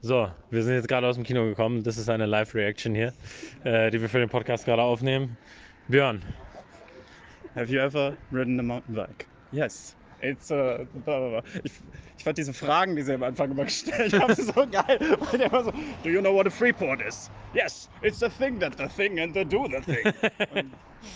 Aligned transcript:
So, 0.00 0.30
wir 0.50 0.62
sind 0.62 0.74
jetzt 0.74 0.88
gerade 0.88 1.06
aus 1.08 1.16
dem 1.16 1.24
Kino 1.24 1.44
gekommen. 1.44 1.82
Das 1.82 1.98
ist 1.98 2.08
eine 2.08 2.26
Live-Reaction 2.26 2.94
hier, 2.94 3.12
äh, 3.64 3.90
die 3.90 4.00
wir 4.00 4.08
für 4.08 4.20
den 4.20 4.28
Podcast 4.28 4.64
gerade 4.64 4.82
aufnehmen. 4.82 5.36
Björn, 5.88 6.22
Have 7.56 7.72
you 7.72 7.80
ever 7.80 8.16
ridden 8.30 8.60
a 8.60 8.62
mountain 8.62 8.94
bike? 8.94 9.26
Yes. 9.50 9.96
It's 10.20 10.50
a. 10.50 10.86
Blah, 11.04 11.18
blah, 11.18 11.28
blah. 11.28 11.42
Ich, 11.62 11.72
ich 12.16 12.24
fand 12.24 12.36
diese 12.36 12.52
Fragen, 12.52 12.96
die 12.96 13.02
sie 13.02 13.14
am 13.14 13.22
Anfang 13.22 13.50
immer 13.50 13.64
gestellt 13.64 14.12
haben, 14.20 14.34
so 14.36 14.52
geil. 14.52 14.98
Weil 15.20 15.38
der 15.38 15.46
immer 15.46 15.64
so, 15.64 15.72
do 16.02 16.10
you 16.10 16.20
know 16.20 16.34
what 16.34 16.46
a 16.46 16.50
Freeport 16.50 17.00
is? 17.00 17.30
Yes, 17.54 17.88
it's 18.02 18.18
the 18.18 18.28
thing 18.28 18.58
that 18.60 18.76
the 18.76 18.88
thing 18.88 19.20
and 19.20 19.34
the 19.34 19.44
do 19.44 19.66
the 19.68 19.80
thing. 19.80 20.12
Und 20.54 20.72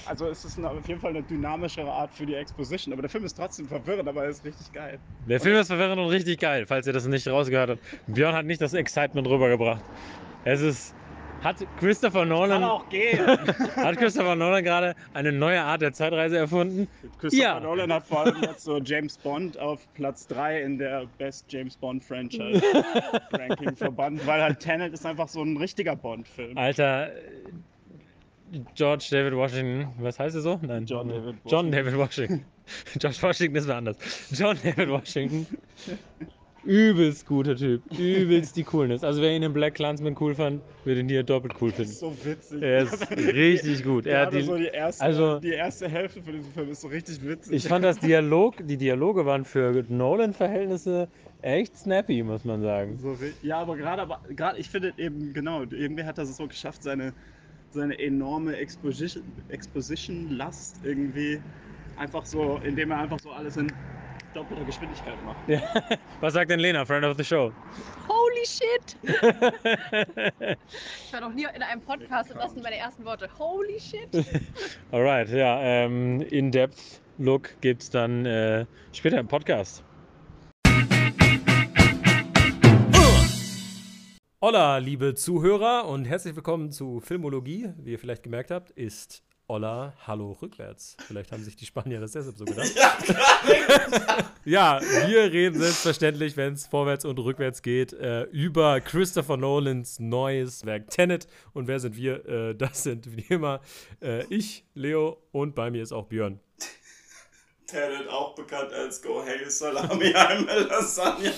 also 0.06 0.28
es 0.28 0.44
ist 0.44 0.58
eine, 0.58 0.70
auf 0.70 0.86
jeden 0.86 1.00
Fall 1.00 1.10
eine 1.10 1.22
dynamischere 1.22 1.90
Art 1.90 2.14
für 2.14 2.24
die 2.24 2.34
Exposition, 2.34 2.92
aber 2.92 3.02
der 3.02 3.10
Film 3.10 3.24
ist 3.24 3.34
trotzdem 3.34 3.66
verwirrend, 3.66 4.08
aber 4.08 4.24
er 4.24 4.30
ist 4.30 4.44
richtig 4.44 4.72
geil. 4.72 5.00
der 5.26 5.40
Film 5.40 5.56
ist 5.56 5.66
verwirrend 5.66 6.00
und 6.00 6.08
richtig 6.08 6.38
geil, 6.38 6.66
falls 6.66 6.86
ihr 6.86 6.92
das 6.92 7.06
nicht 7.06 7.26
rausgehört 7.26 7.70
habt. 7.70 7.80
Björn 8.06 8.34
hat 8.34 8.46
nicht 8.46 8.60
das 8.60 8.74
Excitement 8.74 9.26
rübergebracht. 9.26 9.82
Es 10.44 10.60
ist. 10.60 10.94
Hat 11.42 11.56
Christopher 11.78 12.20
Kann 12.20 12.28
Nolan, 12.28 12.62
auch 12.62 12.88
gehen. 12.88 13.26
hat 13.76 13.96
Christopher 13.96 14.36
Nolan 14.36 14.62
gerade 14.62 14.94
eine 15.12 15.32
neue 15.32 15.60
Art 15.60 15.82
der 15.82 15.92
Zeitreise 15.92 16.38
erfunden? 16.38 16.86
Christopher 17.18 17.42
Ja. 17.42 17.60
Nolan 17.60 17.92
hat 17.92 18.06
vor 18.06 18.20
allem 18.20 18.42
jetzt 18.42 18.62
so 18.64 18.78
James 18.78 19.18
Bond 19.18 19.58
auf 19.58 19.80
Platz 19.94 20.28
3 20.28 20.62
in 20.62 20.78
der 20.78 21.06
Best 21.18 21.46
James 21.48 21.76
Bond 21.76 22.04
Franchise 22.04 22.62
Ranking 23.32 23.74
verbannt, 23.74 24.24
weil 24.26 24.40
halt 24.40 24.60
Tenet 24.60 24.92
ist 24.92 25.04
einfach 25.04 25.26
so 25.26 25.42
ein 25.42 25.56
richtiger 25.56 25.96
Bond-Film. 25.96 26.56
Alter, 26.56 27.10
George 28.74 29.08
David 29.10 29.34
Washington, 29.34 29.88
was 29.98 30.18
heißt 30.18 30.36
er 30.36 30.42
so? 30.42 30.60
Nein, 30.62 30.86
John 30.86 31.08
David 31.08 31.36
John 31.46 31.72
David 31.72 31.96
Washington. 31.96 32.44
George 32.98 33.18
Washington 33.20 33.56
ist 33.56 33.66
wer 33.66 33.76
anders. 33.76 33.96
John 34.30 34.56
David 34.62 34.90
Washington. 34.90 35.46
Übelst 36.64 37.26
guter 37.26 37.56
Typ. 37.56 37.82
Übelst 37.98 38.56
die 38.56 38.62
Coolness. 38.64 39.02
Also 39.02 39.20
wer 39.20 39.34
ihn 39.34 39.42
in 39.42 39.52
Black 39.52 39.74
Clansman 39.74 40.16
cool 40.20 40.34
fand, 40.34 40.62
wird 40.84 40.98
ihn 40.98 41.08
hier 41.08 41.22
doppelt 41.22 41.54
cool 41.60 41.70
Das 41.70 41.76
finden. 41.76 41.92
ist 41.92 42.00
so 42.00 42.16
witzig. 42.24 42.62
Er 42.62 42.82
ist 42.82 43.10
richtig 43.16 43.82
gut. 43.84 44.06
Er 44.06 44.26
hat 44.26 44.34
die, 44.34 44.42
so 44.42 44.56
die 44.56 44.66
erste, 44.66 45.02
also- 45.04 45.40
die 45.40 45.50
erste 45.50 45.88
Hälfte 45.88 46.22
von 46.22 46.32
diesem 46.34 46.52
Film 46.52 46.70
ist 46.70 46.80
so 46.80 46.88
richtig 46.88 47.26
witzig. 47.26 47.52
ich 47.54 47.66
fand 47.68 47.84
das 47.84 47.98
Dialog, 47.98 48.56
die 48.66 48.76
Dialoge 48.76 49.26
waren 49.26 49.44
für 49.44 49.84
Nolan-Verhältnisse 49.88 51.08
echt 51.40 51.76
snappy, 51.76 52.22
muss 52.22 52.44
man 52.44 52.62
sagen. 52.62 52.98
so 53.00 53.16
ja, 53.42 53.58
aber 53.58 53.76
gerade, 53.76 54.02
aber 54.02 54.20
gerade, 54.30 54.58
ich 54.58 54.70
finde 54.70 54.94
eben 54.96 55.32
genau, 55.32 55.62
irgendwie 55.62 56.04
hat 56.04 56.18
er 56.18 56.24
es 56.24 56.36
so 56.36 56.46
geschafft, 56.46 56.82
seine, 56.84 57.12
seine 57.70 57.98
enorme 57.98 58.56
Exposition, 58.56 59.24
Exposition-Last 59.48 60.80
irgendwie 60.84 61.40
einfach 61.96 62.24
so, 62.24 62.58
indem 62.64 62.92
er 62.92 62.98
einfach 62.98 63.18
so 63.18 63.30
alles 63.32 63.56
in 63.56 63.66
doppelter 64.34 64.64
Geschwindigkeit 64.64 65.22
macht. 65.24 65.48
Ja. 65.48 65.60
Was 66.20 66.34
sagt 66.34 66.50
denn 66.50 66.60
Lena, 66.60 66.84
Friend 66.84 67.04
of 67.04 67.16
the 67.16 67.24
Show? 67.24 67.52
Holy 68.08 68.46
shit! 68.46 68.96
Ich 71.06 71.12
war 71.12 71.20
noch 71.20 71.34
nie 71.34 71.46
in 71.54 71.62
einem 71.62 71.82
Podcast 71.82 72.32
und 72.32 72.38
das 72.38 72.52
sind 72.52 72.62
meine 72.62 72.76
ersten 72.76 73.04
Worte. 73.04 73.28
Holy 73.38 73.78
shit! 73.78 74.08
Alright, 74.90 75.28
ja, 75.28 75.60
ähm, 75.60 76.22
In-Depth-Look 76.22 77.60
gibt's 77.60 77.90
dann 77.90 78.24
äh, 78.24 78.64
später 78.92 79.18
im 79.18 79.28
Podcast. 79.28 79.84
Hola, 84.40 84.78
liebe 84.78 85.14
Zuhörer 85.14 85.86
und 85.86 86.06
herzlich 86.06 86.34
willkommen 86.34 86.72
zu 86.72 87.00
Filmologie. 87.00 87.74
Wie 87.76 87.92
ihr 87.92 87.98
vielleicht 87.98 88.22
gemerkt 88.24 88.50
habt, 88.50 88.70
ist 88.70 89.22
Hola, 89.52 89.92
Hallo 90.06 90.38
rückwärts. 90.40 90.96
Vielleicht 91.06 91.30
haben 91.30 91.44
sich 91.44 91.54
die 91.56 91.66
Spanier 91.66 92.00
das 92.00 92.12
deshalb 92.12 92.38
so 92.38 92.46
gedacht. 92.46 92.72
Ja, 94.46 94.80
wir 94.80 95.30
reden 95.30 95.60
selbstverständlich, 95.60 96.38
wenn 96.38 96.54
es 96.54 96.66
vorwärts 96.66 97.04
und 97.04 97.18
rückwärts 97.18 97.60
geht, 97.60 97.92
äh, 97.92 98.22
über 98.32 98.80
Christopher 98.80 99.36
Nolans 99.36 100.00
neues 100.00 100.64
Werk 100.64 100.88
Tenet. 100.88 101.26
Und 101.52 101.68
wer 101.68 101.80
sind 101.80 101.96
wir? 101.98 102.26
Äh, 102.26 102.54
das 102.54 102.82
sind 102.82 103.14
wie 103.14 103.26
immer 103.28 103.60
äh, 104.00 104.24
ich, 104.34 104.64
Leo 104.72 105.18
und 105.32 105.54
bei 105.54 105.70
mir 105.70 105.82
ist 105.82 105.92
auch 105.92 106.06
Björn. 106.06 106.40
Tenet, 107.66 108.08
auch 108.08 108.34
bekannt 108.34 108.72
als 108.72 109.02
Go 109.02 109.22
Hey 109.22 109.48
Salami, 109.50 110.14
I'm 110.14 110.48
a 110.48 110.54
Lasagna. 110.54 111.30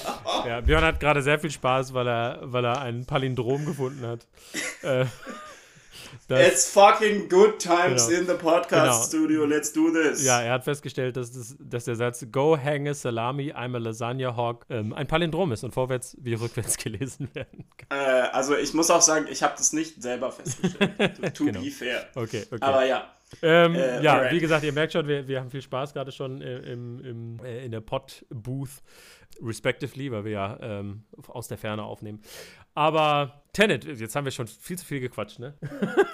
Ja, 0.46 0.60
Björn 0.60 0.84
hat 0.84 1.00
gerade 1.00 1.20
sehr 1.20 1.40
viel 1.40 1.50
Spaß, 1.50 1.92
weil 1.92 2.06
er, 2.06 2.38
weil 2.44 2.64
er 2.64 2.80
ein 2.80 3.06
Palindrom 3.06 3.66
gefunden 3.66 4.06
hat. 4.06 4.28
äh, 4.82 5.04
It's 6.28 6.70
fucking 6.70 7.28
good 7.28 7.58
times 7.60 8.06
Genau. 8.08 8.20
in 8.20 8.26
the 8.26 8.34
podcast 8.34 8.68
Genau. 8.68 9.02
studio, 9.02 9.44
let's 9.44 9.72
do 9.72 9.90
this. 9.92 10.24
ja, 10.24 10.40
er 10.42 10.52
hat 10.54 10.64
festgestellt, 10.64 11.16
dass, 11.16 11.32
das, 11.32 11.56
dass 11.60 11.84
der 11.84 11.96
Satz 11.96 12.26
Go 12.32 12.56
hang 12.56 12.88
a 12.88 12.94
salami, 12.94 13.52
I'm 13.52 13.74
a 13.74 13.78
lasagna 13.78 14.34
hawk 14.36 14.66
ähm, 14.70 14.92
ein 14.92 15.06
Palindrom 15.06 15.52
ist 15.52 15.64
und 15.64 15.72
vorwärts 15.72 16.16
wie 16.20 16.34
rückwärts 16.34 16.76
gelesen 16.82 17.28
werden 17.34 17.64
kann. 17.76 17.98
Äh, 17.98 18.28
also 18.32 18.56
ich 18.56 18.72
muss 18.74 18.90
auch 18.90 19.02
sagen, 19.02 19.26
ich 19.30 19.42
habe 19.42 19.54
das 19.56 19.72
nicht 19.72 20.02
selber 20.02 20.32
festgestellt. 20.32 21.34
to 21.34 21.44
Genau. 21.44 21.60
be 21.60 21.70
fair. 21.70 22.06
Okay, 22.14 22.44
okay. 22.50 22.58
Aber 22.62 22.84
ja, 22.86 23.10
Ähm, 23.42 23.74
Äh, 23.74 24.00
ja, 24.02 24.14
alright. 24.14 24.32
wie 24.32 24.38
gesagt, 24.38 24.62
ihr 24.64 24.72
merkt 24.72 24.92
schon, 24.92 25.08
wir, 25.08 25.26
wir 25.26 25.40
haben 25.40 25.50
viel 25.50 25.62
Spaß 25.62 25.92
gerade 25.92 26.12
schon 26.12 26.40
äh, 26.40 26.58
im, 26.72 27.00
im, 27.04 27.44
äh, 27.44 27.64
in 27.64 27.72
der 27.72 27.80
Pod-Booth, 27.80 28.70
respectively, 29.42 30.10
weil 30.10 30.24
wir 30.24 30.32
ja 30.32 30.58
ähm, 30.60 31.04
aus 31.28 31.48
der 31.48 31.58
Ferne 31.58 31.82
aufnehmen. 31.84 32.20
Aber 32.74 33.44
Tenet, 33.52 33.84
jetzt 33.84 34.16
haben 34.16 34.24
wir 34.24 34.32
schon 34.32 34.48
viel 34.48 34.76
zu 34.76 34.84
viel 34.84 34.98
gequatscht, 34.98 35.38
ne? 35.38 35.54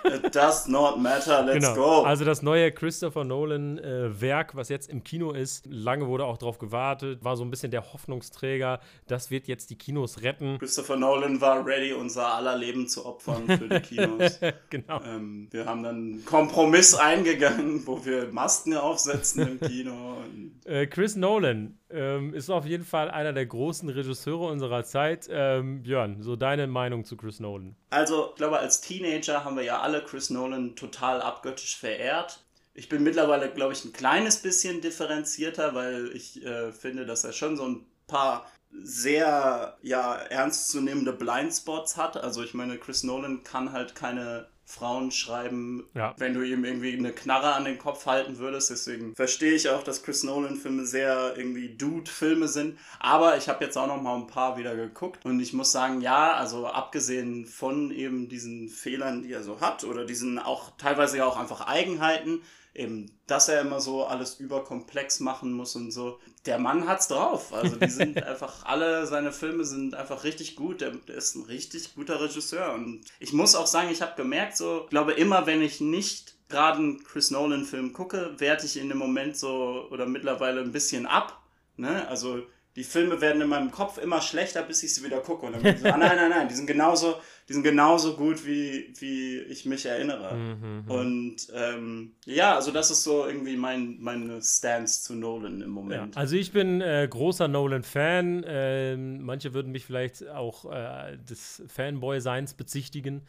it 0.05 0.35
does 0.35 0.69
not 0.69 1.01
matter, 1.01 1.43
let's 1.43 1.67
genau. 1.67 1.75
go. 1.75 2.03
Also 2.03 2.27
das 2.27 2.43
neue 2.43 2.71
Christopher 2.71 3.25
Nolan-Werk, 3.25 4.55
was 4.55 4.69
jetzt 4.69 4.91
im 4.91 5.03
Kino 5.03 5.33
ist, 5.33 5.65
lange 5.67 6.07
wurde 6.07 6.27
auch 6.27 6.37
drauf 6.37 6.59
gewartet, 6.59 7.25
war 7.25 7.39
so 7.39 7.45
ein 7.45 7.51
bisschen 7.51 7.71
der 7.71 7.95
Hoffnungsträger, 7.95 8.81
das 9.07 9.31
wird 9.31 9.49
jetzt 9.49 9.71
die 9.71 9.79
Kinos 9.79 10.21
retten. 10.21 10.59
Christopher 10.59 10.97
Nolan 10.97 11.41
war 11.41 11.65
ready, 11.65 11.95
unser 11.95 12.35
aller 12.35 12.59
Leben 12.59 12.87
zu 12.87 13.07
opfern 13.07 13.47
für 13.47 13.69
die 13.71 13.81
Kinos. 13.81 14.39
genau. 14.69 15.01
ähm, 15.03 15.49
wir 15.51 15.65
haben 15.65 15.83
dann 15.83 15.97
einen 15.97 16.25
Kompromiss 16.27 16.95
eingegangen, 16.95 17.87
wo 17.87 18.05
wir 18.05 18.31
Masken 18.33 18.77
aufsetzen 18.77 19.49
im 19.49 19.61
Kino. 19.61 20.19
Äh, 20.67 20.87
Chris 20.89 21.17
Nolan 21.17 21.80
ähm, 21.93 22.35
ist 22.35 22.51
auf 22.51 22.67
jeden 22.67 22.85
Fall 22.85 23.11
einer 23.11 23.33
der 23.33 23.47
großen 23.47 23.89
Regisseure 23.89 24.47
unserer 24.47 24.85
Zeit. 24.85 25.29
Ähm, 25.31 25.83
Björn, 25.83 26.23
so 26.23 26.37
deine 26.37 26.67
Meinung 26.67 27.05
zu 27.05 27.17
Chris 27.17 27.41
Nolan? 27.41 27.77
Also, 27.91 28.31
ich 28.31 28.37
glaube, 28.37 28.59
als 28.59 28.81
Teenager 28.81 29.45
haben 29.45 29.57
wir 29.57 29.65
ja 29.65 29.81
alle 29.81 30.03
Chris 30.03 30.31
Nolan 30.31 30.77
total 30.77 31.23
abgöttisch 31.23 31.77
verehrt. 31.77 32.45
Ich 32.75 32.89
bin 32.89 33.03
mittlerweile, 33.03 33.51
glaube 33.51 33.73
ich, 33.73 33.85
ein 33.85 33.93
kleines 33.93 34.43
bisschen 34.43 34.81
differenzierter, 34.81 35.75
weil 35.75 36.11
ich 36.15 36.45
äh, 36.45 36.73
finde, 36.73 37.05
dass 37.05 37.25
er 37.25 37.33
schon 37.33 37.57
so 37.57 37.67
ein 37.67 37.87
paar 38.07 38.47
sehr 38.73 39.77
ja, 39.83 40.15
ernstzunehmende 40.15 41.13
Blindspots 41.13 41.97
hat. 41.97 42.17
Also 42.17 42.43
ich 42.43 42.55
meine, 42.55 42.79
Chris 42.79 43.03
Nolan 43.03 43.43
kann 43.43 43.73
halt 43.73 43.95
keine 43.95 44.47
Frauen 44.71 45.11
schreiben, 45.11 45.85
Ja. 45.95 46.15
wenn 46.19 46.33
du 46.35 46.43
ihm 46.43 46.65
irgendwie 46.65 46.97
eine 46.97 47.13
Knarre 47.13 47.55
an 47.55 47.65
den 47.65 47.79
Kopf 47.79 48.07
halten 48.07 48.39
würdest. 48.39 48.71
Deswegen 48.71 49.15
verstehe 49.15 49.53
ich 49.55 49.69
auch, 49.69 49.83
dass 49.83 50.03
Chris 50.03 50.23
Nolan-Filme 50.23 50.87
sehr 50.87 51.35
irgendwie 51.37 51.71
Dude-Filme 51.77 52.47
sind. 52.49 52.79
Aber 53.01 53.37
ich 53.37 53.49
habe 53.49 53.65
jetzt 53.65 53.77
auch 53.77 53.87
noch 53.87 54.01
mal 54.01 54.17
ein 54.17 54.27
paar 54.27 54.57
wieder 54.57 54.77
geguckt 54.77 55.25
und 55.25 55.41
ich 55.41 55.53
muss 55.53 55.73
sagen, 55.73 56.01
ja, 56.01 56.35
also 56.35 56.67
abgesehen 56.67 57.47
von 57.47 57.91
eben 57.91 58.29
diesen 58.29 58.69
Fehlern, 58.69 59.23
die 59.23 59.33
er 59.33 59.43
so 59.43 59.61
hat 59.61 59.85
oder 59.85 60.05
diesen 60.05 60.39
auch 60.39 60.73
teilweise 60.79 61.19
ja 61.19 61.27
auch 61.27 61.37
einfach 61.39 61.67
Eigenheiten, 61.67 62.43
eben, 62.75 63.19
dass 63.27 63.49
er 63.49 63.61
immer 63.61 63.81
so 63.81 64.05
alles 64.05 64.39
überkomplex 64.39 65.21
machen 65.21 65.53
muss 65.53 65.77
und 65.77 65.91
so. 65.91 66.19
Der 66.47 66.59
Mann 66.59 66.87
hat's 66.87 67.09
drauf. 67.09 67.53
Also 67.53 67.77
die 67.77 67.91
sind 67.91 68.23
einfach, 68.23 68.65
alle 68.65 69.07
seine 69.07 69.33
Filme 69.33 69.65
sind 69.65 69.95
einfach 69.95 70.25
richtig 70.25 70.57
gut. 70.57 70.81
Der, 70.81 70.93
ist 71.09 71.35
ein 71.35 71.45
richtig 71.45 71.95
guter 71.95 72.21
Regisseur. 72.21 72.73
Und 72.75 73.05
ich 73.19 73.33
muss 73.33 73.55
auch 73.55 73.67
sagen, 73.67 73.91
ich 73.91 74.03
habe 74.03 74.17
gemerkt, 74.17 74.57
so, 74.57 74.83
ich 74.85 74.91
glaube, 74.91 75.13
immer 75.13 75.47
wenn 75.47 75.63
ich 75.63 75.81
nicht 75.81 76.37
gerade 76.49 76.79
einen 76.79 77.05
Chris 77.05 77.31
Nolan-Film 77.31 77.93
gucke, 77.93 78.35
werte 78.39 78.67
ich 78.67 78.77
in 78.77 78.89
dem 78.89 78.99
Moment 78.99 79.37
so 79.37 79.87
oder 79.91 80.07
mittlerweile 80.07 80.61
ein 80.61 80.73
bisschen 80.73 81.07
ab. 81.07 81.43
Ne? 81.77 82.07
Also 82.09 82.43
die 82.77 82.85
Filme 82.85 83.21
werden 83.21 83.43
in 83.43 83.49
meinem 83.49 83.71
Kopf 83.73 83.99
immer 83.99 84.21
schlechter, 84.21 84.63
bis 84.63 84.83
ich 84.83 84.95
sie 84.95 85.05
wieder 85.05 85.19
gucke. 85.19 85.47
Und 85.47 85.53
dann 85.55 85.63
bin 85.63 85.75
ich 85.75 85.81
so, 85.81 85.89
ah, 85.89 85.97
nein, 85.97 86.17
nein, 86.17 86.31
nein, 86.31 86.49
die 86.49 86.55
sind 86.55 86.67
genauso, 86.67 87.17
die 87.49 87.53
sind 87.53 87.65
genauso 87.65 88.17
gut, 88.17 88.47
wie, 88.47 88.95
wie 88.99 89.39
ich 89.41 89.67
mich 89.67 89.87
erinnere. 89.87 90.37
Mhm. 90.37 90.85
Und 90.89 91.37
ähm, 91.53 92.13
ja, 92.27 92.55
also 92.55 92.71
das 92.71 92.93
ist 92.93 93.03
so 93.03 93.27
irgendwie 93.27 93.57
mein, 93.57 93.97
meine 94.01 94.41
Stance 94.41 95.03
zu 95.03 95.15
Nolan 95.15 95.55
im 95.55 95.61
Ja, 95.63 95.67
Moment. 95.67 96.17
also 96.17 96.37
ich 96.37 96.53
bin 96.53 96.81
äh, 96.81 97.09
großer 97.11 97.49
Nolan-Fan. 97.49 98.45
Ähm, 98.47 99.23
manche 99.23 99.53
würden 99.53 99.73
mich 99.73 99.85
vielleicht 99.85 100.29
auch 100.29 100.71
äh, 100.71 101.17
des 101.19 101.63
Fanboy-Seins 101.67 102.55
bezichtigen. 102.55 103.23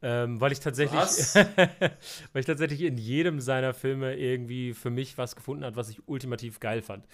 Ähm, 0.00 0.40
weil 0.40 0.52
ich 0.52 0.60
tatsächlich, 0.60 1.00
weil 2.32 2.40
ich 2.40 2.46
tatsächlich 2.46 2.82
in 2.82 2.96
jedem 2.96 3.40
seiner 3.40 3.74
Filme 3.74 4.16
irgendwie 4.16 4.72
für 4.72 4.90
mich 4.90 5.18
was 5.18 5.34
gefunden 5.34 5.64
hat, 5.64 5.74
was 5.74 5.88
ich 5.88 6.06
ultimativ 6.06 6.60
geil 6.60 6.82
fand. 6.82 7.04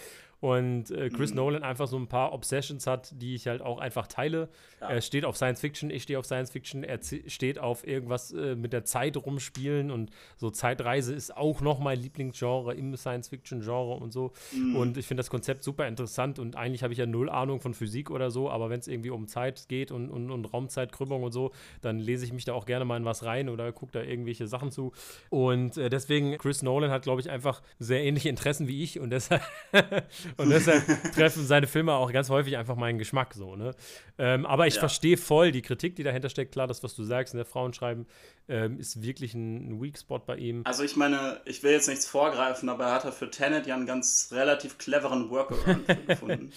Und 0.40 0.90
äh, 0.90 1.10
Chris 1.10 1.30
mhm. 1.30 1.36
Nolan 1.36 1.62
einfach 1.62 1.86
so 1.86 1.96
ein 1.96 2.06
paar 2.06 2.32
Obsessions 2.32 2.86
hat, 2.86 3.12
die 3.20 3.34
ich 3.34 3.46
halt 3.46 3.62
auch 3.62 3.78
einfach 3.78 4.06
teile. 4.06 4.48
Ja. 4.80 4.90
Er 4.90 5.00
steht 5.00 5.24
auf 5.24 5.36
Science 5.36 5.60
Fiction, 5.60 5.90
ich 5.90 6.02
stehe 6.02 6.18
auf 6.18 6.26
Science 6.26 6.50
Fiction, 6.50 6.84
er 6.84 6.98
steht 7.26 7.58
auf 7.58 7.86
irgendwas 7.86 8.32
äh, 8.32 8.54
mit 8.54 8.72
der 8.72 8.84
Zeit 8.84 9.16
rumspielen 9.16 9.90
und 9.90 10.10
so 10.36 10.50
Zeitreise 10.50 11.14
ist 11.14 11.36
auch 11.36 11.60
noch 11.60 11.78
mein 11.78 11.98
Lieblingsgenre 11.98 12.74
im 12.74 12.96
Science 12.96 13.28
Fiction 13.28 13.60
Genre 13.60 13.94
und 13.94 14.12
so. 14.12 14.32
Mhm. 14.52 14.76
Und 14.76 14.96
ich 14.96 15.06
finde 15.06 15.20
das 15.20 15.30
Konzept 15.30 15.64
super 15.64 15.88
interessant 15.88 16.38
und 16.38 16.56
eigentlich 16.56 16.82
habe 16.82 16.92
ich 16.92 16.98
ja 16.98 17.06
null 17.06 17.30
Ahnung 17.30 17.60
von 17.60 17.74
Physik 17.74 18.10
oder 18.10 18.30
so, 18.30 18.50
aber 18.50 18.70
wenn 18.70 18.80
es 18.80 18.88
irgendwie 18.88 19.10
um 19.10 19.26
Zeit 19.26 19.68
geht 19.68 19.90
und, 19.90 20.10
und, 20.10 20.30
und 20.30 20.44
Raumzeitkrümmung 20.52 21.22
und 21.22 21.32
so, 21.32 21.52
dann 21.80 21.98
lese 21.98 22.24
ich 22.24 22.32
mich 22.32 22.44
da 22.44 22.52
auch 22.52 22.66
gerne 22.66 22.84
mal 22.84 22.96
in 22.96 23.04
was 23.04 23.24
rein 23.24 23.48
oder 23.48 23.72
gucke 23.72 23.92
da 23.92 24.02
irgendwelche 24.02 24.46
Sachen 24.46 24.70
zu. 24.70 24.92
Und 25.30 25.76
äh, 25.76 25.88
deswegen, 25.88 26.36
Chris 26.38 26.62
Nolan 26.62 26.90
hat, 26.90 27.02
glaube 27.02 27.20
ich, 27.20 27.30
einfach 27.30 27.62
sehr 27.78 28.02
ähnliche 28.04 28.28
Interessen 28.28 28.68
wie 28.68 28.82
ich 28.82 29.00
und 29.00 29.10
deshalb 29.10 29.42
Und 30.36 30.50
deshalb 30.50 30.84
treffen 31.14 31.44
seine 31.44 31.66
Filme 31.66 31.92
auch 31.92 32.12
ganz 32.12 32.30
häufig 32.30 32.56
einfach 32.56 32.76
meinen 32.76 32.98
Geschmack 32.98 33.34
so, 33.34 33.56
ne? 33.56 33.74
Ähm, 34.18 34.46
aber 34.46 34.66
ich 34.66 34.74
ja. 34.74 34.80
verstehe 34.80 35.16
voll 35.16 35.52
die 35.52 35.62
Kritik, 35.62 35.96
die 35.96 36.02
dahinter 36.02 36.28
steckt. 36.28 36.52
Klar, 36.52 36.66
das, 36.66 36.82
was 36.82 36.94
du 36.94 37.04
sagst, 37.04 37.34
ne? 37.34 37.44
Frauen 37.44 37.72
schreiben, 37.72 38.06
ähm, 38.48 38.78
ist 38.78 39.02
wirklich 39.02 39.34
ein, 39.34 39.70
ein 39.70 39.82
Weak 39.82 39.98
Spot 39.98 40.18
bei 40.18 40.36
ihm. 40.36 40.62
Also 40.64 40.82
ich 40.82 40.96
meine, 40.96 41.40
ich 41.44 41.62
will 41.62 41.72
jetzt 41.72 41.88
nichts 41.88 42.06
vorgreifen, 42.06 42.68
aber 42.68 42.84
er 42.84 42.94
hat 42.94 43.14
für 43.14 43.30
Tenet 43.30 43.66
ja 43.66 43.74
einen 43.74 43.86
ganz 43.86 44.28
relativ 44.32 44.78
cleveren 44.78 45.30
Workaround 45.30 45.86
gefunden. 46.06 46.52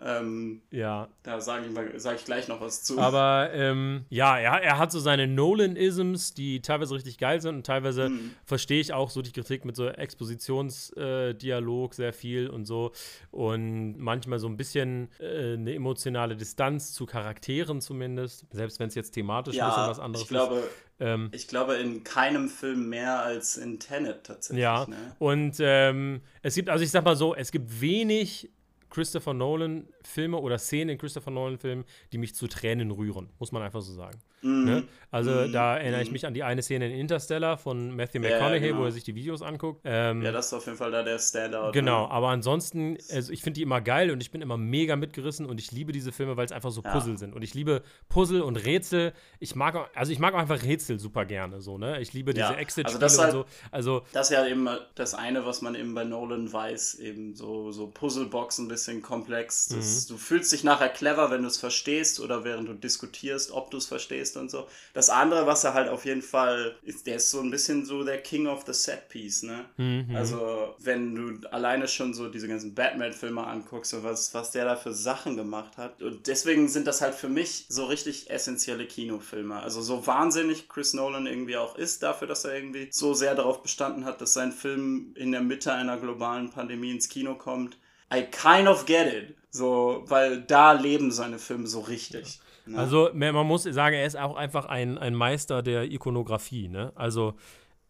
Ähm, 0.00 0.62
ja. 0.70 1.08
Da 1.22 1.40
sage 1.40 1.66
ich, 1.66 2.02
sag 2.02 2.16
ich 2.16 2.24
gleich 2.24 2.48
noch 2.48 2.60
was 2.60 2.82
zu. 2.82 2.98
Aber 2.98 3.50
ähm, 3.52 4.06
ja, 4.10 4.36
er, 4.38 4.62
er 4.62 4.78
hat 4.78 4.92
so 4.92 4.98
seine 4.98 5.26
Nolan-Isms, 5.26 6.34
die 6.34 6.60
teilweise 6.60 6.94
richtig 6.94 7.16
geil 7.16 7.40
sind 7.40 7.56
und 7.56 7.66
teilweise 7.66 8.10
mhm. 8.10 8.32
verstehe 8.44 8.80
ich 8.80 8.92
auch 8.92 9.08
so 9.10 9.22
die 9.22 9.32
Kritik 9.32 9.64
mit 9.64 9.76
so 9.76 9.88
Expositionsdialog 9.88 11.92
äh, 11.92 11.94
sehr 11.94 12.12
viel 12.12 12.50
und 12.50 12.66
so 12.66 12.92
und 13.30 13.96
manchmal 13.98 14.40
so 14.40 14.48
ein 14.48 14.56
bisschen 14.56 15.10
äh, 15.20 15.52
eine 15.54 15.74
emotionale 15.74 16.36
Distanz 16.36 16.92
zu 16.92 17.06
Charakteren 17.06 17.80
zumindest, 17.80 18.46
selbst 18.50 18.80
wenn 18.80 18.88
es 18.88 18.96
jetzt 18.96 19.12
thematisch 19.12 19.54
ja, 19.54 19.64
ein 19.64 19.70
bisschen 19.70 19.90
was 19.90 20.00
anderes 20.00 20.24
ich 20.24 20.28
glaube, 20.28 20.56
ist. 20.56 20.68
Ähm, 21.00 21.30
ich 21.32 21.48
glaube, 21.48 21.74
in 21.74 22.04
keinem 22.04 22.48
Film 22.48 22.88
mehr 22.88 23.22
als 23.22 23.56
in 23.56 23.80
Tenet 23.80 24.24
tatsächlich. 24.24 24.62
Ja, 24.62 24.86
ne? 24.86 25.16
und 25.18 25.56
ähm, 25.60 26.20
es 26.42 26.54
gibt, 26.54 26.68
also 26.68 26.84
ich 26.84 26.90
sag 26.90 27.04
mal 27.04 27.16
so, 27.16 27.34
es 27.34 27.50
gibt 27.50 27.80
wenig 27.80 28.50
Christopher 28.90 29.34
Nolan 29.34 29.88
Filme 30.02 30.38
oder 30.38 30.56
Szenen 30.56 30.90
in 30.90 30.98
Christopher 30.98 31.32
Nolan 31.32 31.58
Filmen, 31.58 31.84
die 32.12 32.18
mich 32.18 32.34
zu 32.34 32.46
Tränen 32.46 32.92
rühren, 32.92 33.28
muss 33.38 33.50
man 33.50 33.62
einfach 33.62 33.82
so 33.82 33.92
sagen. 33.92 34.18
Mhm. 34.44 34.64
Ne? 34.64 34.82
Also 35.10 35.30
mhm. 35.30 35.52
da 35.52 35.78
erinnere 35.78 36.02
ich 36.02 36.08
mhm. 36.08 36.12
mich 36.14 36.26
an 36.26 36.34
die 36.34 36.42
eine 36.42 36.60
Szene 36.60 36.86
in 36.86 36.98
Interstellar 36.98 37.56
von 37.56 37.94
Matthew 37.94 38.18
McConaughey, 38.18 38.54
ja, 38.54 38.66
genau. 38.68 38.80
wo 38.80 38.84
er 38.84 38.90
sich 38.90 39.04
die 39.04 39.14
Videos 39.14 39.42
anguckt. 39.42 39.82
Ähm, 39.84 40.22
ja, 40.22 40.32
das 40.32 40.46
ist 40.46 40.54
auf 40.54 40.66
jeden 40.66 40.76
Fall 40.76 40.90
da 40.90 41.04
der 41.04 41.20
Standout. 41.20 41.70
Genau, 41.72 42.02
ne? 42.02 42.10
aber 42.10 42.28
ansonsten, 42.30 42.98
also 43.12 43.32
ich 43.32 43.40
finde 43.42 43.58
die 43.58 43.62
immer 43.62 43.80
geil 43.80 44.10
und 44.10 44.20
ich 44.20 44.32
bin 44.32 44.42
immer 44.42 44.56
mega 44.56 44.96
mitgerissen 44.96 45.46
und 45.46 45.60
ich 45.60 45.70
liebe 45.70 45.92
diese 45.92 46.10
Filme, 46.10 46.36
weil 46.36 46.46
es 46.46 46.52
einfach 46.52 46.72
so 46.72 46.82
ja. 46.82 46.90
Puzzle 46.90 47.16
sind. 47.16 47.32
Und 47.32 47.42
ich 47.42 47.54
liebe 47.54 47.82
Puzzle 48.08 48.42
und 48.42 48.56
Rätsel. 48.56 49.12
Ich 49.38 49.54
mag, 49.54 49.88
also 49.94 50.12
ich 50.12 50.18
mag 50.18 50.34
einfach 50.34 50.62
Rätsel 50.62 50.98
super 50.98 51.24
gerne, 51.24 51.60
so, 51.60 51.78
ne? 51.78 52.00
Ich 52.00 52.12
liebe 52.12 52.34
diese 52.34 52.46
ja. 52.46 52.54
Exit-Spiele 52.54 53.02
also 53.02 53.22
halt, 53.22 53.34
und 53.34 53.40
so. 53.40 53.46
Also, 53.70 54.02
das 54.12 54.30
ist 54.30 54.36
ja 54.36 54.46
eben 54.46 54.68
das 54.96 55.14
eine, 55.14 55.46
was 55.46 55.62
man 55.62 55.76
eben 55.76 55.94
bei 55.94 56.02
Nolan 56.02 56.52
weiß, 56.52 56.96
eben 56.96 57.34
so, 57.34 57.70
so 57.70 57.86
Puzzlebox 57.86 58.58
ein 58.58 58.66
bisschen 58.68 59.00
komplex. 59.00 59.68
Das, 59.68 60.08
mhm. 60.08 60.14
Du 60.14 60.18
fühlst 60.18 60.50
dich 60.50 60.64
nachher 60.64 60.88
clever, 60.88 61.30
wenn 61.30 61.42
du 61.42 61.48
es 61.48 61.56
verstehst 61.56 62.18
oder 62.18 62.42
während 62.42 62.68
du 62.68 62.74
diskutierst, 62.74 63.52
ob 63.52 63.70
du 63.70 63.76
es 63.76 63.86
verstehst 63.86 64.33
und 64.36 64.50
so. 64.50 64.66
Das 64.92 65.10
andere, 65.10 65.46
was 65.46 65.64
er 65.64 65.74
halt 65.74 65.88
auf 65.88 66.04
jeden 66.04 66.22
Fall 66.22 66.76
ist, 66.82 67.06
der 67.06 67.16
ist 67.16 67.30
so 67.30 67.40
ein 67.40 67.50
bisschen 67.50 67.84
so 67.84 68.04
der 68.04 68.22
King 68.22 68.46
of 68.46 68.64
the 68.66 68.72
Set 68.72 69.08
Piece, 69.08 69.42
ne? 69.42 69.64
Mhm. 69.76 70.14
Also, 70.14 70.74
wenn 70.78 71.14
du 71.14 71.48
alleine 71.48 71.88
schon 71.88 72.14
so 72.14 72.28
diese 72.28 72.48
ganzen 72.48 72.74
Batman-Filme 72.74 73.46
anguckst 73.46 73.94
und 73.94 74.04
was, 74.04 74.34
was 74.34 74.50
der 74.50 74.64
da 74.64 74.76
für 74.76 74.92
Sachen 74.92 75.36
gemacht 75.36 75.76
hat. 75.76 76.02
Und 76.02 76.26
deswegen 76.26 76.68
sind 76.68 76.86
das 76.86 77.00
halt 77.00 77.14
für 77.14 77.28
mich 77.28 77.66
so 77.68 77.84
richtig 77.86 78.30
essentielle 78.30 78.86
Kinofilme. 78.86 79.60
Also, 79.60 79.82
so 79.82 80.06
wahnsinnig 80.06 80.68
Chris 80.68 80.94
Nolan 80.94 81.26
irgendwie 81.26 81.56
auch 81.56 81.76
ist, 81.76 82.02
dafür, 82.02 82.28
dass 82.28 82.44
er 82.44 82.54
irgendwie 82.54 82.88
so 82.90 83.14
sehr 83.14 83.34
darauf 83.34 83.62
bestanden 83.62 84.04
hat, 84.04 84.20
dass 84.20 84.34
sein 84.34 84.52
Film 84.52 85.14
in 85.16 85.32
der 85.32 85.42
Mitte 85.42 85.72
einer 85.72 85.98
globalen 85.98 86.50
Pandemie 86.50 86.90
ins 86.90 87.08
Kino 87.08 87.34
kommt. 87.34 87.78
I 88.12 88.22
kind 88.22 88.68
of 88.68 88.86
get 88.86 89.12
it. 89.12 89.36
So, 89.50 90.02
weil 90.06 90.42
da 90.42 90.72
leben 90.72 91.10
seine 91.10 91.38
Filme 91.38 91.66
so 91.66 91.80
richtig. 91.80 92.40
Also 92.72 93.10
man 93.12 93.46
muss 93.46 93.64
sagen, 93.64 93.94
er 93.94 94.06
ist 94.06 94.16
auch 94.16 94.36
einfach 94.36 94.66
ein, 94.66 94.96
ein 94.96 95.14
Meister 95.14 95.62
der 95.62 95.90
Ikonografie. 95.90 96.68
Ne? 96.68 96.92
Also 96.94 97.34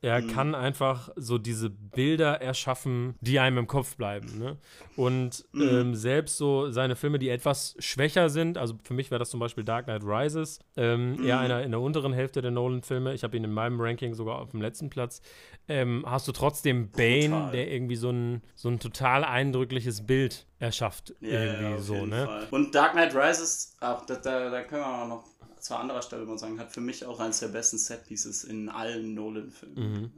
er 0.05 0.21
mhm. 0.21 0.29
kann 0.29 0.55
einfach 0.55 1.09
so 1.17 1.39
diese 1.39 1.71
Bilder 1.71 2.43
erschaffen, 2.43 3.15
die 3.23 3.41
einem 3.41 3.57
im 3.57 3.67
Kopf 3.67 3.97
bleiben. 3.97 4.39
Ne? 4.39 4.59
Und 4.97 5.47
mhm. 5.53 5.63
ähm, 5.63 5.95
selbst 5.95 6.37
so 6.37 6.71
seine 6.71 6.95
Filme, 6.95 7.19
die 7.19 7.31
etwas 7.31 7.75
schwächer 7.79 8.29
sind, 8.29 8.59
also 8.59 8.75
für 8.83 8.93
mich 8.93 9.11
wäre 9.11 9.19
das 9.19 9.31
zum 9.31 9.41
Beispiel 9.41 9.65
Dark 9.65 9.87
Knight 9.87 10.03
Rises, 10.05 10.59
ähm, 10.77 11.17
mhm. 11.17 11.27
eher 11.27 11.41
einer 11.41 11.63
in 11.63 11.71
der 11.71 11.81
unteren 11.81 12.13
Hälfte 12.13 12.43
der 12.43 12.51
Nolan-Filme. 12.51 13.15
Ich 13.15 13.25
habe 13.25 13.35
ihn 13.35 13.45
in 13.45 13.53
meinem 13.53 13.81
Ranking 13.81 14.13
sogar 14.13 14.41
auf 14.41 14.51
dem 14.51 14.61
letzten 14.61 14.91
Platz. 14.91 15.23
Ähm, 15.69 16.05
hast 16.07 16.29
du 16.29 16.33
trotzdem 16.33 16.91
Bane, 16.91 17.31
total. 17.31 17.53
der 17.53 17.73
irgendwie 17.73 17.97
so 17.97 18.11
ein, 18.11 18.43
so 18.55 18.69
ein 18.69 18.79
total 18.81 19.25
eindrückliches 19.25 20.07
Bild 20.07 20.47
erschafft. 20.59 21.15
Ja, 21.21 21.45
irgendwie 21.45 21.71
ja, 21.71 21.79
so, 21.79 22.05
ne? 22.05 22.27
Fall. 22.27 22.49
Und 22.51 22.75
Dark 22.75 22.93
Knight 22.93 23.15
Rises, 23.15 23.75
ach, 23.81 24.05
da, 24.05 24.17
da, 24.17 24.51
da 24.51 24.63
können 24.65 24.83
wir 24.83 24.87
auch 24.87 25.09
noch 25.09 25.25
zu 25.65 25.75
anderer 25.75 26.03
Stelle 26.03 26.27
mal 26.27 26.37
sagen, 26.37 26.61
hat 26.61 26.73
für 26.73 26.83
mich 26.83 27.07
auch 27.07 27.21
eines 27.21 27.41
der 27.41 27.49
besten 27.49 27.79
Setpieces 27.79 28.45
in 28.45 28.69
allen 28.69 29.15
Nolan-Filmen. 29.15 30.03
Mhm. 30.03 30.11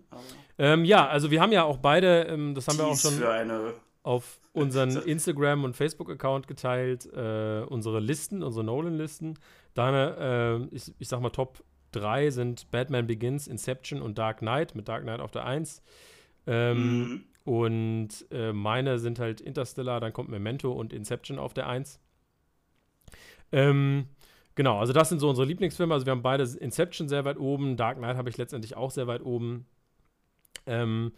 Ähm, 0.58 0.84
ja, 0.84 1.06
also 1.06 1.30
wir 1.30 1.40
haben 1.40 1.52
ja 1.52 1.62
auch 1.62 1.76
beide, 1.76 2.22
ähm, 2.22 2.56
das 2.56 2.66
haben 2.66 2.78
wir 2.78 2.86
auch 2.86 2.98
schon 2.98 3.22
auf 4.02 4.40
unseren 4.52 4.96
Instagram- 5.02 5.62
und 5.62 5.76
Facebook-Account 5.76 6.48
geteilt, 6.48 7.06
äh, 7.12 7.62
unsere 7.68 8.00
Listen, 8.00 8.42
unsere 8.42 8.64
Nolan-Listen. 8.64 9.38
Deine, 9.74 10.66
äh, 10.72 10.74
ich, 10.74 10.92
ich 10.98 11.06
sag 11.06 11.20
mal, 11.20 11.30
Top 11.30 11.62
3 11.92 12.30
sind 12.30 12.68
Batman 12.72 13.06
Begins, 13.06 13.46
Inception 13.46 14.02
und 14.02 14.18
Dark 14.18 14.38
Knight, 14.38 14.74
mit 14.74 14.88
Dark 14.88 15.04
Knight 15.04 15.20
auf 15.20 15.30
der 15.30 15.44
1. 15.44 15.80
Ähm, 16.48 16.98
mhm. 16.98 17.24
Und 17.44 18.08
äh, 18.32 18.52
meine 18.52 18.98
sind 18.98 19.20
halt 19.20 19.40
Interstellar, 19.40 20.00
dann 20.00 20.12
kommt 20.12 20.28
Memento 20.28 20.72
und 20.72 20.92
Inception 20.92 21.38
auf 21.38 21.54
der 21.54 21.68
1. 21.68 22.00
Ähm, 23.52 24.08
Genau, 24.56 24.80
also 24.80 24.92
das 24.92 25.10
sind 25.10 25.20
so 25.20 25.28
unsere 25.28 25.46
Lieblingsfilme. 25.46 25.94
Also 25.94 26.06
wir 26.06 26.10
haben 26.10 26.22
beide 26.22 26.42
Inception 26.42 27.08
sehr 27.08 27.24
weit 27.24 27.38
oben, 27.38 27.76
Dark 27.76 27.98
Knight 27.98 28.16
habe 28.16 28.30
ich 28.30 28.38
letztendlich 28.38 28.76
auch 28.76 28.90
sehr 28.90 29.06
weit 29.06 29.22
oben. 29.22 29.66
Ähm, 30.66 31.12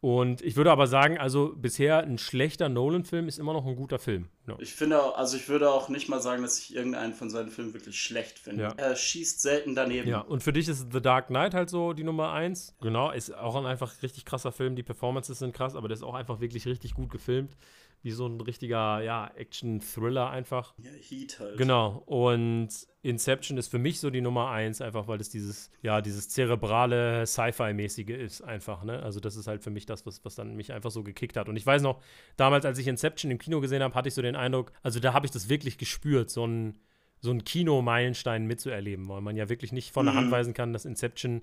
und 0.00 0.42
ich 0.42 0.56
würde 0.56 0.70
aber 0.70 0.86
sagen, 0.86 1.16
also 1.16 1.54
bisher 1.56 2.00
ein 2.00 2.18
schlechter 2.18 2.68
Nolan-Film 2.68 3.26
ist 3.26 3.38
immer 3.38 3.54
noch 3.54 3.64
ein 3.64 3.74
guter 3.74 3.98
Film. 3.98 4.28
Ja. 4.46 4.54
Ich 4.58 4.74
finde, 4.74 5.02
auch, 5.02 5.16
also 5.16 5.38
ich 5.38 5.48
würde 5.48 5.70
auch 5.70 5.88
nicht 5.88 6.10
mal 6.10 6.20
sagen, 6.20 6.42
dass 6.42 6.58
ich 6.58 6.76
irgendeinen 6.76 7.14
von 7.14 7.30
seinen 7.30 7.48
Filmen 7.48 7.72
wirklich 7.72 7.98
schlecht 7.98 8.38
finde. 8.38 8.64
Ja. 8.64 8.74
Er 8.76 8.96
schießt 8.96 9.40
selten 9.40 9.74
daneben. 9.74 10.06
Ja, 10.06 10.20
und 10.20 10.42
für 10.42 10.52
dich 10.52 10.68
ist 10.68 10.92
The 10.92 11.00
Dark 11.00 11.28
Knight 11.28 11.54
halt 11.54 11.70
so 11.70 11.94
die 11.94 12.04
Nummer 12.04 12.32
eins. 12.32 12.74
Genau, 12.82 13.12
ist 13.12 13.34
auch 13.34 13.56
ein 13.56 13.64
einfach 13.64 14.02
richtig 14.02 14.26
krasser 14.26 14.52
Film. 14.52 14.76
Die 14.76 14.82
Performances 14.82 15.38
sind 15.38 15.54
krass, 15.54 15.74
aber 15.74 15.88
der 15.88 15.94
ist 15.94 16.02
auch 16.02 16.12
einfach 16.12 16.38
wirklich 16.38 16.66
richtig 16.66 16.92
gut 16.92 17.10
gefilmt 17.10 17.56
wie 18.04 18.10
so 18.10 18.26
ein 18.26 18.38
richtiger, 18.38 19.00
ja, 19.00 19.30
Action-Thriller 19.34 20.28
einfach. 20.28 20.74
Ja, 20.76 20.90
Heat 20.90 21.40
halt. 21.40 21.56
Genau. 21.56 22.02
Und 22.04 22.68
Inception 23.00 23.56
ist 23.56 23.68
für 23.68 23.78
mich 23.78 23.98
so 23.98 24.10
die 24.10 24.20
Nummer 24.20 24.50
eins, 24.50 24.82
einfach 24.82 25.08
weil 25.08 25.18
es 25.20 25.30
dieses, 25.30 25.70
ja, 25.80 26.02
dieses 26.02 26.28
zerebrale 26.28 27.26
Sci-Fi-mäßige 27.26 28.10
ist, 28.10 28.42
einfach, 28.42 28.84
ne? 28.84 29.02
Also 29.02 29.20
das 29.20 29.36
ist 29.36 29.46
halt 29.46 29.62
für 29.62 29.70
mich 29.70 29.86
das, 29.86 30.04
was, 30.04 30.22
was 30.22 30.34
dann 30.34 30.54
mich 30.54 30.70
einfach 30.72 30.90
so 30.90 31.02
gekickt 31.02 31.38
hat. 31.38 31.48
Und 31.48 31.56
ich 31.56 31.64
weiß 31.64 31.80
noch, 31.80 32.02
damals, 32.36 32.66
als 32.66 32.78
ich 32.78 32.86
Inception 32.88 33.30
im 33.30 33.38
Kino 33.38 33.62
gesehen 33.62 33.82
habe, 33.82 33.94
hatte 33.94 34.08
ich 34.08 34.14
so 34.14 34.20
den 34.20 34.36
Eindruck, 34.36 34.72
also 34.82 35.00
da 35.00 35.14
habe 35.14 35.24
ich 35.24 35.32
das 35.32 35.48
wirklich 35.48 35.78
gespürt, 35.78 36.28
so 36.28 36.46
ein, 36.46 36.78
so 37.20 37.30
ein 37.30 37.42
Kino-Meilenstein 37.42 38.44
mitzuerleben, 38.44 39.08
weil 39.08 39.22
man 39.22 39.34
ja 39.34 39.48
wirklich 39.48 39.72
nicht 39.72 39.92
von 39.92 40.04
der 40.04 40.14
Hand 40.14 40.26
mhm. 40.26 40.32
weisen 40.32 40.52
kann, 40.52 40.74
dass 40.74 40.84
Inception 40.84 41.40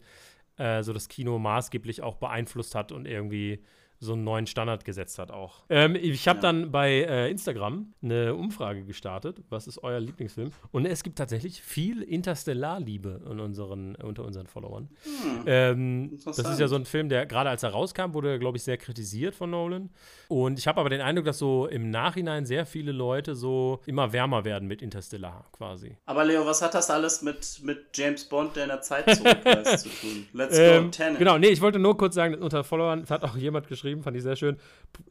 äh, 0.58 0.84
so 0.84 0.94
das 0.94 1.08
Kino 1.08 1.40
maßgeblich 1.40 2.04
auch 2.04 2.18
beeinflusst 2.18 2.76
hat 2.76 2.92
und 2.92 3.08
irgendwie 3.08 3.64
so 4.02 4.14
einen 4.14 4.24
neuen 4.24 4.48
Standard 4.48 4.84
gesetzt 4.84 5.20
hat 5.20 5.30
auch. 5.30 5.64
Ähm, 5.70 5.96
ich 5.96 6.28
habe 6.28 6.38
ja. 6.38 6.42
dann 6.42 6.72
bei 6.72 6.90
äh, 6.92 7.30
Instagram 7.30 7.94
eine 8.02 8.34
Umfrage 8.34 8.84
gestartet, 8.84 9.44
was 9.50 9.68
ist 9.68 9.84
euer 9.84 10.00
Lieblingsfilm? 10.00 10.52
Und 10.72 10.86
es 10.88 11.04
gibt 11.04 11.20
tatsächlich 11.20 11.62
viel 11.62 12.02
Interstellar-Liebe 12.02 13.20
unseren, 13.20 13.96
unter 13.96 14.26
unseren 14.26 14.48
Followern. 14.48 14.90
Hm. 15.04 15.44
Ähm, 15.46 16.20
das 16.26 16.40
ist 16.40 16.60
ja 16.60 16.68
so 16.68 16.76
ein 16.76 16.86
Film, 16.86 17.10
der 17.10 17.28
gerade 17.28 17.52
als 17.52 17.62
er 17.62 17.70
rauskam, 17.70 18.14
wurde, 18.14 18.40
glaube 18.40 18.58
ich, 18.58 18.64
sehr 18.64 18.78
kritisiert 18.78 19.36
von 19.36 19.52
Nolan. 19.52 19.92
Und 20.30 20.58
ich 20.58 20.68
habe 20.68 20.80
aber 20.80 20.90
den 20.90 21.02
Eindruck, 21.02 21.26
dass 21.26 21.38
so 21.38 21.68
im 21.68 21.92
Nachhinein 21.92 22.48
sehr 22.48 22.66
viele 22.66 22.92
Leute 22.92 23.36
so 23.36 23.82
immer 23.86 24.12
wärmer 24.14 24.44
werden 24.46 24.68
mit 24.68 24.82
Interstellar 24.82 25.46
quasi. 25.52 25.96
Aber 26.08 26.26
Leo, 26.26 26.44
was 26.44 26.64
hat 26.64 26.74
das 26.74 26.90
alles 26.90 27.22
mit, 27.22 27.62
mit 27.64 27.86
James 27.94 28.26
Bond, 28.26 28.56
der 28.56 28.64
in 28.64 28.70
der 28.70 28.82
Zeit 28.82 29.16
zurückreist, 29.16 29.80
zu 29.80 29.90
tun? 29.90 30.26
Let's 30.34 30.58
ähm, 30.58 30.86
go, 30.86 30.90
Tenet. 30.90 31.20
Genau, 31.20 31.38
nee, 31.38 31.50
ich 31.50 31.62
wollte 31.62 31.78
nur 31.78 31.96
kurz 31.96 32.16
sagen, 32.16 32.34
unter 32.36 32.64
Followern 32.64 33.06
hat 33.08 33.24
auch 33.24 33.36
jemand 33.36 33.68
geschrieben, 33.68 33.91
geschrieben, 33.92 34.04
fand 34.04 34.18
ich 34.18 34.24
sehr 34.24 34.36
schön. 34.36 34.58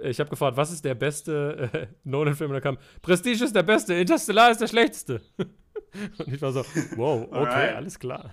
Ich 0.01 0.21
habe 0.21 0.31
gefragt, 0.31 0.57
was 0.57 0.73
ist 0.73 0.85
der 0.85 0.95
beste 0.95 1.71
äh, 1.73 1.87
Nolan-Film? 2.05 2.51
Und 2.51 2.55
da 2.55 2.61
kam, 2.61 2.79
Prestige 3.03 3.45
ist 3.45 3.55
der 3.55 3.63
beste, 3.63 3.95
Interstellar 3.95 4.51
ist 4.51 4.61
der 4.61 4.69
schlechteste. 4.69 5.21
Und 6.19 6.33
ich 6.33 6.41
war 6.41 6.53
so, 6.53 6.65
wow, 6.97 7.27
okay, 7.31 7.37
Alright. 7.37 7.77
alles 7.77 7.99
klar. 7.99 8.31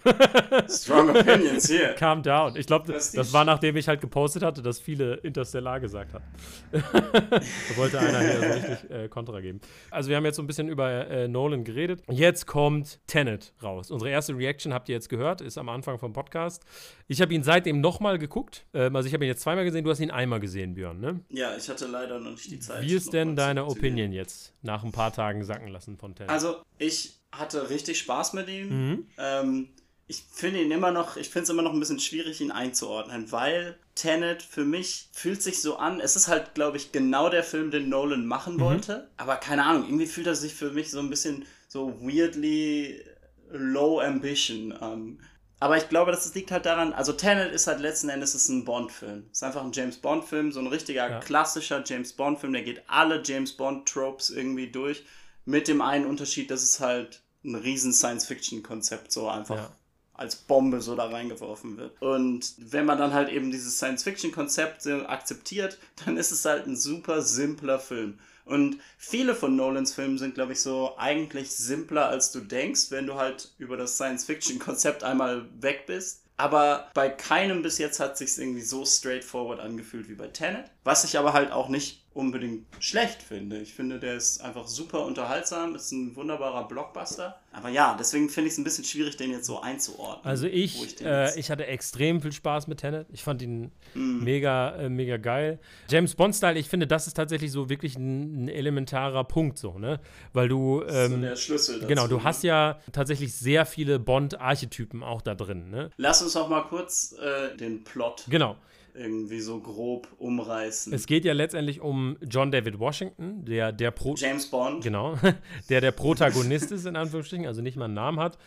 Strong 0.69 1.09
opinions 1.09 1.67
hier. 1.67 1.93
Calm 1.97 2.21
down. 2.21 2.55
Ich 2.55 2.67
glaube, 2.67 2.91
das 2.91 3.33
war 3.33 3.45
nachdem 3.45 3.75
ich 3.77 3.87
halt 3.87 4.01
gepostet 4.01 4.43
hatte, 4.43 4.61
dass 4.61 4.79
viele 4.79 5.15
Interstellar 5.15 5.79
gesagt 5.79 6.13
haben. 6.13 6.23
da 6.71 7.77
wollte 7.77 7.99
einer 7.99 8.19
hier 8.19 8.39
so 8.39 8.53
richtig 8.53 8.91
äh, 8.91 9.07
Kontra 9.09 9.39
geben. 9.41 9.61
Also 9.89 10.09
wir 10.09 10.17
haben 10.17 10.25
jetzt 10.25 10.35
so 10.35 10.43
ein 10.43 10.47
bisschen 10.47 10.67
über 10.67 11.07
äh, 11.07 11.27
Nolan 11.27 11.63
geredet. 11.63 12.03
Jetzt 12.09 12.45
kommt 12.45 12.99
Tenet 13.07 13.53
raus. 13.63 13.91
Unsere 13.91 14.11
erste 14.11 14.35
Reaction 14.35 14.73
habt 14.73 14.89
ihr 14.89 14.95
jetzt 14.95 15.09
gehört, 15.09 15.41
ist 15.41 15.57
am 15.57 15.69
Anfang 15.69 15.97
vom 15.97 16.13
Podcast. 16.13 16.63
Ich 17.07 17.21
habe 17.21 17.33
ihn 17.33 17.43
seitdem 17.43 17.81
nochmal 17.81 18.17
geguckt. 18.17 18.65
Ähm, 18.73 18.95
also 18.95 19.07
ich 19.07 19.13
habe 19.13 19.25
ihn 19.25 19.29
jetzt 19.29 19.41
zweimal 19.41 19.65
gesehen, 19.65 19.83
du 19.83 19.89
hast 19.89 19.99
ihn 19.99 20.11
einmal 20.11 20.39
gesehen, 20.39 20.75
Björn, 20.75 20.99
ne? 20.99 21.21
Ja, 21.29 21.55
ich 21.55 21.69
hatte 21.69 21.87
leider 21.87 22.19
noch 22.19 22.31
nicht 22.31 22.51
die 22.51 22.59
Zeit. 22.59 22.83
Wie 22.83 22.93
ist 22.93 23.13
denn 23.13 23.35
deine 23.35 23.65
Opinion 23.65 24.11
jetzt 24.11 24.53
nach 24.61 24.83
ein 24.83 24.91
paar 24.91 25.13
Tagen 25.13 25.43
sacken 25.43 25.69
lassen 25.69 25.97
von 25.97 26.15
Tenet? 26.15 26.29
Also, 26.29 26.57
ich 26.77 27.16
hatte 27.31 27.69
richtig 27.69 27.99
Spaß 27.99 28.33
mit 28.33 28.49
ihm. 28.49 28.69
Mhm. 28.69 29.07
Ähm, 29.17 29.69
ich 30.09 30.23
finde 30.31 30.61
ihn 30.61 30.71
immer 30.71 30.91
noch, 30.91 31.17
ich 31.17 31.29
finde 31.29 31.43
es 31.43 31.49
immer 31.49 31.61
noch 31.63 31.73
ein 31.73 31.79
bisschen 31.79 31.99
schwierig, 31.99 32.39
ihn 32.39 32.51
einzuordnen, 32.51 33.31
weil 33.31 33.77
Tenet 33.95 34.41
für 34.41 34.63
mich 34.63 35.09
fühlt 35.11 35.41
sich 35.43 35.61
so 35.61 35.75
an, 35.77 35.99
es 35.99 36.15
ist 36.15 36.29
halt, 36.29 36.55
glaube 36.55 36.77
ich, 36.77 36.91
genau 36.93 37.29
der 37.29 37.43
Film, 37.43 37.71
den 37.71 37.89
Nolan 37.89 38.25
machen 38.25 38.55
Mhm. 38.55 38.59
wollte. 38.61 39.09
Aber 39.17 39.35
keine 39.35 39.65
Ahnung, 39.65 39.83
irgendwie 39.85 40.05
fühlt 40.05 40.27
er 40.27 40.35
sich 40.35 40.53
für 40.53 40.71
mich 40.71 40.91
so 40.91 40.99
ein 40.99 41.09
bisschen 41.09 41.45
so 41.67 41.93
weirdly 42.01 43.03
low 43.51 43.99
ambition 43.99 44.71
an. 44.71 45.19
Aber 45.59 45.75
ich 45.75 45.89
glaube, 45.89 46.11
das 46.11 46.33
liegt 46.35 46.51
halt 46.51 46.65
daran, 46.67 46.93
also 46.93 47.11
Tenet 47.13 47.51
ist 47.51 47.65
halt 47.67 47.79
letzten 47.79 48.09
Endes 48.09 48.35
ist 48.35 48.47
ein 48.47 48.63
Bond-Film. 48.63 49.25
Ist 49.31 49.43
einfach 49.43 49.63
ein 49.63 49.71
James 49.73 49.97
Bond-Film, 49.97 50.51
so 50.51 50.59
ein 50.59 50.67
richtiger 50.67 51.09
Ja. 51.09 51.19
klassischer 51.19 51.83
James 51.85 52.13
Bond-Film, 52.13 52.53
der 52.53 52.61
geht 52.61 52.83
alle 52.87 53.21
James 53.25 53.53
Bond-Tropes 53.57 54.29
irgendwie 54.29 54.67
durch. 54.71 55.03
Mit 55.47 55.67
dem 55.67 55.81
einen 55.81 56.05
Unterschied, 56.05 56.51
dass 56.51 56.61
es 56.61 56.79
halt 56.79 57.21
ein 57.43 57.55
riesen 57.55 57.93
Science-Fiction-Konzept 57.93 59.11
so 59.11 59.29
einfach 59.29 59.55
Ja. 59.55 59.71
als 60.13 60.35
Bombe 60.35 60.81
so 60.81 60.95
da 60.95 61.05
reingeworfen 61.05 61.77
wird. 61.77 61.99
Und 62.01 62.53
wenn 62.57 62.85
man 62.85 62.97
dann 62.97 63.13
halt 63.13 63.29
eben 63.29 63.49
dieses 63.49 63.77
Science-Fiction-Konzept 63.77 64.85
akzeptiert, 64.87 65.77
dann 66.05 66.17
ist 66.17 66.31
es 66.31 66.43
halt 66.43 66.67
ein 66.67 66.75
super 66.75 67.21
simpler 67.21 67.79
Film. 67.79 68.19
Und 68.43 68.77
viele 68.97 69.35
von 69.35 69.55
Nolans 69.55 69.93
Filmen 69.93 70.17
sind, 70.17 70.35
glaube 70.35 70.53
ich, 70.53 70.61
so 70.61 70.97
eigentlich 70.97 71.51
simpler, 71.51 72.07
als 72.07 72.31
du 72.31 72.39
denkst, 72.39 72.91
wenn 72.91 73.05
du 73.07 73.15
halt 73.15 73.51
über 73.57 73.77
das 73.77 73.95
Science-Fiction-Konzept 73.95 75.03
einmal 75.03 75.47
weg 75.61 75.85
bist. 75.85 76.23
Aber 76.39 76.91
bei 76.93 77.09
keinem 77.09 77.61
bis 77.61 77.77
jetzt 77.77 77.99
hat 77.99 78.17
sich 78.17 78.37
irgendwie 78.37 78.61
so 78.61 78.85
straightforward 78.85 79.59
angefühlt 79.59 80.07
wie 80.07 80.13
bei 80.15 80.27
Tenet. 80.27 80.65
Was 80.83 81.03
ich 81.03 81.17
aber 81.17 81.33
halt 81.33 81.51
auch 81.51 81.67
nicht 81.67 82.05
unbedingt 82.17 82.65
schlecht 82.79 83.21
finde. 83.21 83.59
Ich 83.59 83.73
finde, 83.73 83.99
der 83.99 84.15
ist 84.15 84.41
einfach 84.41 84.67
super 84.67 85.05
unterhaltsam, 85.05 85.75
ist 85.75 85.91
ein 85.91 86.15
wunderbarer 86.15 86.67
Blockbuster. 86.67 87.39
Aber 87.51 87.69
ja, 87.69 87.95
deswegen 87.99 88.29
finde 88.29 88.47
ich 88.47 88.53
es 88.53 88.57
ein 88.57 88.63
bisschen 88.63 88.83
schwierig, 88.83 89.17
den 89.17 89.31
jetzt 89.31 89.45
so 89.45 89.59
einzuordnen. 89.61 90.25
Also 90.25 90.47
ich, 90.47 90.95
den 90.95 91.07
äh, 91.07 91.37
ich 91.39 91.49
hatte 91.51 91.65
extrem 91.67 92.21
viel 92.21 92.31
Spaß 92.31 92.67
mit 92.67 92.79
Tenet. 92.79 93.07
Ich 93.11 93.23
fand 93.23 93.41
ihn 93.41 93.71
Mhm. 93.93 94.23
mega, 94.23 94.75
äh, 94.75 94.89
mega 94.89 95.17
geil. 95.17 95.59
James 95.89 96.13
Bond-Style, 96.15 96.57
ich 96.59 96.67
finde, 96.69 96.85
das 96.87 97.07
ist 97.07 97.13
tatsächlich 97.15 97.51
so 97.51 97.69
wirklich 97.69 97.95
ein, 97.97 98.45
ein 98.45 98.49
elementarer 98.49 99.23
Punkt, 99.23 99.57
so, 99.57 99.77
ne? 99.79 99.99
Weil 100.33 100.49
du, 100.49 100.81
Das 100.81 100.95
ist 101.07 101.11
ähm, 101.13 101.21
der 101.21 101.35
Schlüssel 101.35 101.75
dazu. 101.75 101.87
genau, 101.87 102.07
du 102.07 102.23
hast 102.23 102.43
ja 102.43 102.79
tatsächlich 102.91 103.33
sehr 103.33 103.65
viele 103.65 103.97
Bond-Archetypen 103.99 105.03
auch 105.03 105.21
da 105.21 105.35
drin, 105.35 105.69
ne? 105.69 105.89
Lass 105.97 106.21
uns 106.21 106.35
noch 106.35 106.49
mal 106.49 106.61
kurz 106.61 107.15
äh, 107.19 107.55
den 107.57 107.83
Plot 107.83 108.25
Genau. 108.29 108.55
Irgendwie 108.97 109.39
so 109.39 109.59
grob 109.59 110.07
umreißen. 110.17 110.93
Es 110.93 111.05
geht 111.05 111.25
ja 111.25 111.33
letztendlich 111.33 111.81
um 111.81 112.17
John 112.21 112.51
David 112.51 112.79
Washington, 112.79 113.45
der 113.45 113.71
der 113.71 113.91
Pro 113.91 114.15
James 114.15 114.47
Bond. 114.47 114.83
Genau, 114.83 115.17
der 115.69 115.81
der 115.81 115.91
Protagonist 115.91 116.71
ist, 116.71 116.85
in 116.85 116.95
Anführungsstrichen, 116.95 117.45
also 117.45 117.61
nicht 117.61 117.77
mal 117.77 117.85
einen 117.85 117.93
Namen 117.93 118.19
hat, 118.19 118.37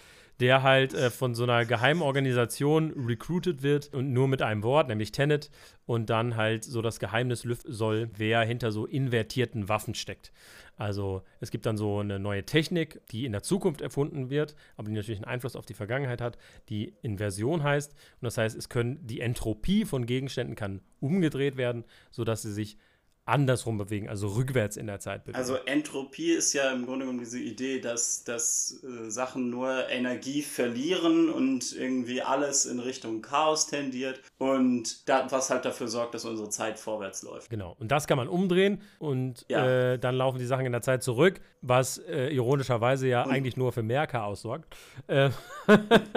der 0.40 0.62
halt 0.62 0.94
äh, 0.94 1.10
von 1.10 1.34
so 1.34 1.44
einer 1.44 1.64
geheimen 1.66 2.02
Organisation 2.02 2.92
recruited 2.92 3.62
wird 3.62 3.92
und 3.94 4.12
nur 4.12 4.26
mit 4.26 4.42
einem 4.42 4.62
Wort, 4.62 4.88
nämlich 4.88 5.12
Tenet, 5.12 5.50
und 5.86 6.08
dann 6.08 6.36
halt 6.36 6.64
so 6.64 6.82
das 6.82 6.98
Geheimnis 6.98 7.44
lüften 7.44 7.72
soll, 7.72 8.10
wer 8.16 8.42
hinter 8.42 8.72
so 8.72 8.86
invertierten 8.86 9.68
Waffen 9.68 9.94
steckt. 9.94 10.32
Also 10.76 11.22
es 11.40 11.50
gibt 11.50 11.66
dann 11.66 11.76
so 11.76 11.98
eine 11.98 12.18
neue 12.18 12.46
Technik, 12.46 13.02
die 13.10 13.26
in 13.26 13.32
der 13.32 13.42
Zukunft 13.42 13.82
erfunden 13.82 14.30
wird, 14.30 14.56
aber 14.78 14.88
die 14.88 14.94
natürlich 14.94 15.18
einen 15.18 15.26
Einfluss 15.26 15.56
auf 15.56 15.66
die 15.66 15.74
Vergangenheit 15.74 16.22
hat, 16.22 16.38
die 16.70 16.94
Inversion 17.02 17.62
heißt. 17.62 17.92
Und 17.92 18.24
das 18.24 18.38
heißt, 18.38 18.56
es 18.56 18.70
können 18.70 19.06
die 19.06 19.20
Entropie 19.20 19.84
von 19.84 20.06
Gegenständen 20.06 20.54
kann 20.56 20.80
umgedreht 21.00 21.58
werden, 21.58 21.84
sodass 22.10 22.40
sie 22.40 22.52
sich 22.52 22.78
andersrum 23.30 23.78
bewegen, 23.78 24.08
also 24.08 24.28
rückwärts 24.28 24.76
in 24.76 24.86
der 24.86 25.00
Zeit 25.00 25.24
bewegen. 25.24 25.38
Also 25.38 25.54
Entropie 25.54 26.32
ist 26.32 26.52
ja 26.52 26.70
im 26.72 26.84
Grunde 26.84 27.06
genommen 27.06 27.20
diese 27.20 27.38
Idee, 27.38 27.80
dass, 27.80 28.24
dass 28.24 28.82
äh, 28.84 29.10
Sachen 29.10 29.50
nur 29.50 29.88
Energie 29.88 30.42
verlieren 30.42 31.30
und 31.30 31.72
irgendwie 31.74 32.22
alles 32.22 32.66
in 32.66 32.80
Richtung 32.80 33.22
Chaos 33.22 33.66
tendiert 33.66 34.20
und 34.38 35.08
da, 35.08 35.26
was 35.30 35.50
halt 35.50 35.64
dafür 35.64 35.88
sorgt, 35.88 36.14
dass 36.14 36.24
unsere 36.24 36.48
Zeit 36.50 36.78
vorwärts 36.78 37.22
läuft. 37.22 37.50
Genau. 37.50 37.76
Und 37.78 37.90
das 37.90 38.06
kann 38.06 38.16
man 38.18 38.28
umdrehen 38.28 38.80
und 38.98 39.44
Ja. 39.48 39.92
äh, 39.92 39.98
dann 39.98 40.14
laufen 40.16 40.38
die 40.38 40.46
Sachen 40.46 40.66
in 40.66 40.72
der 40.72 40.82
Zeit 40.82 41.02
zurück, 41.02 41.40
was 41.62 41.98
äh, 41.98 42.28
ironischerweise 42.34 43.06
ja 43.08 43.22
Und- 43.24 43.30
eigentlich 43.32 43.56
nur 43.56 43.72
für 43.72 43.82
mehr 43.82 44.06
Chaos 44.06 44.42
sorgt. 44.42 44.74
Äh, 45.06 45.30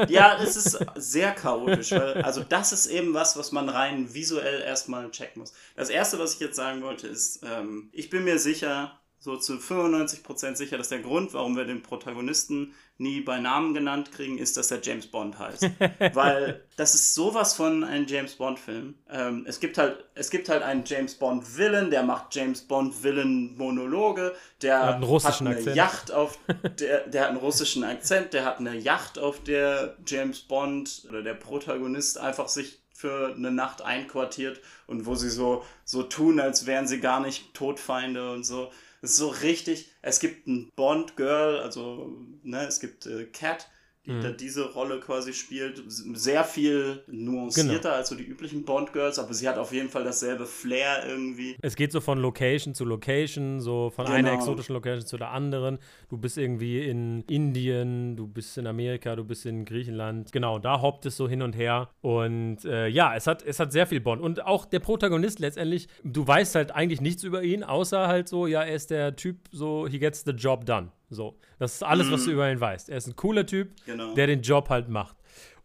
Ja, 0.08 0.38
es 0.42 0.56
ist 0.56 0.78
sehr 0.96 1.32
chaotisch, 1.32 1.92
weil 1.92 2.22
also 2.24 2.44
das 2.48 2.72
ist 2.74 2.88
eben 2.88 3.14
was, 3.14 3.38
was 3.38 3.52
man 3.52 3.70
rein 3.70 4.14
visuell 4.14 4.62
erstmal 4.62 5.10
checken 5.12 5.42
muss. 5.42 5.54
Das 5.76 5.90
erste, 5.90 6.18
was 6.20 6.34
ich 6.36 6.40
jetzt 6.40 6.56
sagen 6.56 6.82
wollte, 6.82 7.03
ist, 7.08 7.42
ähm, 7.44 7.90
ich 7.92 8.10
bin 8.10 8.24
mir 8.24 8.40
sicher, 8.40 9.00
so 9.24 9.38
zu 9.38 9.54
95% 9.54 10.58
sicher, 10.58 10.78
dass 10.78 10.90
der 10.90 11.00
Grund, 11.00 11.34
warum 11.34 11.56
wir 11.56 11.64
den 11.64 11.82
Protagonisten 11.82 12.74
nie 12.98 13.22
bei 13.22 13.40
Namen 13.40 13.74
genannt 13.74 14.12
kriegen, 14.12 14.38
ist, 14.38 14.58
dass 14.58 14.70
er 14.70 14.82
James 14.82 15.08
Bond 15.08 15.40
heißt. 15.40 15.70
Weil 16.14 16.66
das 16.76 16.94
ist 16.94 17.14
sowas 17.14 17.54
von 17.54 17.86
ein 17.86 18.06
James 18.06 18.36
Bond-Film. 18.36 18.96
Ähm, 19.10 19.46
es, 19.48 19.62
gibt 19.62 19.78
halt, 19.78 20.04
es 20.14 20.30
gibt 20.30 20.50
halt 20.50 20.62
einen 20.62 20.84
James 20.86 21.16
Bond-Villain, 21.16 21.90
der 21.90 22.04
macht 22.04 22.36
James 22.36 22.64
Bond-Villain-Monologe, 22.64 24.36
der 24.62 24.80
Hat 24.88 24.96
einen 24.96 25.04
russischen 25.06 25.48
hat 25.48 25.54
eine 25.54 25.58
Akzent. 25.58 25.76
Yacht 25.78 26.12
auf, 26.12 26.38
der, 26.82 27.08
der 27.08 27.22
hat 27.22 27.30
einen 27.30 27.38
russischen 27.38 27.86
Akzent, 27.86 28.34
der 28.34 28.44
hat 28.44 28.60
eine 28.60 28.76
Yacht, 28.76 29.20
auf 29.20 29.42
der 29.42 29.96
James 30.06 30.42
Bond 30.42 31.06
oder 31.08 31.24
der 31.24 31.36
Protagonist 31.36 32.18
einfach 32.18 32.50
sich 32.50 32.83
für 33.04 33.36
eine 33.36 33.52
Nacht 33.52 33.82
einquartiert 33.82 34.62
und 34.88 35.06
wo 35.06 35.14
sie 35.14 35.30
so, 35.30 35.66
so 35.84 36.04
tun, 36.04 36.40
als 36.40 36.66
wären 36.66 36.88
sie 36.88 37.02
gar 37.02 37.20
nicht 37.20 37.54
Todfeinde 37.54 38.32
und 38.32 38.46
so. 38.46 38.72
Es 39.02 39.12
ist 39.12 39.18
so 39.18 39.28
richtig. 39.28 39.92
Es 40.02 40.22
gibt 40.22 40.48
ein 40.48 40.72
Bond-Girl, 40.78 41.60
also 41.60 42.16
ne, 42.44 42.66
es 42.66 42.80
gibt 42.80 43.06
äh, 43.06 43.26
Cat, 43.26 43.68
die 44.06 44.12
Mhm. 44.12 44.22
da 44.22 44.32
diese 44.32 44.72
Rolle 44.74 45.00
quasi 45.00 45.34
spielt. 45.34 45.82
Sehr 45.88 46.44
viel 46.44 47.04
nuancierter 47.08 47.80
Genau. 47.80 47.94
als 47.96 48.10
so 48.10 48.16
die 48.16 48.24
üblichen 48.26 48.66
Bond-Girls, 48.66 49.18
aber 49.20 49.34
sie 49.34 49.48
hat 49.48 49.58
auf 49.58 49.72
jeden 49.72 49.90
Fall 49.90 50.04
dasselbe 50.04 50.46
Flair 50.46 51.06
irgendwie. 51.08 51.56
es 51.62 51.76
geht 51.76 51.92
so 51.92 52.02
von 52.02 52.18
Location 52.20 52.74
zu 52.74 52.84
Location, 52.86 53.62
so 53.62 53.90
von 53.90 54.06
einer 54.08 54.30
Genau. 54.30 54.36
exotischen 54.36 54.74
Location 54.74 55.06
zu 55.06 55.18
der 55.18 55.32
anderen. 55.32 55.80
Du 56.10 56.18
bist 56.18 56.38
irgendwie 56.38 56.82
in 56.86 57.24
Indien, 57.30 58.16
du 58.16 58.28
bist 58.28 58.58
in 58.58 58.68
Amerika, 58.68 59.16
du 59.16 59.24
bist 59.24 59.46
in 59.46 59.64
Griechenland. 59.66 60.32
Genau, 60.32 60.60
da 60.60 60.82
hoppt 60.82 61.06
es 61.06 61.16
so 61.18 61.30
hin 61.30 61.42
und 61.42 61.54
her. 61.56 61.90
Und 62.02 62.66
äh, 62.66 62.88
ja, 62.88 63.16
es 63.16 63.28
hat, 63.28 63.42
es 63.44 63.60
hat 63.60 63.72
sehr 63.72 63.88
viel 63.88 64.02
Bond. 64.02 64.22
Und 64.22 64.46
auch 64.46 64.66
der 64.66 64.80
Protagonist 64.80 65.40
letztendlich, 65.40 65.88
du 66.04 66.26
weißt 66.28 66.56
halt 66.56 66.72
eigentlich 66.72 67.00
nichts 67.02 67.24
über 67.24 67.44
ihn, 67.44 67.64
außer 67.64 68.08
halt 68.08 68.28
so, 68.28 68.48
ja, 68.48 68.64
er 68.64 68.76
ist 68.76 68.92
der 68.92 69.16
Typ, 69.16 69.38
so, 69.52 69.88
he 69.88 70.00
gets 70.00 70.24
the 70.26 70.32
job 70.32 70.66
done. 70.66 70.90
So, 71.10 71.38
das 71.60 71.76
ist 71.76 71.84
alles, 71.84 72.12
was 72.12 72.26
du 72.26 72.32
über 72.32 72.52
ihn 72.52 72.60
weißt. 72.60 72.90
Er 72.90 72.98
ist 72.98 73.08
ein 73.08 73.16
cooler 73.16 73.46
Typ, 73.46 73.72
Genau. 73.86 74.14
der 74.16 74.28
den 74.28 74.42
Job 74.42 74.70
halt 74.70 74.90
macht. 74.90 75.16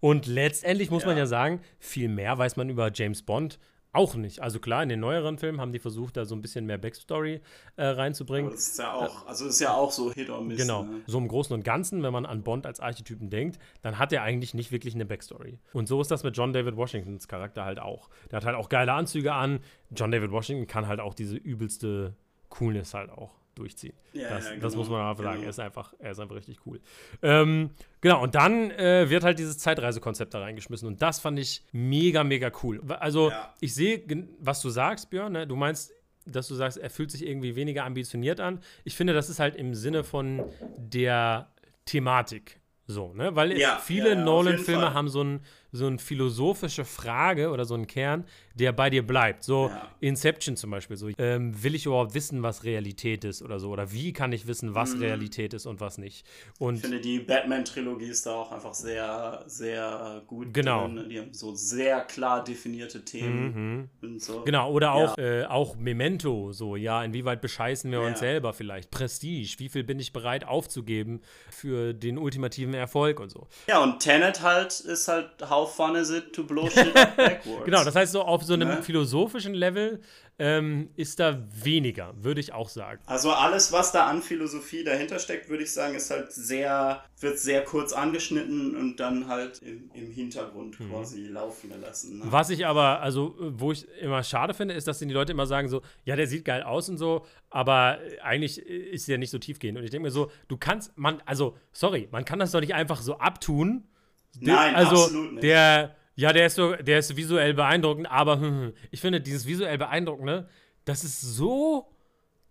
Und 0.00 0.26
letztendlich 0.26 0.90
muss 0.90 1.04
man 1.06 1.16
Ja. 1.16 1.22
ja 1.22 1.26
sagen, 1.26 1.60
viel 1.78 2.08
mehr 2.08 2.36
weiß 2.38 2.56
man 2.56 2.68
über 2.68 2.90
James 2.92 3.22
Bond 3.22 3.58
auch 3.92 4.14
nicht. 4.14 4.40
Also 4.42 4.60
klar, 4.60 4.82
in 4.82 4.90
den 4.90 5.00
neueren 5.00 5.38
Filmen 5.38 5.60
haben 5.60 5.72
die 5.72 5.78
versucht, 5.78 6.18
da 6.18 6.26
so 6.26 6.34
ein 6.34 6.42
bisschen 6.42 6.66
mehr 6.66 6.76
Backstory 6.76 7.40
äh, 7.76 7.84
reinzubringen. 7.84 8.46
Aber 8.48 8.54
das 8.54 8.68
ist 8.68 8.78
ja 8.78 8.92
auch, 8.92 9.26
also 9.26 9.46
ist 9.46 9.60
ja 9.60 9.72
auch 9.74 9.90
so 9.90 10.12
Hit 10.12 10.28
or 10.28 10.42
Miss. 10.42 10.58
Genau. 10.58 10.82
Ne? 10.84 11.00
So 11.06 11.16
im 11.18 11.26
Großen 11.26 11.54
und 11.54 11.64
Ganzen, 11.64 12.02
wenn 12.02 12.12
man 12.12 12.26
an 12.26 12.42
Bond 12.44 12.66
als 12.66 12.80
Archetypen 12.80 13.30
denkt, 13.30 13.58
dann 13.80 13.98
hat 13.98 14.12
er 14.12 14.22
eigentlich 14.22 14.52
nicht 14.52 14.70
wirklich 14.70 14.94
eine 14.94 15.06
Backstory. 15.06 15.58
Und 15.72 15.88
so 15.88 16.00
ist 16.02 16.10
das 16.10 16.22
mit 16.22 16.36
John 16.36 16.52
David 16.52 16.76
Washingtons 16.76 17.26
Charakter 17.28 17.64
halt 17.64 17.78
auch. 17.80 18.10
Der 18.30 18.36
hat 18.36 18.44
halt 18.44 18.56
auch 18.56 18.68
geile 18.68 18.92
Anzüge 18.92 19.32
an. 19.32 19.60
John 19.90 20.10
David 20.10 20.30
Washington 20.32 20.66
kann 20.66 20.86
halt 20.86 21.00
auch 21.00 21.14
diese 21.14 21.36
übelste 21.36 22.14
Coolness 22.50 22.92
halt 22.94 23.10
auch 23.10 23.37
durchziehen. 23.58 23.94
Ja, 24.12 24.30
das, 24.30 24.44
ja, 24.46 24.50
das 24.56 24.60
genau, 24.72 24.76
muss 24.76 24.88
man 24.88 25.00
einfach 25.02 25.24
sagen. 25.24 25.34
genau. 25.36 25.46
Er 25.46 25.50
ist 25.50 25.60
einfach, 25.60 25.92
er 25.98 26.10
ist 26.12 26.18
einfach 26.20 26.36
richtig 26.36 26.58
cool. 26.66 26.80
Ähm, 27.22 27.70
genau, 28.00 28.22
und 28.22 28.34
dann 28.34 28.70
äh, 28.70 29.10
wird 29.10 29.24
halt 29.24 29.38
dieses 29.38 29.58
Zeitreisekonzept 29.58 30.32
da 30.32 30.40
reingeschmissen. 30.40 30.88
Und 30.88 31.02
das 31.02 31.20
fand 31.20 31.38
ich 31.38 31.62
mega, 31.72 32.24
mega 32.24 32.50
cool. 32.62 32.80
Also, 33.00 33.30
Ja. 33.30 33.52
ich 33.60 33.74
sehe, 33.74 34.02
was 34.40 34.60
du 34.62 34.70
sagst, 34.70 35.10
Björn. 35.10 35.32
Ne? 35.32 35.46
Du 35.46 35.56
meinst, 35.56 35.92
dass 36.26 36.48
du 36.48 36.54
sagst, 36.54 36.78
er 36.78 36.90
fühlt 36.90 37.10
sich 37.10 37.26
irgendwie 37.26 37.56
weniger 37.56 37.84
ambitioniert 37.84 38.40
an. 38.40 38.60
Ich 38.84 38.96
finde, 38.96 39.12
das 39.12 39.28
ist 39.28 39.40
halt 39.40 39.56
im 39.56 39.74
Sinne 39.74 40.04
von 40.04 40.42
der 40.76 41.48
Thematik 41.84 42.60
so, 42.90 43.12
ne? 43.12 43.36
Weil 43.36 43.54
viele 43.80 44.16
Nolan-Filme 44.16 44.94
haben 44.94 45.08
so 45.10 45.22
ein 45.22 45.40
so 45.72 45.86
eine 45.86 45.98
philosophische 45.98 46.84
Frage 46.84 47.50
oder 47.50 47.64
so 47.64 47.74
ein 47.74 47.86
Kern, 47.86 48.24
der 48.54 48.72
bei 48.72 48.90
dir 48.90 49.06
bleibt. 49.06 49.44
So 49.44 49.68
Ja. 49.68 49.88
Inception 50.00 50.56
zum 50.56 50.70
Beispiel. 50.70 50.96
So, 50.96 51.08
ähm, 51.18 51.62
will 51.62 51.74
ich 51.74 51.86
überhaupt 51.86 52.14
wissen, 52.14 52.42
was 52.42 52.64
Realität 52.64 53.24
ist 53.24 53.42
oder 53.42 53.58
so? 53.60 53.70
Oder 53.70 53.92
wie 53.92 54.12
kann 54.12 54.32
ich 54.32 54.46
wissen, 54.46 54.74
was 54.74 54.94
Mhm. 54.94 55.00
Realität 55.02 55.54
ist 55.54 55.66
und 55.66 55.80
was 55.80 55.98
nicht? 55.98 56.24
Ich 56.54 56.60
Und 56.60 56.78
finde, 56.78 57.00
die 57.00 57.18
Batman-Trilogie 57.18 58.06
ist 58.06 58.26
da 58.26 58.34
auch 58.34 58.50
einfach 58.52 58.74
sehr, 58.74 59.44
sehr 59.46 60.22
gut 60.26 60.52
Genau. 60.54 60.86
drin. 60.88 61.08
Die 61.08 61.18
haben 61.20 61.34
so 61.34 61.54
sehr 61.54 62.00
klar 62.02 62.42
definierte 62.42 63.04
Themen 63.04 63.90
und 64.02 64.22
so. 64.22 64.42
Genau, 64.44 64.70
oder 64.72 64.92
auch, 64.92 65.18
äh, 65.18 65.44
auch 65.44 65.76
Memento, 65.76 66.52
so, 66.52 66.76
ja, 66.76 67.04
inwieweit 67.04 67.40
bescheißen 67.40 67.90
wir 67.90 68.00
Ja. 68.00 68.06
uns 68.06 68.18
selber 68.18 68.52
vielleicht? 68.52 68.90
Prestige, 68.90 69.54
wie 69.58 69.68
viel 69.68 69.84
bin 69.84 69.98
ich 70.00 70.12
bereit 70.12 70.44
aufzugeben 70.46 71.20
für 71.50 71.92
den 71.92 72.18
ultimativen 72.18 72.74
Erfolg 72.74 73.20
und 73.20 73.30
so. 73.30 73.46
Ja, 73.68 73.82
und 73.82 74.00
Tenet 74.00 74.42
halt 74.42 74.80
ist 74.80 75.08
halt 75.08 75.50
how 75.58 75.68
fun 75.68 75.94
is 75.96 76.10
it 76.10 76.32
to 76.32 76.44
blow 76.44 76.68
shit 76.70 76.92
backwards. 76.94 77.64
Genau, 77.64 77.84
das 77.84 77.94
heißt, 77.94 78.12
so 78.12 78.22
auf 78.22 78.42
so 78.44 78.54
einem 78.54 78.68
Ne? 78.68 78.82
philosophischen 78.82 79.54
Level 79.54 80.00
ähm, 80.40 80.90
ist 80.94 81.18
da 81.18 81.42
weniger, 81.64 82.14
würde 82.22 82.40
ich 82.40 82.52
auch 82.52 82.68
sagen. 82.68 83.00
Also 83.06 83.32
alles, 83.32 83.72
was 83.72 83.90
da 83.92 84.06
an 84.06 84.22
Philosophie 84.22 84.84
dahinter 84.84 85.18
steckt, 85.18 85.48
würde 85.48 85.64
ich 85.64 85.72
sagen, 85.72 85.94
ist 85.96 86.10
halt 86.10 86.30
sehr, 86.32 87.02
wird 87.18 87.38
sehr 87.40 87.64
kurz 87.64 87.92
angeschnitten 87.92 88.76
und 88.76 89.00
dann 89.00 89.26
halt 89.26 89.60
im, 89.62 89.90
im 89.94 90.10
Hintergrund 90.12 90.78
Mhm. 90.78 90.90
quasi 90.90 91.26
laufen 91.26 91.70
gelassen. 91.70 92.18
Ne? 92.18 92.24
Was 92.28 92.50
ich 92.50 92.66
aber, 92.66 93.00
also, 93.00 93.34
wo 93.38 93.72
ich 93.72 93.88
immer 94.00 94.22
schade 94.22 94.54
finde, 94.54 94.74
ist, 94.74 94.86
dass 94.86 94.98
die 94.98 95.06
Leute 95.06 95.32
immer 95.32 95.46
sagen 95.46 95.68
so, 95.68 95.82
ja, 96.04 96.14
der 96.14 96.26
sieht 96.28 96.44
geil 96.44 96.62
aus 96.62 96.88
und 96.88 96.98
so, 96.98 97.24
aber 97.50 97.98
eigentlich 98.22 98.58
ist 98.58 99.08
der 99.08 99.18
nicht 99.18 99.30
so 99.30 99.38
tiefgehend. 99.38 99.78
Und 99.78 99.84
ich 99.84 99.90
denke 99.90 100.04
mir 100.04 100.10
so, 100.12 100.30
du 100.46 100.56
kannst, 100.56 100.96
man, 100.96 101.20
also, 101.26 101.56
sorry, 101.72 102.08
man 102.12 102.24
kann 102.24 102.38
das 102.38 102.52
doch 102.52 102.60
nicht 102.60 102.74
einfach 102.74 103.00
so 103.00 103.18
abtun. 103.18 103.88
Der- 104.36 104.54
Nein, 104.54 104.74
also, 104.74 105.04
absolut 105.04 105.32
nicht. 105.32 105.42
Der, 105.42 105.96
ja, 106.14 106.32
der 106.32 106.46
ist 106.46 106.54
so, 106.56 106.74
der 106.74 106.98
ist 106.98 107.16
visuell 107.16 107.54
beeindruckend, 107.54 108.10
aber 108.10 108.36
hm, 108.40 108.42
hm, 108.42 108.72
ich 108.90 109.00
finde, 109.00 109.20
dieses 109.20 109.46
visuell 109.46 109.78
beeindruckende, 109.78 110.48
das 110.84 111.04
ist 111.04 111.20
so 111.20 111.86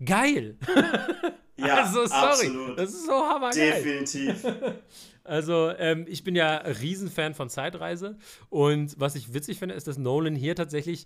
geil. 0.03 0.57
ja, 1.57 1.75
also, 1.83 2.05
sorry, 2.05 2.47
absolut. 2.47 2.79
das 2.79 2.89
ist 2.91 3.05
so 3.05 3.13
hammergeil. 3.13 3.83
Definitiv. 3.83 4.45
Also, 5.29 5.71
ähm, 5.77 6.05
ich 6.07 6.23
bin 6.23 6.37
ja 6.37 6.55
Riesenfan 6.55 7.33
von 7.33 7.49
Zeitreise. 7.49 8.17
Und 8.49 8.97
was 8.97 9.15
ich 9.15 9.33
witzig 9.33 9.59
finde, 9.59 9.75
ist, 9.75 9.85
dass 9.85 9.97
Nolan 9.97 10.35
hier 10.37 10.55
tatsächlich 10.55 11.05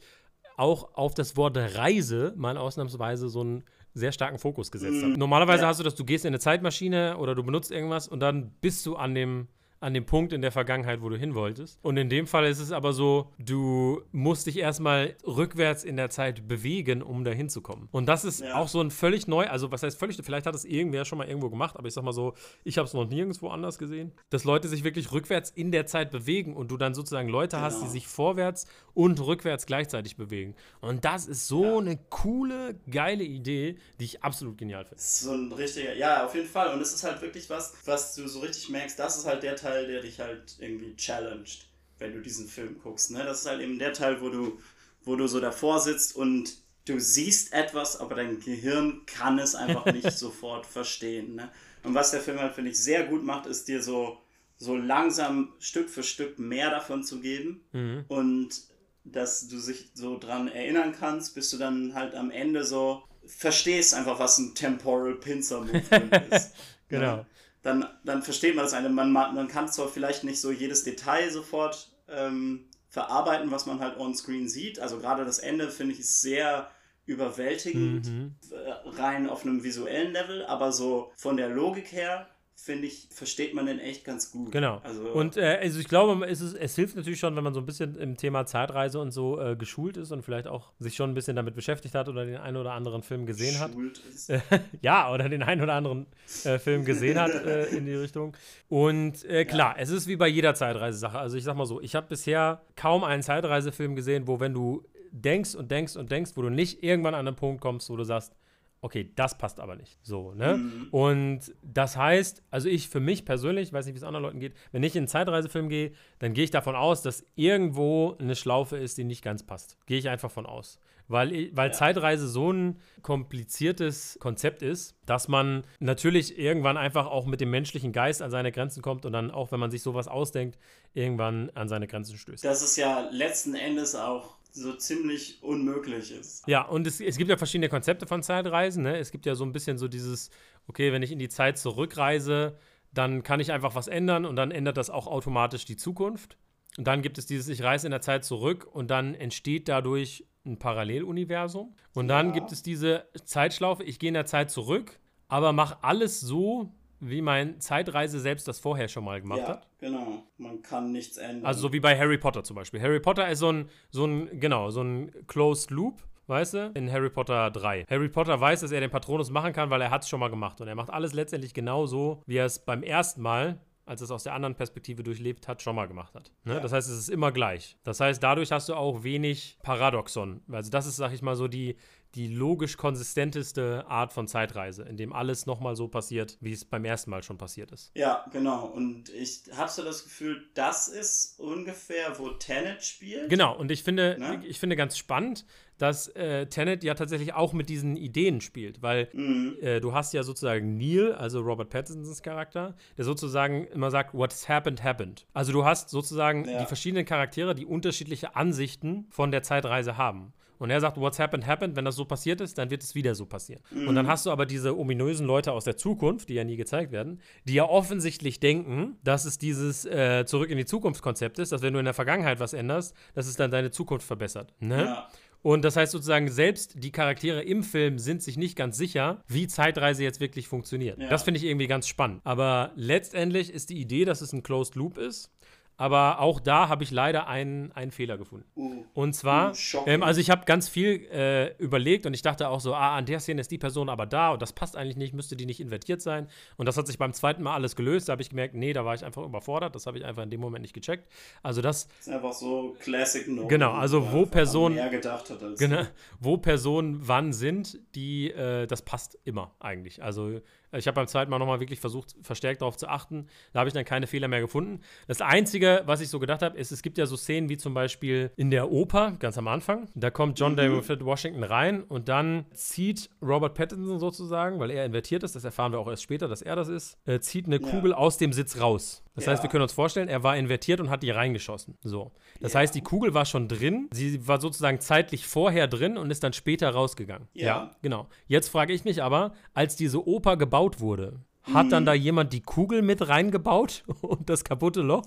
auch 0.58 0.94
auf 0.94 1.16
das 1.16 1.36
Wort 1.38 1.58
Reise 1.58 2.32
mal 2.38 2.56
ausnahmsweise 2.56 3.30
so 3.30 3.42
einen 3.42 3.64
sehr 3.96 4.12
starken 4.12 4.38
Fokus 4.38 4.72
gesetzt 4.72 5.04
hat. 5.04 5.18
Normalerweise 5.18 5.64
Ja. 5.64 5.70
hast 5.70 5.80
du 5.80 5.84
das, 5.84 5.96
du 5.96 6.06
gehst 6.06 6.24
in 6.26 6.30
eine 6.30 6.40
Zeitmaschine 6.40 7.18
oder 7.18 7.34
du 7.34 7.42
benutzt 7.42 7.72
irgendwas 7.72 8.08
und 8.08 8.20
dann 8.20 8.52
bist 8.62 8.86
du 8.86 8.96
an 8.96 9.16
dem 9.16 9.48
an 9.82 9.94
dem 9.94 10.06
Punkt 10.06 10.32
in 10.32 10.42
der 10.42 10.52
Vergangenheit, 10.54 11.02
wo 11.02 11.10
du 11.10 11.18
hin 11.18 11.36
wolltest. 11.36 11.80
Und 11.82 11.98
in 11.98 12.08
dem 12.08 12.28
Fall 12.28 12.46
ist 12.46 12.60
es 12.60 12.72
aber 12.72 12.94
so, 12.94 13.32
du 13.40 14.02
musst 14.14 14.46
dich 14.48 14.58
erstmal 14.58 15.16
rückwärts 15.26 15.84
in 15.84 15.98
der 15.98 16.10
Zeit 16.10 16.48
bewegen, 16.48 17.02
um 17.02 17.24
da 17.26 17.32
hinzukommen. 17.32 17.90
Und 17.92 18.06
das 18.06 18.24
ist 18.24 18.42
Ja. 18.42 18.56
auch 18.56 18.68
so 18.70 18.80
ein 18.80 18.92
völlig 18.92 19.28
neu, 19.28 19.48
also 19.48 19.72
was 19.72 19.84
heißt 19.84 19.98
völlig, 20.00 20.18
vielleicht 20.24 20.46
hat 20.46 20.56
es 20.56 20.64
irgendwer 20.66 21.04
schon 21.04 21.18
mal 21.18 21.28
irgendwo 21.28 21.50
gemacht, 21.50 21.76
aber 21.78 21.88
ich 21.88 21.94
sag 21.94 22.04
mal 22.04 22.14
so, 22.14 22.36
ich 22.64 22.78
habe 22.78 22.88
es 22.88 22.94
noch 22.94 23.10
nirgendwo 23.10 23.50
anders 23.50 23.78
gesehen, 23.80 24.12
dass 24.30 24.44
Leute 24.44 24.68
sich 24.68 24.84
wirklich 24.84 25.12
rückwärts 25.12 25.50
in 25.50 25.72
der 25.72 25.88
Zeit 25.88 26.12
bewegen 26.12 26.56
und 26.56 26.70
du 26.70 26.78
dann 26.78 26.94
sozusagen 26.94 27.28
Leute 27.28 27.60
hast, 27.60 27.78
die 27.78 27.86
Genau. 27.86 27.92
sich 27.92 28.08
vorwärts 28.08 28.68
und 28.94 29.20
rückwärts 29.20 29.66
gleichzeitig 29.66 30.16
bewegen. 30.16 30.54
Und 30.82 31.06
das 31.06 31.26
ist 31.26 31.48
so 31.48 31.80
eine 31.80 31.98
coole, 32.10 32.76
geile 32.90 33.24
Idee, 33.24 33.78
die 34.00 34.06
ich 34.06 34.24
absolut 34.24 34.58
genial 34.60 34.86
finde. 34.86 35.02
So 35.02 35.32
ein 35.34 35.52
richtiger, 35.52 35.96
ja, 35.96 36.24
auf 36.26 36.36
jeden 36.36 36.48
Fall. 36.48 36.72
Und 36.74 36.82
es 36.82 36.94
ist 36.94 37.04
halt 37.04 37.20
wirklich 37.22 37.50
was, 37.50 37.74
was 37.86 38.14
du 38.16 38.28
so 38.28 38.42
richtig 38.42 38.70
merkst, 38.70 39.00
das 39.00 39.18
ist 39.18 39.26
halt 39.26 39.42
der 39.42 39.56
Teil, 39.56 39.71
der 39.72 40.02
dich 40.02 40.20
halt 40.20 40.56
irgendwie 40.60 40.96
challenged, 40.96 41.66
wenn 42.00 42.14
du 42.14 42.22
diesen 42.22 42.48
Film 42.48 42.80
guckst. 42.82 43.12
Ne? 43.12 43.24
Das 43.24 43.42
ist 43.42 43.48
halt 43.48 43.62
eben 43.62 43.80
der 43.80 43.94
Teil, 43.94 44.22
wo 44.22 44.30
du, 44.30 44.60
wo 45.04 45.16
du 45.16 45.28
so 45.28 45.40
davor 45.40 45.80
sitzt 45.80 46.16
und 46.16 46.54
du 46.86 47.00
siehst 47.00 47.54
etwas, 47.54 48.00
aber 48.00 48.16
dein 48.16 48.40
Gehirn 48.40 49.06
kann 49.06 49.40
es 49.40 49.56
einfach 49.56 49.86
nicht 49.94 50.12
sofort 50.12 50.66
verstehen. 50.66 51.36
Ne? 51.36 51.50
Und 51.84 51.94
was 51.94 52.12
der 52.12 52.22
Film 52.22 52.40
halt, 52.40 52.54
finde 52.54 52.72
ich, 52.72 52.80
sehr 52.80 53.06
gut 53.06 53.24
macht, 53.24 53.46
ist 53.46 53.68
dir 53.68 53.82
so, 53.82 54.20
so 54.58 54.76
langsam 54.76 55.54
Stück 55.60 55.90
für 55.90 56.04
Stück 56.04 56.40
mehr 56.40 56.70
davon 56.70 57.04
zu 57.04 57.20
geben. 57.20 57.64
Mhm. 57.72 58.06
und 58.08 58.72
dass 59.04 59.48
du 59.48 59.58
sich 59.58 59.90
so 59.94 60.18
dran 60.18 60.48
erinnern 60.48 60.96
kannst, 60.98 61.34
bis 61.36 61.50
du 61.50 61.58
dann 61.58 61.96
halt 61.96 62.14
am 62.14 62.30
Ende 62.30 62.64
so 62.64 63.04
verstehst 63.26 63.94
einfach, 63.94 64.20
was 64.20 64.38
ein 64.38 64.56
Temporal 64.56 65.16
Pincer 65.16 65.62
Movement 65.62 66.14
ist. 66.32 66.54
Genau. 66.88 67.18
Ja. 67.18 67.26
Dann, 67.64 67.86
dann 68.04 68.24
versteht 68.24 68.56
man 68.56 68.66
das 68.66 68.74
eine. 68.74 68.90
Man, 68.90 69.12
ma- 69.12 69.32
man 69.32 69.48
kann 69.48 69.68
zwar 69.72 69.88
vielleicht 69.88 70.24
nicht 70.24 70.42
so 70.42 70.52
jedes 70.52 70.84
Detail 70.84 71.30
sofort 71.30 71.92
ähm, 72.10 72.66
verarbeiten, 72.90 73.52
was 73.52 73.66
man 73.68 73.80
halt 73.80 73.98
on 73.98 74.16
screen 74.16 74.50
sieht. 74.50 74.80
Also 74.80 74.98
gerade 75.00 75.26
das 75.26 75.40
Ende 75.40 75.70
finde 75.70 75.94
ich 75.94 76.00
ist 76.00 76.22
sehr 76.22 76.72
überwältigend, 77.06 78.08
Mhm. 78.08 78.36
äh, 78.52 78.90
rein 78.90 79.30
auf 79.30 79.44
einem 79.44 79.64
visuellen 79.64 80.12
Level, 80.14 80.46
aber 80.46 80.72
so 80.72 81.12
von 81.16 81.38
der 81.38 81.50
Logik 81.50 81.92
her 81.92 82.28
finde 82.56 82.88
ich, 82.88 83.08
versteht 83.10 83.54
man 83.56 83.66
den 83.66 83.80
echt 83.80 84.06
ganz 84.06 84.32
gut. 84.32 84.52
Genau. 84.52 84.82
Also, 84.84 85.02
und 85.14 85.36
äh, 85.36 85.58
also 85.62 85.80
ich 85.80 85.88
glaube, 85.88 86.26
es, 86.28 86.42
ist, 86.42 86.56
es 86.56 86.76
hilft 86.76 86.96
natürlich 86.96 87.20
schon, 87.20 87.36
wenn 87.36 87.44
man 87.44 87.54
so 87.54 87.60
ein 87.60 87.66
bisschen 87.66 87.96
im 87.96 88.18
Thema 88.18 88.46
Zeitreise 88.46 89.00
und 89.00 89.12
so 89.12 89.40
äh, 89.42 89.56
geschult 89.56 89.98
ist 89.98 90.12
und 90.12 90.24
vielleicht 90.24 90.48
auch 90.48 90.72
sich 90.80 90.96
schon 90.96 91.12
ein 91.12 91.14
bisschen 91.14 91.36
damit 91.36 91.56
beschäftigt 91.56 91.96
hat 91.96 92.08
oder 92.08 92.26
den 92.26 92.38
einen 92.38 92.58
oder 92.58 92.74
anderen 92.74 93.02
Film 93.02 93.26
gesehen 93.26 93.60
hat. 93.60 93.72
ist. 94.14 94.32
ja, 94.82 95.12
oder 95.12 95.28
den 95.28 95.42
einen 95.42 95.62
oder 95.62 95.74
anderen 95.74 96.06
äh, 96.44 96.60
Film 96.60 96.86
gesehen 96.86 97.20
hat 97.20 97.32
äh, 97.46 97.66
in 97.76 97.86
die 97.86 97.96
Richtung. 97.96 98.38
Und 98.70 99.26
äh, 99.26 99.46
klar, 99.46 99.76
es 99.78 99.90
ist 99.90 100.08
wie 100.08 100.16
bei 100.16 100.28
jeder 100.28 100.54
Zeitreisesache. 100.54 101.18
Also 101.18 101.38
ich 101.38 101.44
sag 101.44 101.56
mal 101.56 101.66
so, 101.66 101.82
ich 101.82 101.96
habe 101.96 102.08
bisher 102.08 102.62
kaum 102.76 103.04
einen 103.04 103.24
Zeitreisefilm 103.24 103.96
gesehen, 103.96 104.28
wo 104.28 104.40
wenn 104.40 104.54
du 104.54 104.84
denkst 105.12 105.56
und 105.56 105.72
denkst 105.72 105.96
und 105.96 106.12
denkst, 106.12 106.32
wo 106.36 106.42
du 106.42 106.50
nicht 106.50 106.84
irgendwann 106.84 107.16
an 107.16 107.28
einen 107.28 107.36
Punkt 107.36 107.62
kommst, 107.62 107.90
wo 107.90 107.96
du 107.96 108.04
sagst, 108.04 108.34
okay, 108.82 109.12
das 109.16 109.38
passt 109.38 109.60
aber 109.60 109.76
nicht. 109.76 110.00
So, 110.02 110.34
ne? 110.34 110.58
Mhm. 110.58 110.88
Und 110.92 111.54
das 111.62 111.96
heißt, 111.98 112.44
also 112.50 112.68
ich 112.68 112.90
für 112.90 113.00
mich 113.00 113.26
persönlich, 113.26 113.70
ich 113.70 113.74
weiß 113.74 113.86
nicht, 113.86 113.94
wie 113.94 114.00
es 114.00 114.04
anderen 114.04 114.24
Leuten 114.24 114.40
geht, 114.40 114.54
wenn 114.72 114.84
ich 114.84 114.96
in 114.96 115.02
einen 115.02 115.08
Zeitreisefilm 115.08 115.70
gehe, 115.70 115.92
dann 116.20 116.34
gehe 116.34 116.44
ich 116.44 116.52
davon 116.52 116.76
aus, 116.76 117.02
dass 117.02 117.26
irgendwo 117.36 118.16
eine 118.20 118.36
Schlaufe 118.36 118.78
ist, 118.78 118.98
die 118.98 119.04
nicht 119.04 119.24
ganz 119.24 119.44
passt. 119.44 119.78
Gehe 119.86 120.00
ich 120.00 120.10
einfach 120.10 120.32
von 120.32 120.46
aus. 120.46 120.80
Weil, 121.08 121.50
weil 121.56 121.70
Ja. 121.70 121.74
Zeitreise 121.74 122.28
so 122.28 122.54
ein 122.54 122.80
kompliziertes 123.02 124.18
Konzept 124.20 124.62
ist, 124.62 124.96
dass 125.06 125.28
man 125.28 125.64
natürlich 125.80 126.38
irgendwann 126.40 126.78
einfach 126.78 127.06
auch 127.06 127.26
mit 127.26 127.42
dem 127.42 127.50
menschlichen 127.50 127.92
Geist 127.92 128.22
an 128.22 128.32
seine 128.32 128.52
Grenzen 128.52 128.82
kommt 128.82 129.06
und 129.06 129.14
dann 129.14 129.30
auch, 129.30 129.52
wenn 129.52 129.60
man 129.60 129.72
sich 129.72 129.84
sowas 129.84 130.08
ausdenkt, 130.08 130.58
irgendwann 130.94 131.50
an 131.52 131.68
seine 131.68 131.88
Grenzen 131.88 132.18
stößt. 132.18 132.44
dass 132.44 132.62
es 132.62 132.78
ja 132.78 133.10
letzten 133.12 133.56
Endes 133.56 133.94
auch 133.96 134.38
so 134.52 134.74
ziemlich 134.74 135.42
unmöglich 135.44 136.12
ist. 136.12 136.48
Ja, 136.48 136.64
und 136.64 136.86
es, 136.88 137.00
es 137.00 137.18
gibt 137.18 137.30
ja 137.30 137.38
verschiedene 137.38 137.70
Konzepte 137.70 138.06
von 138.08 138.22
Zeitreisen. 138.24 138.84
Ne? 138.84 138.98
Es 138.98 139.12
gibt 139.12 139.26
ja 139.26 139.36
so 139.36 139.44
ein 139.46 139.52
bisschen 139.54 139.78
so 139.78 139.88
dieses, 139.88 140.30
okay, 140.68 140.92
wenn 140.92 141.04
ich 141.04 141.12
in 141.12 141.20
die 141.20 141.30
Zeit 141.30 141.58
zurückreise, 141.58 142.58
dann 142.94 143.24
kann 143.24 143.40
ich 143.40 143.52
einfach 143.52 143.76
was 143.76 143.88
ändern 143.88 144.26
und 144.26 144.36
dann 144.36 144.52
ändert 144.52 144.78
das 144.78 144.90
auch 144.90 145.08
automatisch 145.08 145.66
die 145.66 145.78
Zukunft. 145.78 146.38
Und 146.78 146.86
dann 146.88 147.02
gibt 147.02 147.18
es 147.18 147.26
dieses, 147.26 147.48
ich 147.50 147.64
reise 147.64 147.88
in 147.88 147.92
der 147.92 148.02
Zeit 148.02 148.24
zurück 148.26 148.68
und 148.72 148.92
dann 148.92 149.14
entsteht 149.16 149.68
dadurch 149.68 150.26
ein 150.46 150.58
Paralleluniversum. 150.58 151.76
Und 151.94 152.08
dann 152.08 152.28
Ja. 152.28 152.32
gibt 152.34 152.52
es 152.52 152.64
diese 152.64 153.06
Zeitschlaufe, 153.26 153.84
ich 153.84 154.00
gehe 154.00 154.10
in 154.10 154.14
der 154.16 154.26
Zeit 154.26 154.50
zurück, 154.52 155.00
aber 155.28 155.54
mache 155.54 155.84
alles 155.84 156.20
so, 156.20 156.74
wie 157.02 157.22
mein 157.22 157.60
Zeitreise 157.60 158.20
selbst 158.20 158.48
das 158.48 158.60
vorher 158.60 158.88
schon 158.88 159.04
mal 159.04 159.20
gemacht 159.20 159.40
ja, 159.40 159.48
hat. 159.50 159.68
genau. 159.80 160.24
Man 160.38 160.62
kann 160.62 160.92
nichts 160.92 161.18
ändern. 161.18 161.46
Also 161.46 161.62
so 161.62 161.74
wie 161.74 161.80
bei 161.80 161.98
Harry 161.98 162.18
Potter 162.18 162.44
zum 162.44 162.56
Beispiel. 162.56 162.82
Harry 162.82 163.00
Potter 163.00 163.28
ist 163.28 163.40
so 163.40 163.52
ein, 163.52 163.70
so 163.90 164.06
ein, 164.06 164.40
genau, 164.40 164.70
so 164.70 164.82
ein 164.82 165.12
Closed 165.28 165.72
Loop, 165.72 166.04
weißt 166.28 166.54
du, 166.54 166.72
in 166.76 166.92
Harry 166.92 167.10
Potter 167.10 167.50
3. 167.50 167.86
Harry 167.90 168.08
Potter 168.08 168.40
weiß, 168.40 168.62
dass 168.62 168.72
er 168.72 168.80
den 168.80 168.92
Patronus 168.92 169.32
machen 169.32 169.52
kann, 169.52 169.70
weil 169.72 169.82
er 169.82 169.90
hat 169.90 170.04
es 170.04 170.10
schon 170.10 170.20
mal 170.20 170.30
gemacht. 170.30 170.62
Und 170.62 170.68
er 170.68 170.76
macht 170.76 170.92
alles 170.92 171.14
letztendlich 171.14 171.54
genau 171.54 171.88
so, 171.88 172.22
wie 172.28 172.38
er 172.38 172.46
es 172.46 172.60
beim 172.60 172.84
ersten 172.84 173.22
Mal, 173.22 173.60
als 173.86 174.02
er 174.02 174.06
es 174.06 174.12
aus 174.12 174.24
der 174.24 174.34
anderen 174.34 174.56
Perspektive 174.56 175.02
durchlebt 175.02 175.48
hat, 175.48 175.62
schon 175.62 175.76
mal 175.76 175.88
gemacht 175.88 176.14
hat. 176.14 176.32
Ne? 176.44 176.54
Ja. 176.54 176.60
Das 176.60 176.72
heißt, 176.72 176.88
es 176.88 176.98
ist 176.98 177.10
immer 177.10 177.32
gleich. 177.32 177.78
Das 177.84 178.00
heißt, 178.00 178.22
dadurch 178.22 178.52
hast 178.52 178.70
du 178.70 178.76
auch 178.76 179.04
wenig 179.04 179.58
Paradoxon. 179.64 180.42
Also 180.52 180.70
das 180.70 180.86
ist, 180.86 180.98
sag 180.98 181.12
ich 181.14 181.24
mal, 181.24 181.36
so 181.36 181.48
die, 181.48 181.76
die 182.16 182.28
logisch 182.28 182.76
konsistenteste 182.78 183.86
Art 183.88 184.12
von 184.14 184.28
Zeitreise, 184.28 184.84
in 184.84 184.98
dem 184.98 185.14
alles 185.14 185.46
nochmal 185.46 185.76
so 185.76 185.88
passiert, 185.88 186.38
wie 186.42 186.52
es 186.52 186.66
beim 186.66 186.84
ersten 186.86 187.10
Mal 187.10 187.24
schon 187.24 187.38
passiert 187.38 187.72
ist. 187.72 187.92
ja, 187.96 188.26
genau. 188.32 188.66
Und 188.66 189.10
ich 189.10 189.44
habe 189.56 189.70
so 189.70 189.84
das 189.84 190.04
Gefühl, 190.04 190.44
das 190.54 190.88
ist 190.88 191.40
ungefähr, 191.40 192.18
wo 192.20 192.30
Tenet 192.30 192.84
spielt. 192.84 193.30
Genau, 193.30 193.58
und 193.58 193.72
ich 193.72 193.84
finde, 193.84 194.18
Ne? 194.20 194.44
ich 194.46 194.60
finde 194.60 194.76
ganz 194.76 194.98
spannend, 194.98 195.46
dass 195.78 196.10
äh, 196.10 196.46
Tenet 196.48 196.84
ja 196.84 196.94
tatsächlich 196.94 197.34
auch 197.34 197.54
mit 197.54 197.68
diesen 197.70 197.96
Ideen 197.96 198.40
spielt, 198.42 198.82
weil 198.82 199.10
Mhm. 199.14 199.58
äh, 199.62 199.80
du 199.80 199.94
hast 199.94 200.14
ja 200.14 200.24
sozusagen 200.24 200.78
Neil, 200.78 201.14
also 201.14 201.40
Robert 201.42 201.70
Pattinsons 201.70 202.22
Charakter, 202.22 202.76
der 202.98 203.06
sozusagen 203.06 203.66
immer 203.68 203.90
sagt, 203.90 204.14
what's 204.14 204.48
happened, 204.48 204.84
happened. 204.84 205.26
Also 205.34 205.52
du 205.54 205.66
hast 205.66 205.90
sozusagen 205.90 206.46
Ja. 206.48 206.60
die 206.60 206.66
verschiedenen 206.66 207.06
Charaktere, 207.06 207.56
die 207.56 207.66
unterschiedliche 207.66 208.36
Ansichten 208.36 209.08
von 209.10 209.32
der 209.32 209.42
Zeitreise 209.44 209.98
haben. 209.98 210.34
Und 210.62 210.70
er 210.70 210.80
sagt, 210.80 210.98
what's 210.98 211.18
happened, 211.18 211.48
happened. 211.48 211.76
Wenn 211.76 211.86
das 211.86 211.96
so 211.96 212.06
passiert 212.06 212.40
ist, 212.40 212.60
dann 212.60 212.70
wird 212.70 212.84
es 212.84 212.94
wieder 212.94 213.16
so 213.16 213.26
passieren. 213.26 213.64
Mhm. 213.72 213.88
Und 213.88 213.96
dann 213.96 214.06
hast 214.06 214.28
du 214.28 214.32
aber 214.32 214.46
diese 214.46 214.78
ominösen 214.78 215.26
Leute 215.26 215.54
aus 215.54 215.64
der 215.64 215.76
Zukunft, 215.76 216.30
die 216.30 216.36
ja 216.36 216.44
nie 216.44 216.56
gezeigt 216.56 216.92
werden, 216.92 217.20
die 217.46 217.56
ja 217.56 217.68
offensichtlich 217.68 218.40
denken, 218.40 218.96
dass 219.04 219.26
es 219.26 219.40
dieses 219.40 219.86
äh, 219.86 220.24
Zurück 220.28 220.52
in 220.52 220.58
die 220.58 220.66
Zukunft-Konzept 220.66 221.40
ist, 221.40 221.52
dass 221.52 221.64
wenn 221.64 221.74
du 221.74 221.80
in 221.80 221.86
der 221.86 221.96
Vergangenheit 221.96 222.40
was 222.40 222.54
änderst, 222.54 222.96
dass 223.16 223.26
es 223.26 223.36
dann 223.36 223.50
deine 223.50 223.72
Zukunft 223.72 224.06
verbessert. 224.06 224.54
Ne? 224.60 224.86
Ja. 224.86 225.08
Und 225.42 225.66
das 225.66 225.76
heißt 225.76 225.92
sozusagen, 225.92 226.30
selbst 226.30 226.76
die 226.84 226.92
Charaktere 226.92 227.42
im 227.42 227.64
Film 227.64 227.98
sind 227.98 228.22
sich 228.22 228.38
nicht 228.38 228.56
ganz 228.56 228.78
sicher, 228.78 229.24
wie 229.28 229.48
Zeitreise 229.48 230.04
jetzt 230.04 230.20
wirklich 230.20 230.48
funktioniert. 230.48 231.00
Ja. 231.00 231.10
Das 231.10 231.24
finde 231.24 231.40
ich 231.40 231.46
irgendwie 231.46 231.66
ganz 231.66 231.88
spannend. 231.88 232.22
Aber 232.24 232.72
letztendlich 232.76 233.52
ist 233.52 233.72
die 233.72 233.82
Idee, 233.82 234.06
dass 234.06 234.22
es 234.22 234.32
ein 234.32 234.44
Closed 234.44 234.76
Loop 234.76 235.00
ist. 235.00 235.32
Aber 235.82 236.20
auch 236.20 236.40
da 236.40 236.70
habe 236.70 236.84
ich 236.84 236.92
leider 236.92 237.28
einen, 237.28 237.72
einen 237.72 237.90
Fehler 237.90 238.20
gefunden. 238.20 238.46
Uh. 238.56 238.84
Und 238.94 239.14
zwar, 239.16 239.52
Uh, 239.52 239.84
ähm, 239.88 240.04
also 240.04 240.22
ich 240.22 240.30
habe 240.30 240.46
ganz 240.46 240.70
viel 240.70 241.08
äh, 241.12 241.56
überlegt 241.58 242.06
und 242.06 242.14
ich 242.14 242.22
dachte 242.22 242.50
auch 242.50 242.60
so, 242.60 242.76
ah, 242.76 242.96
an 242.96 243.08
der 243.08 243.20
Szene 243.20 243.42
ist 243.42 243.50
die 243.50 243.58
Person 243.58 243.90
aber 243.90 244.06
da 244.06 244.32
und 244.32 244.44
das 244.44 244.54
passt 244.54 244.78
eigentlich 244.78 244.96
nicht, 244.96 245.16
müsste 245.16 245.36
die 245.36 245.48
nicht 245.48 245.60
invertiert 245.60 246.02
sein. 246.02 246.28
Und 246.58 246.68
das 246.68 246.78
hat 246.78 246.86
sich 246.86 247.00
beim 247.00 247.14
zweiten 247.14 247.42
Mal 247.42 247.56
alles 247.56 247.76
gelöst. 247.76 248.10
Da 248.10 248.12
habe 248.12 248.22
ich 248.22 248.30
gemerkt, 248.30 248.54
nee, 248.54 248.74
da 248.74 248.86
war 248.86 248.94
ich 248.94 249.04
einfach 249.04 249.24
überfordert. 249.24 249.74
Das 249.74 249.88
habe 249.88 249.98
ich 249.98 250.06
einfach 250.06 250.22
in 250.22 250.30
dem 250.30 250.40
Moment 250.40 250.62
nicht 250.62 250.74
gecheckt. 250.76 251.12
Also 251.42 251.62
das, 251.64 251.88
Das 251.88 252.08
ist 252.08 252.14
einfach 252.14 252.34
so 252.34 252.76
Classic 252.80 253.28
No. 253.28 253.48
Genau, 253.48 253.72
also 253.72 254.12
wo 254.12 254.28
Person- 254.28 254.76
mehr 254.76 254.90
gedacht 254.90 255.32
hat 255.32 255.42
als 255.42 255.60
genau, 255.60 255.84
wo 256.20 256.38
Personen 256.38 257.00
wann 257.02 257.34
sind, 257.34 257.80
die, 257.96 258.30
äh, 258.32 258.68
das 258.68 258.84
passt 258.84 259.18
immer 259.24 259.56
eigentlich. 259.60 260.04
Also 260.04 260.42
ich 260.74 260.88
habe 260.88 260.96
beim 260.96 261.08
zweiten 261.08 261.30
Mal 261.32 261.40
nochmal 261.40 261.60
wirklich 261.60 261.80
versucht, 261.80 262.16
verstärkt 262.22 262.62
darauf 262.62 262.78
zu 262.78 262.88
achten. 262.88 263.28
Da 263.54 263.60
habe 263.60 263.68
ich 263.68 263.74
dann 263.74 263.86
keine 263.86 264.08
Fehler 264.08 264.28
mehr 264.28 264.42
gefunden. 264.42 264.82
Das 265.08 265.22
Einzige, 265.22 265.84
was 265.86 266.02
ich 266.02 266.10
so 266.10 266.20
gedacht 266.20 266.42
habe, 266.42 266.58
ist, 266.58 266.72
es 266.72 266.82
gibt 266.82 266.98
ja 266.98 267.06
so 267.06 267.18
Szenen 267.18 267.50
wie 267.50 267.58
zum 267.58 267.74
Beispiel 267.74 268.32
in 268.36 268.52
der 268.52 268.72
Oper, 268.72 269.12
ganz 269.20 269.38
am 269.38 269.48
Anfang. 269.48 269.88
Da 269.96 270.10
kommt 270.10 270.40
John 270.40 270.56
David 270.56 271.04
Washington 271.06 271.44
rein 271.44 271.84
und 271.84 272.08
dann 272.10 272.46
zieht 272.54 273.10
Robert 273.22 273.54
Pattinson 273.54 274.00
sozusagen, 274.00 274.60
weil 274.60 274.72
er 274.72 274.86
invertiert 274.86 275.24
ist, 275.24 275.36
das 275.36 275.44
erfahren 275.44 275.72
wir 275.72 275.80
auch 275.80 275.90
erst 275.90 276.04
später, 276.04 276.28
dass 276.28 276.42
er 276.42 276.56
das 276.56 276.68
ist, 276.70 276.98
äh, 277.06 277.20
zieht 277.20 277.48
eine 277.48 277.60
Ja. 277.62 277.70
Kugel 277.70 277.94
aus 277.94 278.18
dem 278.18 278.34
Sitz 278.34 278.60
raus. 278.60 279.04
Das 279.16 279.28
heißt, 279.28 279.40
Ja. 279.40 279.44
wir 279.44 279.50
können 279.50 279.64
uns 279.64 279.74
vorstellen, 279.74 280.08
er 280.08 280.24
war 280.24 280.38
invertiert 280.38 280.80
und 280.80 280.90
hat 280.90 281.04
die 281.04 281.12
reingeschossen. 281.12 281.78
So. 281.84 282.12
Das 282.40 282.54
Ja. 282.54 282.60
heißt, 282.62 282.74
die 282.74 282.82
Kugel 282.82 283.14
war 283.14 283.26
schon 283.26 283.48
drin, 283.48 283.90
sie 283.92 284.26
war 284.28 284.40
sozusagen 284.40 284.80
zeitlich 284.80 285.28
vorher 285.28 285.68
drin 285.68 285.98
und 285.98 286.10
ist 286.12 286.24
dann 286.24 286.34
später 286.34 286.70
rausgegangen. 286.70 287.28
Ja. 287.34 287.72
genau. 287.82 288.08
Jetzt 288.28 288.48
frage 288.50 288.74
ich 288.74 288.86
mich 288.86 289.04
aber, 289.04 289.34
als 289.54 289.76
diese 289.76 290.08
Oper 290.08 290.38
gebaut 290.38 290.80
wurde, 290.80 291.20
hat 291.54 291.66
Mhm. 291.66 291.70
dann 291.72 291.86
da 291.86 291.94
jemand 291.94 292.32
die 292.34 292.42
Kugel 292.42 292.82
mit 292.84 293.08
reingebaut 293.08 293.84
und 294.02 294.30
das 294.30 294.44
kaputte 294.44 294.82
Loch? 294.82 295.04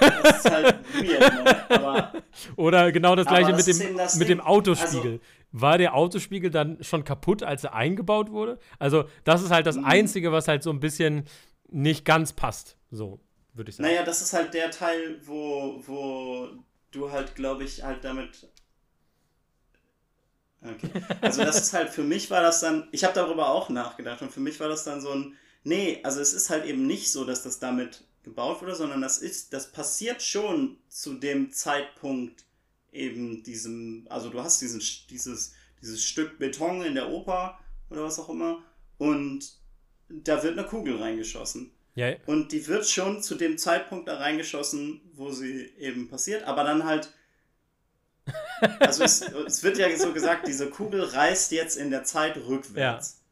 Das 0.00 0.36
ist 0.44 0.50
halt 0.50 0.78
weird, 0.94 1.44
ne? 1.44 1.70
Aber 1.70 2.12
Oder 2.56 2.90
genau 2.92 3.14
das 3.14 3.26
gleiche 3.26 3.52
das 3.52 3.66
mit 3.66 3.78
dem, 3.80 3.94
mit 3.96 4.12
Ding. 4.20 4.26
dem 4.26 4.40
Autospiegel. 4.40 5.20
war 5.52 5.78
der 5.78 5.94
Autospiegel 5.94 6.50
dann 6.50 6.78
schon 6.82 7.04
kaputt, 7.04 7.42
als 7.42 7.64
er 7.64 7.74
eingebaut 7.74 8.30
wurde? 8.30 8.58
Also, 8.78 9.04
das 9.24 9.42
ist 9.42 9.50
halt 9.50 9.66
das 9.66 9.76
Mhm. 9.76 9.84
Einzige, 9.84 10.32
was 10.32 10.48
halt 10.48 10.62
so 10.62 10.70
ein 10.70 10.80
bisschen 10.80 11.24
nicht 11.72 12.04
ganz 12.04 12.32
passt. 12.32 12.76
So, 12.90 13.20
würde 13.54 13.70
ich 13.70 13.76
sagen. 13.76 13.88
naja, 13.88 14.02
das 14.02 14.22
ist 14.22 14.32
halt 14.32 14.54
der 14.54 14.70
Teil, 14.70 15.20
wo, 15.24 15.82
wo 15.86 16.48
du 16.90 17.10
halt, 17.10 17.34
glaube 17.34 17.64
ich, 17.64 17.82
halt 17.82 18.04
damit. 18.04 18.48
Okay. 20.62 20.90
Also 21.22 21.42
das 21.42 21.58
ist 21.58 21.72
halt, 21.72 21.90
für 21.90 22.02
mich 22.02 22.30
war 22.30 22.42
das 22.42 22.60
dann, 22.60 22.88
ich 22.92 23.04
habe 23.04 23.14
darüber 23.14 23.48
auch 23.48 23.70
nachgedacht 23.70 24.20
und 24.20 24.30
für 24.30 24.40
mich 24.40 24.60
war 24.60 24.68
das 24.68 24.84
dann 24.84 25.00
so 25.00 25.10
ein, 25.10 25.36
nee, 25.64 26.00
also 26.02 26.20
es 26.20 26.34
ist 26.34 26.50
halt 26.50 26.66
eben 26.66 26.86
nicht 26.86 27.10
so, 27.10 27.24
dass 27.24 27.42
das 27.42 27.58
damit 27.58 28.04
gebaut 28.22 28.60
wurde, 28.60 28.74
sondern 28.74 29.00
das 29.00 29.18
ist, 29.18 29.54
das 29.54 29.72
passiert 29.72 30.22
schon 30.22 30.76
zu 30.88 31.14
dem 31.14 31.50
Zeitpunkt 31.50 32.44
eben 32.92 33.42
diesem, 33.42 34.06
also 34.10 34.28
du 34.28 34.42
hast 34.42 34.60
diesen, 34.60 34.82
dieses, 35.08 35.54
dieses 35.80 36.04
Stück 36.04 36.38
Beton 36.38 36.82
in 36.82 36.94
der 36.94 37.08
Oper 37.08 37.58
oder 37.88 38.02
was 38.04 38.18
auch 38.18 38.28
immer 38.28 38.62
und 38.98 39.59
da 40.10 40.42
wird 40.42 40.58
eine 40.58 40.66
Kugel 40.66 40.96
reingeschossen. 40.96 41.72
Ja, 41.94 42.14
Und 42.26 42.52
die 42.52 42.66
wird 42.66 42.86
schon 42.86 43.22
zu 43.22 43.34
dem 43.34 43.58
Zeitpunkt 43.58 44.08
da 44.08 44.18
reingeschossen, 44.18 45.00
wo 45.12 45.30
sie 45.32 45.72
eben 45.78 46.08
passiert, 46.08 46.44
aber 46.44 46.64
dann 46.64 46.84
halt. 46.84 47.12
Also 48.78 49.04
es, 49.04 49.22
es 49.22 49.62
wird 49.62 49.78
ja 49.78 49.96
so 49.96 50.12
gesagt, 50.12 50.46
diese 50.46 50.68
Kugel 50.68 51.02
reist 51.02 51.50
jetzt 51.50 51.76
in 51.76 51.90
der 51.90 52.04
Zeit 52.04 52.36
rückwärts. 52.36 53.22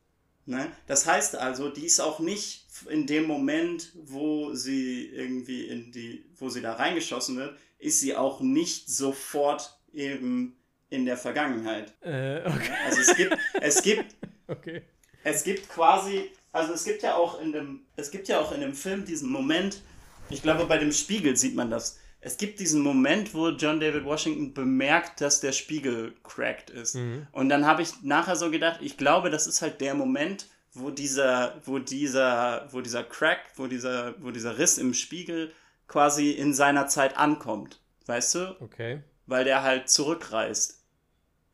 Ne? 0.47 0.73
Das 0.87 1.07
heißt 1.07 1.37
also, 1.37 1.69
die 1.69 1.85
ist 1.85 2.01
auch 2.01 2.19
nicht 2.19 2.65
in 2.89 3.07
dem 3.07 3.25
Moment, 3.25 3.93
wo 3.95 4.55
sie 4.55 5.07
irgendwie 5.07 5.67
in 5.67 5.93
die, 5.93 6.25
wo 6.37 6.49
sie 6.49 6.63
da 6.63 6.73
reingeschossen 6.73 7.37
wird, 7.37 7.59
ist 7.79 8.01
sie 8.01 8.17
auch 8.17 8.41
nicht 8.41 8.89
sofort 8.89 9.79
eben 9.93 10.57
in 10.89 11.05
der 11.05 11.19
Vergangenheit. 11.19 11.93
äh, 12.01 12.39
okay. 12.47 12.73
Also 12.87 13.01
es 13.03 13.17
gibt, 13.17 13.37
es 13.61 13.83
gibt 13.83 14.17
okay. 14.49 14.83
es 15.23 15.45
gibt 15.45 15.69
quasi, 15.69 16.31
also 16.59 16.73
es 16.73 16.85
gibt 16.85 17.03
ja 17.03 17.15
auch 17.15 17.41
in 17.41 17.53
dem, 17.53 17.81
es 17.97 18.11
gibt 18.11 18.29
ja 18.29 18.41
auch 18.41 18.53
in 18.53 18.61
dem 18.61 18.75
Film 18.75 19.05
diesen 19.05 19.31
Moment, 19.31 19.83
ich 20.31 20.43
glaube 20.43 20.67
bei 20.67 20.79
dem 20.79 20.93
Spiegel 20.93 21.37
sieht 21.37 21.55
man 21.55 21.71
das. 21.71 21.99
Es 22.21 22.37
gibt 22.37 22.59
diesen 22.59 22.83
Moment, 22.83 23.33
wo 23.33 23.51
John 23.51 23.79
David 23.79 24.05
Washington 24.05 24.53
bemerkt, 24.53 25.21
dass 25.21 25.41
der 25.41 25.53
Spiegel 25.53 26.15
cracked 26.25 26.71
ist. 26.71 26.97
Mhm. 26.97 27.29
Und 27.31 27.49
dann 27.49 27.65
habe 27.65 27.83
ich 27.83 28.03
nachher 28.03 28.35
so 28.35 28.51
gedacht, 28.51 28.81
ich 28.83 28.97
glaube, 28.97 29.31
das 29.31 29.47
ist 29.47 29.63
halt 29.63 29.81
der 29.81 29.95
Moment, 29.95 30.47
wo 30.73 30.91
dieser, 30.91 31.61
wo 31.65 31.79
dieser, 31.79 32.69
wo 32.73 32.81
dieser 32.81 33.05
Crack, 33.05 33.39
wo 33.57 33.69
dieser, 33.69 34.15
wo 34.21 34.33
dieser 34.33 34.59
Riss 34.59 34.79
im 34.79 34.95
Spiegel 34.95 35.53
quasi 35.87 36.33
in 36.33 36.53
seiner 36.55 36.89
Zeit 36.89 37.17
ankommt. 37.17 37.81
Weißt 38.07 38.35
du? 38.35 38.57
Okay. 38.61 39.03
weil 39.27 39.45
der 39.45 39.63
halt 39.63 39.89
zurückreist. 39.91 40.83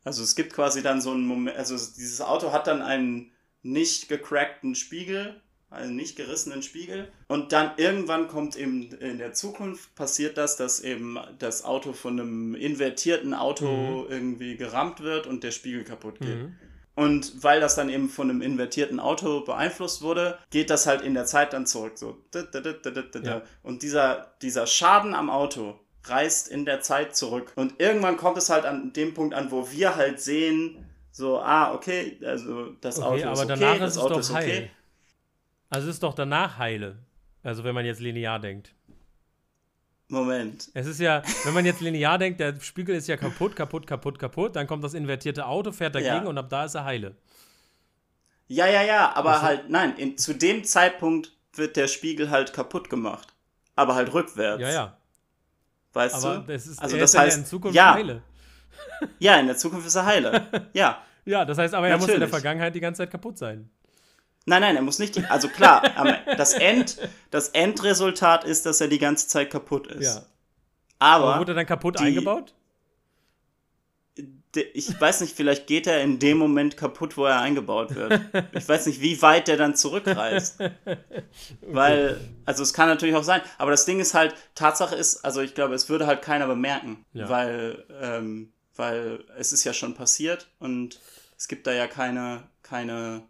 Also 0.03 0.23
es 0.23 0.35
gibt 0.35 0.53
quasi 0.53 0.81
dann 0.81 1.01
so 1.01 1.11
einen 1.11 1.25
Moment, 1.27 1.57
also 1.57 1.75
dieses 1.75 2.21
Auto 2.21 2.51
hat 2.51 2.67
dann 2.67 2.81
einen 2.81 3.31
nicht 3.65 4.09
gecrackten 4.09 4.75
Spiegel, 4.75 5.41
einen 5.71 5.95
nicht 5.95 6.15
gerissenen 6.15 6.61
Spiegel 6.61 7.11
und 7.27 7.51
dann 7.51 7.71
irgendwann 7.77 8.27
kommt 8.27 8.55
eben 8.55 8.91
in 8.93 9.17
der 9.17 9.33
Zukunft 9.33 9.93
passiert 9.95 10.37
das, 10.37 10.55
dass 10.55 10.79
eben 10.79 11.17
das 11.39 11.65
Auto 11.65 11.91
von 11.91 12.19
einem 12.19 12.55
invertierten 12.55 13.33
Auto 13.33 14.05
irgendwie 14.07 14.55
gerammt 14.55 15.01
wird 15.01 15.27
und 15.27 15.43
der 15.43 15.51
Spiegel 15.51 15.83
kaputt 15.83 16.19
geht. 16.19 16.43
Mhm. 16.43 16.55
Und 16.93 17.43
weil 17.43 17.59
das 17.59 17.75
dann 17.75 17.89
eben 17.89 18.07
von 18.07 18.29
einem 18.29 18.41
invertierten 18.41 19.01
Auto 19.01 19.41
beeinflusst 19.41 20.01
wurde, 20.01 20.37
geht 20.49 20.69
das 20.69 20.87
halt 20.87 21.01
in 21.01 21.13
der 21.13 21.25
Zeit 21.25 21.51
dann 21.51 21.65
zurück. 21.65 21.97
So. 21.97 22.17
Ja. 22.33 23.41
Und 23.63 23.83
dieser, 23.83 24.33
dieser 24.41 24.65
Schaden 24.65 25.13
am 25.13 25.29
Auto 25.29 25.77
reist 26.05 26.47
in 26.47 26.63
der 26.63 26.79
Zeit 26.81 27.15
zurück. 27.15 27.51
Und 27.55 27.81
irgendwann 27.81 28.15
kommt 28.15 28.37
es 28.37 28.49
halt 28.49 28.65
an 28.65 28.93
dem 28.93 29.13
Punkt 29.13 29.33
an, 29.33 29.51
wo 29.51 29.69
wir 29.71 29.97
halt 29.97 30.21
sehen, 30.21 30.84
so, 31.17 31.39
ah, 31.39 31.73
okay, 31.73 32.19
also 32.25 32.71
das 32.81 32.99
Okay, 32.99 33.05
Auto 33.07 33.15
ist 33.17 33.23
aber 33.23 33.39
okay, 33.39 33.47
danach 33.47 33.79
das 33.79 33.91
ist 33.91 33.95
es 33.97 34.03
Auto 34.03 34.13
doch 34.15 34.19
ist 34.19 34.33
heil. 34.33 34.49
okay. 34.49 34.71
Also 35.69 35.87
es 35.87 35.95
ist 35.95 36.03
doch 36.03 36.13
danach 36.13 36.57
heile. 36.57 36.97
Also 37.41 37.63
wenn 37.63 37.73
man 37.73 37.85
jetzt 37.85 38.01
linear 38.01 38.37
denkt. 38.39 38.73
Moment. 40.09 40.69
Es 40.73 40.85
ist 40.87 40.99
ja, 40.99 41.23
wenn 41.45 41.53
man 41.53 41.63
jetzt 41.65 41.79
linear 41.79 42.17
denkt, 42.17 42.39
der 42.41 42.59
Spiegel 42.59 42.95
ist 42.95 43.07
ja 43.07 43.15
kaputt, 43.17 43.55
kaputt, 43.55 43.87
kaputt, 43.87 44.19
kaputt, 44.19 44.55
dann 44.57 44.67
kommt 44.67 44.83
das 44.83 44.93
invertierte 44.93 45.45
Auto, 45.45 45.71
fährt 45.71 45.95
dagegen 45.95 46.23
Ja. 46.23 46.25
und 46.25 46.37
ab 46.37 46.49
da 46.49 46.65
ist 46.65 46.75
er 46.75 46.83
heile. 46.83 47.15
Ja, 48.47 48.67
ja, 48.67 48.83
ja, 48.83 49.13
aber 49.15 49.31
Also- 49.35 49.41
halt, 49.43 49.69
nein, 49.69 49.95
in, 49.97 50.17
zu 50.17 50.33
dem 50.35 50.63
Zeitpunkt 50.65 51.31
wird 51.53 51.77
der 51.77 51.87
Spiegel 51.87 52.29
halt 52.29 52.51
kaputt 52.53 52.89
gemacht. 52.89 53.29
Aber 53.77 53.95
halt 53.95 54.13
rückwärts. 54.13 54.61
Ja, 54.61 54.69
ja. 54.69 54.97
Weißt 55.93 56.15
Aber 56.15 56.39
du? 56.39 56.53
das 56.53 56.67
ist, 56.67 56.79
also 56.79 56.97
das 56.97 57.13
dann 57.13 57.21
ja 57.21 57.25
heißt, 57.27 57.37
in 57.39 57.45
Zukunft 57.45 57.75
ja, 57.75 57.93
heile. 57.93 58.21
Ja, 59.19 59.39
in 59.39 59.47
der 59.47 59.57
Zukunft 59.57 59.87
ist 59.87 59.95
er 59.95 60.05
heile. 60.05 60.47
ja. 60.73 61.01
Ja, 61.25 61.43
das 61.45 61.57
heißt 61.57 61.73
aber, 61.73 61.87
er 61.87 61.95
muss 61.97 62.03
in 62.05 62.11
der 62.11 62.19
Natürlich. 62.19 62.31
Vergangenheit 62.41 62.75
die 62.75 62.79
ganze 62.79 62.99
Zeit 62.99 63.11
kaputt 63.11 63.37
sein. 63.37 63.69
Nein, 64.45 64.61
nein, 64.61 64.75
er 64.75 64.83
muss 64.83 64.99
nicht. 64.99 65.15
Die, 65.15 65.25
also 65.25 65.47
klar, 65.47 65.81
das, 66.37 66.53
End, 66.53 66.97
das 67.31 67.49
Endresultat 67.49 68.43
ist, 68.43 68.65
dass 68.67 68.79
er 68.79 68.87
die 68.87 68.99
ganze 68.99 69.27
Zeit 69.27 69.49
kaputt 69.49 69.87
ist. 69.87 70.15
Ja. 70.17 70.21
Aber 70.99 71.25
Aber 71.33 71.39
wurde 71.39 71.53
er 71.53 71.55
dann 71.55 71.65
kaputt 71.65 71.99
die- 71.99 72.03
eingebaut? 72.03 72.53
ich 74.73 75.01
weiß 75.01 75.19
nicht, 75.21 75.35
vielleicht 75.35 75.67
geht 75.67 75.85
er 75.85 76.01
in 76.01 76.17
dem 76.19 76.37
Moment 76.37 76.77
kaputt, 76.77 77.17
wo 77.17 77.25
er 77.25 77.41
eingebaut 77.41 77.93
wird. 77.95 78.21
Ich 78.53 78.67
weiß 78.69 78.85
nicht, 78.85 79.01
wie 79.01 79.21
weit 79.21 79.49
der 79.49 79.57
dann 79.57 79.75
zurückreist. 79.75 80.59
Weil, 81.61 82.21
also 82.45 82.63
es 82.63 82.73
kann 82.73 82.87
natürlich 82.87 83.15
auch 83.15 83.23
sein, 83.23 83.41
aber 83.57 83.71
das 83.71 83.83
Ding 83.85 83.99
ist 83.99 84.13
halt, 84.13 84.33
Tatsache 84.53 84.95
ist, 84.95 85.25
also 85.25 85.41
ich 85.41 85.55
glaube, 85.55 85.73
es 85.75 85.89
würde 85.89 86.07
halt 86.07 86.21
keiner 86.21 86.47
bemerken, 86.47 87.03
Ja. 87.11 87.27
weil, 87.27 87.83
ähm, 88.01 88.53
weil 88.75 89.23
es 89.37 89.53
ist 89.53 89.63
ja 89.63 89.73
schon 89.73 89.95
passiert 89.95 90.49
und 90.59 90.99
es 91.37 91.47
gibt 91.47 91.67
da 91.67 91.73
ja 91.73 91.87
keine, 91.87 92.43
keine, 92.61 93.23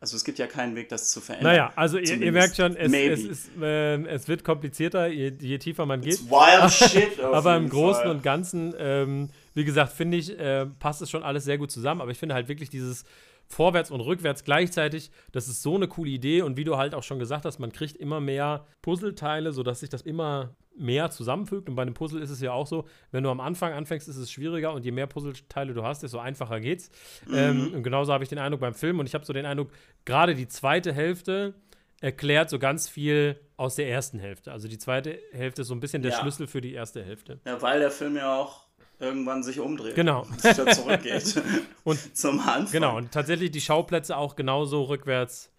also 0.00 0.16
es 0.16 0.24
gibt 0.24 0.38
ja 0.38 0.46
keinen 0.46 0.74
Weg, 0.76 0.88
das 0.88 1.10
zu 1.10 1.20
verändern. 1.20 1.52
Naja, 1.52 1.72
also 1.76 1.98
ihr, 1.98 2.20
ihr 2.20 2.32
merkt 2.32 2.56
schon, 2.56 2.76
es, 2.76 2.92
es, 2.92 3.24
ist, 3.24 3.50
ähm, 3.60 4.06
es 4.06 4.28
wird 4.28 4.44
komplizierter, 4.44 5.08
je, 5.08 5.32
je 5.40 5.58
tiefer 5.58 5.86
man 5.86 6.00
geht. 6.00 6.14
It's 6.14 6.30
wild 6.30 6.72
shit. 6.90 7.20
Aber 7.20 7.56
im 7.56 7.68
Großen 7.68 8.02
Fall. 8.02 8.10
und 8.10 8.22
Ganzen, 8.22 8.74
ähm, 8.78 9.30
wie 9.54 9.64
gesagt, 9.64 9.92
finde 9.92 10.16
ich, 10.16 10.38
äh, 10.38 10.66
passt 10.66 11.02
es 11.02 11.10
schon 11.10 11.22
alles 11.22 11.44
sehr 11.44 11.58
gut 11.58 11.70
zusammen. 11.70 12.00
Aber 12.00 12.10
ich 12.10 12.18
finde 12.18 12.34
halt 12.34 12.48
wirklich 12.48 12.70
dieses 12.70 13.04
Vorwärts 13.46 13.90
und 13.90 14.00
Rückwärts 14.00 14.44
gleichzeitig, 14.44 15.10
das 15.32 15.48
ist 15.48 15.62
so 15.62 15.74
eine 15.74 15.88
coole 15.88 16.10
Idee. 16.10 16.42
Und 16.42 16.56
wie 16.56 16.64
du 16.64 16.76
halt 16.76 16.94
auch 16.94 17.02
schon 17.02 17.18
gesagt 17.18 17.44
hast, 17.44 17.58
man 17.58 17.72
kriegt 17.72 17.96
immer 17.96 18.20
mehr 18.20 18.66
Puzzleteile, 18.82 19.52
sodass 19.52 19.80
sich 19.80 19.88
das 19.88 20.02
immer 20.02 20.54
mehr 20.78 21.10
zusammenfügt. 21.10 21.68
Und 21.68 21.74
bei 21.74 21.82
einem 21.82 21.94
Puzzle 21.94 22.20
ist 22.22 22.30
es 22.30 22.40
ja 22.40 22.52
auch 22.52 22.66
so, 22.66 22.86
wenn 23.10 23.24
du 23.24 23.30
am 23.30 23.40
Anfang 23.40 23.72
anfängst, 23.72 24.08
ist 24.08 24.16
es 24.16 24.30
schwieriger 24.30 24.72
und 24.72 24.84
je 24.84 24.90
mehr 24.90 25.06
Puzzleteile 25.06 25.74
du 25.74 25.82
hast, 25.82 26.02
desto 26.02 26.18
einfacher 26.18 26.60
geht's. 26.60 26.90
Mhm. 27.26 27.34
Ähm, 27.34 27.74
und 27.74 27.82
genauso 27.82 28.12
habe 28.12 28.24
ich 28.24 28.30
den 28.30 28.38
Eindruck 28.38 28.60
beim 28.60 28.74
Film. 28.74 28.98
Und 28.98 29.06
ich 29.06 29.14
habe 29.14 29.24
so 29.24 29.32
den 29.32 29.46
Eindruck, 29.46 29.70
gerade 30.04 30.34
die 30.34 30.48
zweite 30.48 30.92
Hälfte 30.92 31.54
erklärt 32.00 32.48
so 32.48 32.58
ganz 32.58 32.88
viel 32.88 33.40
aus 33.56 33.74
der 33.74 33.88
ersten 33.88 34.18
Hälfte. 34.18 34.52
Also 34.52 34.68
die 34.68 34.78
zweite 34.78 35.18
Hälfte 35.32 35.62
ist 35.62 35.68
so 35.68 35.74
ein 35.74 35.80
bisschen 35.80 36.02
der 36.02 36.12
Ja. 36.12 36.20
Schlüssel 36.20 36.46
für 36.46 36.60
die 36.60 36.72
erste 36.72 37.02
Hälfte. 37.02 37.40
Ja, 37.44 37.60
weil 37.60 37.80
der 37.80 37.90
Film 37.90 38.16
ja 38.16 38.36
auch 38.36 38.66
irgendwann 39.00 39.42
sich 39.42 39.60
umdreht. 39.60 39.94
Genau. 39.94 40.22
Und 40.30 40.40
sich 40.40 40.58
wieder 40.58 40.72
zurückgeht. 40.72 41.42
Und 41.84 42.16
zum 42.16 42.40
Anfang. 42.40 42.70
Genau, 42.70 42.96
und 42.96 43.12
tatsächlich 43.12 43.50
die 43.50 43.60
Schauplätze 43.60 44.16
auch 44.16 44.36
genauso 44.36 44.84
rückwärts 44.84 45.52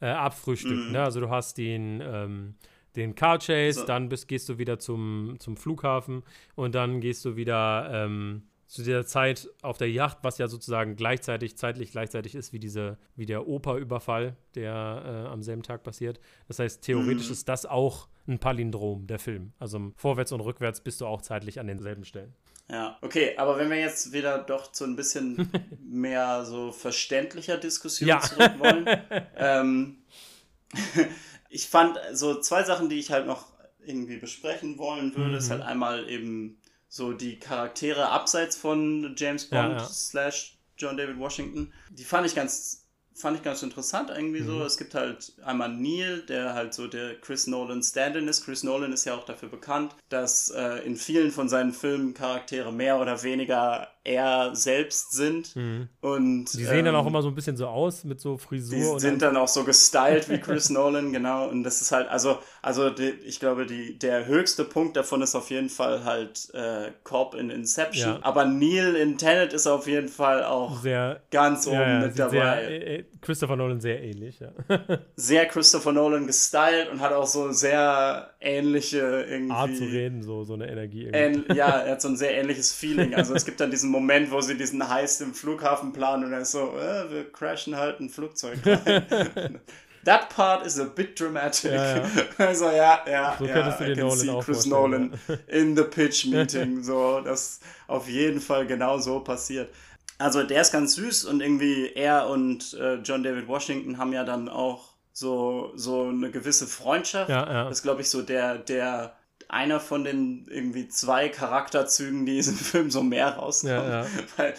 äh, 0.00 0.06
abfrühstückt. 0.06 0.86
Mhm. 0.86 0.92
Ne? 0.92 1.02
Also 1.02 1.20
du 1.20 1.30
hast 1.30 1.58
den, 1.58 2.00
ähm, 2.04 2.54
den 2.96 3.14
Car 3.14 3.38
Chase, 3.38 3.80
So. 3.80 3.86
dann 3.86 4.08
bist, 4.08 4.28
gehst 4.28 4.48
du 4.48 4.58
wieder 4.58 4.78
zum, 4.78 5.36
zum 5.38 5.56
Flughafen 5.56 6.22
und 6.54 6.74
dann 6.74 7.00
gehst 7.00 7.24
du 7.24 7.36
wieder 7.36 7.90
ähm, 7.92 8.42
zu 8.66 8.82
der 8.82 9.04
Zeit 9.06 9.48
auf 9.62 9.78
der 9.78 9.90
Yacht, 9.90 10.18
was 10.22 10.38
ja 10.38 10.48
sozusagen 10.48 10.96
gleichzeitig, 10.96 11.56
zeitlich 11.56 11.90
gleichzeitig 11.92 12.34
ist 12.34 12.52
wie, 12.52 12.58
diese, 12.58 12.98
wie 13.14 13.26
der 13.26 13.46
Operüberfall, 13.46 14.36
der 14.54 15.24
äh, 15.26 15.28
am 15.28 15.42
selben 15.42 15.62
Tag 15.62 15.82
passiert. 15.82 16.18
Das 16.48 16.58
heißt, 16.58 16.82
theoretisch 16.82 17.26
Mhm. 17.26 17.32
ist 17.32 17.48
das 17.48 17.66
auch 17.66 18.08
ein 18.26 18.38
Palindrom, 18.38 19.06
der 19.06 19.18
Film. 19.18 19.52
Also 19.58 19.92
vorwärts 19.96 20.32
und 20.32 20.40
rückwärts 20.40 20.80
bist 20.80 21.00
du 21.00 21.06
auch 21.06 21.20
zeitlich 21.20 21.60
an 21.60 21.66
denselben 21.66 22.04
Stellen. 22.04 22.34
Ja, 22.70 22.96
okay, 23.02 23.36
aber 23.36 23.58
wenn 23.58 23.68
wir 23.68 23.78
jetzt 23.78 24.12
wieder 24.14 24.38
doch 24.38 24.72
zu 24.72 24.84
ein 24.84 24.96
bisschen 24.96 25.50
mehr 25.86 26.44
so 26.46 26.72
verständlicher 26.72 27.58
Diskussion 27.58 28.08
Ja. 28.08 28.20
zurück 28.20 28.52
wollen. 28.58 28.86
ähm, 29.36 29.98
ich 31.54 31.68
fand 31.68 31.98
so 32.12 32.40
zwei 32.40 32.64
Sachen, 32.64 32.88
die 32.88 32.98
ich 32.98 33.10
halt 33.10 33.26
noch 33.26 33.46
irgendwie 33.86 34.16
besprechen 34.16 34.78
wollen 34.78 35.14
würde, 35.16 35.36
ist 35.36 35.46
Mhm. 35.46 35.50
halt 35.52 35.62
einmal 35.62 36.08
eben 36.10 36.58
so 36.88 37.12
die 37.12 37.38
Charaktere 37.38 38.08
abseits 38.08 38.56
von 38.56 39.14
James 39.16 39.48
Ja, 39.50 39.62
Bond 39.68 39.80
ja. 39.80 39.86
slash 39.88 40.58
John 40.76 40.96
David 40.96 41.18
Washington. 41.18 41.72
Die 41.90 42.04
fand 42.04 42.26
ich 42.26 42.34
ganz 42.34 42.80
fand 43.16 43.36
ich 43.36 43.44
ganz 43.44 43.62
interessant 43.62 44.10
irgendwie 44.10 44.42
so. 44.42 44.54
Mhm. 44.54 44.62
Es 44.62 44.76
gibt 44.76 44.94
halt 44.96 45.34
einmal 45.44 45.68
Neil, 45.68 46.22
der 46.22 46.54
halt 46.54 46.74
so 46.74 46.88
der 46.88 47.20
Chris 47.20 47.46
Nolan 47.46 47.80
Stand-in 47.80 48.26
ist. 48.26 48.44
Chris 48.44 48.64
Nolan 48.64 48.92
ist 48.92 49.04
ja 49.04 49.14
auch 49.14 49.24
dafür 49.24 49.48
bekannt, 49.48 49.94
dass 50.08 50.50
äh, 50.50 50.78
in 50.84 50.96
vielen 50.96 51.30
von 51.30 51.48
seinen 51.48 51.72
Filmen 51.72 52.12
Charaktere 52.14 52.72
mehr 52.72 52.98
oder 53.00 53.22
weniger 53.22 53.93
er 54.04 54.54
selbst 54.54 55.12
sind. 55.12 55.56
Und 56.00 56.52
Die 56.52 56.64
sehen 56.64 56.84
dann 56.84 56.94
auch 56.94 57.02
ähm, 57.02 57.08
immer 57.08 57.22
so 57.22 57.28
ein 57.28 57.34
bisschen 57.34 57.56
so 57.56 57.66
aus 57.66 58.04
mit 58.04 58.20
so 58.20 58.36
Frisur 58.36 58.78
die 58.78 58.84
und 58.84 59.00
sind 59.00 59.22
dann 59.22 59.36
auch 59.36 59.48
so 59.48 59.64
gestylt 59.64 60.28
wie 60.28 60.38
Chris 60.38 60.68
Nolan, 60.70 61.12
genau. 61.12 61.48
Und 61.48 61.64
das 61.64 61.80
ist 61.80 61.90
halt, 61.90 62.08
also, 62.08 62.38
also 62.60 62.90
die, 62.90 63.10
ich 63.24 63.40
glaube, 63.40 63.64
die, 63.64 63.98
der 63.98 64.26
höchste 64.26 64.64
Punkt 64.64 64.96
davon 64.96 65.22
ist 65.22 65.34
auf 65.34 65.50
jeden 65.50 65.70
Fall 65.70 66.04
halt 66.04 66.50
äh, 66.52 66.92
Cobb 67.02 67.34
in 67.34 67.48
Inception. 67.48 68.16
Ja. 68.16 68.18
Aber 68.22 68.44
Neil 68.44 68.94
in 68.94 69.16
Tenet 69.16 69.54
ist 69.54 69.66
auf 69.66 69.86
jeden 69.86 70.08
Fall 70.08 70.44
auch 70.44 70.82
sehr 70.82 71.22
ganz 71.30 71.66
oben 71.66 71.76
ja, 71.76 72.00
ja, 72.00 72.06
mit 72.06 72.18
dabei. 72.18 72.30
Sehr, 72.32 72.70
äh, 72.70 72.96
äh, 72.96 73.04
Christopher 73.22 73.56
Nolan 73.56 73.80
sehr 73.80 74.02
ähnlich, 74.02 74.38
ja. 74.40 74.52
Sehr 75.16 75.46
Christopher 75.46 75.92
Nolan 75.92 76.26
gestylt 76.26 76.90
und 76.92 77.00
hat 77.00 77.12
auch 77.12 77.26
so 77.26 77.52
sehr 77.52 78.30
ähnliche 78.40 78.98
irgendwie. 78.98 79.52
Art 79.52 79.74
zu 79.74 79.84
reden, 79.84 80.22
so, 80.22 80.44
so 80.44 80.52
eine 80.54 80.70
Energie. 80.70 81.04
irgendwie. 81.06 81.46
Ähn, 81.50 81.56
ja, 81.56 81.68
er 81.68 81.92
hat 81.92 82.02
so 82.02 82.08
ein 82.08 82.16
sehr 82.16 82.34
ähnliches 82.36 82.72
Feeling. 82.74 83.14
Also 83.14 83.34
es 83.34 83.46
gibt 83.46 83.60
dann 83.60 83.70
diesen 83.70 83.93
Moment, 83.94 84.30
wo 84.30 84.40
sie 84.40 84.56
diesen 84.56 84.88
Heist 84.88 85.20
im 85.20 85.34
Flughafen 85.34 85.92
planen 85.92 86.24
und 86.24 86.32
er 86.32 86.40
ist 86.40 86.50
so, 86.50 86.76
äh, 86.76 87.10
wir 87.10 87.32
crashen 87.32 87.76
halt 87.76 88.00
ein 88.00 88.08
Flugzeug 88.08 88.58
rein. 88.66 89.60
That 90.04 90.28
part 90.28 90.66
is 90.66 90.78
a 90.78 90.84
bit 90.84 91.18
dramatic. 91.18 91.72
Ja, 91.72 91.96
ja. 91.96 92.04
Also 92.38 92.66
ja, 92.66 93.00
ja, 93.08 93.36
So 93.38 93.46
ja, 93.46 93.68
I 93.68 93.94
can 93.94 93.98
Nolan 93.98 94.18
see 94.18 94.38
Chris 94.40 94.66
Nolan 94.66 95.18
in 95.46 95.76
the 95.76 95.84
pitch 95.84 96.26
meeting. 96.26 96.82
So, 96.82 97.20
das 97.20 97.60
auf 97.86 98.08
jeden 98.08 98.40
Fall 98.40 98.66
genau 98.66 98.98
so 98.98 99.20
passiert. 99.20 99.72
Also 100.18 100.42
der 100.42 100.60
ist 100.60 100.72
ganz 100.72 100.94
süß 100.96 101.24
und 101.24 101.40
irgendwie 101.40 101.92
er 101.94 102.28
und 102.28 102.74
äh, 102.74 102.96
John 102.96 103.22
David 103.22 103.48
Washington 103.48 103.96
haben 103.96 104.12
ja 104.12 104.24
dann 104.24 104.48
auch 104.48 104.94
so, 105.12 105.72
so 105.74 106.08
eine 106.08 106.30
gewisse 106.30 106.66
Freundschaft. 106.66 107.30
Ja, 107.30 107.50
ja. 107.50 107.64
Das 107.68 107.78
ist, 107.78 107.82
glaube 107.82 108.02
ich, 108.02 108.10
so 108.10 108.20
der, 108.22 108.58
der 108.58 109.16
einer 109.54 109.80
von 109.80 110.04
den 110.04 110.46
irgendwie 110.50 110.88
zwei 110.88 111.28
Charakterzügen, 111.28 112.26
die 112.26 112.32
in 112.32 112.36
diesem 112.38 112.56
Film 112.72 112.90
so 112.90 113.02
mehr 113.02 113.28
rauskommen. 113.30 113.76
Ja, 113.90 114.02
ja. 114.02 114.06
Weil, 114.36 114.54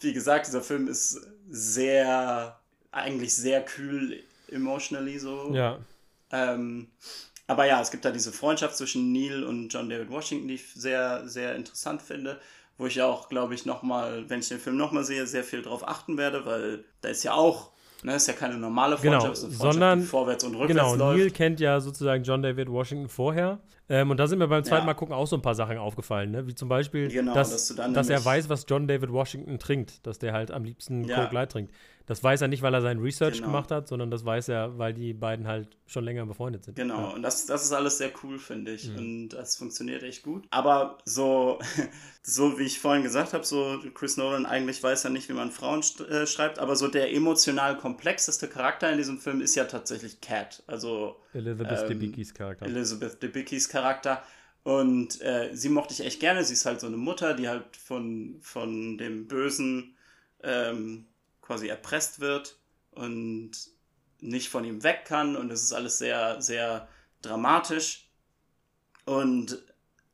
wie 0.00 0.12
gesagt, 0.12 0.46
dieser 0.46 0.62
Film 0.62 0.88
ist 0.88 1.20
sehr, 1.50 2.58
eigentlich 2.90 3.34
sehr 3.36 3.64
kühl 3.64 4.22
emotionally 4.50 5.18
so. 5.18 5.50
Ja, 5.52 5.78
Ähm, 6.32 6.88
aber 7.46 7.64
ja, 7.66 7.80
es 7.80 7.90
gibt 7.90 8.04
da 8.04 8.10
diese 8.10 8.32
Freundschaft 8.32 8.76
zwischen 8.76 9.12
Neil 9.12 9.44
und 9.44 9.68
John 9.72 9.88
David 9.88 10.10
Washington, 10.10 10.48
die 10.48 10.54
ich 10.54 10.66
sehr, 10.74 11.26
sehr 11.28 11.54
interessant 11.54 12.02
finde. 12.02 12.38
Wo 12.76 12.86
ich 12.86 13.02
auch, 13.02 13.28
glaube 13.28 13.54
ich, 13.54 13.66
nochmal, 13.66 14.24
wenn 14.28 14.38
ich 14.40 14.48
den 14.48 14.60
Film 14.60 14.76
nochmal 14.76 15.02
sehe, 15.04 15.26
sehr 15.26 15.42
viel 15.42 15.62
drauf 15.62 15.86
achten 15.88 16.16
werde, 16.16 16.46
weil 16.46 16.84
da 17.00 17.08
ist 17.08 17.24
ja 17.24 17.32
auch, 17.32 17.72
ne, 18.04 18.14
ist 18.14 18.28
ja 18.28 18.34
keine 18.34 18.56
normale 18.56 18.96
Genau, 19.02 19.18
Freundschaft, 19.18 19.44
eine 19.44 19.52
Freundschaft, 19.54 19.72
sondern- 19.72 20.02
vorwärts 20.04 20.44
und 20.44 20.54
rückwärts 20.54 20.92
genau. 20.92 20.94
läuft. 20.94 21.18
Neil 21.18 21.30
kennt 21.32 21.58
ja 21.58 21.80
sozusagen 21.80 22.22
John 22.22 22.40
David 22.42 22.68
Washington 22.70 23.08
vorher. 23.08 23.58
Ähm, 23.90 24.10
und 24.10 24.18
da 24.18 24.26
sind 24.26 24.38
mir 24.38 24.48
beim 24.48 24.64
zweiten 24.64 24.82
Ja. 24.82 24.86
Mal 24.86 24.94
gucken 24.94 25.14
auch 25.14 25.26
so 25.26 25.36
ein 25.36 25.42
paar 25.42 25.54
Sachen 25.54 25.78
aufgefallen, 25.78 26.30
ne? 26.30 26.46
Wie 26.46 26.54
zum 26.54 26.68
Beispiel, 26.68 27.08
Genau, 27.08 27.34
dass, 27.34 27.74
dass 27.74 27.92
dass 27.92 28.08
er 28.10 28.24
weiß, 28.24 28.48
was 28.48 28.66
John 28.68 28.86
David 28.86 29.10
Washington 29.12 29.58
trinkt. 29.58 30.06
Dass 30.06 30.18
der 30.18 30.32
halt 30.32 30.50
am 30.50 30.64
liebsten 30.64 31.04
Ja. 31.04 31.22
Coke 31.22 31.34
Light 31.34 31.52
trinkt. 31.52 31.72
Das 32.08 32.24
weiß 32.24 32.40
er 32.40 32.48
nicht, 32.48 32.62
weil 32.62 32.72
er 32.74 32.80
sein 32.80 32.98
Research 33.00 33.34
Genau. 33.36 33.48
gemacht 33.48 33.70
hat, 33.70 33.86
sondern 33.86 34.10
das 34.10 34.24
weiß 34.24 34.48
er, 34.48 34.78
weil 34.78 34.94
die 34.94 35.12
beiden 35.12 35.46
halt 35.46 35.76
schon 35.86 36.04
länger 36.04 36.24
befreundet 36.26 36.64
sind. 36.64 36.74
Genau, 36.76 36.98
Ja. 37.00 37.08
und 37.10 37.22
das, 37.22 37.44
das 37.46 37.62
ist 37.64 37.72
alles 37.72 37.98
sehr 37.98 38.10
cool, 38.22 38.38
finde 38.38 38.72
ich. 38.72 38.88
Mhm. 38.88 38.96
Und 38.96 39.28
das 39.30 39.56
funktioniert 39.56 40.02
echt 40.02 40.22
gut. 40.22 40.46
Aber 40.50 40.98
so, 41.04 41.58
so 42.22 42.58
wie 42.58 42.62
ich 42.64 42.80
vorhin 42.80 43.02
gesagt 43.02 43.34
habe, 43.34 43.44
so 43.44 43.78
Chris 43.94 44.16
Nolan 44.16 44.46
eigentlich 44.46 44.82
weiß 44.82 45.02
ja 45.02 45.10
nicht, 45.10 45.28
wie 45.28 45.34
man 45.34 45.50
Frauen 45.50 45.82
st- 45.82 46.06
äh, 46.08 46.26
schreibt, 46.26 46.58
aber 46.58 46.76
so 46.76 46.88
der 46.88 47.12
emotional 47.14 47.76
komplexeste 47.76 48.48
Charakter 48.48 48.90
in 48.90 48.96
diesem 48.96 49.18
Film 49.18 49.40
ist 49.42 49.54
ja 49.54 49.64
tatsächlich 49.64 50.20
Cat. 50.22 50.62
Also 50.66 51.16
Elizabeth 51.34 51.82
Ähm, 51.82 51.88
Debicki's 51.88 52.32
Charakter. 52.32 52.64
Elizabeth 52.66 53.22
Debicki's 53.22 53.68
Charakter. 53.68 54.22
Und 54.64 55.20
äh, 55.20 55.50
sie 55.54 55.68
mochte 55.68 55.92
ich 55.94 56.00
echt 56.04 56.20
gerne. 56.20 56.42
Sie 56.44 56.54
ist 56.54 56.64
halt 56.66 56.80
so 56.80 56.86
eine 56.86 56.96
Mutter, 56.96 57.34
die 57.34 57.48
halt 57.48 57.76
von, 57.76 58.36
von 58.40 58.96
dem 58.98 59.26
Bösen 59.28 59.94
ähm, 60.42 61.06
quasi 61.48 61.66
erpresst 61.66 62.20
wird 62.20 62.56
und 62.92 63.50
nicht 64.20 64.48
von 64.50 64.64
ihm 64.64 64.82
weg 64.84 65.04
kann. 65.06 65.34
Und 65.34 65.50
es 65.50 65.62
ist 65.64 65.72
alles 65.72 65.98
sehr, 65.98 66.40
sehr 66.40 66.86
dramatisch. 67.22 68.08
Und 69.04 69.58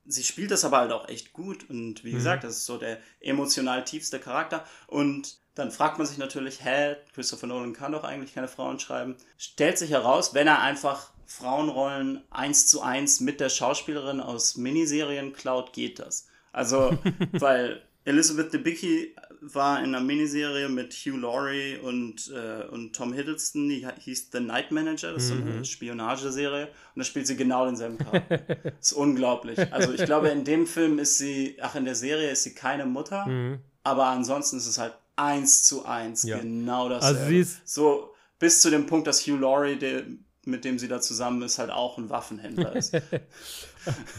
sie 0.07 0.23
spielt 0.25 0.51
das 0.51 0.65
aber 0.65 0.79
halt 0.79 0.93
auch 0.93 1.09
echt 1.09 1.33
gut. 1.33 1.69
Und 1.69 2.05
wie 2.05 2.13
Mhm. 2.13 2.17
gesagt, 2.17 2.45
das 2.45 2.57
ist 2.59 2.67
so 2.67 2.79
der 2.79 2.99
emotional 3.21 3.85
tiefste 3.85 4.19
Charakter. 4.21 4.65
Und 4.87 5.39
dann 5.55 5.71
fragt 5.71 5.99
man 5.99 6.07
sich 6.07 6.19
natürlich, 6.19 6.65
hä, 6.65 6.97
Christopher 7.15 7.47
Nolan 7.47 7.73
kann 7.73 7.93
doch 7.93 8.05
eigentlich 8.05 8.35
keine 8.35 8.49
Frauen 8.49 8.79
schreiben. 8.81 9.17
Stellt 9.39 9.79
sich 9.79 9.91
heraus, 9.91 10.35
wenn 10.35 10.47
er 10.47 10.61
einfach 10.61 11.11
Frauenrollen 11.27 12.23
eins 12.31 12.67
zu 12.69 12.83
eins 12.83 13.21
mit 13.21 13.41
der 13.41 13.49
Schauspielerin 13.49 14.21
aus 14.21 14.57
Miniserien 14.57 15.33
klaut, 15.33 15.73
geht 15.73 15.99
das. 15.99 16.29
Also, 16.53 16.97
weil 17.33 17.83
Elizabeth 18.05 18.53
Debicki 18.53 19.17
war 19.53 19.79
in 19.81 19.87
einer 19.95 20.01
Miniserie 20.01 20.69
mit 20.69 20.95
Hugh 20.95 21.17
Laurie 21.19 21.77
und, 21.77 22.31
äh, 22.35 22.65
und 22.69 22.95
Tom 22.97 23.13
Hiddleston, 23.13 23.69
die 23.69 23.87
hieß 24.01 24.31
The 24.33 24.41
Night 24.41 24.71
Manager, 24.71 25.13
das 25.13 25.25
ist 25.25 25.29
so 25.29 25.35
eine 25.35 25.45
Mhm. 25.45 25.65
Spionageserie 25.65 26.67
und 26.67 27.01
da 27.01 27.05
spielt 27.05 27.27
sie 27.27 27.37
genau 27.37 27.67
denselben 27.67 27.99
Charakter. 27.99 28.39
Das 28.39 28.73
ist 28.81 28.93
unglaublich. 28.95 29.59
Also 29.73 29.93
ich 29.93 30.05
glaube, 30.05 30.29
in 30.29 30.45
dem 30.45 30.67
Film 30.67 30.99
ist 30.99 31.19
sie, 31.19 31.57
ach, 31.61 31.75
in 31.75 31.85
der 31.85 31.95
Serie 31.95 32.31
ist 32.31 32.45
sie 32.45 32.55
keine 32.55 32.87
Mutter, 32.87 33.27
Mhm. 33.27 33.59
aber 33.83 34.07
ansonsten 34.07 34.57
ist 34.57 34.67
es 34.67 34.79
halt 34.79 34.95
eins 35.17 35.65
zu 35.65 35.85
eins 35.85 36.23
Ja. 36.23 36.39
genau 36.39 36.89
das. 36.89 37.05
Also 37.05 37.27
sie 37.27 37.39
ist- 37.41 37.69
so 37.69 38.15
bis 38.39 38.61
zu 38.61 38.71
dem 38.71 38.87
Punkt, 38.87 39.07
dass 39.07 39.27
Hugh 39.27 39.37
Laurie, 39.39 39.77
der, 39.77 40.05
mit 40.47 40.65
dem 40.65 40.79
sie 40.79 40.89
da 40.89 41.01
zusammen 41.01 41.43
ist, 41.43 41.59
halt 41.59 41.71
auch 41.71 41.99
ein 41.99 42.09
Waffenhändler 42.11 42.75
ist. 42.77 42.93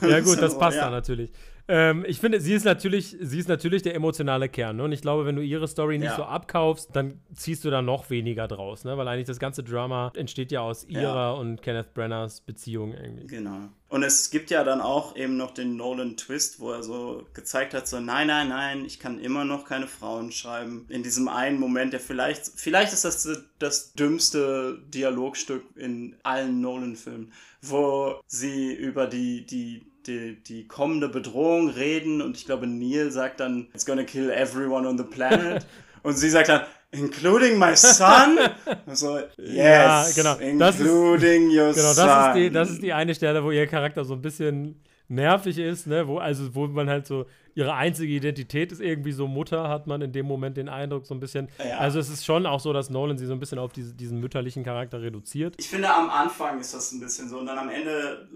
Ja, 0.01 0.19
gut, 0.19 0.37
das 0.41 0.57
passt 0.57 0.77
ja. 0.77 0.85
da 0.85 0.89
natürlich. 0.91 1.31
Ähm, 1.67 2.05
ich 2.07 2.19
finde, 2.19 2.39
sie 2.39 2.53
ist 2.53 2.63
natürlich, 2.63 3.17
sie 3.19 3.39
ist 3.39 3.49
natürlich 3.49 3.81
der 3.81 3.95
emotionale 3.95 4.49
Kern. 4.49 4.77
Ne? 4.77 4.83
Und 4.83 4.91
ich 4.91 5.01
glaube, 5.01 5.25
wenn 5.25 5.35
du 5.35 5.41
ihre 5.41 5.67
Story 5.67 5.97
nicht 5.97 6.09
Ja. 6.11 6.15
so 6.15 6.23
abkaufst, 6.23 6.89
dann 6.95 7.19
ziehst 7.33 7.65
du 7.65 7.71
da 7.71 7.81
noch 7.81 8.09
weniger 8.11 8.47
draus, 8.47 8.83
ne? 8.83 8.95
Weil 8.97 9.07
eigentlich 9.07 9.25
das 9.25 9.39
ganze 9.39 9.63
Drama 9.63 10.11
entsteht 10.15 10.51
ja 10.51 10.61
aus 10.61 10.83
ihrer 10.87 11.03
Ja. 11.03 11.31
und 11.31 11.63
Kenneth 11.63 11.93
Brenners 11.95 12.41
Beziehung 12.41 12.93
irgendwie. 12.93 13.25
Genau. 13.25 13.69
Und 13.89 14.03
es 14.03 14.29
gibt 14.29 14.51
ja 14.51 14.63
dann 14.63 14.79
auch 14.81 15.15
eben 15.15 15.37
noch 15.37 15.51
den 15.51 15.75
Nolan-Twist, 15.77 16.59
wo 16.59 16.71
er 16.71 16.83
so 16.83 17.23
gezeigt 17.33 17.73
hat, 17.73 17.87
so 17.87 17.99
nein, 17.99 18.27
nein, 18.27 18.49
nein, 18.49 18.83
ich 18.85 18.99
kann 18.99 19.19
immer 19.19 19.45
noch 19.45 19.65
keine 19.65 19.87
Frauen 19.87 20.31
schreiben. 20.31 20.85
In 20.89 21.01
diesem 21.01 21.27
einen 21.27 21.59
Moment, 21.59 21.93
der 21.93 21.99
vielleicht, 21.99 22.45
vielleicht 22.55 22.93
ist 22.93 23.05
das 23.05 23.27
das 23.57 23.93
dümmste 23.93 24.83
Dialogstück 24.93 25.63
in 25.75 26.15
allen 26.23 26.61
Nolan-Filmen, 26.61 27.31
wo 27.61 28.19
sie 28.27 28.73
über 28.73 29.07
die, 29.07 29.45
die, 29.45 29.87
die, 30.07 30.35
die 30.43 30.67
kommende 30.67 31.09
Bedrohung 31.09 31.69
reden 31.69 32.21
und 32.21 32.37
ich 32.37 32.45
glaube, 32.45 32.67
Neil 32.67 33.11
sagt 33.11 33.39
dann, 33.39 33.67
it's 33.73 33.85
gonna 33.85 34.03
kill 34.03 34.29
everyone 34.29 34.87
on 34.87 34.97
the 34.97 35.03
planet. 35.03 35.65
und 36.03 36.13
sie 36.17 36.29
sagt 36.29 36.49
dann, 36.49 36.61
including 36.91 37.57
my 37.59 37.75
son? 37.75 38.37
so, 38.93 39.17
yes, 39.37 39.53
Ja, 39.53 40.05
genau. 40.15 40.35
Das 40.59 40.75
ist- 40.75 40.81
including 40.81 41.47
your 41.49 41.73
Genau, 41.73 41.93
son. 41.93 42.07
das 42.07 42.27
ist, 42.27 42.35
die, 42.35 42.49
das 42.51 42.69
ist 42.71 42.83
die 42.83 42.93
eine 42.93 43.13
Stelle, 43.15 43.43
wo 43.43 43.51
ihr 43.51 43.67
Charakter 43.67 44.03
so 44.05 44.13
ein 44.13 44.21
bisschen 44.21 44.81
nervig 45.07 45.57
ist, 45.57 45.87
ne? 45.87 46.07
Wo, 46.07 46.17
also 46.17 46.53
wo 46.55 46.67
man 46.67 46.89
halt 46.89 47.05
so, 47.05 47.25
ihre 47.55 47.73
einzige 47.73 48.13
Identität 48.13 48.71
ist 48.71 48.81
irgendwie 48.81 49.13
so 49.13 49.27
Mutter, 49.27 49.69
hat 49.69 49.87
man 49.87 50.01
in 50.01 50.11
dem 50.11 50.25
Moment 50.25 50.57
den 50.57 50.69
Eindruck, 50.69 51.05
so 51.05 51.13
ein 51.15 51.19
bisschen. 51.19 51.47
Ja. 51.57 51.77
Also 51.79 51.99
es 51.99 52.09
ist 52.09 52.25
schon 52.25 52.45
auch 52.45 52.59
so, 52.59 52.73
dass 52.73 52.89
Nolan 52.89 53.17
sie 53.17 53.25
so 53.25 53.33
ein 53.33 53.39
bisschen 53.39 53.57
auf 53.59 53.71
diese, 53.71 53.93
diesen 53.93 54.19
mütterlichen 54.19 54.63
Charakter 54.63 55.01
reduziert. 55.01 55.55
Ich 55.57 55.69
finde, 55.69 55.93
am 55.93 56.09
Anfang 56.09 56.59
ist 56.59 56.73
das 56.73 56.91
ein 56.91 56.99
bisschen 56.99 57.29
so 57.29 57.39
und 57.39 57.45
dann 57.47 57.57
am 57.57 57.69
Ende 57.69 58.27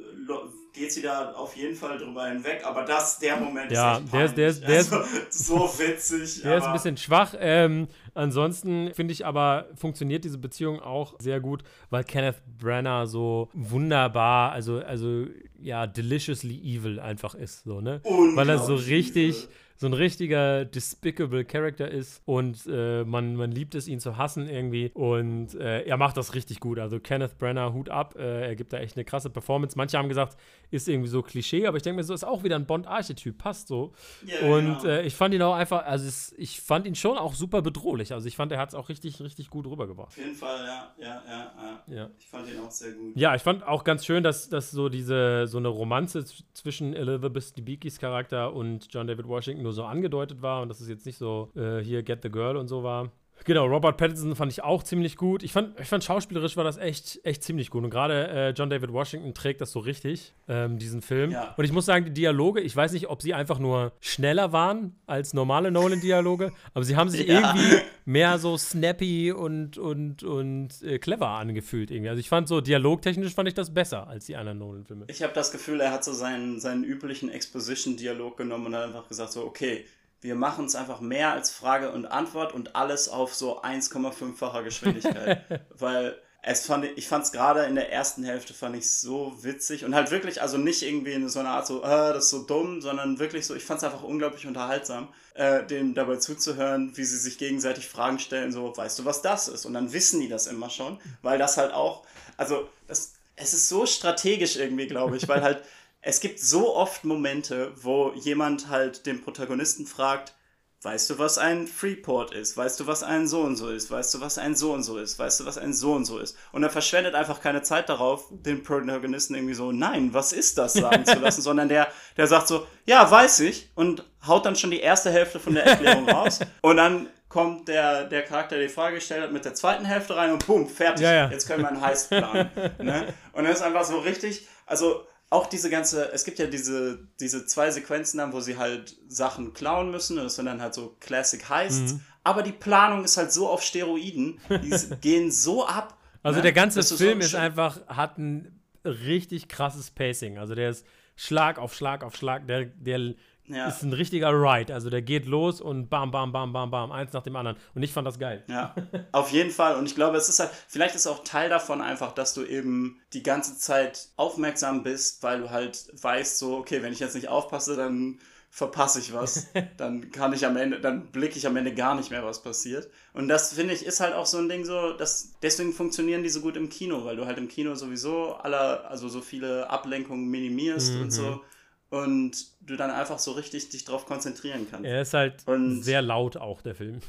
geht 0.73 0.91
sie 0.93 1.01
da 1.01 1.31
auf 1.33 1.55
jeden 1.57 1.75
Fall 1.75 1.97
drüber 1.97 2.27
hinweg, 2.27 2.61
aber 2.63 2.85
das, 2.85 3.19
der 3.19 3.35
Moment 3.37 3.71
Ja, 3.71 3.97
ist 3.97 4.03
echt 4.03 4.13
der 4.13 4.25
ist- 4.25 4.35
der 4.37 4.47
ist- 4.47 4.61
der 4.63 4.79
ist- 4.79 4.93
also, 4.93 5.07
so 5.29 5.79
witzig. 5.79 6.41
Der 6.43 6.57
ist 6.57 6.63
ein 6.65 6.73
bisschen 6.73 6.95
schwach. 6.95 7.33
Ähm, 7.39 7.87
ansonsten 8.13 8.91
finde 8.93 9.11
ich 9.13 9.25
aber, 9.25 9.65
funktioniert 9.75 10.23
diese 10.23 10.37
Beziehung 10.37 10.79
auch 10.79 11.15
sehr 11.19 11.39
gut, 11.39 11.63
weil 11.89 12.03
Kenneth 12.03 12.41
Branagh 12.59 13.07
so 13.07 13.49
wunderbar, 13.53 14.51
also, 14.51 14.77
also 14.79 15.25
ja, 15.61 15.87
deliciously 15.87 16.55
evil 16.63 16.99
einfach 16.99 17.35
ist. 17.35 17.63
So, 17.65 17.81
ne? 17.81 17.99
Weil 18.35 18.47
er 18.47 18.59
so 18.59 18.73
Unglaublich 18.73 18.87
richtig, 19.15 19.35
evil. 19.35 19.49
So 19.79 19.87
ein 19.87 19.93
richtiger 19.93 20.65
despicable 20.65 21.45
Character 21.45 21.89
ist 21.89 22.21
und 22.25 22.67
äh, 22.69 23.05
man, 23.05 23.37
man 23.37 23.49
liebt 23.49 23.75
es, 23.75 23.87
ihn 23.87 24.01
zu 24.01 24.17
hassen 24.17 24.49
irgendwie. 24.49 24.91
Und 24.93 25.55
äh, 25.55 25.83
er 25.83 25.95
macht 25.95 26.17
das 26.17 26.35
richtig 26.35 26.59
gut. 26.59 26.79
Also 26.79 26.99
Kenneth 26.99 27.37
Branagh, 27.37 27.71
Hut 27.71 27.87
ab. 27.87 28.15
Äh, 28.17 28.47
er 28.47 28.55
gibt 28.57 28.73
da 28.73 28.79
echt 28.79 28.97
eine 28.97 29.05
krasse 29.05 29.29
Performance. 29.29 29.77
Manche 29.77 29.97
haben 29.97 30.09
gesagt, 30.09 30.35
ist 30.69 30.89
irgendwie 30.89 31.07
so 31.07 31.21
Klischee, 31.21 31.65
aber 31.65 31.77
ich 31.77 31.83
denke 31.83 31.95
mir, 31.95 32.03
so 32.03 32.13
ist 32.13 32.25
auch 32.25 32.43
wieder 32.43 32.57
ein 32.57 32.65
Bond-Archetyp. 32.65 33.37
Passt 33.37 33.69
so. 33.69 33.93
Ja, 34.25 34.49
Und 34.53 34.81
genau. 34.81 34.85
äh, 34.85 35.05
ich 35.07 35.15
fand 35.15 35.33
ihn 35.33 35.41
auch 35.41 35.55
einfach, 35.55 35.85
also 35.85 36.05
es, 36.05 36.33
ich 36.37 36.59
fand 36.59 36.85
ihn 36.85 36.95
schon 36.95 37.17
auch 37.17 37.33
super 37.33 37.61
bedrohlich. 37.61 38.11
Also 38.11 38.27
ich 38.27 38.35
fand, 38.35 38.51
er 38.51 38.59
hat 38.59 38.69
es 38.69 38.75
auch 38.75 38.89
richtig, 38.89 39.21
richtig 39.21 39.49
gut 39.49 39.65
rübergebracht. 39.65 40.09
Auf 40.09 40.17
jeden 40.17 40.35
Fall, 40.35 40.57
ja, 40.65 40.93
ja, 40.99 41.23
ja, 41.25 41.53
ja. 41.87 41.95
Ja. 41.95 42.09
Ich 42.19 42.27
fand 42.27 42.49
ihn 42.49 42.59
auch 42.59 42.71
sehr 42.71 42.91
gut. 42.91 43.15
Ja, 43.15 43.33
ich 43.33 43.41
fand 43.41 43.63
auch 43.63 43.85
ganz 43.85 44.05
schön, 44.05 44.23
dass, 44.23 44.49
dass 44.49 44.71
so 44.71 44.89
diese 44.89 45.47
so 45.47 45.57
eine 45.57 45.69
Romanze 45.69 46.25
zwischen 46.53 46.93
Elizabeth 46.93 47.57
Debicki's 47.57 47.97
Charakter 47.97 48.53
und 48.53 48.87
John 48.93 49.07
David 49.07 49.25
Washington 49.27 49.68
nur 49.69 49.73
so 49.73 49.85
angedeutet 49.85 50.41
war 50.41 50.63
und 50.63 50.69
dass 50.69 50.81
es 50.81 50.89
jetzt 50.89 51.05
nicht 51.05 51.17
so 51.17 51.51
äh, 51.55 51.79
hier 51.79 52.01
Get 52.01 52.23
the 52.23 52.31
Girl 52.31 52.57
und 52.57 52.67
so 52.67 52.81
war. 52.83 53.11
Genau, 53.45 53.65
Robert 53.65 53.97
Pattinson 53.97 54.35
fand 54.35 54.51
ich 54.51 54.63
auch 54.63 54.83
ziemlich 54.83 55.15
gut. 55.17 55.43
Ich 55.43 55.51
fand, 55.53 55.79
ich 55.79 55.87
fand 55.87 56.03
schauspielerisch 56.03 56.57
war 56.57 56.63
das 56.63 56.77
echt, 56.77 57.19
echt 57.23 57.43
ziemlich 57.43 57.69
gut. 57.69 57.83
Und 57.83 57.89
gerade 57.89 58.27
äh, 58.27 58.49
John 58.51 58.69
David 58.69 58.91
Washington 58.93 59.33
trägt 59.33 59.61
das 59.61 59.71
so 59.71 59.79
richtig, 59.79 60.33
ähm, 60.47 60.77
diesen 60.77 61.01
Film. 61.01 61.31
Ja. 61.31 61.53
Und 61.57 61.63
ich 61.63 61.71
muss 61.71 61.85
sagen, 61.85 62.05
die 62.05 62.11
Dialoge, 62.13 62.61
ich 62.61 62.75
weiß 62.75 62.91
nicht, 62.91 63.09
ob 63.09 63.21
sie 63.21 63.33
einfach 63.33 63.57
nur 63.59 63.93
schneller 64.01 64.51
waren 64.51 64.95
als 65.07 65.33
normale 65.33 65.71
Nolan-Dialoge, 65.71 66.51
aber 66.73 66.83
sie 66.83 66.95
haben 66.95 67.09
sich 67.09 67.27
Ja. 67.27 67.53
irgendwie 67.55 67.77
mehr 68.05 68.37
so 68.39 68.57
snappy 68.57 69.31
und, 69.31 69.77
und, 69.77 70.23
und 70.23 70.81
äh, 70.83 70.99
clever 70.99 71.29
angefühlt 71.29 71.91
irgendwie. 71.91 72.09
Also 72.09 72.19
ich 72.19 72.29
fand 72.29 72.47
so 72.47 72.61
dialogtechnisch 72.61 73.33
fand 73.33 73.47
ich 73.47 73.53
das 73.55 73.73
besser 73.73 74.07
als 74.07 74.25
die 74.25 74.35
anderen 74.35 74.59
Nolan-Filme. 74.59 75.05
Ich 75.07 75.23
habe 75.23 75.33
das 75.33 75.51
Gefühl, 75.51 75.79
er 75.81 75.91
hat 75.91 76.03
so 76.03 76.13
seinen, 76.13 76.59
seinen 76.59 76.83
üblichen 76.83 77.29
Exposition-Dialog 77.29 78.37
genommen 78.37 78.67
und 78.67 78.75
hat 78.75 78.83
einfach 78.85 79.07
gesagt 79.07 79.31
so, 79.31 79.43
okay, 79.43 79.85
wir 80.21 80.35
machen 80.35 80.65
es 80.65 80.75
einfach 80.75 80.99
mehr 80.99 81.31
als 81.31 81.49
Frage 81.49 81.91
und 81.91 82.05
Antwort 82.05 82.53
und 82.53 82.75
alles 82.75 83.09
auf 83.09 83.33
so 83.33 83.61
1,5-facher 83.61 84.63
Geschwindigkeit. 84.63 85.43
Weil 85.77 86.19
es 86.41 86.65
fand, 86.65 86.85
ich 86.85 87.07
fand 87.07 87.25
es 87.25 87.31
gerade 87.31 87.63
in 87.63 87.75
der 87.75 87.91
ersten 87.91 88.23
Hälfte 88.23 88.53
fand 88.53 88.75
ich 88.75 88.89
so 88.89 89.35
witzig 89.41 89.83
und 89.83 89.93
halt 89.93 90.09
wirklich, 90.09 90.41
also 90.41 90.57
nicht 90.57 90.83
irgendwie 90.83 91.11
in 91.11 91.27
so 91.27 91.39
einer 91.39 91.49
Art 91.49 91.67
so, 91.67 91.83
ah, 91.83 92.13
das 92.13 92.25
ist 92.25 92.29
so 92.29 92.43
dumm, 92.43 92.81
sondern 92.81 93.19
wirklich 93.19 93.45
so, 93.45 93.55
ich 93.55 93.63
fand 93.63 93.79
es 93.79 93.83
einfach 93.83 94.03
unglaublich 94.03 94.47
unterhaltsam, 94.47 95.09
äh, 95.33 95.65
dem 95.65 95.93
dabei 95.93 96.15
zuzuhören, 96.15 96.95
wie 96.95 97.03
sie 97.03 97.17
sich 97.17 97.37
gegenseitig 97.37 97.87
Fragen 97.89 98.19
stellen, 98.19 98.53
so, 98.53 98.75
weißt 98.75 98.99
du, 98.99 99.05
was 99.05 99.21
das 99.21 99.49
ist? 99.49 99.65
Und 99.65 99.73
dann 99.73 99.91
wissen 99.91 100.21
die 100.21 100.29
das 100.29 100.47
immer 100.47 100.69
schon, 100.69 100.99
weil 101.21 101.37
das 101.37 101.57
halt 101.57 101.73
auch, 101.73 102.05
also 102.37 102.69
das, 102.87 103.13
es 103.35 103.53
ist 103.53 103.67
so 103.67 103.85
strategisch 103.85 104.55
irgendwie, 104.55 104.87
glaube 104.87 105.17
ich, 105.17 105.27
weil 105.27 105.41
halt 105.41 105.61
es 106.01 106.19
gibt 106.19 106.39
so 106.39 106.75
oft 106.75 107.03
Momente, 107.03 107.71
wo 107.81 108.11
jemand 108.13 108.69
halt 108.69 109.05
den 109.05 109.21
Protagonisten 109.21 109.85
fragt, 109.85 110.33
weißt 110.81 111.09
du, 111.09 111.19
was 111.19 111.37
ein 111.37 111.67
Freeport 111.67 112.33
ist? 112.33 112.55
Weißt 112.55 112.79
du, 112.79 112.87
was 112.87 113.03
ein 113.03 113.27
so 113.27 113.41
und 113.41 113.57
so 113.57 113.69
ist? 113.69 113.91
Weißt 113.91 114.13
du, 114.13 114.21
was 114.21 114.37
ein 114.37 114.55
so 114.55 114.71
und 114.71 114.83
so 114.83 114.97
ist? 114.97 115.19
Weißt 115.19 115.41
du, 115.41 115.45
was 115.45 115.57
ein 115.57 115.73
so 115.73 115.93
und 115.93 116.05
so 116.05 116.19
ist? 116.19 116.37
Und 116.53 116.63
er 116.63 116.69
verschwendet 116.69 117.15
einfach 117.15 117.41
keine 117.41 117.63
Zeit 117.63 117.89
darauf, 117.89 118.27
den 118.31 118.63
Protagonisten 118.63 119.35
irgendwie 119.35 119.55
so, 119.55 119.73
nein, 119.73 120.13
was 120.13 120.31
ist 120.31 120.57
das 120.57 120.73
sagen 120.73 121.05
zu 121.05 121.19
lassen, 121.19 121.41
sondern 121.43 121.67
der, 121.67 121.89
der 122.15 122.27
sagt 122.27 122.47
so, 122.47 122.65
ja, 122.85 123.09
weiß 123.09 123.41
ich 123.41 123.69
und 123.75 124.05
haut 124.25 124.45
dann 124.45 124.55
schon 124.55 124.71
die 124.71 124.79
erste 124.79 125.11
Hälfte 125.11 125.39
von 125.39 125.53
der 125.53 125.65
Erklärung 125.65 126.09
raus 126.09 126.39
und 126.61 126.77
dann 126.77 127.09
kommt 127.27 127.67
der, 127.67 128.05
der 128.05 128.23
Charakter, 128.23 128.55
der 128.55 128.67
die 128.67 128.73
Frage 128.73 128.95
gestellt 128.95 129.21
hat, 129.21 129.31
mit 129.31 129.45
der 129.45 129.53
zweiten 129.53 129.85
Hälfte 129.85 130.15
rein 130.15 130.31
und 130.31 130.47
bumm, 130.47 130.67
fertig. 130.67 131.03
Ja, 131.03 131.13
ja. 131.13 131.29
Jetzt 131.29 131.47
können 131.47 131.61
wir 131.61 131.67
einen 131.67 131.81
Heist 131.81 132.09
planen. 132.09 132.49
ne? 132.79 133.13
Und 133.33 133.43
das 133.43 133.57
ist 133.57 133.61
einfach 133.61 133.83
so 133.83 133.99
richtig, 133.99 134.47
also 134.65 135.05
auch 135.31 135.45
diese 135.45 135.69
ganze, 135.69 136.11
es 136.11 136.23
gibt 136.23 136.39
ja 136.39 136.47
diese, 136.47 137.07
diese 137.19 137.45
zwei 137.45 137.69
Sequenzen 137.69 138.17
dann, 138.17 138.33
wo 138.33 138.39
sie 138.39 138.57
halt 138.57 138.97
Sachen 139.07 139.53
klauen 139.53 139.91
müssen. 139.91 140.17
Und 140.17 140.23
das 140.23 140.35
sind 140.35 140.45
dann 140.45 140.61
halt 140.61 140.73
so 140.73 140.95
Classic 140.99 141.47
Heists. 141.49 141.93
Mhm. 141.93 142.01
Aber 142.23 142.41
die 142.41 142.51
Planung 142.51 143.03
ist 143.03 143.17
halt 143.17 143.31
so 143.31 143.47
auf 143.47 143.61
Steroiden. 143.61 144.39
Die 144.49 144.95
gehen 145.01 145.31
so 145.31 145.65
ab. 145.67 145.97
Also 146.23 146.37
ne? 146.37 146.43
der 146.43 146.53
ganze 146.53 146.79
Das 146.79 146.91
Film 146.93 147.21
ist 147.21 147.31
schön. 147.31 147.39
einfach, 147.39 147.85
hat 147.87 148.17
ein 148.17 148.59
richtig 148.83 149.47
krasses 149.47 149.91
Pacing. 149.91 150.39
Also 150.39 150.55
der 150.55 150.71
ist 150.71 150.85
Schlag 151.15 151.59
auf 151.59 151.75
Schlag 151.75 152.03
auf 152.03 152.15
Schlag. 152.15 152.47
Der, 152.47 152.65
der 152.65 153.13
Ja. 153.49 153.67
ist 153.67 153.83
ein 153.83 153.93
richtiger 153.93 154.31
Ride. 154.31 154.73
Also 154.73 154.89
der 154.89 155.01
geht 155.01 155.25
los 155.25 155.59
und 155.59 155.89
bam, 155.89 156.11
bam, 156.11 156.31
bam, 156.31 156.53
bam, 156.53 156.71
bam, 156.71 156.91
eins 156.91 157.13
nach 157.13 157.23
dem 157.23 157.35
anderen. 157.35 157.57
Und 157.73 157.83
ich 157.83 157.91
fand 157.91 158.07
das 158.07 158.19
geil. 158.19 158.43
Ja, 158.47 158.75
auf 159.11 159.31
jeden 159.31 159.51
Fall. 159.51 159.75
Und 159.75 159.85
ich 159.85 159.95
glaube, 159.95 160.17
es 160.17 160.29
ist 160.29 160.39
halt, 160.39 160.51
vielleicht 160.67 160.95
ist 160.95 161.07
auch 161.07 161.23
Teil 161.23 161.49
davon 161.49 161.81
einfach, 161.81 162.11
dass 162.11 162.33
du 162.33 162.45
eben 162.45 163.01
die 163.13 163.23
ganze 163.23 163.57
Zeit 163.57 164.09
aufmerksam 164.15 164.83
bist, 164.83 165.23
weil 165.23 165.41
du 165.41 165.49
halt 165.49 165.91
weißt, 166.01 166.37
so, 166.37 166.57
okay, 166.57 166.81
wenn 166.83 166.93
ich 166.93 166.99
jetzt 166.99 167.15
nicht 167.15 167.27
aufpasse, 167.29 167.75
dann 167.75 168.19
verpasse 168.51 168.99
ich 168.99 169.13
was. 169.13 169.47
Dann 169.77 170.11
kann 170.11 170.33
ich 170.33 170.45
am 170.45 170.57
Ende, 170.57 170.79
dann 170.81 171.11
blicke 171.11 171.37
ich 171.37 171.45
am 171.45 171.55
Ende 171.55 171.73
gar 171.73 171.95
nicht 171.95 172.09
mehr, 172.09 172.25
was 172.25 172.41
passiert. 172.41 172.89
Und 173.13 173.27
das 173.27 173.53
finde 173.53 173.73
ich 173.73 173.85
ist 173.85 173.99
halt 173.99 174.13
auch 174.13 174.25
so 174.25 174.37
ein 174.39 174.49
Ding 174.49 174.65
so, 174.65 174.93
dass 174.93 175.33
deswegen 175.41 175.71
funktionieren 175.71 176.23
die 176.23 176.29
so 176.29 176.41
gut 176.41 176.57
im 176.57 176.69
Kino, 176.69 177.05
weil 177.05 177.15
du 177.15 177.25
halt 177.25 177.37
im 177.37 177.47
Kino 177.47 177.75
sowieso 177.75 178.33
aller, 178.33 178.89
also 178.89 179.07
so 179.07 179.21
viele 179.21 179.69
Ablenkungen 179.69 180.27
minimierst 180.29 180.95
und 180.95 181.11
so. 181.11 181.41
Und 181.89 182.35
du 182.61 182.75
dann 182.75 182.91
einfach 182.91 183.17
so 183.17 183.31
richtig 183.31 183.69
dich 183.69 183.83
drauf 183.83 184.05
konzentrieren 184.05 184.67
kannst. 184.69 184.85
Er 184.85 185.01
ist 185.01 185.13
halt 185.15 185.41
Und- 185.47 185.81
sehr 185.81 186.01
laut 186.03 186.37
auch, 186.37 186.61
der 186.61 186.75
Film. 186.75 186.99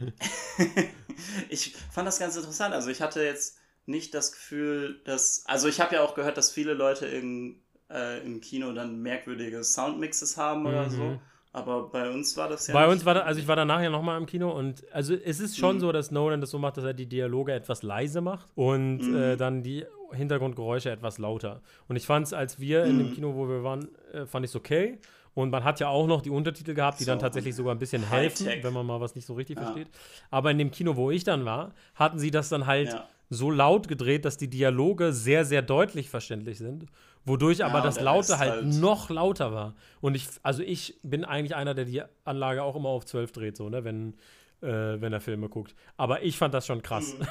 ich 1.48 1.74
fand 1.90 2.06
das 2.08 2.18
ganz 2.18 2.36
interessant. 2.36 2.74
Also 2.74 2.90
ich 2.90 3.00
hatte 3.00 3.22
jetzt 3.22 3.58
nicht 3.86 4.14
das 4.14 4.32
Gefühl, 4.32 5.00
dass. 5.04 5.44
Also 5.46 5.68
ich 5.68 5.80
habe 5.80 5.94
ja 5.96 6.02
auch 6.02 6.14
gehört, 6.14 6.36
dass 6.36 6.50
viele 6.50 6.74
Leute 6.74 7.06
in, 7.06 7.60
äh, 7.90 8.24
im 8.24 8.40
Kino 8.40 8.72
dann 8.72 9.00
merkwürdige 9.02 9.62
Soundmixes 9.64 10.36
haben 10.36 10.66
oder 10.66 10.86
Mhm. 10.86 10.90
so. 10.90 11.20
Aber 11.54 11.90
bei 11.90 12.10
uns 12.10 12.36
war 12.38 12.48
das 12.48 12.66
ja. 12.68 12.72
Bei 12.74 12.88
uns 12.88 13.04
war 13.04 13.14
das, 13.14 13.24
also 13.24 13.38
ich 13.40 13.46
war 13.46 13.56
danach 13.56 13.82
ja 13.82 13.90
nochmal 13.90 14.16
im 14.18 14.24
Kino 14.26 14.50
und 14.50 14.84
also 14.92 15.14
es 15.14 15.38
ist 15.38 15.58
schon 15.58 15.76
Mhm. 15.76 15.80
so, 15.80 15.92
dass 15.92 16.10
Nolan 16.10 16.40
das 16.40 16.50
so 16.50 16.58
macht, 16.58 16.78
dass 16.78 16.84
er 16.84 16.94
die 16.94 17.06
Dialoge 17.06 17.52
etwas 17.52 17.82
leise 17.82 18.20
macht 18.22 18.48
und 18.54 18.98
Mhm. 19.02 19.14
äh, 19.16 19.36
dann 19.36 19.62
die 19.62 19.84
Hintergrundgeräusche 20.14 20.90
etwas 20.90 21.18
lauter. 21.18 21.60
Und 21.88 21.96
ich 21.96 22.06
fand 22.06 22.26
es, 22.26 22.32
als 22.32 22.58
wir 22.60 22.84
in 22.84 22.98
dem 22.98 23.08
Mhm. 23.08 23.14
Kino, 23.14 23.34
wo 23.34 23.48
wir 23.48 23.62
waren, 23.62 23.88
äh, 24.12 24.26
fand 24.26 24.44
ich 24.44 24.50
es 24.50 24.56
okay. 24.56 24.98
Und 25.34 25.50
man 25.50 25.64
hat 25.64 25.80
ja 25.80 25.88
auch 25.88 26.06
noch 26.06 26.20
die 26.20 26.28
Untertitel 26.30 26.74
gehabt, 26.74 27.00
die 27.00 27.04
dann 27.06 27.18
So, 27.18 27.22
tatsächlich 27.24 27.54
sogar 27.54 27.74
ein 27.74 27.78
bisschen 27.78 28.06
helfen, 28.08 28.46
wenn 28.60 28.72
man 28.72 28.84
mal 28.84 29.00
was 29.00 29.14
nicht 29.14 29.26
so 29.26 29.32
richtig 29.34 29.56
Ja. 29.56 29.62
versteht. 29.64 29.88
Aber 30.30 30.50
in 30.50 30.58
dem 30.58 30.70
Kino, 30.70 30.94
wo 30.96 31.10
ich 31.10 31.24
dann 31.24 31.44
war, 31.46 31.72
hatten 31.94 32.18
sie 32.18 32.30
das 32.30 32.50
dann 32.50 32.66
halt 32.66 32.88
Ja. 32.88 33.08
so 33.30 33.50
laut 33.50 33.88
gedreht, 33.88 34.26
dass 34.26 34.36
die 34.36 34.48
Dialoge 34.48 35.12
sehr, 35.14 35.46
sehr 35.46 35.62
deutlich 35.62 36.10
verständlich 36.10 36.58
sind. 36.58 36.84
Wodurch 37.24 37.64
aber 37.64 37.76
und 37.78 37.84
das 37.86 37.98
Laute 38.00 38.38
halt, 38.38 38.50
halt- 38.52 38.66
noch 38.66 39.08
lauter 39.08 39.52
war. 39.52 39.74
Und 40.02 40.16
ich, 40.16 40.26
also 40.42 40.62
ich 40.62 40.98
bin 41.02 41.24
eigentlich 41.24 41.54
einer, 41.54 41.72
der 41.72 41.84
die 41.86 42.02
Anlage 42.24 42.62
auch 42.62 42.76
immer 42.76 42.88
auf 42.90 43.06
12 43.06 43.32
dreht, 43.32 43.56
so, 43.56 43.68
ne, 43.70 43.84
wenn, 43.84 44.14
äh, 44.62 45.00
wenn 45.00 45.12
er 45.12 45.20
Filme 45.20 45.48
guckt. 45.48 45.74
Aber 45.96 46.22
ich 46.22 46.36
fand 46.38 46.54
das 46.54 46.66
schon 46.66 46.82
krass. 46.82 47.14
Mhm. 47.18 47.26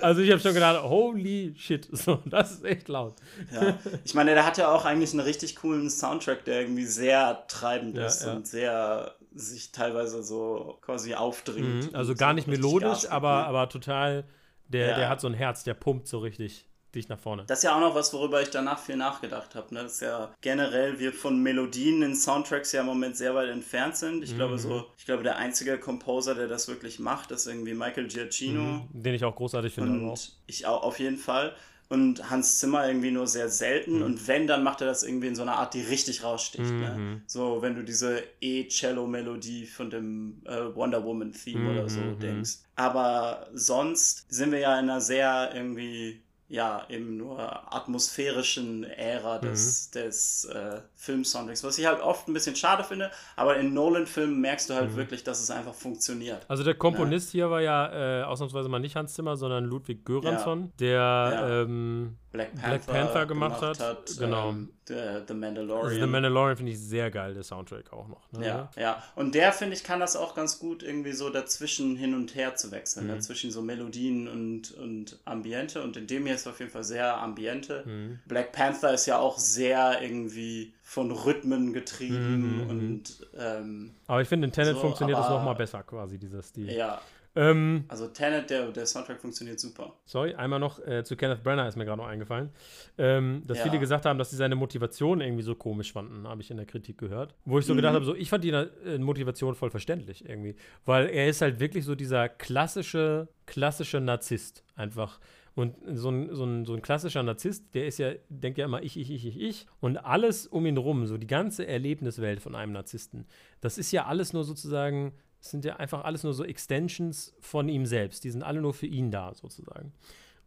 also 0.00 0.20
ich 0.20 0.30
habe 0.30 0.40
schon 0.40 0.54
gedacht, 0.54 0.82
holy 0.82 1.54
shit, 1.56 1.88
so, 1.92 2.20
das 2.26 2.52
ist 2.52 2.64
echt 2.64 2.88
laut. 2.88 3.14
Ja. 3.52 3.78
Ich 4.04 4.14
meine, 4.14 4.34
der 4.34 4.46
hat 4.46 4.58
ja 4.58 4.72
auch 4.72 4.84
eigentlich 4.84 5.12
einen 5.12 5.20
richtig 5.20 5.56
coolen 5.56 5.90
Soundtrack, 5.90 6.44
der 6.44 6.62
irgendwie 6.62 6.86
sehr 6.86 7.44
treibend 7.48 7.96
Ja, 7.96 8.06
ist 8.06 8.24
ja. 8.24 8.32
und 8.32 8.46
sehr 8.46 9.14
sich 9.34 9.72
teilweise 9.72 10.22
so 10.22 10.78
quasi 10.82 11.14
aufdringt. 11.14 11.90
Mhm. 11.90 11.94
Also 11.94 12.14
gar 12.14 12.34
nicht 12.34 12.48
melodisch, 12.48 13.08
aber, 13.10 13.40
ne? 13.40 13.46
aber 13.46 13.68
total, 13.68 14.24
der, 14.68 14.96
der 14.96 15.08
hat 15.08 15.20
so 15.20 15.26
ein 15.26 15.34
Herz, 15.34 15.64
der 15.64 15.74
pumpt 15.74 16.06
so 16.06 16.18
richtig 16.18 16.66
dich 16.94 17.08
nach 17.08 17.18
vorne. 17.18 17.44
Das 17.46 17.58
ist 17.60 17.64
ja 17.64 17.74
auch 17.74 17.80
noch 17.80 17.94
was, 17.94 18.12
worüber 18.12 18.42
ich 18.42 18.50
danach 18.50 18.78
viel 18.78 18.96
nachgedacht 18.96 19.54
habe. 19.54 19.74
Ne? 19.74 19.82
Das 19.84 19.94
ist 19.94 20.00
ja 20.02 20.32
generell, 20.40 20.98
wir 20.98 21.12
von 21.12 21.42
Melodien 21.42 22.02
in 22.02 22.14
Soundtracks 22.14 22.72
ja 22.72 22.80
im 22.80 22.86
Moment 22.86 23.16
sehr 23.16 23.34
weit 23.34 23.48
entfernt 23.48 23.96
sind. 23.96 24.22
Ich 24.22 24.32
Mhm. 24.32 24.36
glaube 24.36 24.58
so, 24.58 24.86
ich 24.98 25.04
glaube, 25.06 25.22
der 25.22 25.36
einzige 25.36 25.78
Composer, 25.78 26.34
der 26.34 26.48
das 26.48 26.68
wirklich 26.68 26.98
macht, 26.98 27.30
ist 27.30 27.46
irgendwie 27.46 27.74
Michael 27.74 28.06
Giacchino. 28.08 28.60
Mhm. 28.62 29.02
Den 29.02 29.14
ich 29.14 29.24
auch 29.24 29.34
großartig 29.34 29.72
finde. 29.74 29.90
aber 29.90 30.06
auch. 30.06 30.10
Und 30.12 30.36
ich 30.46 30.66
auch 30.66 30.82
auf 30.82 30.98
jeden 30.98 31.16
Fall. 31.18 31.54
und 31.88 32.30
Hans 32.30 32.58
Zimmer 32.58 32.86
irgendwie 32.88 33.10
nur 33.10 33.26
sehr 33.26 33.50
selten. 33.50 33.96
Mhm. 33.98 34.02
Und 34.02 34.26
wenn, 34.26 34.46
dann 34.46 34.62
macht 34.62 34.80
er 34.80 34.86
das 34.86 35.02
irgendwie 35.02 35.26
in 35.26 35.36
so 35.36 35.42
einer 35.42 35.56
Art, 35.56 35.74
die 35.74 35.82
richtig 35.82 36.22
raussticht. 36.24 36.70
Ne? 36.70 36.94
Mhm. 36.96 37.22
So, 37.26 37.60
wenn 37.60 37.74
du 37.74 37.82
diese 37.84 38.22
E-Cello-Melodie 38.40 39.66
von 39.66 39.90
dem 39.90 40.40
äh, 40.46 40.74
Wonder 40.74 41.04
Woman-Theme 41.04 41.60
mhm. 41.60 41.70
oder 41.70 41.88
so 41.90 42.00
mhm. 42.00 42.18
denkst. 42.18 42.50
Aber 42.76 43.46
sonst 43.52 44.24
sind 44.32 44.52
wir 44.52 44.58
ja 44.60 44.78
in 44.78 44.88
einer 44.88 45.02
sehr 45.02 45.50
irgendwie 45.54 46.22
ja, 46.52 46.84
eben 46.90 47.16
nur 47.16 47.40
atmosphärischen 47.74 48.84
Ära 48.84 49.38
des, 49.38 49.88
mhm. 49.88 49.98
des 49.98 50.44
äh, 50.44 50.82
Filmsoundtracks, 50.96 51.64
was 51.64 51.78
ich 51.78 51.86
halt 51.86 52.02
oft 52.02 52.28
ein 52.28 52.34
bisschen 52.34 52.56
schade 52.56 52.84
finde, 52.84 53.10
aber 53.36 53.56
in 53.56 53.72
Nolan-Filmen 53.72 54.38
merkst 54.38 54.68
du 54.68 54.74
halt 54.74 54.90
mhm. 54.90 54.96
wirklich, 54.96 55.24
dass 55.24 55.42
es 55.42 55.50
einfach 55.50 55.72
funktioniert. 55.72 56.44
Also 56.48 56.62
der 56.62 56.74
Komponist 56.74 57.28
ja. 57.28 57.32
hier 57.32 57.50
war 57.50 57.62
ja 57.62 58.20
äh, 58.20 58.24
ausnahmsweise 58.24 58.68
mal 58.68 58.80
nicht 58.80 58.96
Hans 58.96 59.14
Zimmer, 59.14 59.36
sondern 59.36 59.64
Ludwig 59.64 60.04
Göransson, 60.04 60.64
ja. 60.64 60.70
der. 60.78 61.64
Ähm, 61.66 62.16
Black 62.32 62.52
Panther, 62.54 62.68
Black 62.68 62.86
Panther 62.86 63.26
gemacht, 63.26 63.60
gemacht, 63.60 63.80
hat. 63.80 63.88
hat 63.88 64.18
genau. 64.18 64.50
Ähm, 64.50 64.70
The, 64.88 64.94
The, 65.28 65.34
Mandalorian. 65.34 65.86
Also 65.86 66.00
The 66.00 66.06
Mandalorian 66.06 66.56
finde 66.56 66.72
ich 66.72 66.80
sehr 66.80 67.10
geil, 67.10 67.34
der 67.34 67.44
Soundtrack 67.44 67.92
auch 67.92 68.08
noch. 68.08 68.32
Ne? 68.32 68.46
Ja, 68.46 68.70
ja. 68.76 69.02
Und 69.14 69.34
der, 69.34 69.52
finde 69.52 69.76
ich, 69.76 69.84
kann 69.84 70.00
das 70.00 70.16
auch 70.16 70.34
ganz 70.34 70.58
gut 70.58 70.82
irgendwie 70.82 71.12
so 71.12 71.30
dazwischen 71.30 71.96
hin 71.96 72.14
und 72.14 72.34
her 72.34 72.56
zu 72.56 72.72
wechseln. 72.72 73.06
Mhm. 73.06 73.10
Dazwischen 73.10 73.50
so 73.52 73.62
Melodien 73.62 74.26
und, 74.26 74.72
und 74.72 75.18
Ambiente. 75.24 75.82
Und 75.82 75.96
in 75.96 76.08
dem 76.08 76.26
hier 76.26 76.34
ist 76.34 76.48
auf 76.48 76.58
jeden 76.58 76.72
Fall 76.72 76.84
sehr 76.84 77.16
Ambiente. 77.18 77.84
Mhm. 77.86 78.18
Black 78.26 78.52
Panther 78.52 78.92
ist 78.92 79.06
ja 79.06 79.18
auch 79.18 79.38
sehr 79.38 80.02
irgendwie 80.02 80.72
von 80.82 81.12
Rhythmen 81.12 81.72
getrieben 81.72 82.64
mhm. 82.64 82.70
und 82.70 83.26
ähm, 83.38 83.94
aber 84.08 84.20
ich 84.20 84.28
finde 84.28 84.48
in 84.48 84.52
Tenet 84.52 84.74
so, 84.74 84.80
funktioniert 84.80 85.16
aber, 85.16 85.26
das 85.26 85.34
nochmal 85.34 85.54
besser 85.54 85.82
quasi 85.84 86.18
dieser 86.18 86.42
Stil 86.42 86.70
ja 86.70 87.00
ähm, 87.34 87.84
also 87.88 88.08
Tenet, 88.08 88.50
der, 88.50 88.70
der 88.72 88.84
Soundtrack 88.84 89.20
funktioniert 89.20 89.58
super. 89.58 89.94
Sorry, 90.04 90.34
einmal 90.34 90.60
noch 90.60 90.78
äh, 90.86 91.02
zu 91.02 91.16
Kenneth 91.16 91.42
Brenner 91.42 91.66
ist 91.66 91.76
mir 91.76 91.84
gerade 91.84 92.02
noch 92.02 92.08
eingefallen. 92.08 92.50
Ähm, 92.98 93.42
dass 93.46 93.58
ja. 93.58 93.64
viele 93.64 93.78
gesagt 93.78 94.04
haben, 94.04 94.18
dass 94.18 94.30
sie 94.30 94.36
seine 94.36 94.54
Motivation 94.54 95.20
irgendwie 95.20 95.42
so 95.42 95.54
komisch 95.54 95.92
fanden, 95.92 96.28
habe 96.28 96.42
ich 96.42 96.50
in 96.50 96.58
der 96.58 96.66
Kritik 96.66 96.98
gehört. 96.98 97.34
Wo 97.44 97.58
ich 97.58 97.64
so 97.64 97.72
mhm. 97.72 97.78
gedacht 97.78 97.94
habe, 97.94 98.04
so, 98.04 98.14
ich 98.14 98.28
fand 98.28 98.44
die 98.44 98.50
äh, 98.50 98.98
Motivation 98.98 99.54
voll 99.54 99.70
verständlich 99.70 100.28
irgendwie. 100.28 100.56
Weil 100.84 101.08
er 101.08 101.28
ist 101.28 101.40
halt 101.40 101.58
wirklich 101.58 101.84
so 101.84 101.94
dieser 101.94 102.28
klassische, 102.28 103.28
klassische 103.46 104.00
Narzisst. 104.00 104.64
Einfach. 104.76 105.18
Und 105.54 105.76
so 105.94 106.10
ein, 106.10 106.34
so, 106.34 106.44
ein, 106.44 106.64
so 106.64 106.74
ein 106.74 106.82
klassischer 106.82 107.22
Narzisst, 107.22 107.74
der 107.74 107.86
ist 107.86 107.98
ja, 107.98 108.12
denkt 108.28 108.58
ja 108.58 108.64
immer 108.64 108.82
ich, 108.82 108.98
ich, 108.98 109.10
ich, 109.10 109.26
ich, 109.26 109.40
ich. 109.40 109.66
Und 109.80 109.98
alles 109.98 110.46
um 110.46 110.64
ihn 110.64 110.78
rum, 110.78 111.06
so 111.06 111.18
die 111.18 111.26
ganze 111.26 111.66
Erlebniswelt 111.66 112.40
von 112.40 112.54
einem 112.54 112.72
Narzissten, 112.72 113.26
das 113.60 113.76
ist 113.76 113.92
ja 113.92 114.06
alles 114.06 114.32
nur 114.32 114.44
sozusagen 114.44 115.12
es 115.42 115.50
sind 115.50 115.64
ja 115.64 115.76
einfach 115.76 116.04
alles 116.04 116.22
nur 116.22 116.32
so 116.32 116.44
Extensions 116.44 117.34
von 117.40 117.68
ihm 117.68 117.84
selbst. 117.84 118.22
Die 118.22 118.30
sind 118.30 118.44
alle 118.44 118.60
nur 118.60 118.72
für 118.72 118.86
ihn 118.86 119.10
da, 119.10 119.34
sozusagen. 119.34 119.92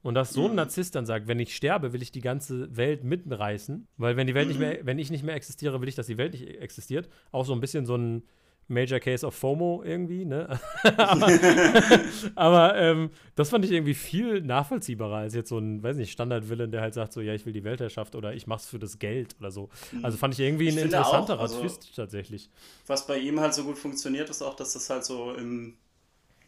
Und 0.01 0.15
dass 0.15 0.31
so 0.31 0.45
ein 0.45 0.51
mhm. 0.51 0.55
Narzisst 0.55 0.95
dann 0.95 1.05
sagt, 1.05 1.27
wenn 1.27 1.39
ich 1.39 1.53
sterbe, 1.53 1.91
will 1.91 2.01
ich 2.01 2.13
die 2.13 2.21
ganze 2.21 2.75
Welt 2.77 3.03
mitreißen, 3.03 3.87
weil 3.97 4.15
wenn 4.15 4.25
die 4.25 4.33
Welt 4.33 4.45
mhm. 4.45 4.51
nicht 4.51 4.59
mehr, 4.59 4.85
wenn 4.85 4.97
ich 4.97 5.11
nicht 5.11 5.23
mehr 5.23 5.35
existiere, 5.35 5.81
will 5.81 5.89
ich, 5.89 5.95
dass 5.95 6.07
die 6.07 6.17
Welt 6.17 6.31
nicht 6.31 6.47
existiert. 6.47 7.09
Auch 7.31 7.45
so 7.45 7.53
ein 7.53 7.59
bisschen 7.59 7.85
so 7.85 7.97
ein 7.97 8.23
Major 8.67 8.99
Case 8.99 9.25
of 9.25 9.35
FOMO 9.35 9.83
irgendwie, 9.83 10.25
ne? 10.25 10.59
aber, 10.97 11.29
aber 12.35 12.75
ähm, 12.75 13.09
das 13.35 13.49
fand 13.49 13.65
ich 13.65 13.71
irgendwie 13.71 13.93
viel 13.93 14.41
nachvollziehbarer 14.41 15.17
als 15.17 15.35
jetzt 15.35 15.49
so 15.49 15.59
ein, 15.59 15.83
weiß 15.83 15.97
nicht, 15.97 16.11
Standard-Villain, 16.11 16.71
der 16.71 16.81
halt 16.81 16.93
sagt 16.93 17.13
so, 17.13 17.21
ja, 17.21 17.33
ich 17.33 17.45
will 17.45 17.53
die 17.53 17.63
Weltherrschaft 17.63 18.15
oder 18.15 18.33
ich 18.33 18.47
mach's 18.47 18.65
für 18.65 18.79
das 18.79 18.99
Geld 18.99 19.35
oder 19.39 19.51
so. 19.51 19.69
Also 20.01 20.17
fand 20.17 20.33
ich 20.33 20.39
irgendwie 20.39 20.67
ich 20.67 20.77
ein 20.77 20.85
interessanterer 20.85 21.37
auch, 21.37 21.43
also, 21.43 21.61
Twist 21.61 21.95
tatsächlich. 21.95 22.49
Was 22.87 23.05
bei 23.05 23.17
ihm 23.17 23.39
halt 23.39 23.53
so 23.53 23.63
gut 23.63 23.77
funktioniert, 23.77 24.29
ist 24.29 24.41
auch, 24.41 24.55
dass 24.55 24.73
das 24.73 24.89
halt 24.89 25.05
so 25.05 25.33
im 25.33 25.77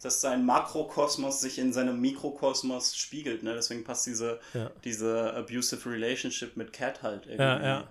dass 0.00 0.20
sein 0.20 0.46
Makrokosmos 0.46 1.40
sich 1.40 1.58
in 1.58 1.72
seinem 1.72 2.00
Mikrokosmos 2.00 2.96
spiegelt, 2.96 3.42
ne? 3.42 3.54
Deswegen 3.54 3.82
passt 3.82 4.06
diese, 4.06 4.38
ja. 4.54 4.70
diese 4.84 5.34
abusive 5.34 5.90
Relationship 5.90 6.56
mit 6.56 6.72
Cat 6.72 7.02
halt 7.02 7.26
irgendwie. 7.26 7.42
Ja, 7.42 7.60
ja 7.60 7.88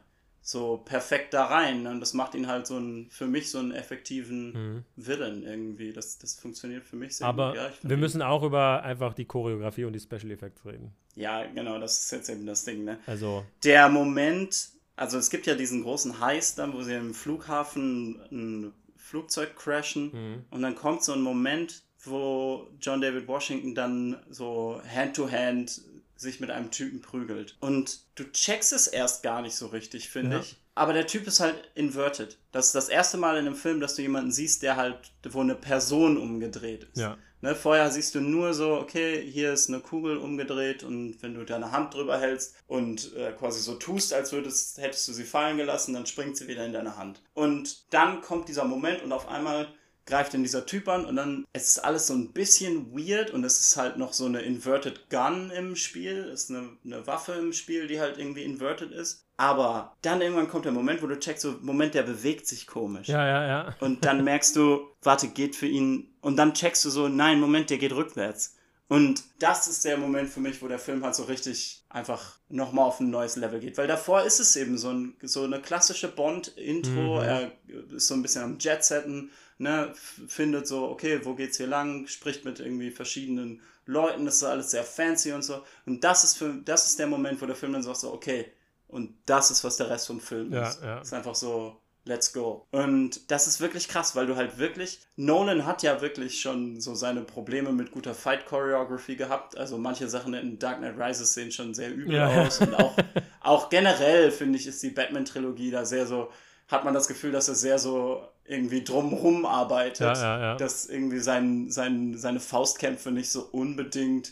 so 0.47 0.77
perfekt 0.77 1.33
da 1.33 1.43
rein. 1.43 1.85
Und 1.87 1.99
das 1.99 2.13
macht 2.13 2.33
ihn 2.33 2.47
halt 2.47 2.67
so 2.67 2.77
ein, 2.77 3.07
für 3.09 3.27
mich 3.27 3.51
so 3.51 3.59
einen 3.59 3.73
effektiven 3.73 4.53
mhm. 4.53 4.83
Villain 4.95 5.43
irgendwie. 5.43 5.91
Das, 5.91 6.19
das 6.19 6.39
funktioniert 6.39 6.85
für 6.85 6.95
mich 6.95 7.17
sehr 7.17 7.27
Aber 7.27 7.49
gut. 7.49 7.57
Ja, 7.57 7.71
wir 7.81 7.97
müssen 7.97 8.21
auch 8.21 8.43
über 8.43 8.81
einfach 8.81 9.13
die 9.13 9.25
Choreografie 9.25 9.83
und 9.83 9.91
die 9.91 9.99
Special 9.99 10.31
Effects 10.31 10.65
reden. 10.65 10.93
Ja, 11.15 11.45
genau, 11.47 11.77
das 11.79 11.99
ist 11.99 12.11
jetzt 12.11 12.29
eben 12.29 12.45
das 12.45 12.63
Ding, 12.63 12.85
ne? 12.85 12.97
Also. 13.07 13.43
Der 13.65 13.89
Moment, 13.89 14.69
also 14.95 15.17
es 15.17 15.29
gibt 15.29 15.47
ja 15.47 15.55
diesen 15.55 15.83
großen 15.83 16.21
Heist 16.21 16.59
dann, 16.59 16.73
wo 16.73 16.81
sie 16.81 16.93
im 16.93 17.13
Flughafen 17.13 18.21
ein 18.31 18.73
Flugzeug 18.95 19.53
crashen 19.57 20.11
mhm. 20.13 20.45
und 20.49 20.61
dann 20.61 20.75
kommt 20.75 21.03
so 21.03 21.11
ein 21.11 21.21
Moment, 21.21 21.83
wo 22.05 22.69
John 22.79 23.01
David 23.01 23.27
Washington 23.27 23.75
dann 23.75 24.15
so 24.29 24.81
Hand-to-Hand 24.95 25.71
-hand 25.71 25.81
sich 26.17 26.39
mit 26.39 26.51
einem 26.51 26.71
Typen 26.71 27.01
prügelt. 27.01 27.57
Und 27.59 28.01
du 28.15 28.23
checkst 28.31 28.73
es 28.73 28.87
erst 28.87 29.23
gar 29.23 29.41
nicht 29.41 29.55
so 29.55 29.67
richtig, 29.67 30.09
finde 30.09 30.37
ja. 30.37 30.41
ich. 30.41 30.57
Aber 30.75 30.93
der 30.93 31.07
Typ 31.07 31.25
ist 31.25 31.39
halt 31.39 31.55
inverted. 31.73 32.37
Das 32.51 32.67
ist 32.67 32.75
das 32.75 32.89
erste 32.89 33.17
Mal 33.17 33.37
in 33.37 33.47
einem 33.47 33.55
Film, 33.55 33.79
dass 33.79 33.95
du 33.95 34.03
jemanden 34.03 34.31
siehst, 34.31 34.61
der 34.61 34.75
halt, 34.75 35.11
wo 35.29 35.41
eine 35.41 35.55
Person 35.55 36.17
umgedreht 36.17 36.83
ist. 36.83 36.97
Ja. 36.97 37.17
Ne, 37.41 37.53
vorher 37.53 37.91
siehst 37.91 38.15
du 38.15 38.19
nur 38.19 38.55
so, 38.55 38.73
okay, 38.73 39.21
hier 39.21 39.53
ist 39.53 39.69
eine 39.69 39.79
Kugel 39.79 40.17
umgedreht 40.17 40.83
und 40.83 41.21
wenn 41.21 41.35
du 41.35 41.45
deine 41.45 41.71
Hand 41.71 41.93
drüber 41.93 42.19
hältst 42.19 42.55
und 42.65 43.15
äh, 43.15 43.31
quasi 43.31 43.59
so 43.59 43.75
tust, 43.75 44.11
als 44.11 44.31
würdest, 44.31 44.79
hättest 44.79 45.07
du 45.07 45.13
sie 45.13 45.23
fallen 45.23 45.57
gelassen, 45.57 45.93
dann 45.93 46.07
springt 46.07 46.35
sie 46.35 46.47
wieder 46.47 46.65
in 46.65 46.73
deine 46.73 46.97
Hand. 46.97 47.21
Und 47.35 47.93
dann 47.93 48.21
kommt 48.21 48.49
dieser 48.49 48.65
Moment 48.65 49.03
und 49.03 49.11
auf 49.11 49.27
einmal 49.27 49.67
greift 50.07 50.33
dann 50.33 50.41
dieser 50.41 50.65
Typ 50.65 50.87
an 50.87 51.05
und 51.05 51.15
dann 51.15 51.45
es 51.53 51.67
ist 51.67 51.79
alles 51.79 52.07
so 52.07 52.13
ein 52.13 52.31
bisschen 52.31 52.91
weird 52.93 53.29
und 53.29 53.43
es 53.43 53.59
ist 53.59 53.77
halt 53.77 53.97
noch 53.97 54.13
so 54.13 54.25
eine 54.25 54.41
Inverted 54.41 55.09
Gun 55.09 55.51
im 55.51 55.75
Spiel, 55.75 56.23
ist 56.33 56.49
eine, 56.49 56.69
eine 56.83 57.05
Waffe 57.05 57.33
im 57.33 57.53
Spiel, 57.53 57.87
die 57.87 57.99
halt 57.99 58.17
irgendwie 58.17 58.43
inverted 58.43 58.91
ist. 58.91 59.25
Aber 59.37 59.95
dann 60.01 60.21
irgendwann 60.21 60.49
kommt 60.49 60.65
der 60.65 60.71
Moment, 60.71 61.03
wo 61.03 61.07
du 61.07 61.19
checkst, 61.19 61.43
so, 61.43 61.57
Moment, 61.61 61.93
der 61.93 62.01
bewegt 62.01 62.47
sich 62.47 62.65
komisch. 62.65 63.07
Ja, 63.07 63.25
ja, 63.25 63.47
ja. 63.47 63.75
Und 63.79 64.03
dann 64.03 64.23
merkst 64.23 64.55
du, 64.55 64.87
warte, 65.03 65.27
geht 65.27 65.55
für 65.55 65.67
ihn. 65.67 66.09
Und 66.21 66.37
dann 66.37 66.55
checkst 66.55 66.83
du 66.85 66.89
so, 66.89 67.07
nein, 67.07 67.39
Moment, 67.39 67.69
der 67.69 67.77
geht 67.77 67.93
rückwärts. 67.93 68.55
Und 68.87 69.23
das 69.37 69.67
ist 69.67 69.85
der 69.85 69.97
Moment 69.97 70.29
für 70.29 70.39
mich, 70.39 70.61
wo 70.61 70.67
der 70.67 70.79
Film 70.79 71.03
halt 71.03 71.13
so 71.13 71.23
richtig 71.23 71.83
einfach 71.89 72.39
nochmal 72.49 72.85
auf 72.85 72.99
ein 72.99 73.11
neues 73.11 73.35
Level 73.35 73.59
geht. 73.59 73.77
Weil 73.77 73.87
davor 73.87 74.23
ist 74.23 74.39
es 74.39 74.55
eben 74.55 74.77
so, 74.77 74.89
ein, 74.89 75.15
so 75.21 75.43
eine 75.43 75.61
klassische 75.61 76.07
Bond-Intro. 76.07 77.17
Mhm. 77.17 77.21
Er 77.21 77.51
ist 77.95 78.07
so 78.07 78.15
ein 78.15 78.21
bisschen 78.21 78.43
am 78.43 78.57
Jet-Setten 78.57 79.29
ne, 79.57 79.93
findet 79.95 80.67
so, 80.67 80.89
okay, 80.89 81.21
wo 81.23 81.33
geht's 81.33 81.57
hier 81.57 81.67
lang, 81.67 82.07
spricht 82.07 82.45
mit 82.45 82.59
irgendwie 82.59 82.91
verschiedenen 82.91 83.61
Leuten, 83.85 84.25
das 84.25 84.35
ist 84.35 84.43
alles 84.43 84.71
sehr 84.71 84.83
fancy 84.83 85.31
und 85.31 85.43
so. 85.43 85.63
Und 85.85 86.03
das 86.03 86.23
ist 86.23 86.37
für, 86.37 86.53
das 86.53 86.87
ist 86.87 86.99
der 86.99 87.07
Moment, 87.07 87.41
wo 87.41 87.45
der 87.45 87.55
Film 87.55 87.73
dann 87.73 87.83
sagt 87.83 87.97
so, 87.97 88.13
okay, 88.13 88.51
und 88.87 89.15
das 89.25 89.51
ist, 89.51 89.63
was 89.63 89.77
der 89.77 89.89
Rest 89.89 90.07
vom 90.07 90.19
Film 90.19 90.53
ja, 90.53 90.67
ist. 90.67 90.81
Ja. 90.81 90.99
Ist 90.99 91.13
einfach 91.13 91.35
so, 91.35 91.77
let's 92.05 92.33
go. 92.33 92.65
Und 92.71 93.29
das 93.31 93.47
ist 93.47 93.59
wirklich 93.59 93.87
krass, 93.87 94.15
weil 94.15 94.27
du 94.27 94.35
halt 94.35 94.57
wirklich, 94.57 94.99
Nolan 95.15 95.65
hat 95.65 95.83
ja 95.83 96.01
wirklich 96.01 96.39
schon 96.41 96.79
so 96.79 96.95
seine 96.95 97.21
Probleme 97.21 97.71
mit 97.71 97.91
guter 97.91 98.13
Fight 98.13 98.45
Choreography 98.45 99.15
gehabt. 99.15 99.57
Also 99.57 99.77
manche 99.77 100.07
Sachen 100.07 100.33
in 100.33 100.57
Dark 100.57 100.79
Knight 100.79 100.97
Rises 100.97 101.33
sehen 101.33 101.51
schon 101.51 101.73
sehr 101.73 101.93
übel 101.93 102.15
ja. 102.15 102.27
aus. 102.27 102.59
Und 102.59 102.73
auch, 102.75 102.95
auch 103.41 103.69
generell, 103.69 104.31
finde 104.31 104.57
ich, 104.57 104.67
ist 104.67 104.81
die 104.83 104.89
Batman-Trilogie 104.89 105.71
da 105.71 105.85
sehr 105.85 106.07
so, 106.07 106.31
hat 106.69 106.85
man 106.85 106.93
das 106.93 107.07
Gefühl, 107.07 107.31
dass 107.31 107.47
er 107.47 107.55
sehr 107.55 107.79
so 107.79 108.27
irgendwie 108.47 108.83
drumherum 108.83 109.45
arbeitet, 109.45 110.17
ja, 110.17 110.39
ja, 110.39 110.55
dass 110.55 110.85
irgendwie 110.85 111.19
sein, 111.19 111.69
sein, 111.69 112.17
seine 112.17 112.39
Faustkämpfe 112.39 113.11
nicht 113.11 113.29
so 113.29 113.47
unbedingt 113.51 114.31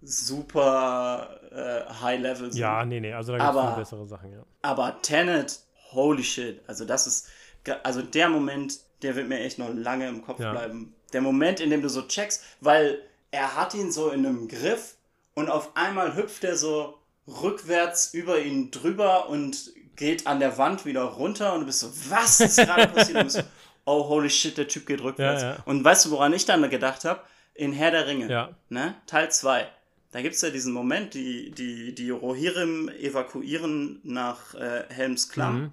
super 0.00 1.40
äh, 1.50 1.92
high 2.02 2.20
level 2.20 2.50
sind. 2.50 2.60
Ja, 2.60 2.84
nee, 2.84 3.00
nee, 3.00 3.12
also 3.12 3.36
da 3.36 3.50
gibt 3.50 3.70
es 3.70 3.76
bessere 3.76 4.06
Sachen, 4.06 4.32
ja. 4.32 4.44
Aber 4.62 5.00
Tenet, 5.02 5.60
holy 5.92 6.24
shit, 6.24 6.60
also 6.66 6.84
das 6.84 7.06
ist, 7.06 7.28
also 7.82 8.02
der 8.02 8.28
Moment, 8.28 8.80
der 9.02 9.14
wird 9.16 9.28
mir 9.28 9.40
echt 9.40 9.58
noch 9.58 9.72
lange 9.72 10.08
im 10.08 10.22
Kopf 10.22 10.38
bleiben. 10.38 10.94
Der 11.12 11.20
Moment, 11.20 11.60
in 11.60 11.70
dem 11.70 11.82
du 11.82 11.88
so 11.88 12.02
checkst, 12.02 12.42
weil 12.60 13.00
er 13.30 13.56
hat 13.56 13.74
ihn 13.74 13.92
so 13.92 14.10
in 14.10 14.24
einem 14.24 14.48
Griff 14.48 14.96
und 15.34 15.50
auf 15.50 15.76
einmal 15.76 16.16
hüpft 16.16 16.44
er 16.44 16.56
so 16.56 16.98
rückwärts 17.26 18.14
über 18.14 18.40
ihn 18.40 18.70
drüber 18.70 19.28
und 19.28 19.72
geht 20.02 20.26
an 20.26 20.40
der 20.40 20.58
Wand 20.58 20.84
wieder 20.84 21.04
runter 21.04 21.54
und 21.54 21.60
du 21.60 21.66
bist 21.66 21.78
so, 21.78 21.92
was 22.10 22.40
ist 22.40 22.56
gerade 22.56 22.88
passiert? 22.88 23.18
Und 23.18 23.20
du 23.20 23.24
bist 23.24 23.36
so, 23.36 23.42
oh 23.84 24.08
holy 24.08 24.28
shit, 24.28 24.58
der 24.58 24.66
Typ 24.66 24.84
geht 24.84 25.00
rückwärts. 25.00 25.42
Ja, 25.42 25.50
ja. 25.52 25.62
Und 25.64 25.84
weißt 25.84 26.06
du, 26.06 26.10
woran 26.10 26.32
ich 26.32 26.44
dann 26.44 26.68
gedacht 26.68 27.04
habe? 27.04 27.20
In 27.54 27.72
Herr 27.72 27.92
der 27.92 28.08
Ringe, 28.08 28.28
ja. 28.28 28.50
ne? 28.68 28.96
Teil 29.06 29.30
2. 29.30 29.64
Da 30.10 30.20
gibt 30.20 30.34
es 30.34 30.42
ja 30.42 30.50
diesen 30.50 30.72
Moment, 30.72 31.14
die, 31.14 31.52
die, 31.52 31.94
die 31.94 32.10
Rohirrim 32.10 32.88
evakuieren 32.88 34.00
nach 34.02 34.54
äh, 34.54 34.84
Helms 34.88 35.28
Klamm 35.28 35.60
mhm. 35.60 35.70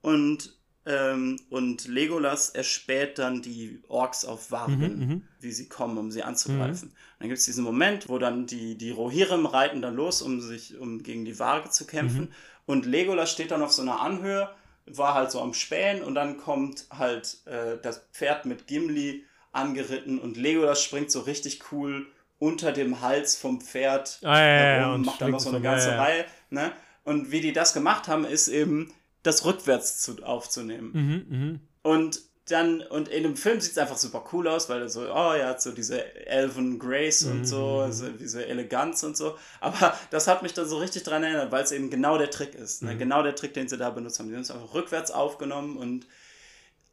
und, 0.00 0.58
ähm, 0.86 1.38
und 1.50 1.86
Legolas 1.86 2.48
erspäht 2.50 3.18
dann 3.18 3.42
die 3.42 3.82
Orks 3.88 4.24
auf 4.24 4.50
Wargen, 4.50 4.78
mhm, 4.78 5.06
mhm, 5.06 5.22
wie 5.40 5.52
sie 5.52 5.68
kommen, 5.68 5.98
um 5.98 6.10
sie 6.10 6.22
anzugreifen. 6.22 6.88
Mhm. 6.88 6.94
Dann 7.18 7.28
gibt 7.28 7.38
es 7.40 7.44
diesen 7.44 7.62
Moment, 7.62 8.08
wo 8.08 8.18
dann 8.18 8.46
die, 8.46 8.78
die 8.78 8.90
Rohirrim 8.90 9.44
reiten 9.44 9.82
dann 9.82 9.96
los, 9.96 10.22
um 10.22 10.40
sich 10.40 10.78
um 10.78 11.02
gegen 11.02 11.26
die 11.26 11.38
Waage 11.38 11.68
zu 11.68 11.86
kämpfen. 11.86 12.32
Und 12.66 12.84
Legolas 12.84 13.30
steht 13.30 13.50
dann 13.50 13.62
auf 13.62 13.72
so 13.72 13.82
einer 13.82 14.00
Anhöhe, 14.00 14.50
war 14.86 15.14
halt 15.14 15.30
so 15.30 15.40
am 15.40 15.54
Spähen 15.54 16.02
und 16.02 16.14
dann 16.14 16.36
kommt 16.36 16.86
halt 16.90 17.38
äh, 17.46 17.78
das 17.80 18.06
Pferd 18.12 18.44
mit 18.44 18.66
Gimli 18.66 19.24
angeritten 19.52 20.18
und 20.18 20.36
Legolas 20.36 20.82
springt 20.82 21.10
so 21.10 21.20
richtig 21.20 21.72
cool 21.72 22.06
unter 22.38 22.72
dem 22.72 23.00
Hals 23.00 23.36
vom 23.36 23.60
Pferd 23.60 24.18
Ah, 24.22 24.38
ja, 24.38 24.44
herum, 24.44 24.94
und 24.96 25.06
macht 25.06 25.20
dann 25.20 25.30
noch 25.30 25.40
so 25.40 25.48
eine 25.48 25.62
ganze 25.62 25.90
ja. 25.90 26.02
Reihe. 26.02 26.24
Ne? 26.50 26.72
Und 27.04 27.30
wie 27.30 27.40
die 27.40 27.52
das 27.52 27.72
gemacht 27.72 28.08
haben, 28.08 28.24
ist 28.24 28.48
eben, 28.48 28.92
das 29.22 29.44
rückwärts 29.44 30.02
zu, 30.02 30.22
aufzunehmen. 30.22 30.90
Mhm, 30.92 31.36
mhm. 31.36 31.60
Und 31.82 32.20
dann, 32.48 32.80
und 32.80 33.08
in 33.08 33.24
dem 33.24 33.36
Film 33.36 33.60
sieht 33.60 33.72
es 33.72 33.78
einfach 33.78 33.96
super 33.96 34.24
cool 34.32 34.46
aus, 34.46 34.68
weil 34.68 34.82
er 34.82 34.88
so, 34.88 35.00
oh, 35.02 35.32
er 35.32 35.48
hat 35.48 35.60
so 35.62 35.72
diese 35.72 36.26
Elven 36.26 36.78
Grace 36.78 37.24
und 37.24 37.44
so, 37.44 37.76
Mhm. 37.78 37.82
also 37.82 38.08
diese 38.08 38.46
Eleganz 38.46 39.02
und 39.02 39.16
so. 39.16 39.36
Aber 39.60 39.98
das 40.10 40.28
hat 40.28 40.42
mich 40.44 40.54
dann 40.54 40.68
so 40.68 40.78
richtig 40.78 41.02
dran 41.02 41.24
erinnert, 41.24 41.50
weil 41.50 41.64
es 41.64 41.72
eben 41.72 41.90
genau 41.90 42.18
der 42.18 42.30
Trick 42.30 42.54
ist. 42.54 42.82
Ne? 42.82 42.94
Mhm. 42.94 42.98
Genau 43.00 43.22
der 43.24 43.34
Trick, 43.34 43.52
den 43.54 43.68
sie 43.68 43.76
da 43.76 43.90
benutzt 43.90 44.18
haben. 44.20 44.28
Die 44.28 44.34
haben 44.34 44.42
es 44.42 44.50
einfach 44.52 44.74
rückwärts 44.74 45.10
aufgenommen 45.10 45.76
und, 45.76 46.06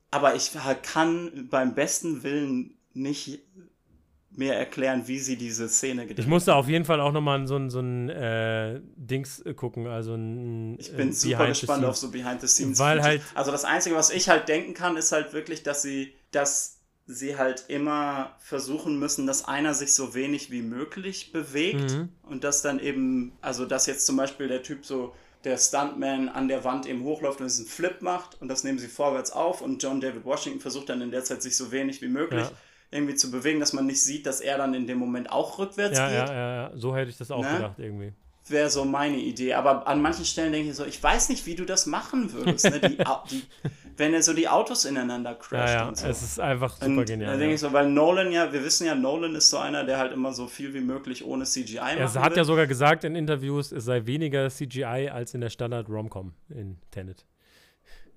aber 0.09 0.33
ich 0.35 0.51
kann 0.81 1.47
beim 1.51 1.75
besten 1.75 2.23
Willen 2.23 2.77
nicht 2.93 3.41
mehr 4.37 4.57
erklären, 4.57 5.03
wie 5.07 5.19
sie 5.19 5.35
diese 5.35 5.69
Szene 5.69 6.01
gedreht 6.07 6.19
Ich 6.25 6.27
musste 6.29 6.55
auf 6.55 6.67
jeden 6.67 6.85
Fall 6.85 6.99
auch 7.01 7.11
nochmal 7.11 7.45
so 7.47 7.55
ein, 7.57 7.69
so 7.69 7.79
ein 7.79 8.09
äh, 8.09 8.81
Dings 8.95 9.39
äh, 9.41 9.53
gucken, 9.53 9.87
also 9.87 10.15
ein 10.15 10.77
Ich 10.79 10.95
bin 10.95 11.09
äh, 11.09 11.11
super 11.13 11.37
Behind 11.37 11.55
the 11.55 11.61
gespannt 11.61 11.85
auf 11.85 11.95
so 11.97 12.11
Behind 12.11 12.41
the 12.41 12.47
Scenes. 12.47 12.79
Weil 12.79 13.01
halt- 13.03 13.21
Also 13.35 13.51
das 13.51 13.63
Einzige, 13.65 13.95
was 13.95 14.09
ich 14.09 14.29
halt 14.29 14.47
denken 14.49 14.73
kann, 14.73 14.97
ist 14.97 15.11
halt 15.11 15.33
wirklich, 15.33 15.63
dass 15.63 15.81
sie, 15.81 16.13
dass 16.31 16.79
sie 17.05 17.37
halt 17.37 17.65
immer 17.67 18.35
versuchen 18.39 18.97
müssen, 18.97 19.27
dass 19.27 19.45
einer 19.45 19.73
sich 19.73 19.93
so 19.93 20.13
wenig 20.15 20.51
wie 20.51 20.61
möglich 20.61 21.31
bewegt 21.33 21.91
Mhm. 21.91 22.09
und 22.23 22.43
dass 22.45 22.61
dann 22.61 22.79
eben, 22.79 23.33
also 23.41 23.65
dass 23.65 23.85
jetzt 23.87 24.05
zum 24.05 24.15
Beispiel 24.17 24.47
der 24.47 24.63
Typ 24.63 24.85
so, 24.85 25.13
der 25.43 25.57
Stuntman 25.57 26.29
an 26.29 26.47
der 26.47 26.63
Wand 26.63 26.85
eben 26.85 27.03
hochläuft 27.03 27.41
und 27.41 27.47
es 27.47 27.59
einen 27.59 27.67
Flip 27.67 28.01
macht 28.01 28.41
und 28.41 28.47
das 28.47 28.63
nehmen 28.63 28.79
sie 28.79 28.87
vorwärts 28.87 29.31
auf 29.31 29.61
und 29.61 29.83
John 29.83 29.99
David 29.99 30.23
Washington 30.23 30.61
versucht 30.61 30.87
dann 30.87 31.01
in 31.01 31.11
der 31.11 31.25
Zeit 31.25 31.41
sich 31.43 31.57
so 31.57 31.73
wenig 31.73 32.01
wie 32.01 32.07
möglich 32.07 32.39
Ja. 32.45 32.51
Irgendwie 32.93 33.15
zu 33.15 33.31
bewegen, 33.31 33.59
dass 33.59 33.73
man 33.73 33.85
nicht 33.85 34.01
sieht, 34.03 34.25
dass 34.25 34.39
er 34.41 34.57
dann 34.57 34.73
in 34.73 34.87
dem 34.87 34.97
Moment 34.99 35.31
auch 35.31 35.59
rückwärts 35.59 35.97
Ja, 35.97 36.07
geht 36.07 36.15
ja, 36.17 36.33
ja, 36.33 36.55
ja, 36.55 36.71
so 36.75 36.95
hätte 36.95 37.09
ich 37.09 37.17
das 37.17 37.31
auch 37.31 37.41
Ne? 37.43 37.55
gedacht 37.55 37.79
irgendwie. 37.79 38.13
wäre 38.47 38.69
so 38.69 38.83
meine 38.85 39.17
Idee. 39.17 39.53
Aber 39.53 39.87
an 39.87 40.01
manchen 40.01 40.25
Stellen 40.25 40.51
denke 40.51 40.69
ich 40.71 40.75
so, 40.75 40.85
ich 40.85 41.01
weiß 41.01 41.29
nicht, 41.29 41.45
wie 41.45 41.55
du 41.55 41.65
das 41.65 41.85
machen 41.85 42.31
würdest. 42.33 42.65
Ne? 42.69 42.79
Die, 42.79 42.97
die, 43.31 43.43
wenn 43.97 44.13
er 44.13 44.21
so 44.21 44.33
die 44.33 44.47
Autos 44.49 44.83
ineinander 44.85 45.31
Ja, 45.31 45.35
crasht 45.37 45.73
ja, 45.75 45.87
und 45.87 45.97
so. 45.97 46.07
es 46.07 46.21
ist 46.23 46.39
einfach 46.39 46.73
super 46.75 46.87
und 46.87 46.97
da 46.97 47.03
genial. 47.03 47.31
denke 47.37 47.45
Ja. 47.47 47.53
ich 47.55 47.59
so, 47.61 47.71
weil 47.71 47.89
Nolan 47.89 48.31
ja, 48.31 48.51
wir 48.51 48.63
wissen 48.63 48.85
ja, 48.85 48.95
Nolan 48.95 49.33
ist 49.35 49.49
so 49.49 49.57
einer, 49.59 49.83
der 49.85 49.97
halt 49.97 50.11
immer 50.11 50.33
so 50.33 50.47
viel 50.47 50.73
wie 50.73 50.81
möglich 50.81 51.23
ohne 51.25 51.45
CGI 51.45 51.77
Er 51.77 51.95
machen 52.05 52.21
hat 52.21 52.31
will. 52.31 52.37
ja 52.39 52.43
sogar 52.43 52.67
gesagt 52.67 53.03
in 53.05 53.15
Interviews, 53.15 53.71
es 53.71 53.85
sei 53.85 54.05
weniger 54.05 54.49
CGI 54.49 55.09
als 55.11 55.33
in 55.33 55.41
der 55.41 55.49
Standard-Romcom 55.49 56.33
in 56.49 56.77
Tenet. 56.91 57.25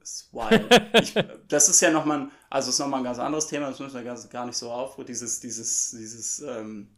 Das 0.07 0.13
ist 0.23 0.33
wild. 0.33 0.93
ich, 1.03 1.15
das 1.49 1.69
ist 1.69 1.81
ja 1.81 1.91
nochmal 1.91 2.19
ein, 2.21 2.31
also 2.49 2.71
ist 2.71 2.79
nochmal 2.79 3.01
ein 3.01 3.05
ganz 3.05 3.19
anderes 3.19 3.49
Thema, 3.49 3.71
das 3.71 3.81
müssen 3.81 3.95
wir 3.97 4.05
gar, 4.05 4.17
gar 4.29 4.47
nicht 4.47 4.57
so 4.57 4.71
auf. 4.71 4.97
Dieses, 5.05 5.41
dieses, 5.41 5.91
dieses 5.91 6.41
ähm, 6.43 6.91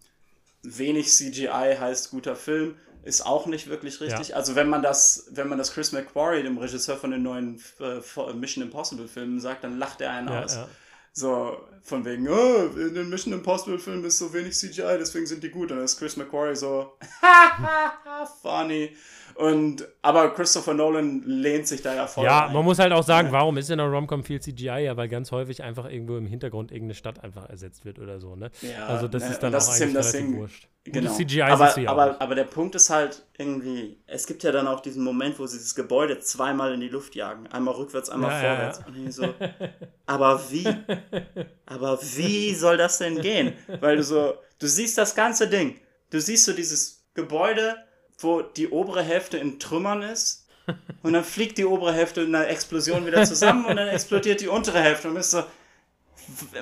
wenig 0.63 1.09
CGI 1.11 1.77
heißt 1.81 2.11
guter 2.11 2.37
Film, 2.37 2.77
ist 3.05 3.25
auch 3.25 3.47
nicht 3.47 3.71
wirklich 3.71 4.03
richtig. 4.03 4.29
Ja. 4.29 4.37
Also 4.37 4.57
wenn 4.57 4.69
man 4.69 4.83
das, 4.83 5.27
wenn 5.31 5.49
man 5.49 5.57
das 5.57 5.73
Chris 5.73 5.93
McQuarrie, 5.93 6.43
dem 6.43 6.59
Regisseur 6.59 6.99
von 6.99 7.11
den 7.11 7.23
neuen 7.23 7.63
äh, 7.81 8.33
Mission 8.35 8.63
Impossible 8.63 9.09
Filmen, 9.09 9.41
sagt, 9.41 9.65
dann 9.65 9.79
lacht 9.79 10.03
er 10.03 10.11
einen 10.11 10.29
Ja, 10.29 10.45
aus. 10.45 10.57
ja. 10.57 10.69
So, 11.15 11.57
von 11.83 12.05
wegen, 12.05 12.29
oh, 12.29 12.67
in 12.77 12.93
den 12.93 13.09
Mission 13.09 13.33
Impossible 13.33 13.79
Filmen 13.79 14.05
ist 14.05 14.19
so 14.19 14.35
wenig 14.35 14.55
CGI, 14.55 14.99
deswegen 14.99 15.27
sind 15.27 15.43
die 15.43 15.49
gut. 15.49 15.71
Und 15.71 15.79
dann 15.79 15.85
ist 15.87 15.99
Chris 15.99 16.19
McQuarrie 16.19 16.55
so, 16.57 16.99
funny. 18.43 18.95
Und, 19.39 19.87
aber 20.03 20.35
Christopher 20.35 20.75
Nolan 20.75 21.23
lehnt 21.25 21.69
sich 21.69 21.81
da 21.81 21.95
ja 21.95 22.09
voll 22.09 22.25
Ja, 22.25 22.47
ein. 22.47 22.53
man 22.53 22.65
muss 22.65 22.81
halt 22.81 22.93
auch 22.93 23.05
sagen, 23.05 23.29
Ja. 23.29 23.35
warum 23.35 23.57
ist 23.57 23.71
in 23.71 23.79
der 23.79 23.87
Romcom 23.87 24.25
viel 24.25 24.41
CGI? 24.41 24.81
Ja, 24.87 24.97
weil 24.97 25.07
ganz 25.09 25.31
häufig 25.31 25.63
einfach 25.63 25.89
irgendwo 25.89 26.17
im 26.17 26.27
Hintergrund 26.27 26.73
irgendeine 26.73 26.95
Stadt 26.97 27.23
einfach 27.23 27.49
ersetzt 27.49 27.85
wird 27.85 28.01
oder 28.01 28.19
so, 28.19 28.35
ne? 28.35 28.51
Ja, 28.63 28.87
also 28.87 29.07
das 29.07 29.23
ne, 29.23 29.31
ist 29.31 29.39
dann 29.39 29.53
das 29.53 29.69
auch 29.69 29.75
ist 29.75 29.83
eigentlich 29.83 29.95
das 29.95 30.13
relativ 30.13 30.31
Ding. 30.33 30.41
wurscht. 30.41 30.69
Genau. 30.83 31.13
CGI 31.15 31.43
aber, 31.43 31.79
ja 31.79 31.91
aber, 31.91 32.17
auch. 32.17 32.21
aber 32.21 32.35
der 32.35 32.45
Punkt 32.45 32.75
ist 32.75 32.91
halt 32.91 33.23
irgendwie, 33.37 33.99
es 34.09 34.27
gibt 34.27 34.43
ja 34.43 34.51
dann 34.51 34.67
auch 34.67 34.81
diesen 34.81 35.05
Moment, 35.05 35.39
wo 35.39 35.47
sie 35.47 35.59
das 35.59 35.75
Gebäude 35.77 36.19
zweimal 36.19 36.73
in 36.75 36.81
die 36.81 36.89
Luft 36.89 37.15
jagen. 37.15 37.47
Einmal 37.47 37.75
rückwärts, 37.75 38.11
einmal 38.11 38.33
Ja, 38.33 38.43
ja, 38.43 38.55
vorwärts. 38.57 38.79
ja. 38.81 38.87
Und 38.87 39.07
ich 39.07 39.15
so, 39.15 39.35
aber 40.07 40.41
wie? 40.51 40.67
Aber 41.67 41.99
wie 42.17 42.55
soll 42.55 42.77
das 42.77 42.99
denn 42.99 43.21
gehen? 43.21 43.53
Weil 43.81 43.99
du 43.99 44.03
so, 44.03 44.35
du 44.59 44.67
siehst 44.67 44.99
das 44.99 45.15
ganze 45.15 45.47
Ding. 45.49 45.79
Du 46.11 46.21
siehst 46.21 46.45
so 46.47 46.53
dieses 46.53 47.05
Gebäude, 47.15 47.77
wo 48.19 48.43
die 48.43 48.69
obere 48.69 49.03
Hälfte 49.03 49.39
in 49.39 49.59
Trümmern 49.59 50.03
ist. 50.03 50.47
Und 51.03 51.15
dann 51.15 51.25
fliegt 51.25 51.57
die 51.57 51.65
obere 51.65 51.95
Hälfte 51.95 52.21
in 52.21 52.35
einer 52.35 52.49
Explosion 52.49 53.07
wieder 53.07 53.25
zusammen 53.25 53.65
und 53.65 53.77
dann 53.77 53.89
explodiert 53.89 54.41
die 54.43 54.49
untere 54.49 54.81
Hälfte 54.83 55.09
und 55.09 55.15
bist 55.15 55.31
so, 55.31 55.43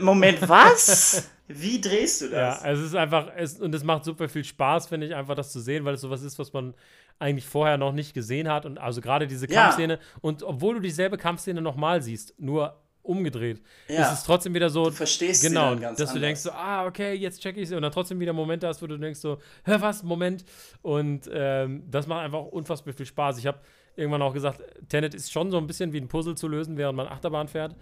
Moment, 0.00 0.48
was? 0.48 1.28
Wie 1.48 1.80
drehst 1.80 2.20
du 2.22 2.26
Ja, 2.26 2.50
das? 2.54 2.64
es 2.64 2.80
ist 2.80 2.94
einfach, 2.94 3.28
es, 3.36 3.58
und 3.60 3.74
es 3.74 3.82
macht 3.84 4.04
super 4.04 4.28
viel 4.28 4.44
Spaß, 4.44 4.86
finde 4.88 5.06
ich, 5.08 5.14
einfach 5.14 5.34
das 5.34 5.52
zu 5.52 5.60
sehen, 5.60 5.84
weil 5.84 5.94
es 5.94 6.00
sowas 6.00 6.22
ist, 6.22 6.38
was 6.38 6.52
man 6.52 6.74
eigentlich 7.18 7.46
vorher 7.46 7.78
noch 7.78 7.92
nicht 7.92 8.14
gesehen 8.14 8.48
hat. 8.48 8.66
Und 8.66 8.78
also 8.78 9.00
gerade 9.00 9.26
diese 9.26 9.50
Ja. 9.50 9.62
Kampfszene, 9.62 9.98
und 10.20 10.42
obwohl 10.42 10.74
du 10.74 10.80
dieselbe 10.80 11.16
Kampfszene 11.18 11.60
nochmal 11.60 12.02
siehst, 12.02 12.34
nur 12.38 12.76
umgedreht, 13.08 13.60
Ja. 13.88 14.02
ist 14.10 14.18
es 14.18 14.24
trotzdem 14.24 14.54
wieder 14.54 14.68
so, 14.70 14.84
Du 14.86 14.90
verstehst 14.92 15.40
sie 15.42 15.48
genau, 15.48 15.74
dass 15.74 15.96
du 15.96 16.04
anders. 16.04 16.20
denkst 16.20 16.40
so, 16.40 16.50
ah, 16.50 16.86
okay, 16.86 17.14
jetzt 17.14 17.40
check 17.42 17.56
ich 17.56 17.72
und 17.72 17.82
dann 17.82 17.92
trotzdem 17.92 18.18
wieder 18.20 18.32
Momente 18.32 18.66
hast, 18.66 18.82
wo 18.82 18.86
du 18.86 18.96
denkst 18.98 19.20
so, 19.20 19.38
hör 19.64 19.80
was, 19.80 20.02
Moment. 20.02 20.44
Und 20.82 21.28
ähm, 21.32 21.82
das 21.90 22.06
macht 22.06 22.24
einfach 22.24 22.42
unfassbar 22.46 22.92
viel 22.94 23.06
Spaß. 23.06 23.38
Ich 23.38 23.46
habe 23.46 23.58
irgendwann 23.96 24.22
auch 24.22 24.34
gesagt, 24.34 24.60
Tenet 24.88 25.14
ist 25.14 25.32
schon 25.32 25.50
so 25.50 25.56
ein 25.58 25.66
bisschen 25.66 25.92
wie 25.92 25.98
ein 26.00 26.08
Puzzle 26.08 26.34
zu 26.36 26.48
lösen, 26.48 26.76
während 26.76 26.96
man 26.96 27.06
Achterbahn 27.06 27.48
fährt. 27.48 27.74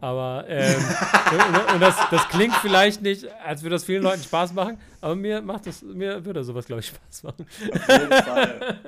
Aber 0.00 0.44
ähm, 0.48 0.74
und, 1.74 1.80
das, 1.80 1.96
das 2.10 2.28
klingt 2.28 2.54
vielleicht 2.56 3.02
nicht, 3.02 3.26
als 3.44 3.62
würde 3.62 3.74
das 3.76 3.84
vielen 3.84 4.02
Leuten 4.02 4.22
Spaß 4.22 4.52
machen, 4.54 4.78
aber 5.00 5.14
mir 5.14 5.42
macht 5.42 5.66
das, 5.66 5.82
mir 5.82 6.24
würde 6.24 6.42
sowas, 6.42 6.64
glaube 6.66 6.80
ich, 6.80 6.86
Spaß 6.86 7.22
machen. 7.24 7.46
Auf 7.72 7.88
jeden 7.88 8.12
Fall. 8.12 8.78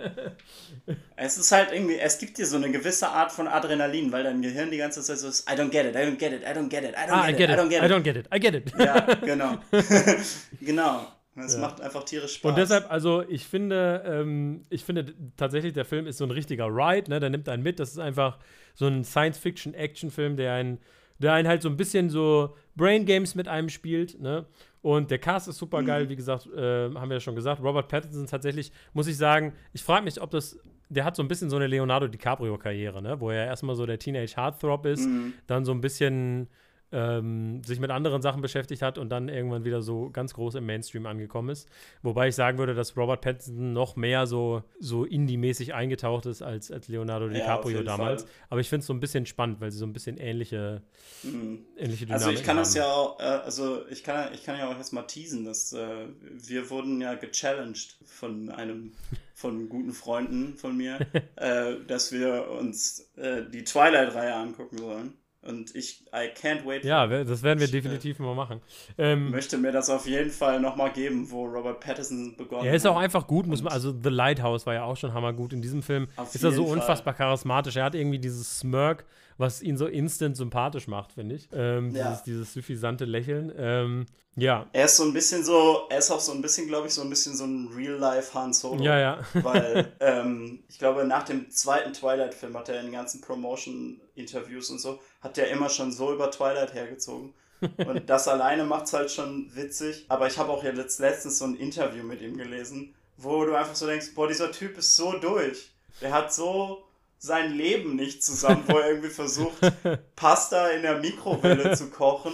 es 1.16 1.38
ist 1.38 1.52
halt 1.52 1.70
irgendwie, 1.72 1.98
es 1.98 2.18
gibt 2.18 2.38
dir 2.38 2.46
so 2.46 2.56
eine 2.56 2.70
gewisse 2.70 3.08
Art 3.08 3.30
von 3.30 3.46
Adrenalin, 3.46 4.10
weil 4.10 4.24
dein 4.24 4.40
Gehirn 4.42 4.70
die 4.70 4.78
ganze 4.78 5.02
Zeit 5.02 5.18
so 5.18 5.28
ist, 5.28 5.48
I 5.50 5.54
don't 5.54 5.70
get 5.70 5.84
it, 5.86 5.94
I 5.94 5.98
don't 5.98 6.16
get 6.16 6.32
it, 6.32 6.42
I 6.42 6.52
don't 6.58 6.68
get 6.68 6.82
it, 6.84 6.94
I 6.96 7.08
don't 7.08 7.12
Ah, 7.12 7.24
I 7.28 7.32
get, 7.34 7.38
get 7.38 7.50
it, 7.50 7.54
it, 7.54 7.58
I 7.58 7.62
don't 7.62 7.68
get 7.68 7.82
I 7.82 7.86
it. 7.86 7.92
don't 7.92 8.02
get 8.02 8.16
it, 8.16 8.28
I 8.34 8.38
get 8.40 8.54
it. 8.54 8.72
Ja, 8.78 9.00
genau. 9.24 9.58
genau. 10.60 11.06
Es 11.34 11.54
Ja. 11.54 11.60
macht 11.60 11.80
einfach 11.80 12.04
tierisch 12.04 12.34
Spaß. 12.34 12.50
Und 12.50 12.58
deshalb, 12.58 12.90
also 12.90 13.22
ich 13.26 13.46
finde, 13.46 14.02
ähm, 14.06 14.62
ich 14.68 14.84
finde 14.84 15.14
tatsächlich, 15.36 15.72
der 15.72 15.86
Film 15.86 16.06
ist 16.06 16.18
so 16.18 16.24
ein 16.24 16.30
richtiger 16.30 16.66
Ride, 16.66 17.08
ne? 17.08 17.20
Der 17.20 17.30
nimmt 17.30 17.48
einen 17.48 17.62
mit. 17.62 17.80
Das 17.80 17.90
ist 17.90 17.98
einfach 17.98 18.36
so 18.74 18.86
ein 18.86 19.02
Science-Fiction-Action-Film, 19.02 20.36
der 20.36 20.52
einen, 20.54 20.78
der 21.18 21.32
einen 21.34 21.48
halt 21.48 21.62
so 21.62 21.68
ein 21.68 21.76
bisschen 21.76 22.10
so 22.10 22.54
Brain 22.76 23.04
Games 23.06 23.34
mit 23.34 23.48
einem 23.48 23.68
spielt, 23.68 24.20
ne? 24.20 24.46
Und 24.80 25.10
der 25.12 25.18
Cast 25.18 25.46
ist 25.46 25.58
super 25.58 25.82
geil, 25.84 26.08
wie 26.08 26.16
gesagt, 26.16 26.46
äh, 26.48 26.90
haben 26.92 27.08
wir 27.08 27.16
ja 27.16 27.20
schon 27.20 27.36
gesagt. 27.36 27.62
Robert 27.62 27.86
Pattinson 27.88 28.26
tatsächlich, 28.26 28.72
muss 28.92 29.06
ich 29.06 29.16
sagen, 29.16 29.52
ich 29.72 29.82
frage 29.84 30.04
mich, 30.04 30.20
ob 30.20 30.30
das, 30.30 30.58
der 30.88 31.04
hat 31.04 31.14
so 31.14 31.22
ein 31.22 31.28
bisschen 31.28 31.48
so 31.50 31.56
eine 31.56 31.68
Leonardo 31.68 32.08
DiCaprio-Karriere, 32.08 33.00
ne? 33.00 33.20
Wo 33.20 33.30
er 33.30 33.46
erstmal 33.46 33.76
so 33.76 33.86
der 33.86 33.98
Teenage 34.00 34.34
Heartthrob 34.36 34.86
ist, 34.86 35.06
Mhm. 35.08 35.34
dann 35.46 35.64
so 35.64 35.70
ein 35.72 35.80
bisschen 35.80 36.48
ähm, 36.92 37.62
sich 37.64 37.80
mit 37.80 37.90
anderen 37.90 38.22
Sachen 38.22 38.42
beschäftigt 38.42 38.82
hat 38.82 38.98
und 38.98 39.08
dann 39.08 39.28
irgendwann 39.28 39.64
wieder 39.64 39.82
so 39.82 40.10
ganz 40.10 40.34
groß 40.34 40.56
im 40.56 40.66
Mainstream 40.66 41.06
angekommen 41.06 41.48
ist. 41.48 41.68
Wobei 42.02 42.28
ich 42.28 42.34
sagen 42.34 42.58
würde, 42.58 42.74
dass 42.74 42.96
Robert 42.96 43.20
Pattinson 43.22 43.72
noch 43.72 43.96
mehr 43.96 44.26
so, 44.26 44.62
so 44.78 45.04
Indie-mäßig 45.04 45.74
eingetaucht 45.74 46.26
ist 46.26 46.42
als, 46.42 46.70
als 46.70 46.88
Leonardo 46.88 47.28
DiCaprio 47.28 47.78
jeden 47.78 47.86
damals. 47.86 48.22
Fall. 48.22 48.32
Aber 48.50 48.60
ich 48.60 48.68
finde 48.68 48.80
es 48.80 48.86
so 48.86 48.92
ein 48.92 49.00
bisschen 49.00 49.26
spannend, 49.26 49.60
weil 49.60 49.70
sie 49.70 49.78
so 49.78 49.86
ein 49.86 49.92
bisschen 49.92 50.18
ähnliche, 50.18 50.82
Mhm. 51.22 51.64
ähnliche 51.76 52.06
Dynamik 52.06 52.26
Also 52.26 52.30
ich 52.38 52.44
kann 52.44 52.56
das 52.56 52.70
haben. 52.70 52.76
ja 52.78 52.92
auch, 52.92 53.20
äh, 53.20 53.22
also 53.22 53.86
ich 53.88 54.02
kann, 54.04 54.32
ich 54.34 54.44
kann 54.44 54.58
ja 54.58 54.70
auch 54.70 54.76
jetzt 54.76 54.92
mal 54.92 55.02
teasen, 55.02 55.44
dass 55.44 55.72
äh, 55.72 56.06
wir 56.20 56.68
wurden 56.70 57.00
ja 57.00 57.14
gechallenged 57.14 57.96
von 58.04 58.50
einem, 58.50 58.92
von 59.34 59.68
guten 59.68 59.92
Freunden 59.92 60.56
von 60.56 60.76
mir, 60.76 60.98
äh, 61.36 61.76
dass 61.86 62.12
wir 62.12 62.48
uns 62.50 63.10
äh, 63.16 63.42
die 63.50 63.64
Twilight-Reihe 63.64 64.34
angucken 64.34 64.78
sollen. 64.78 65.14
Und 65.42 65.74
ich, 65.74 66.04
I 66.14 66.30
can't 66.40 66.64
wait. 66.64 66.84
Ja, 66.84 67.06
das 67.06 67.42
werden 67.42 67.58
wir 67.58 67.66
Ich, 67.66 67.74
äh, 67.74 67.80
definitiv 67.80 68.20
mal 68.20 68.34
machen. 68.34 68.60
Ähm, 68.96 69.30
möchte 69.30 69.58
mir 69.58 69.72
das 69.72 69.90
auf 69.90 70.06
jeden 70.06 70.30
Fall 70.30 70.60
nochmal 70.60 70.92
geben, 70.92 71.28
wo 71.30 71.44
Robert 71.46 71.80
Pattinson 71.80 72.36
begonnen 72.36 72.64
er 72.64 72.74
ist 72.74 72.86
auch 72.86 72.94
hat. 72.94 73.02
einfach 73.02 73.26
gut, 73.26 73.46
muss 73.46 73.60
man, 73.60 73.72
also 73.72 73.92
The 73.92 74.08
Lighthouse 74.08 74.66
war 74.66 74.74
ja 74.74 74.84
auch 74.84 74.96
schon 74.96 75.12
hammergut. 75.12 75.52
In 75.52 75.60
diesem 75.60 75.82
Film 75.82 76.06
ist 76.32 76.44
er 76.44 76.52
so 76.52 76.62
jeden 76.62 76.66
Fall. 76.66 76.78
unfassbar 76.78 77.14
charismatisch. 77.14 77.74
Er 77.74 77.84
hat 77.84 77.96
irgendwie 77.96 78.20
dieses 78.20 78.60
Smirk, 78.60 79.04
was 79.42 79.60
ihn 79.60 79.76
so 79.76 79.86
instant 79.86 80.36
sympathisch 80.38 80.88
macht, 80.88 81.12
finde 81.12 81.34
ich. 81.34 81.48
Ähm, 81.52 81.94
Ja. 81.94 82.08
dieses, 82.08 82.22
dieses 82.22 82.52
suffisante 82.54 83.04
Lächeln. 83.04 83.52
Ähm, 83.56 84.06
ja, 84.34 84.66
Er 84.72 84.86
ist 84.86 84.96
so 84.96 85.02
ein 85.04 85.12
bisschen 85.12 85.44
so, 85.44 85.82
er 85.90 85.98
ist 85.98 86.10
auch 86.10 86.20
so 86.20 86.32
ein 86.32 86.40
bisschen, 86.40 86.66
glaube 86.66 86.86
ich, 86.86 86.94
so 86.94 87.02
ein 87.02 87.10
bisschen 87.10 87.36
so 87.36 87.44
ein 87.44 87.68
Real-Life 87.76 88.32
Han 88.32 88.54
Solo. 88.54 88.82
ja, 88.82 88.98
ja. 88.98 89.18
Weil 89.34 89.92
ähm, 90.00 90.60
ich 90.70 90.78
glaube, 90.78 91.04
nach 91.04 91.24
dem 91.24 91.50
zweiten 91.50 91.92
Twilight-Film 91.92 92.56
hat 92.56 92.70
er 92.70 92.78
in 92.80 92.86
den 92.86 92.94
ganzen 92.94 93.20
Promotion-Interviews 93.20 94.70
und 94.70 94.78
so, 94.80 95.00
hat 95.20 95.36
er 95.38 95.50
immer 95.50 95.68
schon 95.68 95.92
so 95.92 96.12
über 96.14 96.30
Twilight 96.30 96.72
hergezogen. 96.74 97.34
Und 97.86 98.10
das 98.10 98.26
alleine 98.26 98.64
macht 98.64 98.86
es 98.86 98.92
halt 98.92 99.08
schon 99.10 99.48
witzig. 99.54 100.06
Aber 100.08 100.26
ich 100.26 100.36
habe 100.36 100.50
auch 100.50 100.64
ja 100.64 100.72
letzt, 100.72 100.98
letztens 100.98 101.38
so 101.38 101.44
ein 101.44 101.54
Interview 101.54 102.02
mit 102.02 102.20
ihm 102.20 102.36
gelesen, 102.36 102.92
wo 103.16 103.44
du 103.44 103.54
einfach 103.54 103.76
so 103.76 103.86
denkst, 103.86 104.14
boah, 104.16 104.26
dieser 104.26 104.50
Typ 104.50 104.76
ist 104.78 104.96
so 104.96 105.12
durch. 105.18 105.70
Der 106.00 106.12
hat 106.12 106.32
so 106.34 106.82
sein 107.22 107.54
Leben 107.54 107.94
nicht 107.94 108.24
zusammen, 108.24 108.64
wo 108.66 108.78
er 108.78 108.88
irgendwie 108.88 109.08
versucht, 109.08 109.58
Pasta 110.16 110.68
in 110.70 110.82
der 110.82 110.98
Mikrowelle 110.98 111.76
zu 111.76 111.88
kochen 111.88 112.32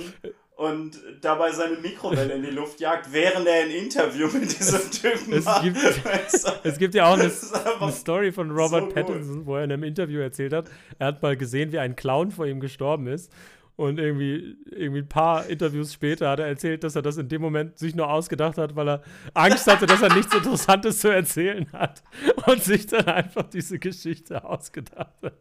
und 0.56 0.98
dabei 1.20 1.52
seine 1.52 1.76
Mikrowelle 1.76 2.32
in 2.32 2.42
die 2.42 2.50
Luft 2.50 2.80
jagt, 2.80 3.12
während 3.12 3.46
er 3.46 3.64
ein 3.64 3.70
Interview 3.70 4.28
mit 4.28 4.58
diesem 4.58 4.90
Typen 4.90 5.34
Es 5.34 5.44
macht. 5.44 5.62
gibt, 5.62 5.78
es 6.64 6.78
gibt 6.78 6.94
ja 6.94 7.06
auch 7.06 7.18
eine, 7.18 7.30
eine 7.80 7.92
Story 7.92 8.32
von 8.32 8.50
Robert 8.50 8.88
so. 8.88 8.94
Pattinson, 8.94 9.44
wo 9.44 9.56
er 9.56 9.64
in 9.64 9.72
einem 9.72 9.82
Interview 9.82 10.20
erzählt 10.20 10.54
hat, 10.54 10.70
er 10.98 11.08
hat 11.08 11.22
mal 11.22 11.36
gesehen, 11.36 11.70
wie 11.70 11.78
ein 11.78 11.94
Clown 11.94 12.30
vor 12.30 12.46
ihm 12.46 12.58
gestorben 12.58 13.08
ist. 13.08 13.30
Und 13.78 14.00
irgendwie, 14.00 14.56
irgendwie 14.72 15.02
ein 15.02 15.08
paar 15.08 15.46
Interviews 15.46 15.92
später 15.92 16.30
hat 16.30 16.40
er 16.40 16.48
erzählt, 16.48 16.82
dass 16.82 16.96
er 16.96 17.02
das 17.02 17.16
in 17.16 17.28
dem 17.28 17.40
Moment 17.40 17.78
sich 17.78 17.94
nur 17.94 18.10
ausgedacht 18.10 18.58
hat, 18.58 18.74
weil 18.74 18.88
er 18.88 19.02
Angst 19.34 19.68
hatte, 19.68 19.86
dass 19.86 20.02
er 20.02 20.12
nichts 20.12 20.34
Interessantes 20.34 20.98
zu 20.98 21.14
erzählen 21.14 21.64
hat. 21.72 22.02
Und 22.46 22.60
sich 22.60 22.88
dann 22.88 23.06
einfach 23.06 23.44
diese 23.44 23.78
Geschichte 23.78 24.42
ausgedacht 24.42 25.22
hat. 25.22 25.38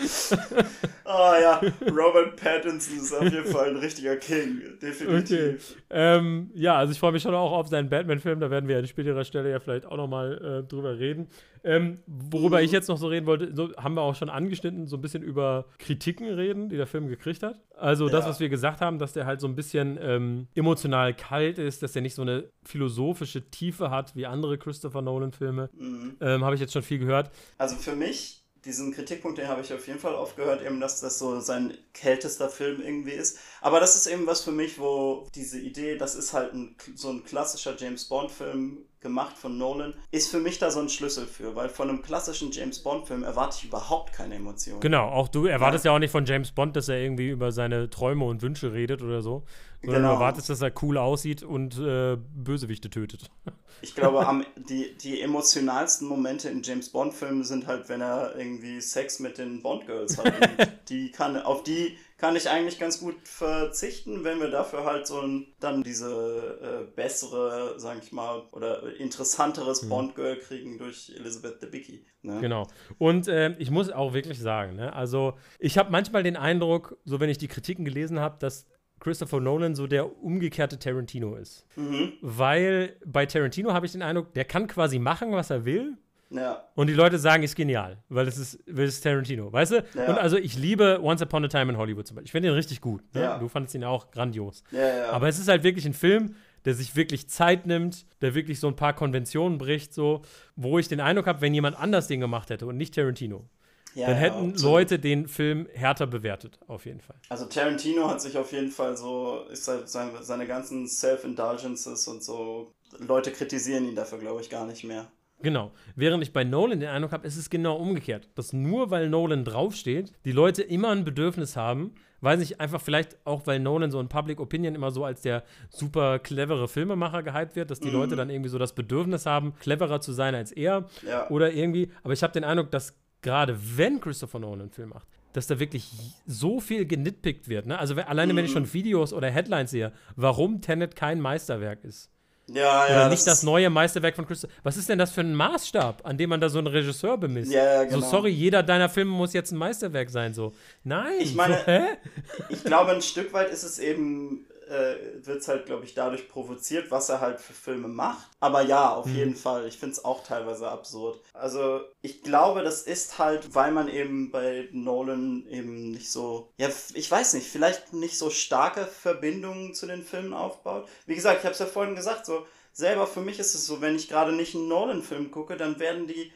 Ah 1.08 1.36
ja, 1.40 1.60
Robert 1.88 2.34
Pattinson 2.34 2.96
ist 2.96 3.12
auf 3.14 3.22
jeden 3.22 3.46
Fall 3.46 3.68
ein 3.70 3.76
richtiger 3.76 4.16
King. 4.16 4.58
Okay. 4.60 4.76
Definitiv. 4.82 5.76
Ähm, 5.88 6.50
ja, 6.54 6.76
also 6.76 6.92
ich 6.92 6.98
freue 6.98 7.12
mich 7.12 7.22
schon 7.22 7.32
auch 7.34 7.52
auf 7.52 7.68
seinen 7.68 7.88
Batman-Film. 7.88 8.40
Da 8.40 8.50
werden 8.50 8.68
wir 8.68 8.76
an 8.78 8.86
späterer 8.88 9.22
Stelle 9.22 9.50
ja 9.52 9.60
vielleicht 9.60 9.86
auch 9.86 9.96
nochmal 9.96 10.64
äh, 10.64 10.68
drüber 10.68 10.98
reden. 10.98 11.28
Ähm, 11.62 12.00
worüber 12.08 12.60
ich 12.60 12.72
jetzt 12.72 12.88
noch 12.88 12.96
so 12.98 13.06
reden 13.06 13.26
wollte, 13.26 13.54
so 13.54 13.72
haben 13.76 13.94
wir 13.94 14.02
auch 14.02 14.16
schon 14.16 14.28
angeschnitten, 14.28 14.88
so 14.88 14.96
ein 14.96 15.00
bisschen 15.00 15.22
über 15.22 15.66
Kritiken 15.78 16.28
reden, 16.28 16.68
die 16.68 16.76
der 16.76 16.88
Film 16.88 17.06
gekriegt 17.06 17.44
hat. 17.44 17.60
Also 17.76 18.08
das, 18.08 18.24
Ja. 18.24 18.30
was 18.30 18.40
wir 18.40 18.48
gesagt 18.48 18.80
haben, 18.80 18.98
dass 18.98 19.12
der 19.12 19.26
halt 19.26 19.40
so 19.40 19.46
ein 19.46 19.54
bisschen 19.54 19.98
ähm, 20.00 20.48
emotional 20.56 21.14
kalt 21.14 21.58
ist, 21.58 21.84
dass 21.84 21.92
der 21.92 22.02
nicht 22.02 22.14
so 22.16 22.22
eine 22.22 22.50
philosophische 22.64 23.48
Tiefe 23.50 23.90
hat 23.90 24.16
wie 24.16 24.26
andere 24.26 24.58
Christopher 24.58 25.02
Nolan-Filme. 25.02 25.70
Mhm. 25.72 26.16
Ähm, 26.20 26.44
Habe 26.44 26.56
ich 26.56 26.60
jetzt 26.60 26.72
schon 26.72 26.82
viel 26.82 26.98
gehört. 26.98 27.30
Also 27.58 27.76
für 27.76 27.94
mich, 27.94 28.42
diesen 28.66 28.92
Kritikpunkt, 28.92 29.38
den 29.38 29.48
habe 29.48 29.62
ich 29.62 29.72
auf 29.72 29.86
jeden 29.86 30.00
Fall 30.00 30.14
oft 30.14 30.36
gehört, 30.36 30.64
eben, 30.64 30.80
dass 30.80 31.00
das 31.00 31.18
so 31.18 31.40
sein 31.40 31.76
kältester 31.94 32.48
Film 32.48 32.82
irgendwie 32.82 33.12
ist. 33.12 33.38
Aber 33.60 33.80
das 33.80 33.96
ist 33.96 34.06
eben 34.06 34.26
was 34.26 34.42
für 34.42 34.52
mich, 34.52 34.78
wo 34.78 35.26
diese 35.34 35.58
Idee, 35.58 35.96
das 35.96 36.14
ist 36.14 36.32
halt 36.32 36.52
ein, 36.52 36.76
so 36.94 37.10
ein 37.10 37.24
klassischer 37.24 37.76
James 37.78 38.04
Bond-Film 38.06 38.78
gemacht 39.00 39.38
von 39.38 39.56
Nolan, 39.56 39.94
ist 40.10 40.28
für 40.30 40.40
mich 40.40 40.58
da 40.58 40.70
so 40.70 40.80
ein 40.80 40.88
Schlüssel 40.88 41.26
für, 41.26 41.54
weil 41.54 41.68
von 41.68 41.88
einem 41.88 42.02
klassischen 42.02 42.50
James 42.50 42.80
Bond-Film 42.80 43.22
erwarte 43.22 43.58
ich 43.58 43.64
überhaupt 43.64 44.12
keine 44.12 44.34
Emotionen. 44.34 44.80
Genau, 44.80 45.08
auch 45.08 45.28
du 45.28 45.46
erwartest 45.46 45.84
ja. 45.84 45.92
auch 45.92 45.98
nicht 46.00 46.10
von 46.10 46.24
James 46.24 46.50
Bond, 46.50 46.74
dass 46.74 46.88
er 46.88 46.98
irgendwie 46.98 47.28
über 47.28 47.52
seine 47.52 47.88
Träume 47.88 48.24
und 48.24 48.42
Wünsche 48.42 48.72
redet 48.72 49.02
oder 49.02 49.22
so. 49.22 49.44
Sondern 49.82 50.02
Genau. 50.02 50.14
du 50.14 50.14
erwartest, 50.14 50.48
dass 50.48 50.60
er 50.62 50.72
cool 50.82 50.98
aussieht 50.98 51.42
und 51.42 51.78
äh, 51.78 52.16
Bösewichte 52.16 52.90
tötet. 52.90 53.30
Ich 53.82 53.94
glaube, 53.94 54.26
am, 54.26 54.42
die, 54.56 54.96
die 54.96 55.20
emotionalsten 55.20 56.08
Momente 56.08 56.48
in 56.48 56.62
James 56.62 56.88
Bond-Filmen 56.88 57.44
sind 57.44 57.66
halt, 57.66 57.90
wenn 57.90 58.00
er 58.00 58.34
irgendwie 58.34 58.80
Sex 58.80 59.20
mit 59.20 59.36
den 59.36 59.62
Bond-Girls 59.62 60.16
hat. 60.16 60.26
Und 60.26 60.70
die 60.88 61.10
kann, 61.10 61.36
auf 61.36 61.62
die 61.62 61.98
kann 62.16 62.34
ich 62.36 62.48
eigentlich 62.48 62.78
ganz 62.78 63.00
gut 63.00 63.16
verzichten, 63.24 64.24
wenn 64.24 64.40
wir 64.40 64.50
dafür 64.50 64.84
halt 64.84 65.06
so 65.06 65.20
ein, 65.20 65.48
dann 65.60 65.82
diese 65.82 66.88
äh, 66.88 66.96
bessere, 66.96 67.74
sag 67.78 68.02
ich 68.02 68.12
mal, 68.12 68.44
oder 68.52 68.96
interessanteres 68.96 69.88
Bond-Girl 69.88 70.38
kriegen 70.38 70.78
durch 70.78 71.12
Elizabeth 71.18 71.62
Debicki. 71.62 72.06
Ne? 72.22 72.40
Genau. 72.40 72.66
Und 72.96 73.28
äh, 73.28 73.54
ich 73.58 73.70
muss 73.70 73.90
auch 73.90 74.14
wirklich 74.14 74.40
sagen, 74.40 74.76
ne, 74.76 74.94
also 74.94 75.34
ich 75.58 75.76
habe 75.76 75.90
manchmal 75.90 76.22
den 76.22 76.36
Eindruck, 76.36 76.96
so 77.04 77.20
wenn 77.20 77.28
ich 77.28 77.38
die 77.38 77.48
Kritiken 77.48 77.84
gelesen 77.84 78.18
habe, 78.18 78.36
dass 78.38 78.66
Christopher 79.00 79.40
Nolan 79.40 79.74
so 79.74 79.86
der 79.86 80.22
umgekehrte 80.22 80.78
Tarantino 80.78 81.36
ist. 81.36 81.66
Mhm. 81.76 82.12
Weil 82.20 82.96
bei 83.04 83.26
Tarantino 83.26 83.72
habe 83.72 83.86
ich 83.86 83.92
den 83.92 84.02
Eindruck, 84.02 84.32
der 84.34 84.44
kann 84.44 84.66
quasi 84.66 84.98
machen, 84.98 85.32
was 85.32 85.50
er 85.50 85.64
will. 85.64 85.96
Ja. 86.30 86.64
Und 86.74 86.88
die 86.88 86.92
Leute 86.92 87.18
sagen, 87.18 87.44
ist 87.44 87.54
genial, 87.54 87.98
weil 88.08 88.26
es 88.26 88.36
ist, 88.36 88.58
weil 88.66 88.86
es 88.86 88.96
ist 88.96 89.02
Tarantino, 89.02 89.52
weißt 89.52 89.72
du? 89.72 89.84
Ja. 89.94 90.08
Und 90.08 90.18
also 90.18 90.36
ich 90.36 90.58
liebe 90.58 90.98
Once 91.00 91.22
Upon 91.22 91.44
a 91.44 91.48
Time 91.48 91.70
in 91.70 91.78
Hollywood 91.78 92.06
zum 92.06 92.16
Beispiel. 92.16 92.26
Ich 92.26 92.32
finde 92.32 92.48
ihn 92.48 92.54
richtig 92.54 92.80
gut. 92.80 93.02
Ne? 93.14 93.22
Ja. 93.22 93.38
Du 93.38 93.48
fandest 93.48 93.74
ihn 93.76 93.84
auch 93.84 94.10
grandios. 94.10 94.64
Aber 95.10 95.28
es 95.28 95.38
ist 95.38 95.48
halt 95.48 95.62
wirklich 95.62 95.86
ein 95.86 95.94
Film, 95.94 96.34
der 96.64 96.74
sich 96.74 96.96
wirklich 96.96 97.28
Zeit 97.28 97.66
nimmt, 97.66 98.06
der 98.22 98.34
wirklich 98.34 98.58
so 98.58 98.66
ein 98.66 98.74
paar 98.74 98.92
Konventionen 98.92 99.56
bricht, 99.56 99.94
so, 99.94 100.22
wo 100.56 100.80
ich 100.80 100.88
den 100.88 101.00
Eindruck 101.00 101.28
habe, 101.28 101.40
wenn 101.40 101.54
jemand 101.54 101.78
anders 101.78 102.08
den 102.08 102.18
gemacht 102.18 102.50
hätte 102.50 102.66
und 102.66 102.76
nicht 102.76 102.94
Tarantino, 102.94 103.48
ja, 103.96 104.06
dann 104.06 104.16
ja, 104.16 104.20
hätten 104.20 104.50
absolut. 104.50 104.60
Leute 104.60 104.98
den 104.98 105.26
Film 105.26 105.66
härter 105.72 106.06
bewertet, 106.06 106.58
auf 106.66 106.84
jeden 106.84 107.00
Fall. 107.00 107.16
Also 107.28 107.46
Tarantino 107.46 108.08
hat 108.08 108.20
sich 108.20 108.36
auf 108.36 108.52
jeden 108.52 108.70
Fall 108.70 108.96
so, 108.96 109.44
ist 109.50 109.66
halt 109.68 109.88
seine, 109.88 110.22
seine 110.22 110.46
ganzen 110.46 110.86
Self-Indulgences 110.86 112.06
und 112.06 112.22
so, 112.22 112.72
Leute 112.98 113.32
kritisieren 113.32 113.88
ihn 113.88 113.94
dafür, 113.94 114.18
glaube 114.18 114.40
ich, 114.42 114.50
gar 114.50 114.66
nicht 114.66 114.84
mehr. 114.84 115.06
Genau. 115.42 115.72
Während 115.96 116.22
ich 116.22 116.32
bei 116.32 116.44
Nolan 116.44 116.80
den 116.80 116.88
Eindruck 116.88 117.12
habe, 117.12 117.26
ist 117.26 117.36
es 117.36 117.50
genau 117.50 117.76
umgekehrt. 117.76 118.30
Dass 118.34 118.52
nur 118.52 118.90
weil 118.90 119.08
Nolan 119.08 119.44
draufsteht, 119.44 120.12
die 120.24 120.32
Leute 120.32 120.62
immer 120.62 120.90
ein 120.90 121.04
Bedürfnis 121.04 121.56
haben, 121.56 121.94
weiß 122.20 122.40
ich 122.40 122.60
einfach 122.60 122.80
vielleicht 122.80 123.18
auch, 123.26 123.46
weil 123.46 123.60
Nolan 123.60 123.90
so 123.90 124.00
in 124.00 124.08
Public 124.08 124.40
Opinion 124.40 124.74
immer 124.74 124.90
so 124.90 125.04
als 125.04 125.20
der 125.20 125.44
super 125.68 126.18
clevere 126.18 126.68
Filmemacher 126.68 127.22
gehypt 127.22 127.54
wird, 127.54 127.70
dass 127.70 127.80
die 127.80 127.90
Leute 127.90 128.16
dann 128.16 128.30
irgendwie 128.30 128.48
so 128.48 128.58
das 128.58 128.74
Bedürfnis 128.74 129.26
haben, 129.26 129.54
cleverer 129.60 130.00
zu 130.00 130.12
sein 130.12 130.34
als 130.34 130.52
er. 130.52 130.86
Ja. 131.06 131.28
Oder 131.30 131.52
irgendwie, 131.52 131.90
aber 132.02 132.14
ich 132.14 132.22
habe 132.22 132.32
den 132.32 132.44
Eindruck, 132.44 132.70
dass 132.70 132.94
gerade 133.22 133.58
wenn 133.76 134.00
Christopher 134.00 134.38
Nolan 134.38 134.60
einen 134.62 134.70
Film 134.70 134.90
macht, 134.90 135.06
dass 135.32 135.46
da 135.46 135.58
wirklich 135.58 135.90
so 136.26 136.60
viel 136.60 136.86
genitpickt 136.86 137.48
wird. 137.48 137.66
Ne? 137.66 137.78
Also 137.78 137.94
alleine, 137.96 138.34
wenn 138.34 138.44
ich 138.44 138.52
schon 138.52 138.72
Videos 138.72 139.12
oder 139.12 139.30
Headlines 139.30 139.70
sehe, 139.70 139.92
warum 140.16 140.60
Tenet 140.62 140.96
kein 140.96 141.20
Meisterwerk 141.20 141.84
ist. 141.84 142.10
Ja, 142.48 142.84
Oder 142.84 142.94
ja. 142.94 143.08
nicht 143.08 143.26
das 143.26 143.38
ist- 143.38 143.42
neue 143.42 143.68
Meisterwerk 143.70 144.14
von 144.14 144.24
Christopher. 144.24 144.54
Was 144.62 144.76
ist 144.76 144.88
denn 144.88 144.98
das 145.00 145.10
für 145.10 145.20
ein 145.22 145.34
Maßstab, 145.34 146.06
an 146.06 146.16
dem 146.16 146.30
man 146.30 146.40
da 146.40 146.48
so 146.48 146.58
einen 146.58 146.68
Regisseur 146.68 147.18
bemisst? 147.18 147.52
Ja, 147.52 147.64
ja, 147.64 147.84
genau. 147.84 147.98
So, 148.00 148.06
sorry, 148.08 148.30
jeder 148.30 148.62
deiner 148.62 148.88
Filme 148.88 149.10
muss 149.10 149.32
jetzt 149.32 149.50
ein 149.50 149.56
Meisterwerk 149.58 150.08
sein. 150.10 150.32
So, 150.32 150.52
nein. 150.84 151.14
Ich 151.18 151.34
meine- 151.34 151.58
so? 151.66 152.44
Ich 152.48 152.62
glaube, 152.62 152.92
ein 152.92 153.02
Stück 153.02 153.32
weit 153.32 153.50
ist 153.50 153.64
es 153.64 153.80
eben, 153.80 154.45
äh, 154.68 155.24
wird 155.24 155.42
es 155.42 155.48
halt, 155.48 155.66
glaube 155.66 155.84
ich, 155.84 155.94
dadurch 155.94 156.28
provoziert, 156.28 156.90
was 156.90 157.08
er 157.08 157.20
halt 157.20 157.40
für 157.40 157.52
Filme 157.52 157.88
macht. 157.88 158.28
Aber 158.40 158.62
ja, 158.62 158.94
auf 158.94 159.08
jeden 159.08 159.36
Fall. 159.36 159.66
Ich 159.66 159.78
finde 159.78 159.92
es 159.94 160.04
auch 160.04 160.24
teilweise 160.24 160.68
absurd. 160.68 161.20
Also, 161.32 161.80
ich 162.02 162.22
glaube, 162.22 162.62
das 162.62 162.82
ist 162.82 163.18
halt, 163.18 163.54
weil 163.54 163.72
man 163.72 163.88
eben 163.88 164.30
bei 164.30 164.68
Nolan 164.72 165.46
eben 165.48 165.90
nicht 165.90 166.10
so, 166.10 166.52
ja, 166.58 166.68
ich 166.94 167.10
weiß 167.10 167.34
nicht, 167.34 167.46
vielleicht 167.46 167.92
nicht 167.92 168.18
so 168.18 168.30
starke 168.30 168.86
Verbindungen 168.86 169.74
zu 169.74 169.86
den 169.86 170.02
Filmen 170.02 170.34
aufbaut. 170.34 170.88
Wie 171.06 171.14
gesagt, 171.14 171.38
ich 171.38 171.44
habe 171.44 171.54
es 171.54 171.60
ja 171.60 171.66
vorhin 171.66 171.96
gesagt, 171.96 172.26
so, 172.26 172.46
selber 172.72 173.06
für 173.06 173.20
mich 173.20 173.38
ist 173.38 173.54
es 173.54 173.66
so, 173.66 173.80
wenn 173.80 173.96
ich 173.96 174.08
gerade 174.08 174.32
nicht 174.32 174.54
einen 174.54 174.68
Nolan-Film 174.68 175.30
gucke, 175.30 175.56
dann 175.56 175.78
werden 175.78 176.06
die 176.06 176.32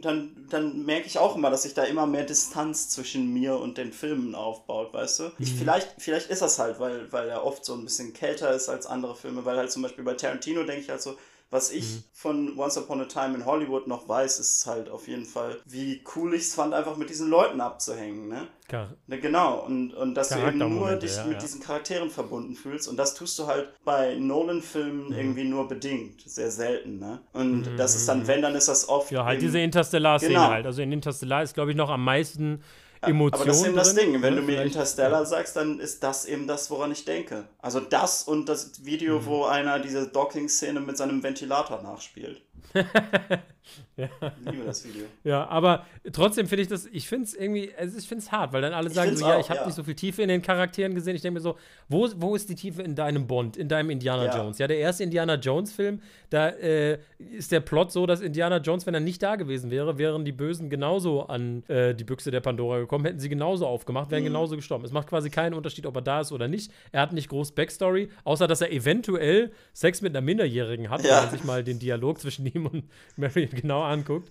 dann, 0.00 0.46
dann 0.50 0.84
merke 0.84 1.06
ich 1.06 1.18
auch 1.18 1.36
immer, 1.36 1.50
dass 1.50 1.62
sich 1.62 1.74
da 1.74 1.84
immer 1.84 2.06
mehr 2.06 2.24
Distanz 2.24 2.88
zwischen 2.88 3.32
mir 3.32 3.56
und 3.56 3.78
den 3.78 3.92
Filmen 3.92 4.34
aufbaut, 4.34 4.92
weißt 4.92 5.20
du? 5.20 5.32
Ich, 5.38 5.52
vielleicht, 5.54 5.94
vielleicht 5.98 6.30
ist 6.30 6.42
das 6.42 6.58
halt, 6.58 6.80
weil, 6.80 7.10
weil 7.12 7.28
er 7.28 7.44
oft 7.44 7.64
so 7.64 7.74
ein 7.74 7.84
bisschen 7.84 8.12
kälter 8.12 8.52
ist 8.52 8.68
als 8.68 8.86
andere 8.86 9.14
Filme, 9.14 9.44
weil 9.44 9.56
halt 9.56 9.70
zum 9.70 9.82
Beispiel 9.82 10.04
bei 10.04 10.14
Tarantino 10.14 10.64
denke 10.64 10.82
ich 10.82 10.90
halt 10.90 11.02
so, 11.02 11.16
was 11.50 11.72
ich 11.72 12.02
von 12.12 12.56
Once 12.58 12.78
Upon 12.78 13.00
a 13.00 13.06
Time 13.06 13.34
in 13.34 13.44
Hollywood 13.44 13.88
noch 13.88 14.08
weiß, 14.08 14.38
ist 14.38 14.66
halt 14.66 14.88
auf 14.88 15.08
jeden 15.08 15.24
Fall, 15.24 15.58
wie 15.66 16.02
cool 16.14 16.34
ich 16.34 16.42
es 16.42 16.54
fand, 16.54 16.74
einfach 16.74 16.96
mit 16.96 17.10
diesen 17.10 17.28
Leuten 17.28 17.60
abzuhängen, 17.60 18.28
ne? 18.28 18.46
Klar. 18.68 18.94
Ne, 19.08 19.18
genau, 19.18 19.64
und, 19.66 19.92
und 19.94 20.14
dass 20.14 20.28
du 20.28 20.38
eben 20.38 20.58
nur 20.58 20.94
dich 20.94 21.16
ja, 21.16 21.24
mit 21.24 21.34
ja. 21.34 21.38
diesen 21.40 21.60
Charakteren 21.60 22.08
verbunden 22.08 22.54
fühlst. 22.54 22.86
Und 22.86 22.96
das 22.96 23.14
tust 23.14 23.36
du 23.38 23.48
halt 23.48 23.70
bei 23.84 24.14
Mhm. 24.14 24.26
Nolan-Filmen 24.28 25.12
irgendwie 25.12 25.44
nur 25.44 25.66
bedingt, 25.66 26.22
sehr 26.24 26.52
selten, 26.52 26.98
ne? 27.00 27.20
Und 27.32 27.76
das 27.76 27.96
ist 27.96 28.08
dann, 28.08 28.28
wenn, 28.28 28.42
dann 28.42 28.54
ist 28.54 28.68
das 28.68 28.88
oft. 28.88 29.10
Mhm. 29.10 29.16
Ja, 29.16 29.24
halt 29.24 29.42
diese 29.42 29.58
Interstellar-Szene 29.58 30.34
Genau. 30.34 30.48
halt. 30.48 30.66
Also 30.66 30.82
in 30.82 30.92
Interstellar 30.92 31.42
ist, 31.42 31.54
glaube 31.54 31.72
ich, 31.72 31.76
noch 31.76 31.90
am 31.90 32.04
meisten 32.04 32.62
Emotionen. 33.02 33.34
Aber 33.34 33.44
das 33.46 33.60
ist 33.60 33.66
eben 33.66 33.76
das 33.76 33.94
drin, 33.94 34.12
Ding. 34.12 34.22
Wenn 34.22 34.34
ne? 34.34 34.40
du 34.40 34.46
mir 34.46 34.62
Interstellar 34.62 35.24
sagst, 35.26 35.56
dann 35.56 35.80
ist 35.80 36.02
das 36.02 36.26
eben 36.26 36.46
das, 36.46 36.70
woran 36.70 36.92
ich 36.92 37.04
denke. 37.04 37.44
Also 37.58 37.80
das 37.80 38.24
und 38.24 38.48
das 38.48 38.84
Video, 38.84 39.20
Mhm. 39.20 39.26
wo 39.26 39.44
einer 39.44 39.78
diese 39.78 40.08
Docking-Szene 40.08 40.80
mit 40.80 40.96
seinem 40.96 41.22
Ventilator 41.22 41.82
nachspielt. 41.82 42.42
Ja. 43.96 44.08
Ich 44.44 44.50
liebe 44.52 44.64
das 44.64 44.84
Video. 44.86 45.04
Ja, 45.24 45.46
aber 45.48 45.84
trotzdem 46.12 46.46
finde 46.46 46.62
ich 46.62 46.68
das, 46.68 46.86
ich 46.86 47.06
finde 47.08 47.24
es 47.24 47.34
irgendwie, 47.34 47.70
also 47.78 47.98
ich 47.98 48.08
finde 48.08 48.24
es 48.24 48.32
hart, 48.32 48.52
weil 48.52 48.62
dann 48.62 48.72
alle 48.72 48.88
Ich 48.88 48.94
sagen 48.94 49.16
so, 49.16 49.26
ja, 49.26 49.36
auch, 49.36 49.40
ich 49.40 49.50
habe 49.50 49.60
ja. 49.60 49.66
nicht 49.66 49.74
so 49.74 49.82
viel 49.84 49.94
Tiefe 49.94 50.22
in 50.22 50.28
den 50.28 50.42
Charakteren 50.42 50.94
gesehen. 50.94 51.14
Ich 51.16 51.22
denke 51.22 51.34
mir 51.34 51.40
so, 51.40 51.56
wo, 51.88 52.08
wo 52.16 52.34
ist 52.34 52.48
die 52.48 52.54
Tiefe 52.54 52.82
in 52.82 52.94
deinem 52.94 53.26
Bond, 53.26 53.56
in 53.56 53.68
deinem 53.68 53.90
Indiana 53.90 54.24
Ja. 54.26 54.36
Jones? 54.38 54.58
Ja, 54.58 54.66
der 54.66 54.78
erste 54.78 55.04
Indiana 55.04 55.34
Jones-Film, 55.34 56.00
da 56.30 56.48
äh, 56.48 56.98
ist 57.18 57.52
der 57.52 57.60
Plot 57.60 57.92
so, 57.92 58.06
dass 58.06 58.20
Indiana 58.20 58.58
Jones, 58.58 58.86
wenn 58.86 58.94
er 58.94 59.00
nicht 59.00 59.22
da 59.22 59.36
gewesen 59.36 59.70
wäre, 59.70 59.98
wären 59.98 60.24
die 60.24 60.32
Bösen 60.32 60.70
genauso 60.70 61.26
an 61.26 61.62
äh, 61.68 61.94
die 61.94 62.04
Büchse 62.04 62.30
der 62.30 62.40
Pandora 62.40 62.78
gekommen, 62.78 63.04
hätten 63.04 63.18
sie 63.20 63.28
genauso 63.28 63.66
aufgemacht, 63.66 64.08
Mhm. 64.08 64.12
wären 64.12 64.24
genauso 64.24 64.56
gestorben. 64.56 64.84
Es 64.84 64.92
macht 64.92 65.08
quasi 65.08 65.30
keinen 65.30 65.54
Unterschied, 65.54 65.86
ob 65.86 65.96
er 65.96 66.02
da 66.02 66.20
ist 66.22 66.32
oder 66.32 66.48
nicht. 66.48 66.72
Er 66.92 67.02
hat 67.02 67.12
nicht 67.12 67.28
groß 67.28 67.52
Backstory, 67.52 68.08
außer 68.24 68.46
dass 68.46 68.60
er 68.60 68.72
eventuell 68.72 69.50
Sex 69.74 70.00
mit 70.02 70.12
einer 70.16 70.20
Minderjährigen 70.24 70.88
hat, 70.90 71.02
Ja. 71.04 71.16
wenn 71.16 71.22
man 71.24 71.30
sich 71.30 71.44
mal 71.44 71.64
den 71.64 71.78
Dialog 71.78 72.20
zwischen 72.20 72.46
ihm 72.46 72.66
und 72.66 72.84
Marion 73.16 73.50
genau 73.60 73.82
anguckt. 73.82 74.30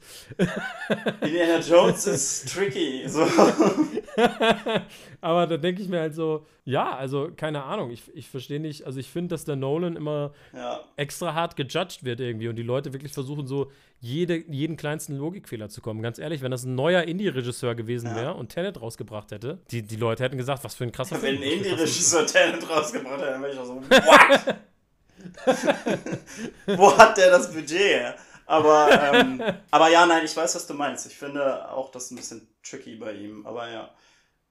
Indiana 1.21 1.59
Jones 1.59 2.07
ist 2.07 2.53
tricky. 2.53 3.03
So. 3.07 3.25
Aber 5.21 5.47
da 5.47 5.57
denke 5.57 5.81
ich 5.81 5.89
mir 5.89 5.99
halt 5.99 6.15
so, 6.15 6.45
ja, 6.65 6.95
also 6.95 7.29
keine 7.35 7.63
Ahnung, 7.63 7.91
ich, 7.91 8.03
ich 8.15 8.29
verstehe 8.29 8.59
nicht, 8.59 8.85
also 8.85 8.99
ich 8.99 9.09
finde, 9.09 9.29
dass 9.29 9.43
der 9.45 9.55
Nolan 9.55 9.95
immer 9.95 10.31
Ja. 10.53 10.79
extra 10.95 11.33
hart 11.33 11.55
gejudged 11.55 12.03
wird 12.05 12.19
irgendwie 12.19 12.47
und 12.47 12.55
die 12.55 12.63
Leute 12.63 12.93
wirklich 12.93 13.11
versuchen, 13.11 13.45
so 13.47 13.71
jede, 13.99 14.37
jeden 14.49 14.77
kleinsten 14.77 15.17
Logikfehler 15.17 15.67
zu 15.69 15.81
kommen. 15.81 16.01
Ganz 16.01 16.19
ehrlich, 16.19 16.41
wenn 16.41 16.51
das 16.51 16.63
ein 16.63 16.75
neuer 16.75 17.03
Indie-Regisseur 17.03 17.75
gewesen 17.75 18.11
Ja. 18.11 18.15
wäre 18.15 18.33
und 18.35 18.49
Tenet 18.49 18.81
rausgebracht 18.81 19.31
hätte, 19.31 19.59
die, 19.71 19.81
die 19.81 19.97
Leute 19.97 20.23
hätten 20.23 20.37
gesagt, 20.37 20.63
was 20.63 20.75
für 20.75 20.85
ein 20.85 20.91
krasser 20.91 21.21
Wenn 21.21 21.35
ein 21.35 21.41
was 21.41 21.47
für 21.47 21.51
ein 21.51 21.57
Indie-Regisseur 21.57 22.25
Talent 22.25 22.69
rausgebracht 22.69 23.21
hat, 23.21 23.27
dann 23.29 23.41
wäre 23.41 23.51
ich 23.53 23.59
auch 23.59 23.65
so, 23.65 23.75
what? 23.75 24.55
Wo 26.77 26.97
hat 26.97 27.17
der 27.17 27.29
das 27.31 27.51
Budget 27.53 27.77
her? 27.77 28.15
Aber, 28.49 29.13
ähm, 29.13 29.41
aber 29.69 29.89
ja, 29.89 30.05
nein, 30.07 30.25
ich 30.25 30.35
weiß, 30.35 30.55
was 30.55 30.65
du 30.65 30.73
meinst. 30.73 31.05
Ich 31.05 31.15
finde 31.15 31.69
auch 31.71 31.91
das 31.91 32.09
ein 32.09 32.15
bisschen 32.15 32.47
tricky 32.63 32.95
bei 32.95 33.13
ihm. 33.13 33.45
Aber 33.45 33.69
ja. 33.69 33.89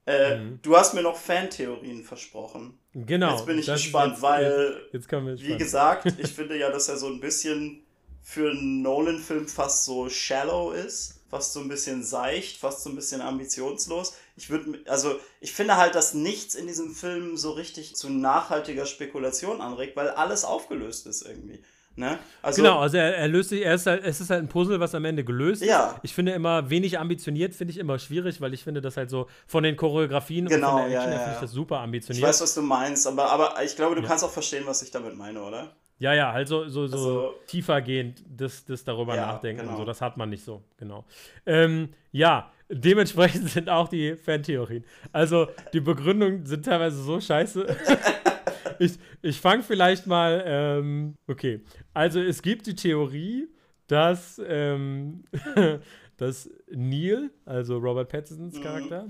Äh, 0.05 0.37
Mhm. 0.37 0.59
Du 0.61 0.75
hast 0.77 0.93
mir 0.93 1.03
noch 1.03 1.17
Fantheorien 1.17 2.03
versprochen. 2.03 2.79
Genau. 2.93 3.35
Jetzt 3.35 3.45
bin 3.45 3.59
ich 3.59 3.65
gespannt, 3.67 4.13
jetzt, 4.13 4.21
weil, 4.21 4.81
Jetzt, 4.93 5.11
jetzt 5.11 5.43
wie 5.43 5.57
gesagt, 5.57 6.05
ich 6.17 6.31
finde 6.31 6.57
ja, 6.57 6.71
dass 6.71 6.87
er 6.87 6.97
so 6.97 7.07
ein 7.07 7.19
bisschen 7.19 7.83
für 8.23 8.49
einen 8.51 8.81
Nolan-Film 8.81 9.47
fast 9.47 9.85
so 9.85 10.09
shallow 10.09 10.71
ist, 10.71 11.19
fast 11.29 11.53
so 11.53 11.59
ein 11.59 11.67
bisschen 11.67 12.03
seicht, 12.03 12.57
fast 12.57 12.83
so 12.83 12.89
ein 12.89 12.95
bisschen 12.95 13.21
ambitionslos. 13.21 14.15
Ich 14.37 14.49
würde, 14.49 14.79
also 14.87 15.19
ich 15.41 15.51
finde 15.51 15.75
halt, 15.77 15.93
dass 15.93 16.13
nichts 16.13 16.55
in 16.55 16.67
diesem 16.67 16.95
Film 16.95 17.35
so 17.37 17.51
richtig 17.51 17.95
zu 17.95 18.09
nachhaltiger 18.09 18.85
Spekulation 18.85 19.61
anregt, 19.61 19.95
weil 19.97 20.09
alles 20.09 20.45
aufgelöst 20.45 21.05
ist 21.05 21.21
irgendwie. 21.23 21.61
Ne? 21.99 22.17
Also, 22.41 22.61
genau, 22.63 22.79
also 22.79 22.95
er, 22.95 23.17
er 23.17 23.27
löst 23.27 23.49
sich, 23.49 23.61
er 23.65 23.73
ist 23.75 23.85
halt, 23.85 24.05
es 24.05 24.21
ist 24.21 24.29
halt 24.29 24.41
ein 24.41 24.47
Puzzle, 24.47 24.79
was 24.79 24.95
am 24.95 25.03
Ende 25.03 25.25
gelöst 25.25 25.61
Ja. 25.63 25.87
ist. 25.87 25.95
Ich 26.03 26.13
finde 26.13 26.31
immer, 26.31 26.69
wenig 26.69 26.97
ambitioniert 26.97 27.53
finde 27.53 27.71
ich 27.73 27.77
immer 27.77 27.99
schwierig, 27.99 28.39
weil 28.39 28.53
ich 28.53 28.63
finde 28.63 28.79
das 28.79 28.95
halt 28.95 29.09
so 29.09 29.27
von 29.47 29.63
den 29.63 29.75
Choreografien 29.75 30.45
Genau, 30.47 30.77
und 30.77 30.81
von 30.83 30.89
der 30.89 30.91
ja, 30.91 30.97
Action 30.99 31.11
her 31.11 31.19
ja, 31.19 31.23
finde 31.25 31.31
ich 31.35 31.41
ja. 31.41 31.41
das 31.41 31.51
super 31.51 31.75
ich 31.75 31.81
ambitioniert. 31.81 32.25
weiß, 32.25 32.41
was 32.41 32.53
du 32.55 32.61
meinst, 32.61 33.05
aber, 33.05 33.29
aber 33.29 33.55
ich 33.65 33.75
glaube, 33.75 33.95
du 33.95 34.01
Ja. 34.01 34.07
kannst 34.07 34.23
auch 34.23 34.31
verstehen, 34.31 34.63
was 34.65 34.81
ich 34.81 34.91
damit 34.91 35.17
meine, 35.17 35.41
oder? 35.43 35.71
Ja, 35.97 36.13
ja, 36.13 36.31
halt 36.31 36.47
so, 36.47 36.69
so, 36.69 36.87
so 36.87 36.95
Also- 36.95 37.33
tiefergehend 37.47 38.23
das, 38.33 38.63
das 38.63 38.85
darüber 38.85 39.17
Ja, 39.17 39.25
nachdenken 39.25 39.63
genau. 39.63 39.73
und 39.73 39.77
so. 39.79 39.83
Das 39.85 39.99
hat 39.99 40.15
man 40.15 40.29
nicht 40.29 40.45
so, 40.45 40.61
genau. 40.77 41.03
Ähm, 41.45 41.89
ja, 42.13 42.49
dementsprechend 42.69 43.49
sind 43.49 43.69
auch 43.69 43.89
die 43.89 44.15
Fantheorien. 44.15 44.85
Also, 45.11 45.47
die 45.73 45.81
Begründungen 45.81 46.45
sind 46.45 46.63
teilweise 46.65 47.03
so 47.03 47.19
scheiße. 47.19 47.65
ich 48.79 48.97
ich 49.21 49.39
fange 49.39 49.63
vielleicht 49.63 50.07
mal, 50.07 50.43
ähm, 50.45 51.15
okay. 51.27 51.61
Also, 51.93 52.19
es 52.19 52.41
gibt 52.41 52.67
die 52.67 52.75
Theorie, 52.75 53.47
dass, 53.87 54.41
ähm, 54.45 55.23
dass 56.17 56.49
Neil, 56.69 57.31
also 57.45 57.77
Robert 57.77 58.09
Pattinsons 58.09 58.57
Mhm. 58.57 58.61
Charakter, 58.63 59.09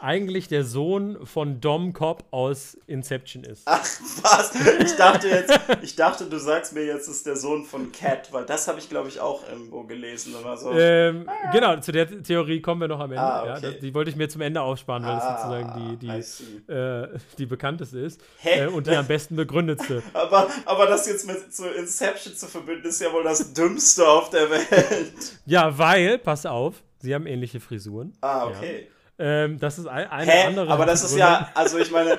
eigentlich 0.00 0.48
der 0.48 0.64
Sohn 0.64 1.24
von 1.26 1.60
Dom 1.60 1.92
Cobb 1.92 2.24
aus 2.30 2.76
Inception 2.86 3.44
ist. 3.44 3.62
Ach, 3.66 3.80
was? 4.22 4.52
Ich 4.80 4.96
dachte 4.96 5.28
jetzt, 5.28 5.60
ich 5.82 5.96
dachte, 5.96 6.26
du 6.26 6.38
sagst 6.38 6.72
mir 6.72 6.84
jetzt, 6.84 7.08
es 7.08 7.16
ist 7.16 7.26
der 7.26 7.36
Sohn 7.36 7.64
von 7.64 7.92
Cat, 7.92 8.32
weil 8.32 8.44
das 8.44 8.68
habe 8.68 8.78
ich, 8.78 8.88
glaube 8.88 9.08
ich, 9.08 9.20
auch 9.20 9.48
irgendwo 9.48 9.82
gelesen 9.84 10.34
oder 10.34 10.56
so. 10.56 10.72
Ähm, 10.72 11.28
genau, 11.52 11.76
zu 11.80 11.92
der 11.92 12.22
Theorie 12.22 12.60
kommen 12.60 12.80
wir 12.80 12.88
noch 12.88 13.00
am 13.00 13.10
Ende. 13.10 13.22
Ah, 13.22 13.46
ja, 13.46 13.52
okay. 13.56 13.72
das, 13.72 13.78
die 13.80 13.94
wollte 13.94 14.10
ich 14.10 14.16
mir 14.16 14.28
zum 14.28 14.40
Ende 14.40 14.60
aufsparen, 14.60 15.04
weil 15.04 15.16
das 15.16 15.24
sozusagen 15.24 15.98
die, 15.98 16.06
die, 16.06 16.72
äh, 16.72 17.18
die 17.38 17.46
bekannteste 17.46 17.98
ist 17.98 18.20
Hä? 18.38 18.64
äh, 18.64 18.66
und 18.68 18.86
die 18.86 18.96
am 18.96 19.06
besten 19.06 19.36
begründetste. 19.36 20.02
Aber, 20.14 20.48
aber 20.64 20.86
das 20.86 21.06
jetzt 21.06 21.26
mit 21.26 21.54
so 21.54 21.66
Inception 21.66 22.34
zu 22.34 22.46
verbinden, 22.46 22.86
ist 22.88 23.00
ja 23.00 23.12
wohl 23.12 23.22
das 23.22 23.52
Dümmste 23.52 24.06
auf 24.06 24.30
der 24.30 24.50
Welt. 24.50 25.12
Ja, 25.46 25.76
weil, 25.78 26.18
pass 26.18 26.46
auf, 26.46 26.82
sie 27.00 27.14
haben 27.14 27.26
ähnliche 27.26 27.60
Frisuren. 27.60 28.12
Ah, 28.20 28.46
okay. 28.46 28.88
Ähm, 29.18 29.58
das 29.58 29.78
ist 29.78 29.86
ein, 29.86 30.08
eine 30.10 30.30
Hä? 30.30 30.46
andere. 30.46 30.70
Aber 30.70 30.86
das 30.86 31.02
ist 31.02 31.16
ja, 31.16 31.50
also 31.54 31.78
ich 31.78 31.90
meine, 31.90 32.18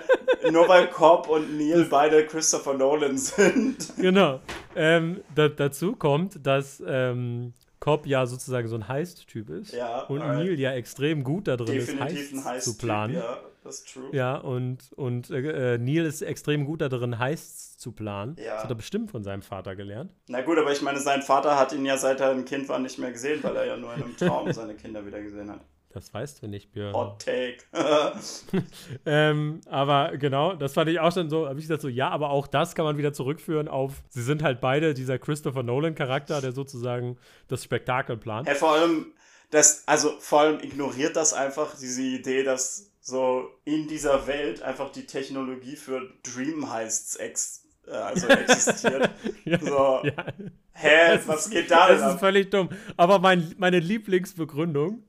nur 0.51 0.67
weil 0.67 0.87
Cobb 0.87 1.29
und 1.29 1.57
Neil 1.57 1.85
beide 1.89 2.25
Christopher 2.25 2.73
Nolan 2.73 3.17
sind. 3.17 3.93
Genau. 3.97 4.41
Ähm, 4.75 5.21
da, 5.33 5.47
dazu 5.47 5.95
kommt, 5.95 6.45
dass 6.45 6.83
ähm, 6.85 7.53
Cobb 7.79 8.05
ja 8.05 8.25
sozusagen 8.25 8.67
so 8.67 8.75
ein 8.75 8.87
Heist-Typ 8.87 9.49
ist. 9.49 9.73
Ja, 9.73 10.01
Und 10.03 10.21
alright. 10.21 10.45
Neil 10.45 10.59
ja 10.59 10.73
extrem 10.73 11.23
gut 11.23 11.47
da 11.47 11.55
drin 11.55 11.75
Definitiv 11.75 12.33
ein 12.33 12.39
ist, 12.39 12.45
Heists 12.45 12.45
heiß 12.45 12.63
zu 12.65 12.77
planen. 12.77 13.15
Ja, 13.15 13.37
das 13.63 13.79
ist 13.79 13.93
true. 13.93 14.09
Ja, 14.11 14.35
und, 14.35 14.91
und 14.95 15.29
äh, 15.29 15.75
äh, 15.75 15.77
Neil 15.77 16.05
ist 16.05 16.21
extrem 16.21 16.65
gut 16.65 16.81
da 16.81 16.89
drin, 16.89 17.17
Heists 17.17 17.77
zu 17.77 17.93
planen. 17.93 18.35
Ja. 18.37 18.55
Das 18.55 18.63
hat 18.63 18.71
er 18.71 18.75
bestimmt 18.75 19.11
von 19.11 19.23
seinem 19.23 19.41
Vater 19.41 19.77
gelernt. 19.77 20.13
Na 20.27 20.41
gut, 20.41 20.57
aber 20.57 20.71
ich 20.73 20.81
meine, 20.81 20.99
sein 20.99 21.21
Vater 21.21 21.57
hat 21.57 21.71
ihn 21.71 21.85
ja 21.85 21.97
seit 21.97 22.19
er 22.19 22.31
ein 22.31 22.43
Kind 22.43 22.67
war 22.67 22.79
nicht 22.79 22.99
mehr 22.99 23.11
gesehen, 23.11 23.41
weil 23.41 23.55
er 23.55 23.65
ja 23.65 23.77
nur 23.77 23.93
in 23.93 24.03
einem 24.03 24.17
Traum 24.17 24.51
seine 24.53 24.75
Kinder 24.75 25.05
wieder 25.05 25.21
gesehen 25.21 25.49
hat. 25.49 25.61
Das 25.91 26.13
weißt 26.13 26.43
du 26.43 26.47
nicht, 26.47 26.71
Björn. 26.71 26.93
Hot 26.93 27.19
Take. 27.25 27.57
Ähm, 29.05 29.61
aber 29.67 30.17
genau, 30.17 30.53
das 30.55 30.73
fand 30.73 30.89
ich 30.89 30.99
auch 30.99 31.11
schon 31.13 31.29
so, 31.29 31.47
habe 31.47 31.57
ich 31.59 31.63
gesagt 31.65 31.81
so, 31.81 31.87
ja, 31.87 32.09
aber 32.09 32.29
auch 32.29 32.47
das 32.47 32.75
kann 32.75 32.85
man 32.85 32.97
wieder 32.97 33.11
zurückführen 33.13 33.67
auf, 33.67 34.03
sie 34.09 34.21
sind 34.21 34.43
halt 34.43 34.61
beide 34.61 34.93
dieser 34.93 35.17
Christopher 35.17 35.63
Nolan-Charakter, 35.63 36.41
der 36.41 36.51
sozusagen 36.51 37.17
das 37.47 37.63
Spektakel 37.63 38.17
plant. 38.17 38.47
Ja, 38.47 38.55
vor 38.55 38.73
allem, 38.73 39.13
das, 39.51 39.83
also 39.87 40.11
vor 40.19 40.41
allem 40.41 40.59
ignoriert 40.59 41.15
das 41.15 41.33
einfach 41.33 41.75
diese 41.79 42.01
Idee, 42.03 42.43
dass 42.43 42.91
so 43.01 43.49
in 43.65 43.87
dieser 43.87 44.27
Welt 44.27 44.61
einfach 44.61 44.91
die 44.91 45.05
Technologie 45.07 45.75
für 45.75 46.01
Dream 46.23 46.71
Heists 46.71 47.15
ex, 47.15 47.65
äh, 47.87 47.91
also 47.93 48.27
existiert. 48.27 49.09
Ja, 49.45 49.59
So, 49.59 50.01
ja. 50.03 50.25
hä, 50.73 51.15
Das 51.15 51.27
was 51.27 51.45
ist- 51.47 51.51
geht 51.51 51.71
da 51.71 51.87
Das 51.87 52.13
ist 52.13 52.19
völlig 52.19 52.51
dumm. 52.51 52.69
Aber 52.97 53.17
mein, 53.17 53.55
meine 53.57 53.79
Lieblingsbegründung, 53.79 55.03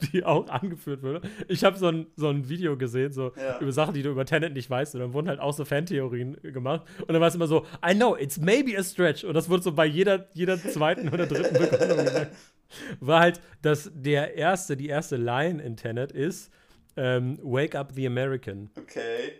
die, 0.12 0.24
auch 0.24 0.48
angeführt 0.48 1.02
wurde, 1.02 1.20
ich 1.48 1.64
habe 1.64 1.76
so 1.78 1.86
ein, 1.88 2.06
so 2.16 2.28
ein 2.28 2.48
Video 2.48 2.76
gesehen, 2.76 3.12
so 3.12 3.32
Ja. 3.36 3.58
über 3.60 3.72
Sachen, 3.72 3.94
die 3.94 4.02
du 4.02 4.10
über 4.10 4.24
Tenet 4.24 4.52
nicht 4.54 4.68
weißt, 4.70 4.94
und 4.94 5.00
dann 5.00 5.12
wurden 5.12 5.28
halt 5.28 5.40
auch 5.40 5.52
so 5.52 5.64
Fantheorien 5.64 6.36
gemacht. 6.42 6.82
Und 7.00 7.12
dann 7.12 7.20
war 7.20 7.28
es 7.28 7.34
immer 7.34 7.46
so, 7.46 7.66
I 7.88 7.94
know, 7.94 8.16
it's 8.16 8.38
maybe 8.38 8.76
a 8.78 8.82
stretch. 8.82 9.24
Und 9.24 9.34
das 9.34 9.48
wurde 9.48 9.62
so 9.62 9.72
bei 9.72 9.86
jeder, 9.86 10.28
jeder 10.34 10.58
zweiten 10.58 11.08
oder 11.08 11.26
dritten 11.26 11.58
Begründung 11.58 12.04
gesagt. 12.04 12.34
War 13.00 13.20
halt, 13.20 13.40
dass 13.62 13.90
der 13.92 14.36
erste, 14.36 14.76
die 14.76 14.86
erste 14.88 15.16
Line 15.16 15.60
in 15.60 15.76
Tenet 15.76 16.12
ist, 16.12 16.52
ähm, 16.96 17.36
Wake 17.42 17.74
up 17.74 17.90
the 17.96 18.06
American. 18.06 18.70
Okay, 18.78 19.32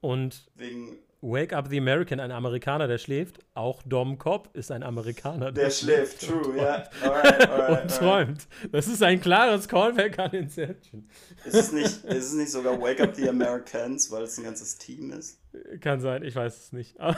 Und 0.00 0.46
wegen, 0.56 0.98
Wake 1.22 1.52
up 1.52 1.68
the 1.68 1.78
American, 1.78 2.18
ein 2.18 2.32
Amerikaner, 2.32 2.88
der 2.88 2.98
schläft. 2.98 3.38
Auch 3.54 3.82
Dom 3.84 4.18
Cobb 4.18 4.50
ist 4.54 4.72
ein 4.72 4.82
Amerikaner, 4.82 5.52
der 5.52 5.70
schläft, 5.70 6.24
und 6.24 6.42
true, 6.42 6.56
ja. 6.56 6.84
Alright, 7.00 7.48
alright, 7.48 7.82
Und 7.82 7.96
träumt. 7.96 8.48
Das 8.72 8.88
ist 8.88 9.02
ein 9.04 9.20
klares 9.20 9.68
Callback 9.68 10.18
an 10.18 10.32
Inception. 10.32 11.08
Ist 11.44 11.54
es, 11.54 11.72
nicht, 11.72 12.04
ist 12.04 12.26
es 12.26 12.32
nicht 12.34 12.50
sogar 12.50 12.80
Wake 12.80 13.00
Up 13.00 13.14
the 13.14 13.28
Americans, 13.28 14.10
weil 14.10 14.24
es 14.24 14.36
ein 14.36 14.44
ganzes 14.44 14.78
Team 14.78 15.12
ist? 15.12 15.40
Kann 15.80 16.00
sein, 16.00 16.24
ich 16.24 16.34
weiß 16.34 16.56
es 16.56 16.72
nicht. 16.72 16.98
Aber, 16.98 17.16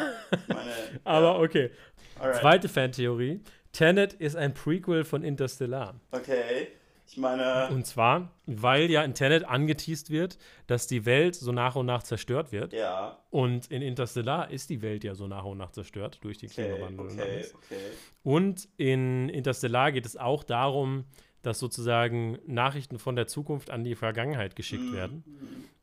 Meine, 0.49 0.71
aber 1.05 1.41
okay. 1.41 1.71
alright. 2.19 2.41
Zweite 2.41 2.69
Fantheorie. 2.69 3.41
Tenet 3.73 4.13
ist 4.13 4.37
ein 4.37 4.53
Prequel 4.53 5.05
von 5.05 5.25
Interstellar. 5.25 5.99
Okay, 6.13 6.69
ich 7.15 7.21
meine, 7.21 7.69
Und 7.71 7.87
zwar, 7.87 8.33
weil 8.47 8.91
ja 8.91 9.05
in 9.05 9.15
Tenet 9.15 9.45
angeteased 9.45 10.11
wird, 10.11 10.37
dass 10.67 10.89
die 10.89 11.05
Welt 11.07 11.37
so 11.37 11.53
nach 11.53 11.77
und 11.77 11.87
nach 11.87 12.03
zerstört 12.03 12.51
wird. 12.51 12.73
ja, 12.73 13.19
Und 13.31 13.71
in 13.71 13.83
Interstellar 13.83 14.51
ist 14.51 14.69
die 14.69 14.83
Welt 14.83 15.05
ja 15.05 15.15
so 15.15 15.29
nach 15.29 15.45
und 15.45 15.59
nach 15.59 15.71
zerstört 15.71 16.19
durch 16.23 16.39
den 16.39 16.51
okay, 16.51 16.71
Klimawandel. 16.73 17.07
und 17.07 17.12
okay, 17.12 17.23
alles. 17.23 17.55
okay. 17.55 17.77
Und 18.25 18.69
in 18.79 19.29
Interstellar 19.29 19.93
geht 19.93 20.07
es 20.07 20.17
auch 20.17 20.43
darum, 20.43 21.05
dass 21.43 21.61
sozusagen 21.61 22.39
Nachrichten 22.47 22.99
von 22.99 23.15
der 23.15 23.29
Zukunft 23.29 23.71
an 23.71 23.85
die 23.85 23.95
Vergangenheit 23.95 24.57
geschickt 24.57 24.91
Mhm. 24.91 24.95
werden, 24.97 25.25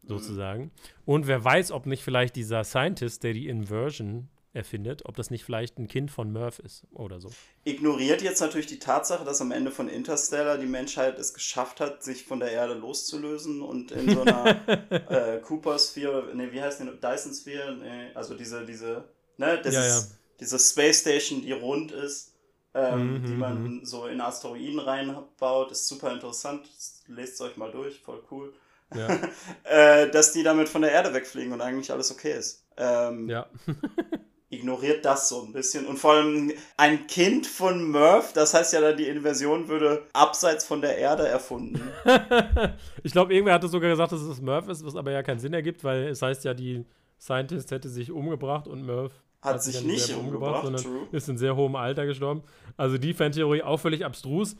sozusagen. 0.06 0.72
Und 1.06 1.28
wer 1.28 1.42
weiß, 1.44 1.72
ob 1.72 1.86
nicht 1.86 2.04
vielleicht 2.04 2.36
dieser 2.36 2.66
Scientist, 2.66 3.24
der 3.24 3.32
die 3.34 3.48
Inversion 3.48 4.28
erfindet, 4.54 5.06
ob 5.06 5.16
das 5.16 5.30
nicht 5.30 5.44
vielleicht 5.46 5.78
ein 5.80 5.88
Kind 5.88 6.12
von 6.12 6.32
Murph 6.32 6.60
ist 6.60 6.86
oder 6.94 7.20
so. 7.22 7.36
Ignoriert 7.64 8.24
jetzt 8.24 8.40
natürlich 8.42 8.66
die 8.66 8.80
Tatsache, 8.80 9.24
dass 9.24 9.40
am 9.40 9.52
Ende 9.52 9.70
von 9.72 9.88
Interstellar 9.88 10.58
die 10.58 10.66
Menschheit 10.66 11.20
es 11.20 11.34
geschafft 11.34 11.80
hat, 11.80 12.02
sich 12.04 12.24
von 12.26 12.40
der 12.40 12.52
Erde 12.52 12.74
loszulösen 12.74 13.62
und 13.62 13.92
in 13.92 14.10
so 14.10 14.22
einer 14.22 14.64
äh, 15.06 15.38
Cooper-Sphere, 15.40 16.32
nee, 16.34 16.52
wie 16.52 16.60
heißt 16.62 16.80
die, 16.82 16.86
Dyson-Sphere, 17.00 17.76
nee, 17.78 18.12
also 18.16 18.34
diese, 18.34 18.66
diese, 18.66 19.10
ne, 19.38 19.62
das 19.62 19.76
Ja, 19.76 19.80
ist, 19.80 20.16
diese 20.40 20.58
Space 20.58 21.02
Station, 21.02 21.42
die 21.44 21.52
rund 21.52 21.92
ist, 21.92 22.34
ähm, 22.74 23.24
Mhm, 23.24 23.26
die 23.26 23.36
man 23.36 23.86
so 23.86 24.08
in 24.08 24.22
Asteroiden 24.22 24.80
reinbaut, 24.80 25.72
ist 25.72 25.88
super 25.88 26.12
interessant, 26.12 26.68
lest 27.08 27.36
es 27.36 27.42
euch 27.42 27.58
mal 27.58 27.72
durch, 27.72 28.00
voll 28.00 28.24
cool. 28.32 28.54
Ja, 28.94 29.22
äh, 29.66 30.10
dass 30.10 30.34
die 30.34 30.44
damit 30.44 30.68
von 30.68 30.82
der 30.82 30.92
Erde 30.92 31.14
wegfliegen 31.14 31.54
und 31.54 31.62
eigentlich 31.62 31.92
alles 31.92 32.12
okay 32.12 32.34
ist. 32.38 32.66
Ähm, 32.78 33.28
ja. 33.28 33.48
ignoriert 34.52 35.06
das 35.06 35.30
so 35.30 35.44
ein 35.44 35.54
bisschen. 35.54 35.86
Und 35.86 35.98
vor 35.98 36.14
allem 36.14 36.52
ein 36.78 37.08
Kind 37.08 37.48
von 37.48 37.90
Murph, 37.90 38.34
das 38.34 38.54
heißt 38.54 38.74
ja 38.74 38.82
dann, 38.82 38.98
die 38.98 39.08
Inversion 39.08 39.68
würde 39.68 40.04
abseits 40.14 40.66
von 40.66 40.82
der 40.82 40.98
Erde 40.98 41.28
erfunden. 41.28 41.82
ich 43.04 43.14
glaube, 43.14 43.34
irgendwer 43.34 43.56
hatte 43.56 43.70
sogar 43.70 43.90
gesagt, 43.90 44.12
dass 44.12 44.22
es 44.22 44.42
Murph 44.42 44.68
ist, 44.68 44.86
was 44.86 44.96
aber 44.96 45.12
ja 45.12 45.24
keinen 45.24 45.40
Sinn 45.40 45.54
ergibt, 45.54 45.84
weil 45.84 46.10
es 46.10 46.22
heißt 46.22 46.44
ja, 46.44 46.54
die 46.54 46.86
Scientist 47.20 47.72
hätte 47.72 47.88
sich 47.88 48.12
umgebracht 48.12 48.68
und 48.68 48.86
Murph 48.86 49.14
Hat 49.42 49.64
sich 49.64 49.78
dann 49.78 49.88
nicht 49.88 50.06
selber 50.06 50.22
umgebracht, 50.22 50.64
sondern 50.66 51.08
ist 51.12 51.30
in 51.30 51.38
sehr 51.38 51.56
hohem 51.56 51.76
Alter 51.76 52.06
gestorben. 52.06 52.44
Also 52.76 52.98
die 52.98 53.14
Fantheorie 53.14 53.64
auch 53.64 53.80
völlig 53.80 54.04
abstrus. 54.04 54.56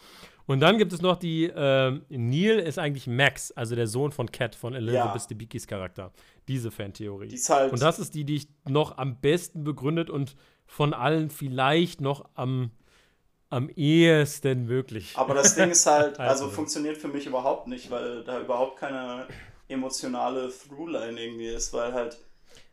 Und 0.48 0.60
dann 0.60 0.78
gibt 0.78 0.92
es 0.92 1.02
noch 1.02 1.18
die, 1.18 1.52
ähm, 1.56 2.02
Neil 2.10 2.60
ist 2.60 2.80
eigentlich 2.80 3.08
Max, 3.08 3.52
also 3.52 3.76
der 3.76 3.88
Sohn 3.88 4.12
von 4.12 4.32
Cat, 4.32 4.56
von 4.56 4.74
Elizabeth 4.74 5.22
Ja. 5.22 5.28
Debicki's 5.28 5.68
Charakter. 5.68 6.12
Diese 6.48 6.72
Fantheorie. 6.72 7.28
Die 7.28 7.36
ist 7.36 7.50
halt. 7.50 7.72
Und 7.72 7.82
das 7.82 8.00
ist 8.00 8.16
die, 8.16 8.26
die 8.26 8.36
ich 8.36 8.48
noch 8.68 8.98
am 8.98 9.20
besten 9.20 9.64
begründet 9.64 10.10
und 10.10 10.36
von 10.66 10.94
allen 10.94 11.30
vielleicht 11.30 12.02
noch 12.02 12.30
am, 12.34 12.72
am 13.50 13.70
ehesten 13.70 14.66
möglich. 14.66 15.14
Aber 15.16 15.34
das 15.34 15.56
Ding 15.56 15.70
ist 15.70 15.86
halt, 15.86 16.20
also 16.20 16.46
Also. 16.46 16.56
funktioniert 16.56 16.98
für 16.98 17.10
mich 17.10 17.26
überhaupt 17.26 17.68
nicht, 17.68 17.92
weil 17.92 18.24
da 18.24 18.40
überhaupt 18.40 18.80
keine 18.80 19.28
emotionale 19.68 20.52
Throughline 20.52 21.22
irgendwie 21.22 21.48
ist, 21.48 21.74
weil 21.74 21.94
halt 21.94 22.18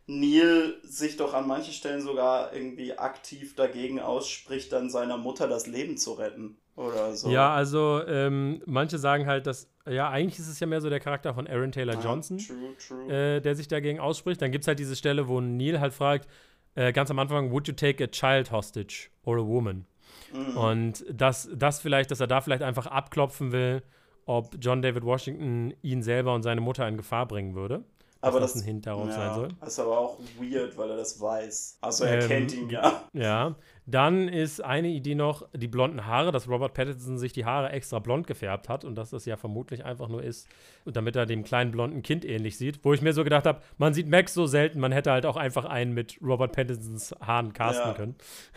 Neil 0.07 0.75
sich 0.83 1.17
doch 1.17 1.33
an 1.33 1.47
manchen 1.47 1.73
Stellen 1.73 2.01
sogar 2.01 2.53
irgendwie 2.53 2.97
aktiv 2.97 3.55
dagegen 3.55 3.99
ausspricht, 3.99 4.71
dann 4.71 4.89
seiner 4.89 5.17
Mutter 5.17 5.47
das 5.47 5.67
Leben 5.67 5.97
zu 5.97 6.13
retten. 6.13 6.57
Oder 6.79 7.13
so. 7.13 7.29
Ja, 7.29 7.53
also 7.53 8.01
ähm, 8.07 8.61
manche 8.65 8.97
sagen 8.97 9.25
halt, 9.27 9.47
dass, 9.47 9.67
ja, 9.87 10.09
eigentlich 10.09 10.39
ist 10.39 10.47
es 10.47 10.59
ja 10.61 10.67
mehr 10.67 10.79
so 10.79 10.89
der 10.89 11.01
Charakter 11.01 11.33
von 11.33 11.45
Aaron 11.45 11.71
Taylor 11.73 11.97
Ah, 11.97 12.01
Johnson, 12.01 12.37
True, 12.37 12.75
true. 12.87 13.13
äh, 13.35 13.41
der 13.41 13.55
sich 13.55 13.67
dagegen 13.67 13.99
ausspricht. 13.99 14.41
Dann 14.41 14.51
gibt 14.51 14.63
es 14.63 14.67
halt 14.69 14.79
diese 14.79 14.95
Stelle, 14.95 15.27
wo 15.27 15.41
Neil 15.41 15.81
halt 15.81 15.93
fragt, 15.93 16.29
äh, 16.75 16.93
ganz 16.93 17.11
am 17.11 17.19
Anfang, 17.19 17.51
would 17.51 17.67
you 17.67 17.73
take 17.73 18.01
a 18.03 18.07
child 18.07 18.51
hostage 18.51 19.09
or 19.25 19.37
a 19.37 19.45
woman? 19.45 19.85
Mhm. 20.33 20.55
Und 20.57 21.05
das, 21.11 21.49
das 21.53 21.81
vielleicht, 21.81 22.11
dass 22.11 22.21
er 22.21 22.27
da 22.27 22.39
vielleicht 22.39 22.63
einfach 22.63 22.85
abklopfen 22.87 23.51
will, 23.51 23.83
ob 24.25 24.55
John 24.61 24.81
David 24.81 25.03
Washington 25.03 25.73
ihn 25.81 26.01
selber 26.01 26.33
und 26.33 26.43
seine 26.43 26.61
Mutter 26.61 26.87
in 26.87 26.95
Gefahr 26.97 27.27
bringen 27.27 27.55
würde. 27.55 27.83
aber 28.21 28.39
das 28.39 28.53
das 28.53 28.61
ein 28.61 28.65
Hint 28.65 28.85
darauf 28.85 29.07
ja, 29.07 29.15
sein 29.15 29.33
soll. 29.33 29.47
Das 29.59 29.69
ist 29.69 29.79
aber 29.79 29.97
auch 29.97 30.19
weird, 30.39 30.77
weil 30.77 30.91
er 30.91 30.97
das 30.97 31.19
weiß. 31.19 31.79
Also 31.81 32.03
er 32.05 32.21
Ähm, 32.21 32.27
kennt 32.27 32.53
ihn 32.53 32.69
ja. 32.69 33.03
Ja, 33.13 33.55
dann 33.89 34.27
ist 34.27 34.63
eine 34.63 34.87
Idee 34.89 35.15
noch 35.15 35.47
die 35.53 35.67
blonden 35.67 36.05
Haare, 36.05 36.31
dass 36.31 36.47
Robert 36.47 36.73
Pattinson 36.73 37.17
sich 37.17 37.33
die 37.33 37.45
Haare 37.45 37.69
extra 37.71 37.99
blond 37.99 38.27
gefärbt 38.27 38.69
hat 38.69 38.85
und 38.85 38.95
dass 38.95 39.09
das 39.09 39.25
ja 39.25 39.37
vermutlich 39.37 39.85
einfach 39.85 40.07
nur 40.09 40.23
ist, 40.23 40.47
damit 40.85 41.15
er 41.15 41.25
dem 41.25 41.43
kleinen 41.43 41.71
blonden 41.71 42.01
Kind 42.01 42.25
ähnlich 42.25 42.57
sieht. 42.57 42.83
Wo 42.83 42.93
ich 42.93 43.01
mir 43.01 43.13
so 43.13 43.23
gedacht 43.23 43.45
habe, 43.45 43.61
man 43.77 43.93
sieht 43.93 44.07
Max 44.09 44.33
so 44.33 44.45
selten, 44.45 44.79
man 44.79 44.91
hätte 44.91 45.11
halt 45.11 45.25
auch 45.25 45.37
einfach 45.37 45.65
einen 45.65 45.93
mit 45.93 46.17
Robert 46.21 46.51
Pattinsons 46.53 47.15
Haaren 47.21 47.53
casten 47.53 47.89
Ja. 47.91 47.93
können. 47.95 48.15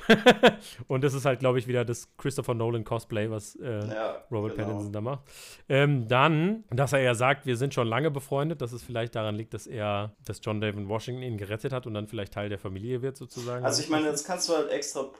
und 0.88 1.04
das 1.04 1.14
ist 1.14 1.24
halt, 1.24 1.40
glaube 1.40 1.58
ich, 1.58 1.66
wieder 1.66 1.84
das 1.84 2.14
Christopher 2.16 2.54
Nolan 2.54 2.84
Cosplay, 2.84 3.30
was 3.30 3.56
äh, 3.56 3.86
Ja, 3.88 4.22
Robert 4.30 4.56
genau. 4.56 4.68
Pattinson 4.68 4.92
da 4.92 5.00
macht. 5.00 5.22
Ähm, 5.68 6.08
dann, 6.08 6.64
dass 6.70 6.92
er 6.92 7.00
ja 7.00 7.14
sagt, 7.14 7.46
wir 7.46 7.56
sind 7.56 7.74
schon 7.74 7.86
lange 7.86 8.10
befreundet, 8.10 8.60
dass 8.60 8.72
es 8.72 8.82
vielleicht 8.82 9.14
daran 9.14 9.34
liegt, 9.34 9.54
dass 9.54 9.66
er, 9.66 10.14
dass 10.24 10.40
John 10.42 10.60
David 10.60 10.88
Washington 10.88 11.22
ihn 11.22 11.36
gerettet 11.38 11.72
hat 11.72 11.86
und 11.86 11.94
dann 11.94 12.06
vielleicht 12.06 12.32
Teil 12.32 12.48
der 12.48 12.58
Familie 12.58 13.02
wird, 13.02 13.16
sozusagen. 13.16 13.64
Also 13.64 13.82
ich 13.82 13.88
meine, 13.88 14.06
das 14.06 14.24
kannst 14.24 14.48
du 14.48 14.54
halt 14.54 14.70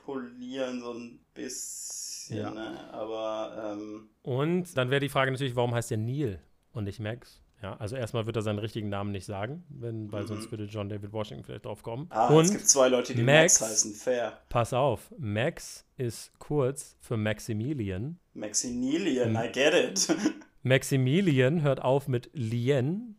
extrapolieren, 0.07 0.81
so 0.81 0.93
ein 0.93 1.19
bisschen, 1.33 2.37
Ja. 2.37 2.51
ne? 2.51 2.93
Aber 2.93 3.73
ähm, 3.73 4.09
Und 4.23 4.77
dann 4.77 4.89
wäre 4.89 4.99
die 5.01 5.09
Frage 5.09 5.31
natürlich, 5.31 5.55
warum 5.55 5.73
heißt 5.73 5.91
er 5.91 5.97
Neil 5.97 6.39
und 6.73 6.85
nicht 6.85 6.99
Max? 6.99 7.39
Ja, 7.61 7.77
also 7.77 7.95
erstmal 7.95 8.25
wird 8.25 8.35
er 8.35 8.41
seinen 8.41 8.59
richtigen 8.59 8.89
Namen 8.89 9.11
nicht 9.13 9.25
sagen, 9.25 9.63
wenn, 9.69 10.11
weil 10.11 10.23
Mhm. 10.23 10.27
sonst 10.27 10.51
würde 10.51 10.65
John 10.65 10.89
David 10.89 11.13
Washington 11.13 11.45
vielleicht 11.45 11.63
drauf 11.65 11.81
kommen. 11.81 12.07
ah, 12.09 12.27
und 12.27 12.43
es 12.45 12.51
gibt 12.51 12.67
zwei 12.67 12.89
Leute, 12.89 13.15
die 13.15 13.23
Max, 13.23 13.61
Max- 13.61 13.71
heißen. 13.71 13.93
Fair. 13.93 14.37
pass 14.49 14.73
auf, 14.73 15.13
Max 15.17 15.85
ist 15.95 16.37
kurz 16.39 16.97
für 16.99 17.15
Maximilian. 17.15 18.19
Maximilian, 18.33 19.29
Mhm. 19.31 19.37
I 19.37 19.49
get 19.51 19.73
it. 19.73 20.07
Maximilian 20.63 21.61
hört 21.61 21.81
auf 21.81 22.07
mit 22.09 22.29
Lien. 22.33 23.15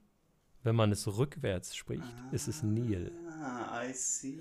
Wenn 0.62 0.76
man 0.76 0.93
es 0.93 1.07
rückwärts 1.18 1.76
spricht, 1.76 2.03
ist 2.32 2.49
es 2.49 2.62
Neil. 2.62 3.12
Ah, 3.47 3.83
I 3.87 3.93
see. 3.93 4.39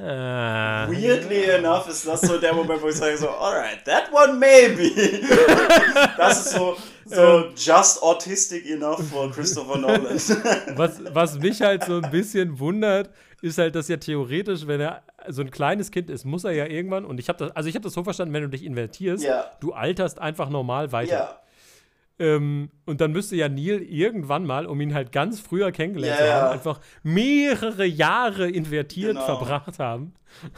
Ja. 0.00 0.86
Weirdly 0.88 1.44
enough 1.50 1.88
ist 1.88 2.06
das 2.06 2.20
so 2.20 2.38
der 2.38 2.54
Moment, 2.54 2.80
wo 2.80 2.88
ich 2.88 2.94
sage 2.94 3.16
so, 3.16 3.28
alright, 3.28 3.84
that 3.84 4.12
one 4.12 4.34
maybe. 4.34 4.90
das 6.16 6.46
ist 6.46 6.50
so, 6.54 6.76
so 7.06 7.46
just 7.56 8.00
autistic 8.02 8.70
enough 8.70 9.02
for 9.08 9.30
Christopher 9.32 9.78
Nolan. 9.78 10.04
Was, 10.76 11.00
was 11.12 11.38
mich 11.38 11.60
halt 11.60 11.84
so 11.84 11.96
ein 12.00 12.10
bisschen 12.10 12.58
wundert, 12.60 13.10
ist 13.42 13.58
halt, 13.58 13.74
dass 13.74 13.88
ja 13.88 13.96
theoretisch, 13.96 14.66
wenn 14.66 14.80
er 14.80 15.02
so 15.28 15.42
ein 15.42 15.50
kleines 15.50 15.90
Kind 15.90 16.08
ist, 16.10 16.24
muss 16.24 16.44
er 16.44 16.52
ja 16.52 16.66
irgendwann, 16.66 17.04
und 17.04 17.18
ich 17.18 17.28
habe 17.28 17.38
das, 17.38 17.56
also 17.56 17.68
ich 17.68 17.74
habe 17.74 17.82
das 17.82 17.92
so 17.94 18.04
verstanden, 18.04 18.32
wenn 18.34 18.42
du 18.42 18.48
dich 18.48 18.64
invertierst, 18.64 19.24
Ja. 19.24 19.46
du 19.60 19.72
alterst 19.72 20.18
einfach 20.20 20.48
normal 20.50 20.92
weiter. 20.92 21.12
ja, 21.12 21.40
Ähm, 22.20 22.70
und 22.84 23.00
dann 23.00 23.12
müsste 23.12 23.36
ja 23.36 23.48
Neil 23.48 23.80
irgendwann 23.82 24.44
mal, 24.44 24.66
um 24.66 24.80
ihn 24.80 24.92
halt 24.94 25.12
ganz 25.12 25.38
früher 25.40 25.70
kennengelernt 25.70 26.18
Ja, 26.18 26.26
zu 26.26 26.32
haben, 26.32 26.52
einfach 26.52 26.80
mehrere 27.02 27.84
Jahre 27.86 28.48
invertiert 28.50 29.12
Genau. 29.12 29.24
verbracht 29.24 29.78
haben 29.78 30.12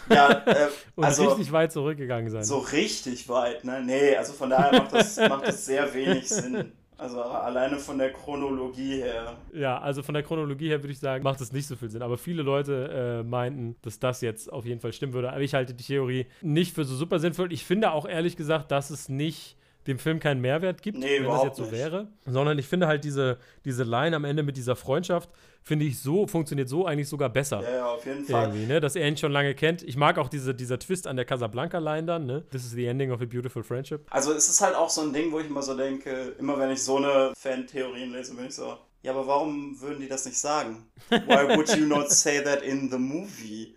ja, 0.08 0.30
äh, 0.46 0.66
und 0.96 1.04
also 1.04 1.28
richtig 1.28 1.52
weit 1.52 1.72
zurückgegangen 1.72 2.30
sein. 2.30 2.44
so 2.44 2.58
richtig 2.58 3.28
weit, 3.28 3.64
ne? 3.64 3.82
Nee, 3.84 4.16
also 4.16 4.32
von 4.32 4.50
daher 4.50 4.80
macht 4.80 4.92
das, 4.92 5.16
macht 5.16 5.46
das 5.46 5.64
sehr 5.64 5.92
wenig 5.94 6.28
Sinn. 6.28 6.72
Also 6.98 7.22
alleine 7.22 7.78
von 7.78 7.96
der 7.96 8.12
Chronologie 8.12 8.96
her. 8.96 9.36
Ja, 9.54 9.78
also 9.78 10.02
von 10.02 10.12
der 10.12 10.22
Chronologie 10.22 10.68
her 10.68 10.82
würde 10.82 10.92
ich 10.92 10.98
sagen, 10.98 11.24
macht 11.24 11.40
es 11.40 11.50
nicht 11.50 11.66
so 11.66 11.74
viel 11.76 11.88
Sinn. 11.88 12.02
Aber 12.02 12.18
viele 12.18 12.42
Leute 12.42 13.20
äh, 13.20 13.26
meinten, 13.26 13.76
dass 13.80 13.98
das 13.98 14.20
jetzt 14.20 14.52
auf 14.52 14.66
jeden 14.66 14.80
Fall 14.80 14.92
stimmen 14.92 15.14
würde. 15.14 15.30
Aber 15.32 15.40
ich 15.40 15.54
halte 15.54 15.72
die 15.72 15.84
Theorie 15.84 16.26
nicht 16.42 16.74
für 16.74 16.84
so 16.84 16.94
super 16.94 17.18
sinnvoll. 17.18 17.52
Ich 17.54 17.64
finde 17.64 17.92
auch 17.92 18.06
ehrlich 18.06 18.36
gesagt, 18.36 18.70
dass 18.70 18.90
es 18.90 19.08
nicht 19.08 19.56
dem 19.86 19.98
Film 19.98 20.20
keinen 20.20 20.40
Mehrwert 20.40 20.82
gibt, 20.82 20.98
Nee, 20.98 21.20
wenn 21.20 21.28
das 21.28 21.44
jetzt 21.44 21.56
so 21.56 21.62
nicht. 21.62 21.72
wäre. 21.72 22.08
Sondern 22.26 22.58
ich 22.58 22.66
finde 22.66 22.86
halt 22.86 23.04
diese, 23.04 23.38
diese 23.64 23.82
Line 23.84 24.14
am 24.14 24.24
Ende 24.24 24.42
mit 24.42 24.56
dieser 24.56 24.76
Freundschaft, 24.76 25.30
finde 25.62 25.84
ich 25.86 26.00
so, 26.00 26.26
funktioniert 26.26 26.68
so 26.68 26.86
eigentlich 26.86 27.08
sogar 27.08 27.28
besser. 27.28 27.62
Ja, 27.62 27.76
ja, 27.76 27.86
auf 27.86 28.04
jeden 28.06 28.24
Fall. 28.24 28.48
Irgendwie, 28.48 28.66
ne? 28.66 28.80
Dass 28.80 28.96
er 28.96 29.06
ihn 29.08 29.16
schon 29.16 29.32
lange 29.32 29.54
kennt. 29.54 29.82
Ich 29.82 29.96
mag 29.96 30.18
auch 30.18 30.28
diese, 30.28 30.54
dieser 30.54 30.78
Twist 30.78 31.06
an 31.06 31.16
der 31.16 31.24
Casablanca-Line 31.24 32.06
dann, 32.06 32.26
ne? 32.26 32.44
This 32.50 32.64
is 32.64 32.72
the 32.72 32.86
ending 32.86 33.10
of 33.10 33.20
a 33.20 33.26
beautiful 33.26 33.62
friendship. 33.62 34.06
Also 34.10 34.32
es 34.32 34.48
ist 34.48 34.60
halt 34.60 34.74
auch 34.74 34.90
so 34.90 35.02
ein 35.02 35.12
Ding, 35.12 35.32
wo 35.32 35.38
ich 35.40 35.46
immer 35.46 35.62
so 35.62 35.76
denke, 35.76 36.34
immer 36.38 36.58
wenn 36.58 36.70
ich 36.70 36.82
so 36.82 36.96
eine 36.96 37.32
Fan-Theorien 37.36 38.12
lese, 38.12 38.34
bin 38.34 38.46
ich 38.46 38.54
so, 38.54 38.76
ja, 39.02 39.12
aber 39.12 39.26
warum 39.26 39.80
würden 39.80 40.00
die 40.00 40.08
das 40.08 40.26
nicht 40.26 40.38
sagen? 40.38 40.86
Why 41.10 41.56
would 41.56 41.74
you 41.74 41.86
not 41.86 42.10
say 42.10 42.42
that 42.42 42.62
in 42.62 42.90
the 42.90 42.98
movie? 42.98 43.74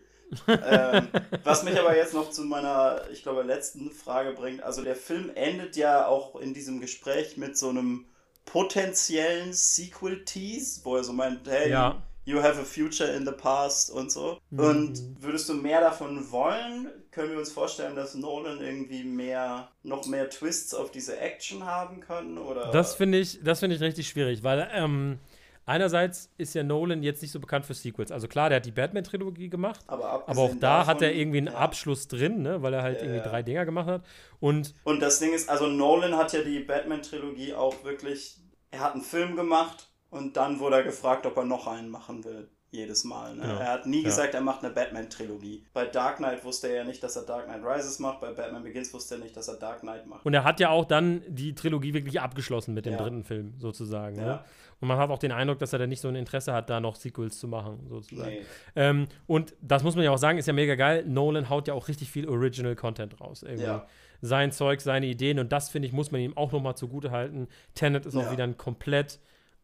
Ähm, 0.47 1.07
was 1.43 1.63
mich 1.63 1.79
aber 1.79 1.95
jetzt 1.95 2.13
noch 2.13 2.29
zu 2.29 2.43
meiner, 2.43 3.01
ich 3.11 3.23
glaube, 3.23 3.43
letzten 3.43 3.91
Frage 3.91 4.33
bringt. 4.33 4.63
Also 4.63 4.83
der 4.83 4.95
Film 4.95 5.31
endet 5.35 5.75
ja 5.75 6.07
auch 6.07 6.35
in 6.39 6.53
diesem 6.53 6.79
Gespräch 6.79 7.37
mit 7.37 7.57
so 7.57 7.69
einem 7.69 8.05
potenziellen 8.45 9.53
Sequel-Tease, 9.53 10.81
wo 10.83 10.97
er 10.97 11.03
so 11.03 11.13
meint, 11.13 11.47
hey, 11.47 11.71
Ja. 11.71 12.01
you 12.25 12.41
have 12.41 12.59
a 12.59 12.63
future 12.63 13.09
in 13.09 13.25
the 13.25 13.31
past 13.31 13.89
und 13.89 14.11
so. 14.11 14.37
Mhm. 14.49 14.59
Und 14.59 15.01
würdest 15.21 15.49
du 15.49 15.53
mehr 15.53 15.81
davon 15.81 16.31
wollen? 16.31 16.89
Können 17.11 17.31
wir 17.31 17.37
uns 17.39 17.51
vorstellen, 17.51 17.95
dass 17.95 18.15
Nolan 18.15 18.59
irgendwie 18.61 19.03
mehr, 19.03 19.69
noch 19.83 20.05
mehr 20.07 20.29
Twists 20.29 20.73
auf 20.73 20.91
diese 20.91 21.17
Action 21.19 21.65
haben 21.65 21.99
kann? 21.99 22.37
Oder? 22.37 22.71
Das 22.71 22.95
finde 22.95 23.19
ich, 23.19 23.39
das 23.43 23.59
finde 23.59 23.75
ich 23.75 23.81
richtig 23.81 24.07
schwierig, 24.07 24.43
weil 24.43 24.69
ähm, 24.73 25.19
einerseits 25.65 26.29
ist 26.37 26.53
ja 26.55 26.63
Nolan 26.63 27.03
jetzt 27.03 27.21
nicht 27.21 27.31
so 27.31 27.39
bekannt 27.39 27.65
für 27.65 27.73
Sequels. 27.73 28.11
Also 28.11 28.27
klar, 28.27 28.49
der 28.49 28.57
hat 28.57 28.65
die 28.65 28.71
Batman-Trilogie 28.71 29.49
gemacht, 29.49 29.81
aber, 29.87 30.27
aber 30.27 30.41
auch 30.41 30.55
da 30.59 30.85
hat 30.85 31.01
er 31.01 31.09
davon- 31.09 31.19
irgendwie 31.19 31.37
einen 31.39 31.47
ja. 31.47 31.53
Abschluss 31.55 32.07
drin, 32.07 32.41
ne? 32.41 32.61
weil 32.61 32.73
er 32.73 32.81
halt 32.83 32.97
Ja, 32.97 33.03
irgendwie 33.03 33.19
ja. 33.23 33.27
drei 33.27 33.43
Dinger 33.43 33.65
gemacht 33.65 33.87
hat. 33.87 34.03
Und 34.39 34.73
Und 34.83 34.99
das 35.01 35.19
Ding 35.19 35.33
ist, 35.33 35.49
also 35.49 35.67
Nolan 35.67 36.15
hat 36.17 36.33
ja 36.33 36.41
die 36.41 36.59
Batman-Trilogie 36.59 37.53
auch 37.53 37.83
wirklich, 37.83 38.37
er 38.71 38.81
hat 38.81 38.93
einen 38.93 39.03
Film 39.03 39.35
gemacht 39.35 39.89
und 40.09 40.37
dann 40.37 40.59
wurde 40.59 40.77
er 40.77 40.83
gefragt, 40.83 41.25
ob 41.25 41.37
er 41.37 41.45
noch 41.45 41.67
einen 41.67 41.89
machen 41.89 42.23
will. 42.23 42.49
Jedes 42.71 43.03
Mal. 43.03 43.35
Ne? 43.35 43.43
Genau. 43.43 43.59
Er 43.59 43.67
hat 43.71 43.85
nie 43.85 43.99
Ja. 43.99 44.05
gesagt, 44.05 44.33
er 44.33 44.41
macht 44.41 44.63
eine 44.63 44.73
Batman-Trilogie. 44.73 45.63
Bei 45.73 45.85
Dark 45.85 46.17
Knight 46.17 46.43
wusste 46.43 46.69
er 46.69 46.77
ja 46.77 46.83
nicht, 46.83 47.03
dass 47.03 47.15
er 47.15 47.21
Dark 47.21 47.45
Knight 47.45 47.61
Rises 47.63 47.99
macht. 47.99 48.19
Bei 48.19 48.31
Batman 48.33 48.63
Begins 48.63 48.91
wusste 48.95 49.13
er 49.15 49.19
nicht, 49.21 49.37
dass 49.37 49.47
er 49.47 49.57
Dark 49.57 49.81
Knight 49.81 50.07
macht. 50.07 50.25
Und 50.25 50.33
er 50.33 50.43
hat 50.43 50.59
ja 50.59 50.69
auch 50.69 50.85
dann 50.85 51.21
die 51.27 51.53
Trilogie 51.53 51.93
wirklich 51.93 52.19
abgeschlossen 52.19 52.73
mit 52.73 52.87
dem 52.87 52.93
Ja. 52.93 52.97
dritten 52.99 53.23
Film, 53.23 53.53
sozusagen. 53.59 54.15
Ne? 54.15 54.43
Und 54.83 54.89
man 54.89 54.97
hat 54.97 55.09
auch 55.09 55.17
den 55.17 55.31
Eindruck, 55.31 55.59
dass 55.59 55.71
er 55.71 55.79
da 55.79 55.87
nicht 55.87 56.01
so 56.01 56.09
ein 56.09 56.15
Interesse 56.15 56.51
hat, 56.51 56.69
da 56.69 56.81
noch 56.81 56.95
Sequels 56.95 57.39
zu 57.39 57.47
machen, 57.47 57.85
sozusagen. 57.87 58.31
Nee. 58.31 58.41
Ähm, 58.75 59.07
und 59.27 59.55
das 59.61 59.81
muss 59.81 59.95
man 59.95 60.03
ja 60.03 60.11
auch 60.11 60.17
sagen, 60.17 60.37
ist 60.37 60.45
ja 60.45 60.51
mega 60.51 60.75
geil. 60.75 61.05
Nolan 61.07 61.49
haut 61.49 61.69
ja 61.69 61.73
auch 61.73 61.87
richtig 61.87 62.11
viel 62.11 62.27
Original 62.27 62.75
Content 62.75 63.21
raus. 63.21 63.43
Irgendwie. 63.43 63.63
Ja. 63.63 63.87
Sein 64.19 64.51
Zeug, 64.51 64.81
seine 64.81 65.05
Ideen. 65.05 65.39
Und 65.39 65.53
das, 65.53 65.69
finde 65.69 65.87
ich, 65.87 65.93
muss 65.93 66.11
man 66.11 66.19
ihm 66.19 66.35
auch 66.35 66.51
nochmal 66.51 66.75
zugute 66.75 67.11
halten. 67.11 67.47
Tenet 67.75 68.05
ist 68.05 68.17
auch 68.17 68.23
Ja. 68.23 68.31
wieder 68.33 68.43
ein 68.43 68.57
komplett 68.57 69.19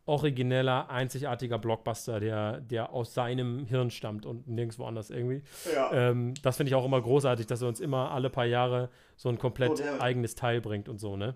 origineller, 0.05 0.89
einzigartiger 0.89 1.59
Blockbuster, 1.59 2.21
der, 2.21 2.61
der 2.61 2.93
aus 2.93 3.13
seinem 3.13 3.65
Hirn 3.65 3.91
stammt 3.91 4.25
und 4.25 4.47
nirgendwo 4.47 4.85
anders 4.85 5.09
irgendwie. 5.09 5.43
Ja. 5.73 5.91
Ähm, 5.91 6.33
das 6.41 6.55
finde 6.55 6.69
ich 6.69 6.75
auch 6.75 6.85
immer 6.85 7.01
großartig, 7.01 7.45
dass 7.45 7.61
er 7.61 7.67
uns 7.67 7.81
immer 7.81 8.11
alle 8.11 8.29
paar 8.29 8.45
Jahre 8.45 8.89
so 9.17 9.27
ein 9.27 9.37
komplett 9.37 9.71
Oh, 9.81 10.01
eigenes 10.01 10.35
Teil 10.35 10.61
bringt 10.61 10.87
und 10.87 10.97
so, 10.97 11.17
ne? 11.17 11.35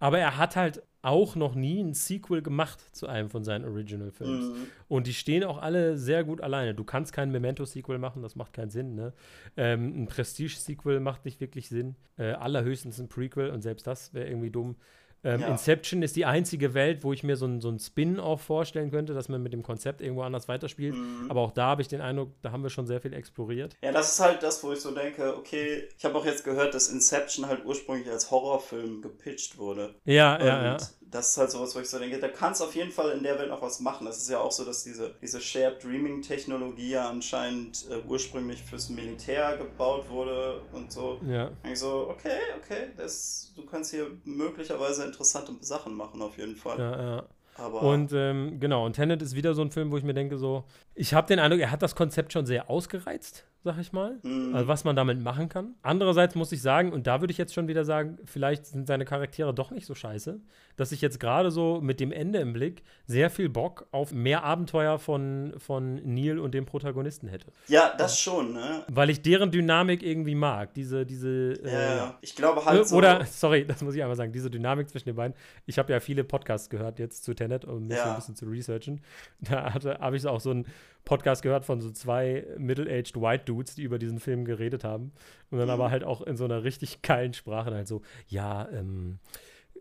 Aber 0.00 0.18
er 0.18 0.38
hat 0.38 0.56
halt 0.56 0.82
auch 1.02 1.36
noch 1.36 1.54
nie 1.54 1.80
ein 1.80 1.94
Sequel 1.94 2.42
gemacht 2.42 2.80
zu 2.94 3.06
einem 3.06 3.30
von 3.30 3.44
seinen 3.44 3.64
Original-Films. 3.64 4.46
Mhm. 4.46 4.66
Und 4.88 5.06
die 5.06 5.14
stehen 5.14 5.44
auch 5.44 5.58
alle 5.58 5.96
sehr 5.96 6.24
gut 6.24 6.40
alleine. 6.40 6.74
Du 6.74 6.84
kannst 6.84 7.12
kein 7.12 7.30
Memento-Sequel 7.30 7.98
machen, 7.98 8.22
das 8.22 8.34
macht 8.34 8.52
keinen 8.52 8.70
Sinn. 8.70 8.94
Ne? 8.94 9.12
Ähm, 9.56 10.02
ein 10.02 10.06
Prestige-Sequel 10.08 11.00
macht 11.00 11.24
nicht 11.24 11.40
wirklich 11.40 11.68
Sinn. 11.68 11.94
Äh, 12.16 12.32
allerhöchstens 12.32 12.98
ein 12.98 13.08
Prequel 13.08 13.50
und 13.50 13.62
selbst 13.62 13.86
das 13.86 14.12
wäre 14.12 14.28
irgendwie 14.28 14.50
dumm. 14.50 14.76
Ähm, 15.24 15.40
Ja. 15.40 15.48
Inception 15.48 16.02
ist 16.02 16.16
die 16.16 16.24
einzige 16.24 16.74
Welt, 16.74 17.02
wo 17.02 17.12
ich 17.12 17.22
mir 17.24 17.36
so 17.36 17.46
ein, 17.46 17.60
so 17.60 17.68
ein 17.68 17.78
Spin-off 17.78 18.40
vorstellen 18.42 18.90
könnte, 18.90 19.14
dass 19.14 19.28
man 19.28 19.42
mit 19.42 19.52
dem 19.52 19.62
Konzept 19.62 20.00
irgendwo 20.00 20.22
anders 20.22 20.48
weiterspielt. 20.48 20.94
Mhm. 20.94 21.26
Aber 21.28 21.40
auch 21.40 21.52
da 21.52 21.66
habe 21.66 21.82
ich 21.82 21.88
den 21.88 22.00
Eindruck, 22.00 22.32
da 22.42 22.52
haben 22.52 22.62
wir 22.62 22.70
schon 22.70 22.86
sehr 22.86 23.00
viel 23.00 23.12
exploriert. 23.12 23.76
Ja, 23.82 23.92
das 23.92 24.12
ist 24.12 24.20
halt 24.20 24.42
das, 24.42 24.62
wo 24.62 24.72
ich 24.72 24.80
so 24.80 24.92
denke, 24.92 25.36
okay, 25.36 25.88
ich 25.96 26.04
habe 26.04 26.16
auch 26.16 26.24
jetzt 26.24 26.44
gehört, 26.44 26.74
dass 26.74 26.88
Inception 26.88 27.46
halt 27.46 27.64
ursprünglich 27.64 28.08
als 28.10 28.30
Horrorfilm 28.30 29.02
gepitcht 29.02 29.58
wurde. 29.58 29.94
Ja, 30.04 30.38
ja, 30.44 30.58
und 30.58 30.80
ja. 30.80 30.88
Das 31.10 31.30
ist 31.30 31.38
halt 31.38 31.50
sowas, 31.50 31.74
wo 31.74 31.80
ich 31.80 31.88
so 31.88 31.98
denke, 31.98 32.18
da 32.18 32.28
kannst 32.28 32.62
auf 32.62 32.74
jeden 32.74 32.90
Fall 32.90 33.10
in 33.12 33.22
der 33.22 33.38
Welt 33.38 33.48
noch 33.48 33.62
was 33.62 33.80
machen. 33.80 34.06
Das 34.06 34.18
ist 34.18 34.28
ja 34.28 34.40
auch 34.40 34.52
so, 34.52 34.64
dass 34.64 34.84
diese, 34.84 35.14
diese 35.22 35.40
Shared 35.40 35.82
Dreaming 35.82 36.22
Technologie 36.22 36.90
ja 36.90 37.08
anscheinend 37.08 37.86
äh, 37.90 38.06
ursprünglich 38.06 38.62
fürs 38.62 38.88
Militär 38.90 39.56
gebaut 39.56 40.08
wurde 40.10 40.60
und 40.72 40.92
so. 40.92 41.20
Ja, 41.26 41.50
ich 41.70 41.78
so, 41.78 42.08
okay, 42.10 42.38
okay, 42.62 42.88
das, 42.96 43.52
du 43.56 43.64
kannst 43.64 43.90
hier 43.90 44.10
möglicherweise 44.24 45.04
interessante 45.04 45.52
Sachen 45.60 45.94
machen 45.94 46.20
auf 46.20 46.36
jeden 46.36 46.56
Fall. 46.56 46.78
ja, 46.78 47.16
ja. 47.16 47.24
Aber 47.58 47.82
Und 47.82 48.12
ähm, 48.12 48.60
genau, 48.60 48.86
und 48.86 48.92
Tenet 48.92 49.20
ist 49.20 49.34
wieder 49.34 49.52
so 49.52 49.62
ein 49.62 49.72
Film, 49.72 49.90
wo 49.90 49.96
ich 49.96 50.04
mir 50.04 50.14
denke, 50.14 50.38
so, 50.38 50.64
ich 50.94 51.12
habe 51.12 51.26
den 51.26 51.40
Eindruck, 51.40 51.60
er 51.60 51.72
hat 51.72 51.82
das 51.82 51.96
Konzept 51.96 52.32
schon 52.32 52.46
sehr 52.46 52.70
ausgereizt, 52.70 53.44
sag 53.64 53.78
ich 53.78 53.92
mal. 53.92 54.18
Mhm. 54.22 54.54
Also 54.54 54.68
was 54.68 54.84
man 54.84 54.96
damit 54.96 55.20
machen 55.20 55.48
kann. 55.48 55.74
Andererseits 55.82 56.34
muss 56.34 56.52
ich 56.52 56.62
sagen, 56.62 56.92
und 56.92 57.06
da 57.06 57.20
würde 57.20 57.32
ich 57.32 57.38
jetzt 57.38 57.52
schon 57.54 57.68
wieder 57.68 57.84
sagen, 57.84 58.18
vielleicht 58.24 58.66
sind 58.66 58.86
seine 58.86 59.04
Charaktere 59.04 59.52
doch 59.52 59.70
nicht 59.70 59.84
so 59.86 59.94
scheiße, 59.94 60.40
dass 60.76 60.92
ich 60.92 61.00
jetzt 61.00 61.18
gerade 61.20 61.50
so 61.50 61.80
mit 61.80 61.98
dem 62.00 62.12
Ende 62.12 62.38
im 62.38 62.52
Blick 62.52 62.82
sehr 63.06 63.30
viel 63.30 63.48
Bock 63.48 63.86
auf 63.90 64.12
mehr 64.12 64.44
Abenteuer 64.44 64.98
von, 64.98 65.54
von 65.58 65.96
Neil 66.04 66.38
und 66.38 66.54
dem 66.54 66.66
Protagonisten 66.66 67.26
hätte. 67.28 67.48
ja, 67.66 67.92
das 67.98 68.18
schon, 68.20 68.52
ne? 68.52 68.84
Weil 68.88 69.10
ich 69.10 69.22
deren 69.22 69.50
Dynamik 69.50 70.02
irgendwie 70.02 70.36
mag. 70.36 70.72
Diese, 70.74 71.04
diese. 71.04 71.54
äh, 71.64 71.72
Ja, 71.72 71.96
ja. 71.96 72.18
Ich 72.20 72.36
glaube 72.36 72.64
halt 72.64 72.86
so. 72.88 72.96
Oder, 72.96 73.24
sorry, 73.26 73.66
das 73.66 73.82
muss 73.82 73.94
ich 73.94 74.02
einmal 74.02 74.16
sagen, 74.16 74.32
diese 74.32 74.50
Dynamik 74.50 74.88
zwischen 74.88 75.06
den 75.08 75.16
beiden. 75.16 75.36
Ich 75.66 75.78
habe 75.78 75.92
ja 75.92 76.00
viele 76.00 76.22
Podcasts 76.24 76.70
gehört 76.70 76.98
jetzt 77.00 77.24
zu 77.24 77.34
Tenet, 77.34 77.64
um 77.64 77.88
mich 77.88 77.96
so 77.98 78.04
Ja. 78.04 78.10
ein 78.10 78.16
bisschen 78.16 78.36
zu 78.36 78.46
researchen. 78.46 79.00
Da 79.40 79.74
hatte- 79.74 79.98
habe 79.98 80.16
ich 80.16 80.26
auch 80.26 80.40
so 80.40 80.50
einen 80.52 80.66
Podcast 81.04 81.42
gehört 81.42 81.64
von 81.64 81.80
so 81.80 81.90
zwei 81.90 82.46
middle-aged 82.58 83.16
White 83.20 83.44
Dudes, 83.46 83.74
die 83.74 83.82
über 83.82 83.98
diesen 83.98 84.20
Film 84.20 84.44
geredet 84.44 84.84
haben. 84.84 85.12
Und 85.50 85.58
dann 85.58 85.68
Mhm. 85.68 85.72
aber 85.74 85.90
halt 85.90 86.04
auch 86.04 86.20
in 86.22 86.36
so 86.36 86.44
einer 86.44 86.64
richtig 86.64 87.02
geilen 87.02 87.32
Sprache 87.32 87.72
halt 87.72 87.88
so, 87.88 88.02
ja, 88.26 88.68
ähm, 88.70 89.18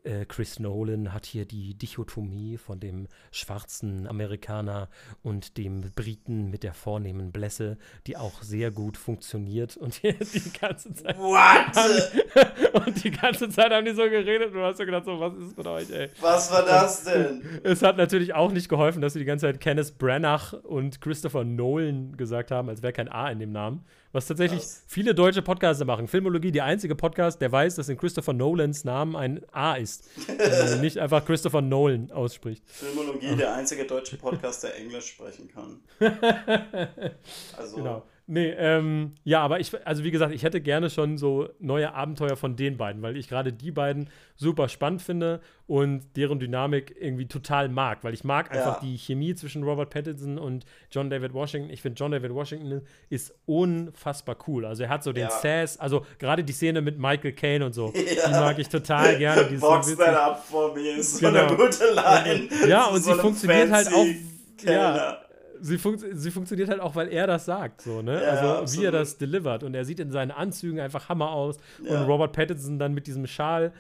äh, 0.08 0.26
Chris 0.26 0.60
Nolan 0.60 1.14
hat 1.14 1.26
hier 1.26 1.46
die 1.46 1.74
Dichotomie 1.76 2.58
von 2.58 2.80
dem 2.80 3.08
schwarzen 3.32 4.08
Amerikaner 4.08 4.90
und 5.22 5.58
dem 5.58 5.82
Briten 5.96 6.50
mit 6.50 6.64
der 6.64 6.74
vornehmen 6.74 7.32
Blässe, 7.32 7.78
die 8.08 8.18
auch 8.18 8.42
sehr 8.42 8.72
gut 8.72 8.98
funktioniert 8.98 9.78
und 9.78 10.02
die, 10.02 10.14
die 10.34 10.52
ganze 10.60 10.94
Zeit 10.94 11.18
What? 11.18 12.86
und 12.86 13.04
die 13.04 13.12
ganze 13.12 13.50
Zeit 13.50 13.72
haben 13.72 13.86
die 13.86 13.94
so 13.94 14.04
geredet 14.04 14.48
und 14.48 14.54
du 14.54 14.64
hast 14.64 14.78
so 14.78 14.86
gedacht, 14.86 15.06
so, 15.06 15.20
was 15.20 15.34
ist 15.36 15.58
mit 15.58 15.68
euch, 15.68 15.90
ey? 15.92 16.10
Was 16.22 16.52
war 16.52 16.64
das 16.64 17.04
denn? 17.04 17.42
Es 17.64 17.82
hat 17.82 17.98
natürlich 17.98 18.34
auch 18.34 18.52
nicht 18.52 18.70
geholfen, 18.70 19.02
dass 19.02 19.14
sie 19.14 19.20
die 19.20 19.26
ganze 19.26 19.46
Zeit 19.46 19.60
Kenneth 19.60 19.98
Branagh 19.98 20.56
und 20.64 21.02
Christopher 21.02 21.44
Nolan 21.44 22.16
gesagt 22.16 22.52
haben, 22.52 22.70
als 22.70 22.82
wäre 22.82 22.94
kein 22.94 23.10
A 23.10 23.30
in 23.30 23.40
dem 23.40 23.52
Namen. 23.52 23.84
Was 24.14 24.26
tatsächlich 24.28 24.62
Krass. 24.62 24.84
viele 24.88 25.14
deutsche 25.14 25.42
Podcaster 25.42 25.84
machen. 25.86 26.08
Filmologie, 26.08 26.52
der 26.52 26.64
einzige 26.64 26.96
Podcast, 26.96 27.42
der 27.42 27.52
weiß, 27.52 27.76
dass 27.76 27.90
in 27.90 27.98
Christopher 27.98 28.34
Nolans 28.34 28.84
Namen 28.86 29.16
ein 29.16 29.42
A 29.52 29.76
ist. 29.76 30.06
und 30.28 30.82
nicht 30.82 30.98
einfach 30.98 31.26
Christopher 31.26 31.62
Nolan 31.62 32.10
ausspricht. 32.12 32.64
Filmologie, 32.68 33.36
der 33.36 33.54
einzige 33.54 33.86
deutsche 33.86 34.18
Podcast, 34.18 34.64
der 34.64 34.78
Englisch 34.78 35.08
sprechen 35.08 35.50
kann. 35.50 35.82
Also, 37.58 37.78
Genau. 37.78 38.04
Nee, 38.30 38.50
ähm, 38.58 39.14
ja, 39.24 39.40
aber 39.42 39.62
ich, 39.62 39.72
also 39.88 40.04
wie 40.04 40.12
gesagt, 40.12 40.34
ich 40.34 40.44
hätte 40.44 40.60
gerne 40.60 40.90
schon 40.90 41.18
so 41.18 41.48
neue 41.60 41.94
Abenteuer 41.94 42.36
von 42.36 42.58
den 42.58 42.76
beiden, 42.76 43.02
weil 43.02 43.16
ich 43.16 43.30
gerade 43.30 43.54
die 43.54 43.72
beiden 43.72 44.10
super 44.36 44.68
spannend 44.68 45.02
finde 45.02 45.40
und 45.66 46.04
deren 46.18 46.38
Dynamik 46.38 46.94
irgendwie 47.00 47.28
total 47.30 47.70
mag, 47.70 48.04
weil 48.04 48.14
ich 48.14 48.26
mag 48.26 48.52
einfach 48.52 48.82
Ja. 48.82 48.88
die 48.88 48.98
Chemie 48.98 49.34
zwischen 49.34 49.64
Robert 49.64 49.92
Pattinson 49.92 50.38
und 50.38 50.66
John 50.92 51.10
David 51.10 51.34
Washington. 51.34 51.70
Ich 51.70 51.82
finde, 51.82 51.98
John 51.98 52.12
David 52.12 52.34
Washington 52.34 52.82
ist 53.10 53.34
unfassbar 53.46 54.36
cool. 54.48 54.66
Also 54.66 54.84
er 54.84 54.90
hat 54.90 55.04
so 55.04 55.14
den 55.14 55.24
Ja. 55.24 55.30
Sass, 55.30 55.78
also 55.80 56.06
gerade 56.20 56.44
die 56.44 56.52
Szene 56.54 56.82
mit 56.82 57.00
Michael 57.00 57.32
Caine 57.32 57.66
und 57.66 57.74
so, 57.74 57.94
Ja. 58.18 58.28
die 58.28 58.32
mag 58.34 58.60
ich 58.60 58.68
total 58.68 59.18
gerne. 59.18 59.46
Die 59.46 59.56
so 59.56 59.68
Box 59.68 59.96
that 59.96 60.16
up 60.16 60.44
for 60.44 60.74
me 60.76 60.82
ist 60.98 61.18
so 61.18 61.28
Genau. 61.28 61.48
eine 61.48 61.56
gute 61.56 61.86
Line. 61.94 62.50
Ja, 62.68 62.88
und 62.88 63.02
so 63.02 63.14
sie 63.14 63.20
funktioniert 63.22 63.72
halt 63.72 63.88
auch. 63.88 63.92
fancy 63.94 64.22
Ja, 64.64 64.66
Kellner. 64.66 65.18
Sie, 65.62 65.78
funkt, 65.78 66.06
sie 66.12 66.32
funktioniert 66.32 66.70
halt 66.70 66.80
auch, 66.80 66.96
weil 66.96 67.10
er 67.10 67.28
das 67.28 67.46
sagt, 67.46 67.82
so, 67.82 68.02
ne? 68.02 68.22
Ja, 68.22 68.30
also, 68.30 68.44
wie 68.44 68.62
absolut. 68.62 68.86
er 68.86 68.92
das 68.92 69.18
delivert. 69.18 69.64
Und 69.64 69.74
er 69.74 69.86
sieht 69.86 70.00
in 70.00 70.12
seinen 70.12 70.32
Anzügen 70.32 70.80
einfach 70.80 71.10
Hammer 71.10 71.32
aus. 71.32 71.58
Ja. 71.84 72.00
Und 72.00 72.08
Robert 72.08 72.34
Pattinson 72.34 72.80
dann 72.80 72.94
mit 72.94 73.08
diesem 73.08 73.28
Schal. 73.28 73.74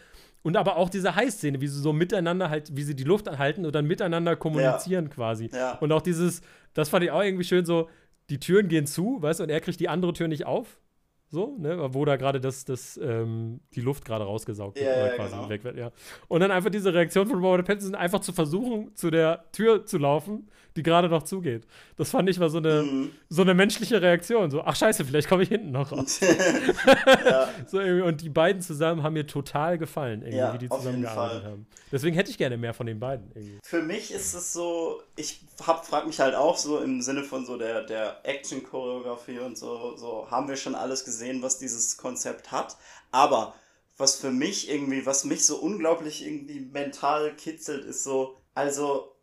Und 0.43 0.55
aber 0.55 0.77
auch 0.77 0.89
diese 0.89 1.15
Heißszene, 1.15 1.59
wie 1.61 1.67
sie 1.67 1.81
so 1.81 1.93
miteinander 1.93 2.49
halt, 2.49 2.75
wie 2.75 2.83
sie 2.83 2.95
die 2.95 3.03
Luft 3.03 3.27
anhalten 3.27 3.65
und 3.65 3.75
dann 3.75 3.85
miteinander 3.85 4.35
kommunizieren 4.35 5.09
quasi. 5.09 5.49
Ja. 5.53 5.77
Und 5.79 5.91
auch 5.91 6.01
dieses, 6.01 6.41
das 6.73 6.89
fand 6.89 7.03
ich 7.03 7.11
auch 7.11 7.23
irgendwie 7.23 7.43
schön 7.43 7.65
so, 7.65 7.89
die 8.29 8.39
Türen 8.39 8.67
gehen 8.67 8.85
zu, 8.85 9.21
weißt 9.21 9.39
du, 9.39 9.43
und 9.43 9.49
er 9.49 9.61
kriegt 9.61 9.79
die 9.79 9.89
andere 9.89 10.13
Tür 10.13 10.27
nicht 10.27 10.45
auf. 10.45 10.79
So, 11.29 11.57
ne, 11.59 11.93
wo 11.93 12.05
da 12.05 12.15
gerade 12.15 12.39
das, 12.39 12.63
das, 12.63 12.97
ähm, 13.03 13.59
die 13.75 13.81
Luft 13.81 14.05
gerade 14.05 14.23
rausgesaugt 14.23 14.77
wird 14.77 14.85
Ja, 14.87 14.93
oder 14.95 15.07
ja, 15.09 15.15
quasi 15.15 15.35
genau. 15.35 15.49
weg 15.49 15.63
wird, 15.65 15.77
ja. 15.77 15.91
Und 16.29 16.39
dann 16.39 16.51
einfach 16.51 16.69
diese 16.69 16.93
Reaktion 16.93 17.27
von 17.27 17.43
Robert 17.43 17.65
Pattinson, 17.65 17.95
einfach 17.95 18.21
zu 18.21 18.31
versuchen, 18.31 18.95
zu 18.95 19.09
der 19.11 19.43
Tür 19.51 19.85
zu 19.85 19.97
laufen, 19.97 20.49
die 20.77 20.83
gerade 20.83 21.09
noch 21.09 21.23
zugeht. 21.23 21.65
Das 21.97 22.11
fand 22.11 22.29
ich 22.29 22.39
war 22.39 22.49
so 22.49 22.59
eine, 22.59 22.83
Mhm. 22.83 23.11
so 23.29 23.41
eine 23.41 23.53
menschliche 23.55 24.01
Reaktion. 24.01 24.51
So, 24.51 24.61
ach 24.61 24.75
scheiße, 24.75 25.03
vielleicht 25.03 25.27
komme 25.27 25.43
ich 25.43 25.49
hinten 25.49 25.71
noch 25.71 25.91
raus. 25.91 26.19
So 27.67 27.79
und 27.79 28.21
die 28.21 28.29
beiden 28.29 28.61
zusammen 28.61 29.03
haben 29.03 29.13
mir 29.13 29.25
total 29.27 29.77
gefallen, 29.77 30.21
irgendwie, 30.21 30.37
Ja, 30.37 30.53
wie 30.53 30.57
die 30.59 30.69
zusammengearbeitet 30.69 31.43
haben. 31.43 31.67
Deswegen 31.91 32.15
hätte 32.15 32.29
ich 32.31 32.37
gerne 32.37 32.57
mehr 32.57 32.73
von 32.73 32.85
den 32.85 32.99
beiden. 32.99 33.31
Irgendwie. 33.33 33.57
Für 33.63 33.81
mich 33.81 34.11
ist 34.13 34.33
es 34.33 34.53
so, 34.53 35.01
ich 35.15 35.41
hab, 35.65 35.85
frag 35.85 36.05
mich 36.07 36.19
halt 36.19 36.35
auch 36.35 36.57
so 36.57 36.79
im 36.79 37.01
Sinne 37.01 37.23
von 37.23 37.45
so 37.45 37.57
der, 37.57 37.83
der 37.83 38.17
Action-Choreografie 38.23 39.39
und 39.39 39.57
so, 39.57 39.95
so 39.97 40.27
haben 40.29 40.47
wir 40.47 40.55
schon 40.55 40.75
alles 40.75 41.03
gesehen, 41.03 41.16
was 41.41 41.57
dieses 41.57 41.97
Konzept 41.97 42.51
hat. 42.51 42.77
Aber 43.11 43.55
was 43.97 44.15
für 44.15 44.31
mich 44.31 44.69
irgendwie, 44.69 45.05
was 45.05 45.23
mich 45.23 45.45
so 45.45 45.57
unglaublich 45.57 46.25
irgendwie 46.25 46.59
mental 46.59 47.35
kitzelt, 47.35 47.85
ist 47.85 48.03
so, 48.03 48.37
also, 48.53 49.15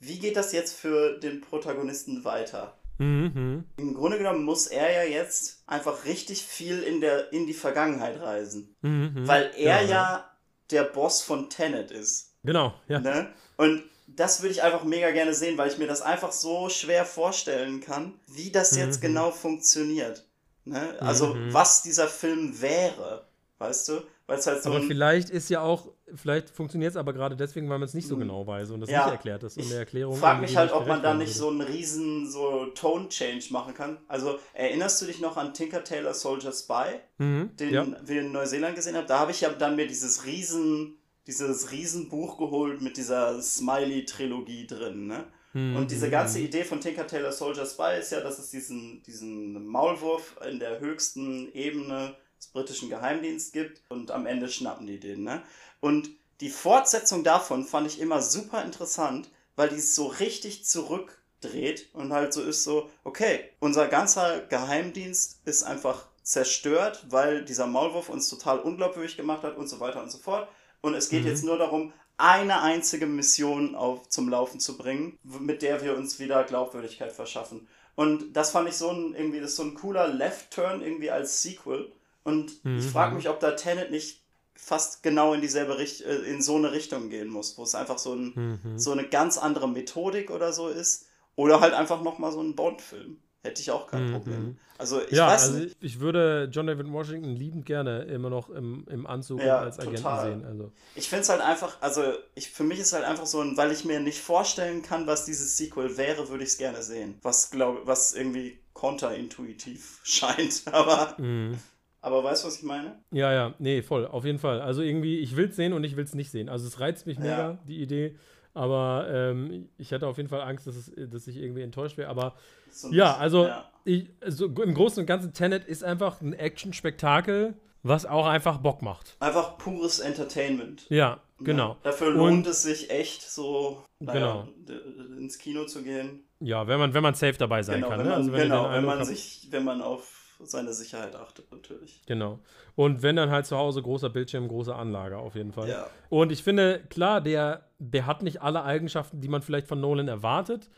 wie 0.00 0.18
geht 0.18 0.36
das 0.36 0.52
jetzt 0.52 0.74
für 0.74 1.18
den 1.18 1.40
Protagonisten 1.40 2.24
weiter? 2.24 2.78
Mhm. 2.98 3.64
Im 3.76 3.94
Grunde 3.94 4.18
genommen 4.18 4.44
muss 4.44 4.66
er 4.66 4.92
ja 4.92 5.02
jetzt 5.02 5.62
einfach 5.66 6.04
richtig 6.04 6.42
viel 6.42 6.82
in, 6.82 7.00
der, 7.00 7.32
in 7.32 7.46
die 7.46 7.54
Vergangenheit 7.54 8.20
reisen. 8.20 8.74
Mhm. 8.82 9.26
Weil 9.26 9.50
er 9.56 9.82
Ja, 9.82 9.88
ja, 9.88 10.36
der 10.70 10.84
Boss 10.84 11.22
von 11.22 11.50
Tenet 11.50 11.90
ist. 11.90 12.34
Genau, 12.44 12.74
ja. 12.88 13.00
Ne? 13.00 13.32
Und 13.56 13.82
das 14.06 14.42
würde 14.42 14.52
ich 14.52 14.62
einfach 14.62 14.84
mega 14.84 15.10
gerne 15.10 15.32
sehen, 15.34 15.56
weil 15.56 15.70
ich 15.70 15.78
mir 15.78 15.86
das 15.86 16.02
einfach 16.02 16.32
so 16.32 16.68
schwer 16.68 17.04
vorstellen 17.04 17.80
kann, 17.80 18.18
wie 18.28 18.50
das 18.50 18.76
jetzt 18.76 18.98
Mhm. 18.98 19.02
genau 19.02 19.30
funktioniert. 19.30 20.26
Ne? 20.64 20.96
Also, 21.00 21.34
Mhm. 21.34 21.52
was 21.52 21.82
dieser 21.82 22.06
Film 22.08 22.60
wäre, 22.60 23.26
weißt 23.58 23.88
du? 23.88 24.02
Weil 24.28 24.38
es 24.38 24.46
halt 24.46 24.62
so 24.62 24.70
aber 24.70 24.80
vielleicht 24.82 25.28
ist 25.30 25.50
ja 25.50 25.60
auch, 25.60 25.88
vielleicht 26.14 26.48
funktioniert 26.48 26.92
es 26.92 26.96
aber 26.96 27.12
gerade 27.12 27.36
deswegen, 27.36 27.68
weil 27.68 27.78
man 27.78 27.86
es 27.86 27.94
nicht 27.94 28.06
so 28.06 28.14
Mhm. 28.14 28.20
genau 28.20 28.46
weiß 28.46 28.70
und 28.70 28.80
das 28.80 28.88
Ja, 28.88 29.04
nicht 29.04 29.12
erklärt 29.12 29.42
ist 29.42 29.56
und 29.56 29.64
ich 29.64 29.72
Erklärung. 29.72 30.16
frag 30.16 30.34
irgendwie 30.36 30.46
mich 30.52 30.56
halt, 30.56 30.72
ob 30.72 30.86
man 30.86 31.02
da 31.02 31.12
nicht 31.14 31.34
so 31.34 31.48
einen 31.48 31.60
riesen 31.60 32.30
so 32.30 32.66
Tone-Change 32.66 33.46
machen 33.50 33.74
kann. 33.74 33.98
Also, 34.06 34.38
erinnerst 34.54 35.02
du 35.02 35.06
dich 35.06 35.20
noch 35.20 35.36
an 35.36 35.52
Tinker 35.52 35.82
Tailor 35.82 36.14
Soldier 36.14 36.52
Spy? 36.52 37.00
Mhm. 37.18 37.50
den 37.56 37.74
ja. 37.74 37.86
wir 38.04 38.20
in 38.20 38.30
Neuseeland 38.32 38.76
gesehen 38.76 38.96
haben, 38.96 39.06
da 39.08 39.18
habe 39.18 39.32
ich 39.32 39.40
ja 39.40 39.50
dann 39.50 39.74
mir 39.76 39.86
dieses 39.88 40.24
riesen, 40.24 40.96
dieses 41.26 41.72
riesen 41.72 42.08
Buch 42.08 42.38
geholt 42.38 42.80
mit 42.80 42.96
dieser 42.96 43.42
Smiley-Trilogie 43.42 44.66
drin, 44.68 45.06
ne? 45.08 45.24
Mhm. 45.52 45.76
Und 45.76 45.90
diese 45.90 46.08
ganze 46.10 46.40
Idee 46.40 46.64
von 46.64 46.80
Tinker 46.80 47.06
Tailor 47.06 47.32
Soldier 47.32 47.66
Spy 47.66 47.98
ist 48.00 48.12
ja, 48.12 48.20
dass 48.20 48.38
es 48.38 48.50
diesen, 48.50 49.02
diesen 49.02 49.66
Maulwurf 49.66 50.36
in 50.48 50.58
der 50.58 50.80
höchsten 50.80 51.52
Ebene 51.52 52.16
des 52.38 52.48
britischen 52.48 52.88
Geheimdienstes 52.88 53.52
gibt 53.52 53.82
und 53.88 54.10
am 54.10 54.26
Ende 54.26 54.48
schnappen 54.48 54.86
die 54.86 54.98
den, 54.98 55.22
ne? 55.24 55.42
Und 55.80 56.10
die 56.40 56.50
Fortsetzung 56.50 57.22
davon 57.22 57.64
fand 57.64 57.86
ich 57.86 58.00
immer 58.00 58.20
super 58.22 58.64
interessant, 58.64 59.30
weil 59.54 59.68
die 59.68 59.76
es 59.76 59.94
so 59.94 60.06
richtig 60.06 60.64
zurückdreht 60.64 61.88
und 61.92 62.12
halt 62.12 62.32
so 62.32 62.42
ist 62.42 62.64
so, 62.64 62.90
okay, 63.04 63.44
unser 63.60 63.86
ganzer 63.88 64.40
Geheimdienst 64.48 65.40
ist 65.44 65.62
einfach 65.62 66.06
zerstört, 66.22 67.06
weil 67.10 67.44
dieser 67.44 67.66
Maulwurf 67.66 68.08
uns 68.08 68.28
total 68.28 68.58
unglaubwürdig 68.60 69.16
gemacht 69.16 69.42
hat 69.42 69.56
und 69.56 69.68
so 69.68 69.80
weiter 69.80 70.02
und 70.02 70.10
so 70.10 70.18
fort. 70.18 70.48
Und 70.80 70.94
es 70.94 71.08
geht 71.08 71.22
Mhm. 71.22 71.28
jetzt 71.28 71.44
nur 71.44 71.58
darum, 71.58 71.92
eine 72.22 72.62
einzige 72.62 73.06
Mission 73.06 73.74
auf, 73.74 74.08
zum 74.08 74.28
Laufen 74.28 74.60
zu 74.60 74.76
bringen, 74.76 75.18
mit 75.24 75.60
der 75.62 75.82
wir 75.82 75.96
uns 75.96 76.18
wieder 76.20 76.44
Glaubwürdigkeit 76.44 77.12
verschaffen. 77.12 77.66
Und 77.94 78.32
das 78.34 78.50
fand 78.52 78.68
ich 78.68 78.76
so 78.76 78.90
ein, 78.90 79.14
irgendwie, 79.14 79.40
das 79.40 79.56
so 79.56 79.62
ein 79.64 79.74
cooler 79.74 80.08
Left-Turn 80.08 80.80
irgendwie 80.82 81.10
als 81.10 81.42
Sequel. 81.42 81.92
Und 82.24 82.52
ich 82.52 82.60
Mhm. 82.64 82.80
frage 82.80 83.14
mich, 83.16 83.28
ob 83.28 83.40
da 83.40 83.50
Tenet 83.52 83.90
nicht 83.90 84.22
fast 84.54 85.02
genau 85.02 85.34
in 85.34 85.40
dieselbe 85.40 85.76
Richt 85.78 86.02
äh, 86.02 86.18
in 86.20 86.40
so 86.40 86.56
eine 86.56 86.72
Richtung 86.72 87.10
gehen 87.10 87.28
muss, 87.28 87.58
wo 87.58 87.64
es 87.64 87.74
einfach 87.74 87.98
so, 87.98 88.14
ein, 88.14 88.60
Mhm. 88.64 88.78
so 88.78 88.92
eine 88.92 89.08
ganz 89.08 89.36
andere 89.38 89.68
Methodik 89.68 90.30
oder 90.30 90.52
so 90.52 90.68
ist. 90.68 91.06
Oder 91.34 91.60
halt 91.60 91.74
einfach 91.74 92.02
nochmal 92.02 92.30
so 92.30 92.40
ein 92.40 92.54
Bond-Film. 92.54 93.18
Hätte 93.44 93.60
ich 93.60 93.70
auch 93.72 93.88
kein 93.88 94.06
Mhm. 94.06 94.12
Problem. 94.12 94.58
Also 94.78 95.00
ich 95.02 95.10
ja, 95.12 95.26
weiß 95.26 95.42
also 95.48 95.58
nicht. 95.58 95.76
ich, 95.80 95.98
würde 96.00 96.48
John 96.52 96.66
David 96.68 96.90
Washington 96.92 97.34
liebend 97.34 97.66
gerne 97.66 98.02
immer 98.04 98.30
noch 98.30 98.50
im, 98.50 98.86
im 98.88 99.04
Anzug 99.06 99.40
Ja, 99.40 99.58
als 99.58 99.78
Agenten 99.80 99.96
total. 99.96 100.30
sehen. 100.30 100.44
Also. 100.44 100.72
Ich 100.94 101.08
finde 101.08 101.22
es 101.22 101.28
halt 101.28 101.40
einfach, 101.40 101.76
also 101.80 102.02
ich, 102.36 102.50
für 102.50 102.62
mich 102.62 102.78
ist 102.78 102.92
halt 102.92 103.04
einfach 103.04 103.26
so 103.26 103.40
ein, 103.40 103.56
weil 103.56 103.72
ich 103.72 103.84
mir 103.84 103.98
nicht 104.00 104.20
vorstellen 104.20 104.82
kann, 104.82 105.06
was 105.08 105.24
dieses 105.24 105.56
Sequel 105.56 105.96
wäre, 105.96 106.28
würde 106.28 106.44
ich 106.44 106.50
es 106.50 106.58
gerne 106.58 106.82
sehen. 106.82 107.16
Was 107.22 107.50
glaube, 107.50 107.80
was 107.84 108.12
irgendwie 108.12 108.58
konterintuitiv 108.74 110.00
scheint. 110.04 110.62
Aber, 110.72 111.16
Mhm. 111.18 111.58
aber 112.00 112.22
weißt 112.24 112.44
du, 112.44 112.48
was 112.48 112.56
ich 112.58 112.62
meine? 112.62 113.00
Ja, 113.10 113.32
ja, 113.32 113.54
nee, 113.58 113.82
voll, 113.82 114.06
auf 114.06 114.24
jeden 114.24 114.38
Fall. 114.38 114.60
Also 114.60 114.82
irgendwie, 114.82 115.18
ich 115.18 115.36
will 115.36 115.48
es 115.48 115.56
sehen 115.56 115.72
und 115.72 115.82
ich 115.84 115.96
will 115.96 116.04
es 116.04 116.14
nicht 116.14 116.30
sehen. 116.30 116.48
Also 116.48 116.66
es 116.66 116.78
reizt 116.80 117.06
mich 117.06 117.18
mega, 117.18 117.50
Ja. 117.50 117.58
die 117.66 117.80
Idee. 117.82 118.16
Aber 118.54 119.06
ähm, 119.10 119.68
ich 119.78 119.92
hatte 119.92 120.06
auf 120.06 120.16
jeden 120.18 120.28
Fall 120.28 120.42
Angst, 120.42 120.66
dass, 120.66 120.76
es, 120.76 120.92
dass 121.10 121.26
ich 121.26 121.36
irgendwie 121.38 121.62
enttäuscht 121.62 121.96
wäre. 121.96 122.08
Aber 122.10 122.34
So 122.70 122.90
ja, 122.92 123.16
also 123.16 123.46
ja. 123.46 123.70
ich, 123.84 124.08
also 124.20 124.46
im 124.46 124.74
Großen 124.74 125.00
und 125.00 125.06
Ganzen 125.06 125.32
Tenet 125.32 125.64
ist 125.64 125.82
einfach 125.82 126.20
ein 126.20 126.34
Action-Spektakel, 126.34 127.54
was 127.82 128.06
auch 128.06 128.26
einfach 128.26 128.58
Bock 128.58 128.82
macht. 128.82 129.16
Einfach 129.20 129.58
pures 129.58 129.98
Entertainment. 130.00 130.86
Ja, 130.88 131.20
Ne? 131.38 131.46
genau. 131.46 131.76
Dafür 131.82 132.08
Und- 132.08 132.16
lohnt 132.16 132.46
es 132.46 132.62
sich 132.62 132.90
echt 132.90 133.22
so 133.22 133.82
naja, 133.98 134.46
Genau. 134.66 134.76
ins 135.18 135.38
Kino 135.38 135.64
zu 135.64 135.82
gehen. 135.82 136.22
Ja, 136.38 136.66
wenn 136.68 136.78
man, 136.78 136.94
wenn 136.94 137.02
man 137.02 137.14
safe 137.14 137.36
dabei 137.38 137.62
sein 137.64 137.76
Genau, 137.76 137.88
kann. 137.88 137.98
wenn 137.98 138.04
ne? 138.06 138.10
man, 138.10 138.18
Also 138.20 138.32
wenn 138.32 138.42
genau, 138.42 138.70
wenn 138.70 138.84
man 138.84 139.04
sich, 139.04 139.48
wenn 139.50 139.64
man 139.64 139.80
auf 139.82 140.21
seine 140.40 140.72
Sicherheit 140.72 141.14
achtet, 141.16 141.50
natürlich. 141.52 142.02
Genau. 142.06 142.40
Und 142.74 143.02
wenn 143.02 143.16
dann 143.16 143.30
halt 143.30 143.46
zu 143.46 143.56
Hause 143.56 143.82
großer 143.82 144.10
Bildschirm, 144.10 144.48
große 144.48 144.74
Anlage 144.74 145.18
auf 145.18 145.34
jeden 145.34 145.52
Fall. 145.52 145.68
Ja. 145.68 145.86
Und 146.08 146.32
ich 146.32 146.42
finde, 146.42 146.80
klar, 146.88 147.20
der, 147.20 147.68
der 147.78 148.06
hat 148.06 148.22
nicht 148.22 148.42
alle 148.42 148.62
Eigenschaften, 148.64 149.20
die 149.20 149.28
man 149.28 149.42
vielleicht 149.42 149.68
von 149.68 149.80
Nolan 149.80 150.08
erwartet. 150.08 150.68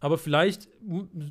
Aber 0.00 0.18
vielleicht, 0.18 0.68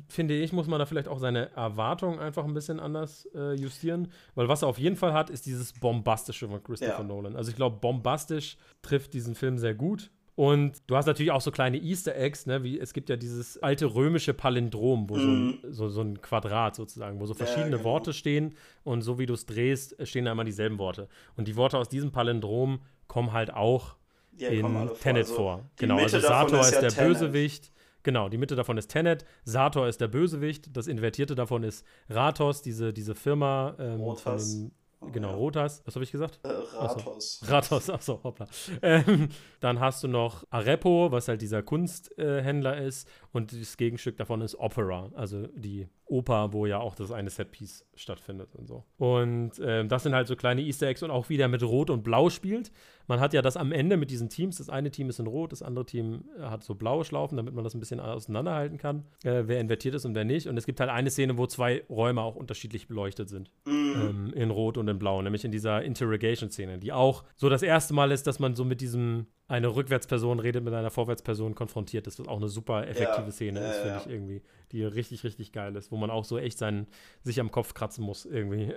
finde 0.08 0.34
ich, 0.34 0.52
muss 0.52 0.66
man 0.66 0.80
da 0.80 0.86
vielleicht 0.86 1.06
auch 1.06 1.20
seine 1.20 1.52
Erwartungen 1.52 2.18
einfach 2.18 2.44
ein 2.44 2.54
bisschen 2.54 2.80
anders 2.80 3.28
äh, 3.34 3.52
justieren. 3.54 4.10
Weil 4.34 4.48
was 4.48 4.62
er 4.62 4.68
auf 4.68 4.78
jeden 4.78 4.96
Fall 4.96 5.12
hat, 5.12 5.30
ist 5.30 5.46
dieses 5.46 5.72
Bombastische 5.74 6.48
von 6.48 6.60
Christopher 6.60 6.98
Ja. 6.98 7.04
Nolan. 7.04 7.36
Also 7.36 7.50
ich 7.50 7.56
glaube, 7.56 7.76
bombastisch 7.76 8.56
trifft 8.82 9.14
diesen 9.14 9.36
Film 9.36 9.58
sehr 9.58 9.74
gut. 9.74 10.10
Und 10.36 10.82
du 10.88 10.96
hast 10.96 11.06
natürlich 11.06 11.30
auch 11.30 11.40
so 11.40 11.52
kleine 11.52 11.76
Easter 11.78 12.16
Eggs, 12.16 12.46
ne? 12.46 12.64
Wie 12.64 12.78
es 12.80 12.92
gibt 12.92 13.08
ja 13.08 13.16
dieses 13.16 13.62
alte 13.62 13.94
römische 13.94 14.34
Palindrom, 14.34 15.08
wo 15.08 15.16
so, 15.16 15.28
ein, 15.28 15.58
so, 15.70 15.88
so 15.88 16.00
ein 16.00 16.20
Quadrat 16.20 16.74
sozusagen, 16.74 17.20
wo 17.20 17.26
so 17.26 17.34
Mhm. 17.34 17.38
Ja, 17.38 17.46
verschiedene 17.46 17.76
genau. 17.76 17.84
Worte 17.84 18.12
stehen 18.12 18.54
und 18.82 19.02
so 19.02 19.18
wie 19.18 19.26
du 19.26 19.34
es 19.34 19.46
drehst, 19.46 19.96
stehen 20.06 20.24
da 20.24 20.32
immer 20.32 20.44
dieselben 20.44 20.78
Worte. 20.78 21.08
Und 21.36 21.46
die 21.46 21.56
Worte 21.56 21.78
aus 21.78 21.88
diesem 21.88 22.10
Palindrom 22.10 22.80
kommen 23.06 23.32
halt 23.32 23.52
auch 23.52 23.94
alle 24.40 24.48
in 24.48 24.60
vor. 24.62 24.94
Tenet 24.98 25.22
Also, 25.22 25.34
vor. 25.34 25.70
Genau, 25.76 25.94
Mitte 25.94 26.16
also 26.16 26.20
Sator 26.20 26.60
ist, 26.60 26.72
ja 26.72 26.80
der 26.80 26.90
Tenet. 26.90 27.08
Bösewicht. 27.12 27.72
Genau, 28.02 28.28
die 28.28 28.36
Mitte 28.36 28.54
davon 28.54 28.76
ist 28.76 28.88
Tenet, 28.88 29.24
Sator 29.44 29.88
ist 29.88 30.00
der 30.00 30.08
Bösewicht, 30.08 30.76
das 30.76 30.88
Invertierte 30.88 31.34
davon 31.34 31.62
ist 31.62 31.86
Ratos, 32.10 32.60
diese, 32.60 32.92
diese 32.92 33.14
Firma 33.14 33.76
ähm, 33.78 34.00
Rotas. 34.00 34.52
von 34.52 34.62
dem, 34.62 34.72
genau, 35.12 35.30
Ja. 35.30 35.34
Rotas, 35.36 35.82
was 35.84 35.94
habe 35.94 36.04
ich 36.04 36.12
gesagt? 36.12 36.40
Äh, 36.44 36.48
Rathos. 36.76 37.40
Ratos, 37.46 37.90
achso, 37.90 38.20
hoppla. 38.22 38.46
Ähm, 38.82 39.28
dann 39.60 39.80
hast 39.80 40.02
du 40.04 40.08
noch 40.08 40.44
Arepo, 40.50 41.10
was 41.10 41.28
halt 41.28 41.40
dieser 41.42 41.62
Kunsthändler 41.62 42.76
ist. 42.78 43.08
Und 43.32 43.52
das 43.58 43.76
Gegenstück 43.76 44.16
davon 44.16 44.40
ist 44.40 44.56
Opera, 44.58 45.10
also 45.14 45.46
die 45.54 45.88
Oper, 46.14 46.52
wo 46.52 46.66
ja 46.66 46.78
auch 46.78 46.94
das 46.94 47.10
eine 47.10 47.28
Setpiece 47.28 47.84
stattfindet 47.96 48.54
und 48.54 48.68
so. 48.68 48.84
Und 48.98 49.52
ähm, 49.60 49.88
das 49.88 50.04
sind 50.04 50.14
halt 50.14 50.28
so 50.28 50.36
kleine 50.36 50.62
Easter 50.62 50.86
Eggs 50.86 51.02
und 51.02 51.10
auch 51.10 51.28
wieder 51.28 51.48
mit 51.48 51.62
Rot 51.62 51.90
und 51.90 52.04
Blau 52.04 52.30
spielt. 52.30 52.70
Man 53.08 53.20
hat 53.20 53.34
ja 53.34 53.42
das 53.42 53.56
am 53.56 53.72
Ende 53.72 53.96
mit 53.96 54.10
diesen 54.10 54.30
Teams. 54.30 54.58
Das 54.58 54.68
eine 54.68 54.90
Team 54.90 55.08
ist 55.08 55.18
in 55.18 55.26
Rot, 55.26 55.52
das 55.52 55.62
andere 55.62 55.84
Team 55.84 56.24
äh, 56.38 56.42
hat 56.42 56.62
so 56.62 56.74
blaue 56.74 57.04
Schlaufen, 57.04 57.36
damit 57.36 57.54
man 57.54 57.64
das 57.64 57.74
ein 57.74 57.80
bisschen 57.80 57.98
auseinanderhalten 57.98 58.78
kann, 58.78 59.04
äh, 59.24 59.42
wer 59.46 59.60
invertiert 59.60 59.94
ist 59.96 60.04
und 60.04 60.14
wer 60.14 60.24
nicht. 60.24 60.46
Und 60.46 60.56
es 60.56 60.66
gibt 60.66 60.78
halt 60.80 60.90
eine 60.90 61.10
Szene, 61.10 61.36
wo 61.36 61.46
zwei 61.46 61.84
Räume 61.90 62.22
auch 62.22 62.36
unterschiedlich 62.36 62.86
beleuchtet 62.86 63.28
sind 63.28 63.50
ähm, 63.66 64.32
in 64.34 64.50
Rot 64.50 64.78
und 64.78 64.86
in 64.88 64.98
Blau, 64.98 65.20
nämlich 65.20 65.44
in 65.44 65.50
dieser 65.50 65.82
Interrogation-Szene, 65.82 66.78
die 66.78 66.92
auch 66.92 67.24
so 67.36 67.48
das 67.48 67.62
erste 67.62 67.92
Mal 67.92 68.12
ist, 68.12 68.26
dass 68.26 68.38
man 68.38 68.54
so 68.54 68.64
mit 68.64 68.80
diesem, 68.80 69.26
eine 69.46 69.74
Rückwärtsperson 69.74 70.40
redet 70.40 70.64
mit 70.64 70.72
einer 70.72 70.90
Vorwärtsperson 70.90 71.54
konfrontiert 71.54 72.06
ist, 72.06 72.18
was 72.18 72.28
auch 72.28 72.38
eine 72.38 72.48
super 72.48 72.86
effektive 72.88 73.26
Ja, 73.26 73.30
Szene 73.32 73.60
ja, 73.60 73.70
ist, 73.70 73.76
finde 73.76 73.90
ja. 73.90 74.00
ich 74.00 74.06
irgendwie, 74.06 74.42
die 74.72 74.84
richtig, 74.84 75.22
richtig 75.24 75.52
geil 75.52 75.76
ist, 75.76 75.92
wo 75.92 75.96
man 75.96 76.10
auch 76.10 76.24
so 76.24 76.38
echt 76.38 76.58
seinen, 76.58 76.86
sich 77.22 77.40
am 77.40 77.50
Kopf 77.50 77.74
kratzen 77.74 78.04
muss 78.04 78.24
irgendwie 78.24 78.72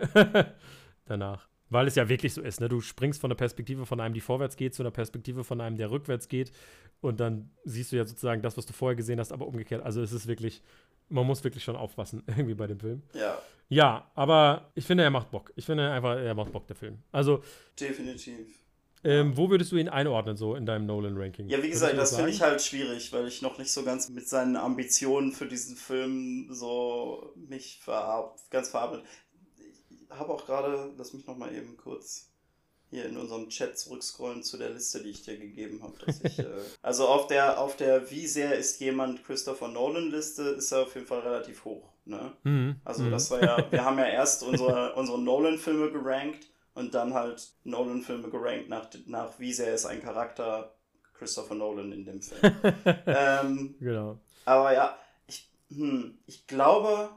danach. 1.06 1.48
Weil 1.70 1.88
es 1.88 1.96
ja 1.96 2.08
wirklich 2.08 2.34
so 2.34 2.42
ist, 2.42 2.62
ne? 2.62 2.70
Du 2.70 2.80
springst 2.80 3.20
von 3.20 3.30
der 3.30 3.36
Perspektive 3.36 3.86
von 3.86 4.00
einem, 4.00 4.14
die 4.14 4.22
vorwärts 4.22 4.56
geht, 4.56 4.74
zu 4.74 4.84
einer 4.84 4.92
Perspektive 4.92 5.44
von 5.44 5.60
einem, 5.60 5.76
der 5.78 5.92
rückwärts 5.92 6.30
geht. 6.30 6.52
Und 7.02 7.20
dann 7.20 7.52
siehst 7.66 7.92
du 7.92 7.98
ja 7.98 8.06
sozusagen 8.06 8.42
das, 8.42 8.56
was 8.58 8.66
du 8.66 8.74
vorher 8.74 8.96
gesehen 8.96 9.20
hast, 9.20 9.34
aber 9.34 9.46
umgekehrt. 9.48 9.84
Also 9.84 10.02
es 10.02 10.14
ist 10.14 10.28
wirklich, 10.28 10.62
man 11.10 11.26
muss 11.26 11.44
wirklich 11.44 11.64
schon 11.64 11.76
aufpassen, 11.76 12.24
irgendwie 12.28 12.54
bei 12.56 12.68
dem 12.68 12.80
Film. 12.80 13.04
Ja, 13.14 13.38
Ja, 13.70 14.10
aber 14.16 14.72
ich 14.76 14.86
finde, 14.86 15.04
er 15.04 15.10
macht 15.10 15.30
Bock. 15.30 15.52
Ich 15.58 15.66
finde 15.66 15.90
einfach, 15.92 16.16
er 16.18 16.34
macht 16.36 16.54
Bock, 16.54 16.68
der 16.68 16.76
Film. 16.78 17.00
Also, 17.12 17.44
definitiv. 17.80 18.48
Ähm, 19.04 19.38
wo 19.38 19.50
würdest 19.50 19.72
du 19.72 19.78
ihn 19.78 19.90
einordnen, 19.90 20.38
so 20.38 20.56
in 20.56 20.66
deinem 20.66 20.86
Nolan-Ranking? 20.86 21.50
Ja, 21.50 21.62
wie 21.62 21.70
gesagt, 21.70 21.98
das 21.98 22.16
finde 22.16 22.32
ich 22.32 22.42
halt 22.42 22.62
schwierig, 22.62 23.14
weil 23.14 23.28
ich 23.28 23.42
noch 23.42 23.58
nicht 23.58 23.72
so 23.72 23.84
ganz 23.84 24.10
mit 24.10 24.28
seinen 24.28 24.56
Ambitionen 24.56 25.32
für 25.32 25.46
diesen 25.46 25.76
Film 25.76 26.48
so 26.52 27.34
mich 27.36 27.80
verab 27.82 28.40
ganz 28.50 28.70
verarbeitet. 28.70 29.06
Ich 29.60 30.18
habe 30.18 30.34
auch 30.34 30.46
gerade, 30.46 30.92
lass 30.98 31.14
mich 31.14 31.28
noch 31.28 31.38
mal 31.38 31.54
eben 31.54 31.78
kurz 31.78 32.30
hier 32.90 33.06
in 33.06 33.18
unserem 33.18 33.50
Chat 33.50 33.78
zurückscrollen 33.78 34.44
zu 34.44 34.58
der 34.58 34.70
Liste, 34.70 35.04
die 35.04 35.10
ich 35.10 35.24
dir 35.24 35.38
gegeben 35.38 35.84
habe. 35.84 35.96
Ich, 36.24 36.40
äh, 36.40 36.46
also 36.82 37.08
auf 37.08 37.28
der, 37.28 37.60
auf 37.60 37.76
der 37.76 38.10
Wie 38.10 38.28
sehr 38.28 38.56
ist 38.56 38.80
jemand 38.80 39.26
Christopher 39.26 39.68
Nolan 39.68 40.10
Liste 40.10 40.44
ist 40.44 40.72
er 40.72 40.84
auf 40.84 40.96
jeden 40.96 41.06
Fall 41.06 41.20
relativ 41.20 41.66
hoch. 41.66 41.90
Ne? 42.06 42.32
Mhm. 42.44 42.76
Also 42.86 43.04
mhm. 43.04 43.12
das 43.12 43.30
war 43.30 43.44
ja, 43.44 43.72
wir 43.72 43.84
haben 43.84 43.98
ja 43.98 44.08
erst 44.08 44.44
unsere, 44.44 44.94
unsere 44.96 45.20
Nolan-Filme 45.20 45.92
gerankt 45.92 46.48
und 46.78 46.94
dann 46.94 47.14
halt 47.14 47.50
Nolan-Filme 47.64 48.30
gerankt 48.30 48.70
nach, 48.70 48.88
nach 49.08 49.40
wie 49.40 49.52
sehr 49.52 49.74
ist 49.74 49.86
ein 49.86 50.02
Charakter 50.02 50.76
Christopher 51.18 51.56
Nolan 51.56 51.92
in 51.92 52.06
dem 52.06 52.22
Film. 52.22 52.54
ähm, 53.08 53.76
Genau. 53.80 54.20
aber 54.46 54.74
ja, 54.74 54.98
ich, 55.28 55.50
hm, 55.70 56.20
ich 56.28 56.46
glaube, 56.46 57.10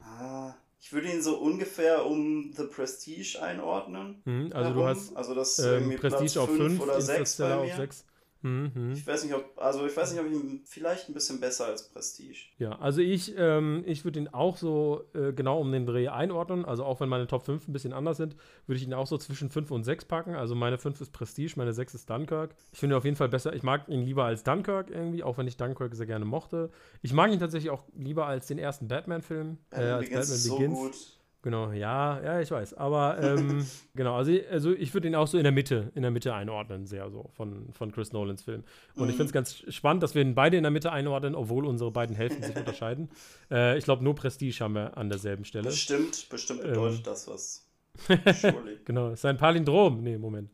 ah, 0.00 0.54
ich 0.80 0.92
würde 0.92 1.10
ihn 1.10 1.20
so 1.20 1.36
ungefähr 1.38 2.06
um 2.06 2.52
The 2.56 2.64
Prestige 2.64 3.42
einordnen. 3.42 4.22
Mhm. 4.24 4.52
Also, 4.52 4.70
du 4.70 4.76
herum. 4.76 4.88
hast 4.88 5.16
also 5.16 5.34
das 5.34 5.58
ähm, 5.58 5.66
irgendwie 5.74 5.96
Platz 5.96 6.14
Prestige 6.14 6.40
auf 6.40 6.48
5 6.48 6.60
5, 6.60 6.80
oder 6.80 7.00
6 7.00 7.18
Interstellar 7.18 7.56
bei 7.56 7.62
auf 7.62 7.68
mir. 7.70 7.76
6. 7.76 8.04
Mhm. 8.42 8.92
Ich 8.92 9.06
weiß 9.06 9.24
nicht, 9.24 9.34
ob, 9.34 9.44
also 9.56 9.86
ich 9.86 9.96
weiß 9.96 10.12
nicht, 10.12 10.20
ob 10.20 10.26
ich 10.26 10.32
ihn 10.32 10.62
vielleicht 10.64 11.08
ein 11.08 11.14
bisschen 11.14 11.40
besser 11.40 11.66
als 11.66 11.88
Prestige. 11.88 12.38
Ja, 12.58 12.78
also 12.78 13.00
ich, 13.00 13.34
ähm, 13.36 13.82
ich 13.86 14.04
würde 14.04 14.20
ihn 14.20 14.28
auch 14.28 14.56
so 14.56 15.04
äh, 15.14 15.32
genau 15.32 15.60
um 15.60 15.72
den 15.72 15.86
Dreh 15.86 16.08
einordnen. 16.08 16.64
Also 16.64 16.84
auch 16.84 17.00
wenn 17.00 17.08
meine 17.08 17.26
Top 17.26 17.44
5 17.44 17.66
ein 17.66 17.72
bisschen 17.72 17.92
anders 17.92 18.16
sind, 18.16 18.36
würde 18.66 18.78
ich 18.78 18.84
ihn 18.84 18.94
auch 18.94 19.06
so 19.06 19.18
zwischen 19.18 19.50
5 19.50 19.70
und 19.70 19.84
6 19.84 20.04
packen. 20.04 20.34
Also 20.34 20.54
meine 20.54 20.78
5 20.78 21.00
ist 21.00 21.12
Prestige, 21.12 21.54
meine 21.56 21.72
6 21.72 21.94
ist 21.94 22.08
Dunkirk. 22.08 22.54
Ich 22.72 22.78
finde 22.78 22.94
ihn 22.94 22.98
auf 22.98 23.04
jeden 23.04 23.16
Fall 23.16 23.28
besser. 23.28 23.52
Ich 23.54 23.62
mag 23.62 23.88
ihn 23.88 24.02
lieber 24.02 24.24
als 24.24 24.44
Dunkirk 24.44 24.90
irgendwie, 24.90 25.22
auch 25.22 25.36
wenn 25.38 25.48
ich 25.48 25.56
Dunkirk 25.56 25.94
sehr 25.94 26.06
gerne 26.06 26.24
mochte. 26.24 26.70
Ich 27.02 27.12
mag 27.12 27.32
ihn 27.32 27.40
tatsächlich 27.40 27.70
auch 27.70 27.84
lieber 27.96 28.26
als 28.26 28.46
den 28.46 28.58
ersten 28.58 28.86
Batman-Film. 28.88 29.58
Äh, 29.70 29.76
Batman 29.76 29.92
als 29.92 30.04
Begins 30.04 30.20
Batman 30.20 30.36
ist 30.36 30.44
so 30.44 30.56
Begins. 30.56 30.78
gut. 30.78 31.17
Genau, 31.42 31.70
ja, 31.70 32.20
ja, 32.20 32.40
ich 32.40 32.50
weiß. 32.50 32.74
Aber 32.74 33.16
ähm, 33.22 33.64
genau, 33.94 34.16
also, 34.16 34.32
also 34.50 34.72
ich 34.72 34.92
würde 34.92 35.06
ihn 35.06 35.14
auch 35.14 35.28
so 35.28 35.38
in 35.38 35.44
der 35.44 35.52
Mitte, 35.52 35.92
in 35.94 36.02
der 36.02 36.10
Mitte 36.10 36.34
einordnen, 36.34 36.84
sehr 36.86 37.08
so, 37.10 37.30
von, 37.36 37.72
von 37.72 37.92
Chris 37.92 38.12
Nolans 38.12 38.42
Film. 38.42 38.64
Und 38.96 39.08
ich 39.08 39.14
Mhm. 39.14 39.16
finde 39.18 39.24
es 39.24 39.32
ganz 39.32 39.64
spannend, 39.74 40.02
dass 40.02 40.16
wir 40.16 40.22
ihn 40.22 40.34
beide 40.34 40.56
in 40.56 40.64
der 40.64 40.72
Mitte 40.72 40.90
einordnen, 40.90 41.36
obwohl 41.36 41.64
unsere 41.64 41.92
beiden 41.92 42.16
Hälften 42.16 42.42
sich 42.42 42.56
unterscheiden. 42.56 43.08
Äh, 43.50 43.78
ich 43.78 43.84
glaube, 43.84 44.04
nur 44.04 44.14
Prestige 44.14 44.58
haben 44.60 44.74
wir 44.74 44.98
an 44.98 45.08
derselben 45.08 45.44
Stelle. 45.46 45.64
Bestimmt, 45.64 46.28
bestimmt 46.28 46.60
Ähm. 46.64 46.68
bedeutet 46.70 47.06
das 47.06 47.26
was. 47.28 47.64
Genau, 48.84 49.10
ist 49.10 49.24
ein 49.24 49.38
Palindrom. 49.38 50.02
Nee, 50.02 50.18
Moment. 50.18 50.50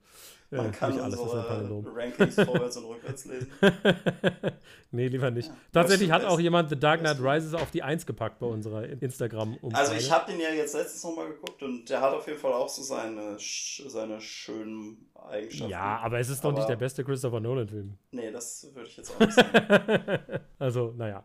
Äh, 0.54 0.58
Man 0.58 0.72
kann 0.72 0.92
nicht 0.92 1.02
alles 1.02 1.14
ist 1.14 1.20
ein 1.20 1.24
unsere 1.24 1.42
Palindrom. 1.42 1.86
Rankings 1.92 2.34
vorwärts 2.44 2.76
und 2.76 2.84
rückwärts 2.84 3.24
lesen. 3.24 3.50
nee, 4.92 5.08
lieber 5.08 5.30
nicht. 5.30 5.48
Ja. 5.48 5.56
Tatsächlich 5.72 6.12
hat 6.12 6.24
auch 6.24 6.38
jemand 6.38 6.70
The 6.70 6.78
Dark 6.78 7.00
Knight 7.00 7.18
Rises 7.20 7.54
auf 7.54 7.70
die 7.72 7.82
1 7.82 8.06
gepackt 8.06 8.38
bei 8.38 8.46
unserer 8.46 8.84
Instagram-Umfrage. 8.84 9.74
Also 9.76 9.94
ich 9.94 10.12
habe 10.12 10.30
den 10.30 10.40
ja 10.40 10.50
jetzt 10.50 10.74
letztens 10.74 11.02
nochmal 11.02 11.26
geguckt 11.28 11.62
und 11.62 11.90
der 11.90 12.00
hat 12.00 12.14
auf 12.14 12.26
jeden 12.28 12.38
Fall 12.38 12.52
auch 12.52 12.68
so 12.68 12.82
seine, 12.82 13.36
seine 13.38 14.20
schönen 14.20 15.10
Eigenschaften. 15.28 15.70
Ja, 15.70 15.98
aber 15.98 16.20
es 16.20 16.28
ist 16.28 16.44
doch 16.44 16.52
nicht 16.52 16.68
der 16.68 16.76
beste 16.76 17.02
Christopher 17.02 17.40
Nolan-Film. 17.40 17.94
Nee, 18.12 18.30
das 18.30 18.68
würde 18.74 18.88
ich 18.88 18.96
jetzt 18.96 19.10
auch 19.12 19.20
nicht 19.20 19.32
sagen. 19.32 20.18
also, 20.58 20.94
naja. 20.96 21.24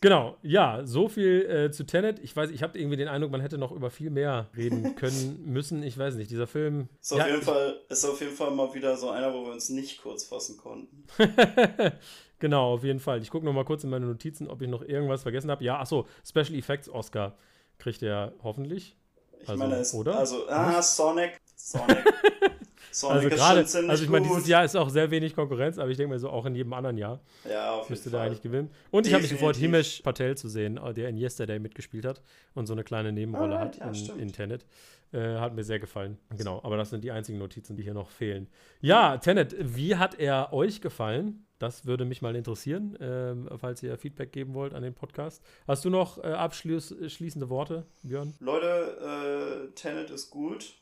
Genau, 0.00 0.36
ja, 0.42 0.82
so 0.84 1.08
viel 1.08 1.44
äh, 1.50 1.70
zu 1.72 1.84
Tenet. 1.84 2.20
Ich 2.20 2.36
weiß, 2.36 2.50
ich 2.50 2.62
habe 2.62 2.78
irgendwie 2.78 2.96
den 2.96 3.08
Eindruck, 3.08 3.32
man 3.32 3.40
hätte 3.40 3.58
noch 3.58 3.72
über 3.72 3.90
viel 3.90 4.10
mehr 4.10 4.48
reden 4.56 4.94
können 4.96 5.42
müssen. 5.44 5.82
Ich 5.82 5.98
weiß 5.98 6.14
nicht, 6.14 6.30
dieser 6.30 6.46
Film. 6.46 6.88
Ist 7.00 7.12
auf, 7.12 7.18
ja, 7.18 7.26
jeden 7.26 7.42
Fall, 7.42 7.80
ist 7.88 8.04
auf 8.04 8.20
jeden 8.20 8.34
Fall 8.34 8.52
mal 8.52 8.72
wieder 8.74 8.96
so 8.96 9.10
einer, 9.10 9.34
wo 9.34 9.44
wir 9.44 9.52
uns 9.52 9.70
nicht 9.70 10.00
kurz 10.00 10.24
fassen 10.24 10.56
konnten. 10.56 11.04
genau, 12.38 12.74
auf 12.74 12.84
jeden 12.84 13.00
Fall. 13.00 13.20
Ich 13.22 13.30
gucke 13.30 13.44
noch 13.44 13.52
mal 13.52 13.64
kurz 13.64 13.82
in 13.82 13.90
meine 13.90 14.06
Notizen, 14.06 14.48
ob 14.48 14.62
ich 14.62 14.68
noch 14.68 14.82
irgendwas 14.82 15.22
vergessen 15.22 15.50
habe. 15.50 15.64
Ja, 15.64 15.80
achso, 15.80 16.06
Special 16.24 16.54
Effects 16.54 16.88
Oscar 16.88 17.36
kriegt 17.78 18.02
er 18.02 18.34
hoffentlich. 18.42 18.96
Ich 19.40 19.48
Also, 19.48 19.58
meine, 19.58 19.76
es, 19.76 19.94
oder? 19.94 20.16
also, 20.18 20.48
ah, 20.48 20.80
Sonic, 20.80 21.40
Sonic. 21.56 21.98
Also 23.04 23.28
gerade, 23.28 23.60
also 23.60 24.04
ich 24.04 24.08
meine, 24.08 24.26
dieses 24.26 24.46
Jahr 24.46 24.64
ist 24.64 24.76
auch 24.76 24.88
sehr 24.90 25.10
wenig 25.10 25.34
Konkurrenz, 25.34 25.78
aber 25.78 25.90
ich 25.90 25.96
denke 25.96 26.14
mir 26.14 26.18
so, 26.18 26.30
auch 26.30 26.46
in 26.46 26.54
jedem 26.54 26.72
anderen 26.72 26.96
Jahr 26.96 27.20
Ja, 27.48 27.82
müsste 27.88 28.10
der 28.10 28.22
eigentlich 28.22 28.42
gewinnen. 28.42 28.70
Und 28.90 29.06
ich 29.06 29.12
habe 29.12 29.22
mich 29.22 29.30
gefreut. 29.30 29.56
Himesh 29.56 30.00
Patel 30.02 30.36
zu 30.36 30.48
sehen, 30.48 30.76
äh, 30.78 30.94
der 30.94 31.08
in 31.08 31.16
Yesterday 31.16 31.58
mitgespielt 31.58 32.04
hat 32.04 32.22
und 32.54 32.66
so 32.66 32.72
eine 32.72 32.84
kleine 32.84 33.12
Nebenrolle 33.12 33.56
Alright, 33.56 33.74
hat 33.76 33.80
ja, 33.80 33.88
in, 33.88 33.94
stimmt. 33.94 34.20
in 34.20 34.32
Tenet. 34.32 34.66
Äh, 35.10 35.36
hat 35.36 35.54
mir 35.54 35.64
sehr 35.64 35.78
gefallen. 35.78 36.18
Genau, 36.36 36.60
aber 36.62 36.76
das 36.76 36.90
sind 36.90 37.02
die 37.02 37.10
einzigen 37.10 37.38
Notizen, 37.38 37.76
die 37.76 37.82
hier 37.82 37.94
noch 37.94 38.10
fehlen. 38.10 38.46
Ja, 38.80 39.16
Tenet, 39.16 39.56
wie 39.58 39.96
hat 39.96 40.18
er 40.18 40.52
euch 40.52 40.82
gefallen? 40.82 41.46
Das 41.58 41.86
würde 41.86 42.04
mich 42.04 42.20
mal 42.20 42.36
interessieren, 42.36 42.96
ähm, 43.00 43.48
falls 43.56 43.82
ihr 43.82 43.96
Feedback 43.96 44.32
geben 44.32 44.52
wollt 44.52 44.74
an 44.74 44.82
den 44.82 44.94
Podcast. 44.94 45.42
Hast 45.66 45.84
du 45.84 45.90
noch 45.90 46.22
äh, 46.22 46.26
abschließende 46.26 47.48
Worte, 47.48 47.86
Björn? 48.02 48.34
Leute, 48.38 49.70
äh, 49.70 49.74
Tenet 49.74 50.10
ist 50.10 50.28
gut. 50.30 50.74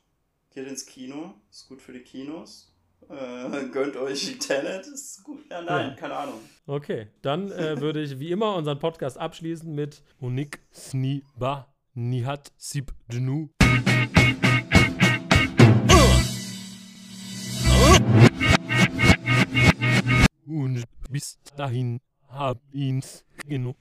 Geht 0.56 0.68
ins 0.68 0.86
Kino. 0.86 1.34
Ist 1.50 1.68
gut 1.68 1.82
für 1.82 1.92
die 1.92 2.00
Kinos. 2.00 2.72
Äh, 3.10 3.68
gönnt 3.72 3.94
euch 3.94 4.38
Tenet. 4.38 4.86
Ist 4.86 5.22
gut. 5.22 5.44
Ja, 5.50 5.60
nein, 5.60 5.90
Ja. 5.90 5.94
keine 5.96 6.16
Ahnung. 6.16 6.40
Okay, 6.66 7.08
dann 7.20 7.52
äh, 7.52 7.78
würde 7.82 8.00
ich 8.00 8.18
wie 8.18 8.30
immer 8.30 8.54
unseren 8.54 8.78
Podcast 8.78 9.18
abschließen 9.18 9.70
mit 9.74 10.02
Unik 10.18 10.60
Sni 10.72 11.22
Ba 11.38 11.68
Nihat 11.92 12.52
Sib 12.56 12.94
Dnu. 13.12 13.50
Und 20.46 20.84
bis 21.10 21.38
dahin 21.56 22.00
hab 22.28 22.62
ihn's 22.72 23.24
genug. 23.46 23.74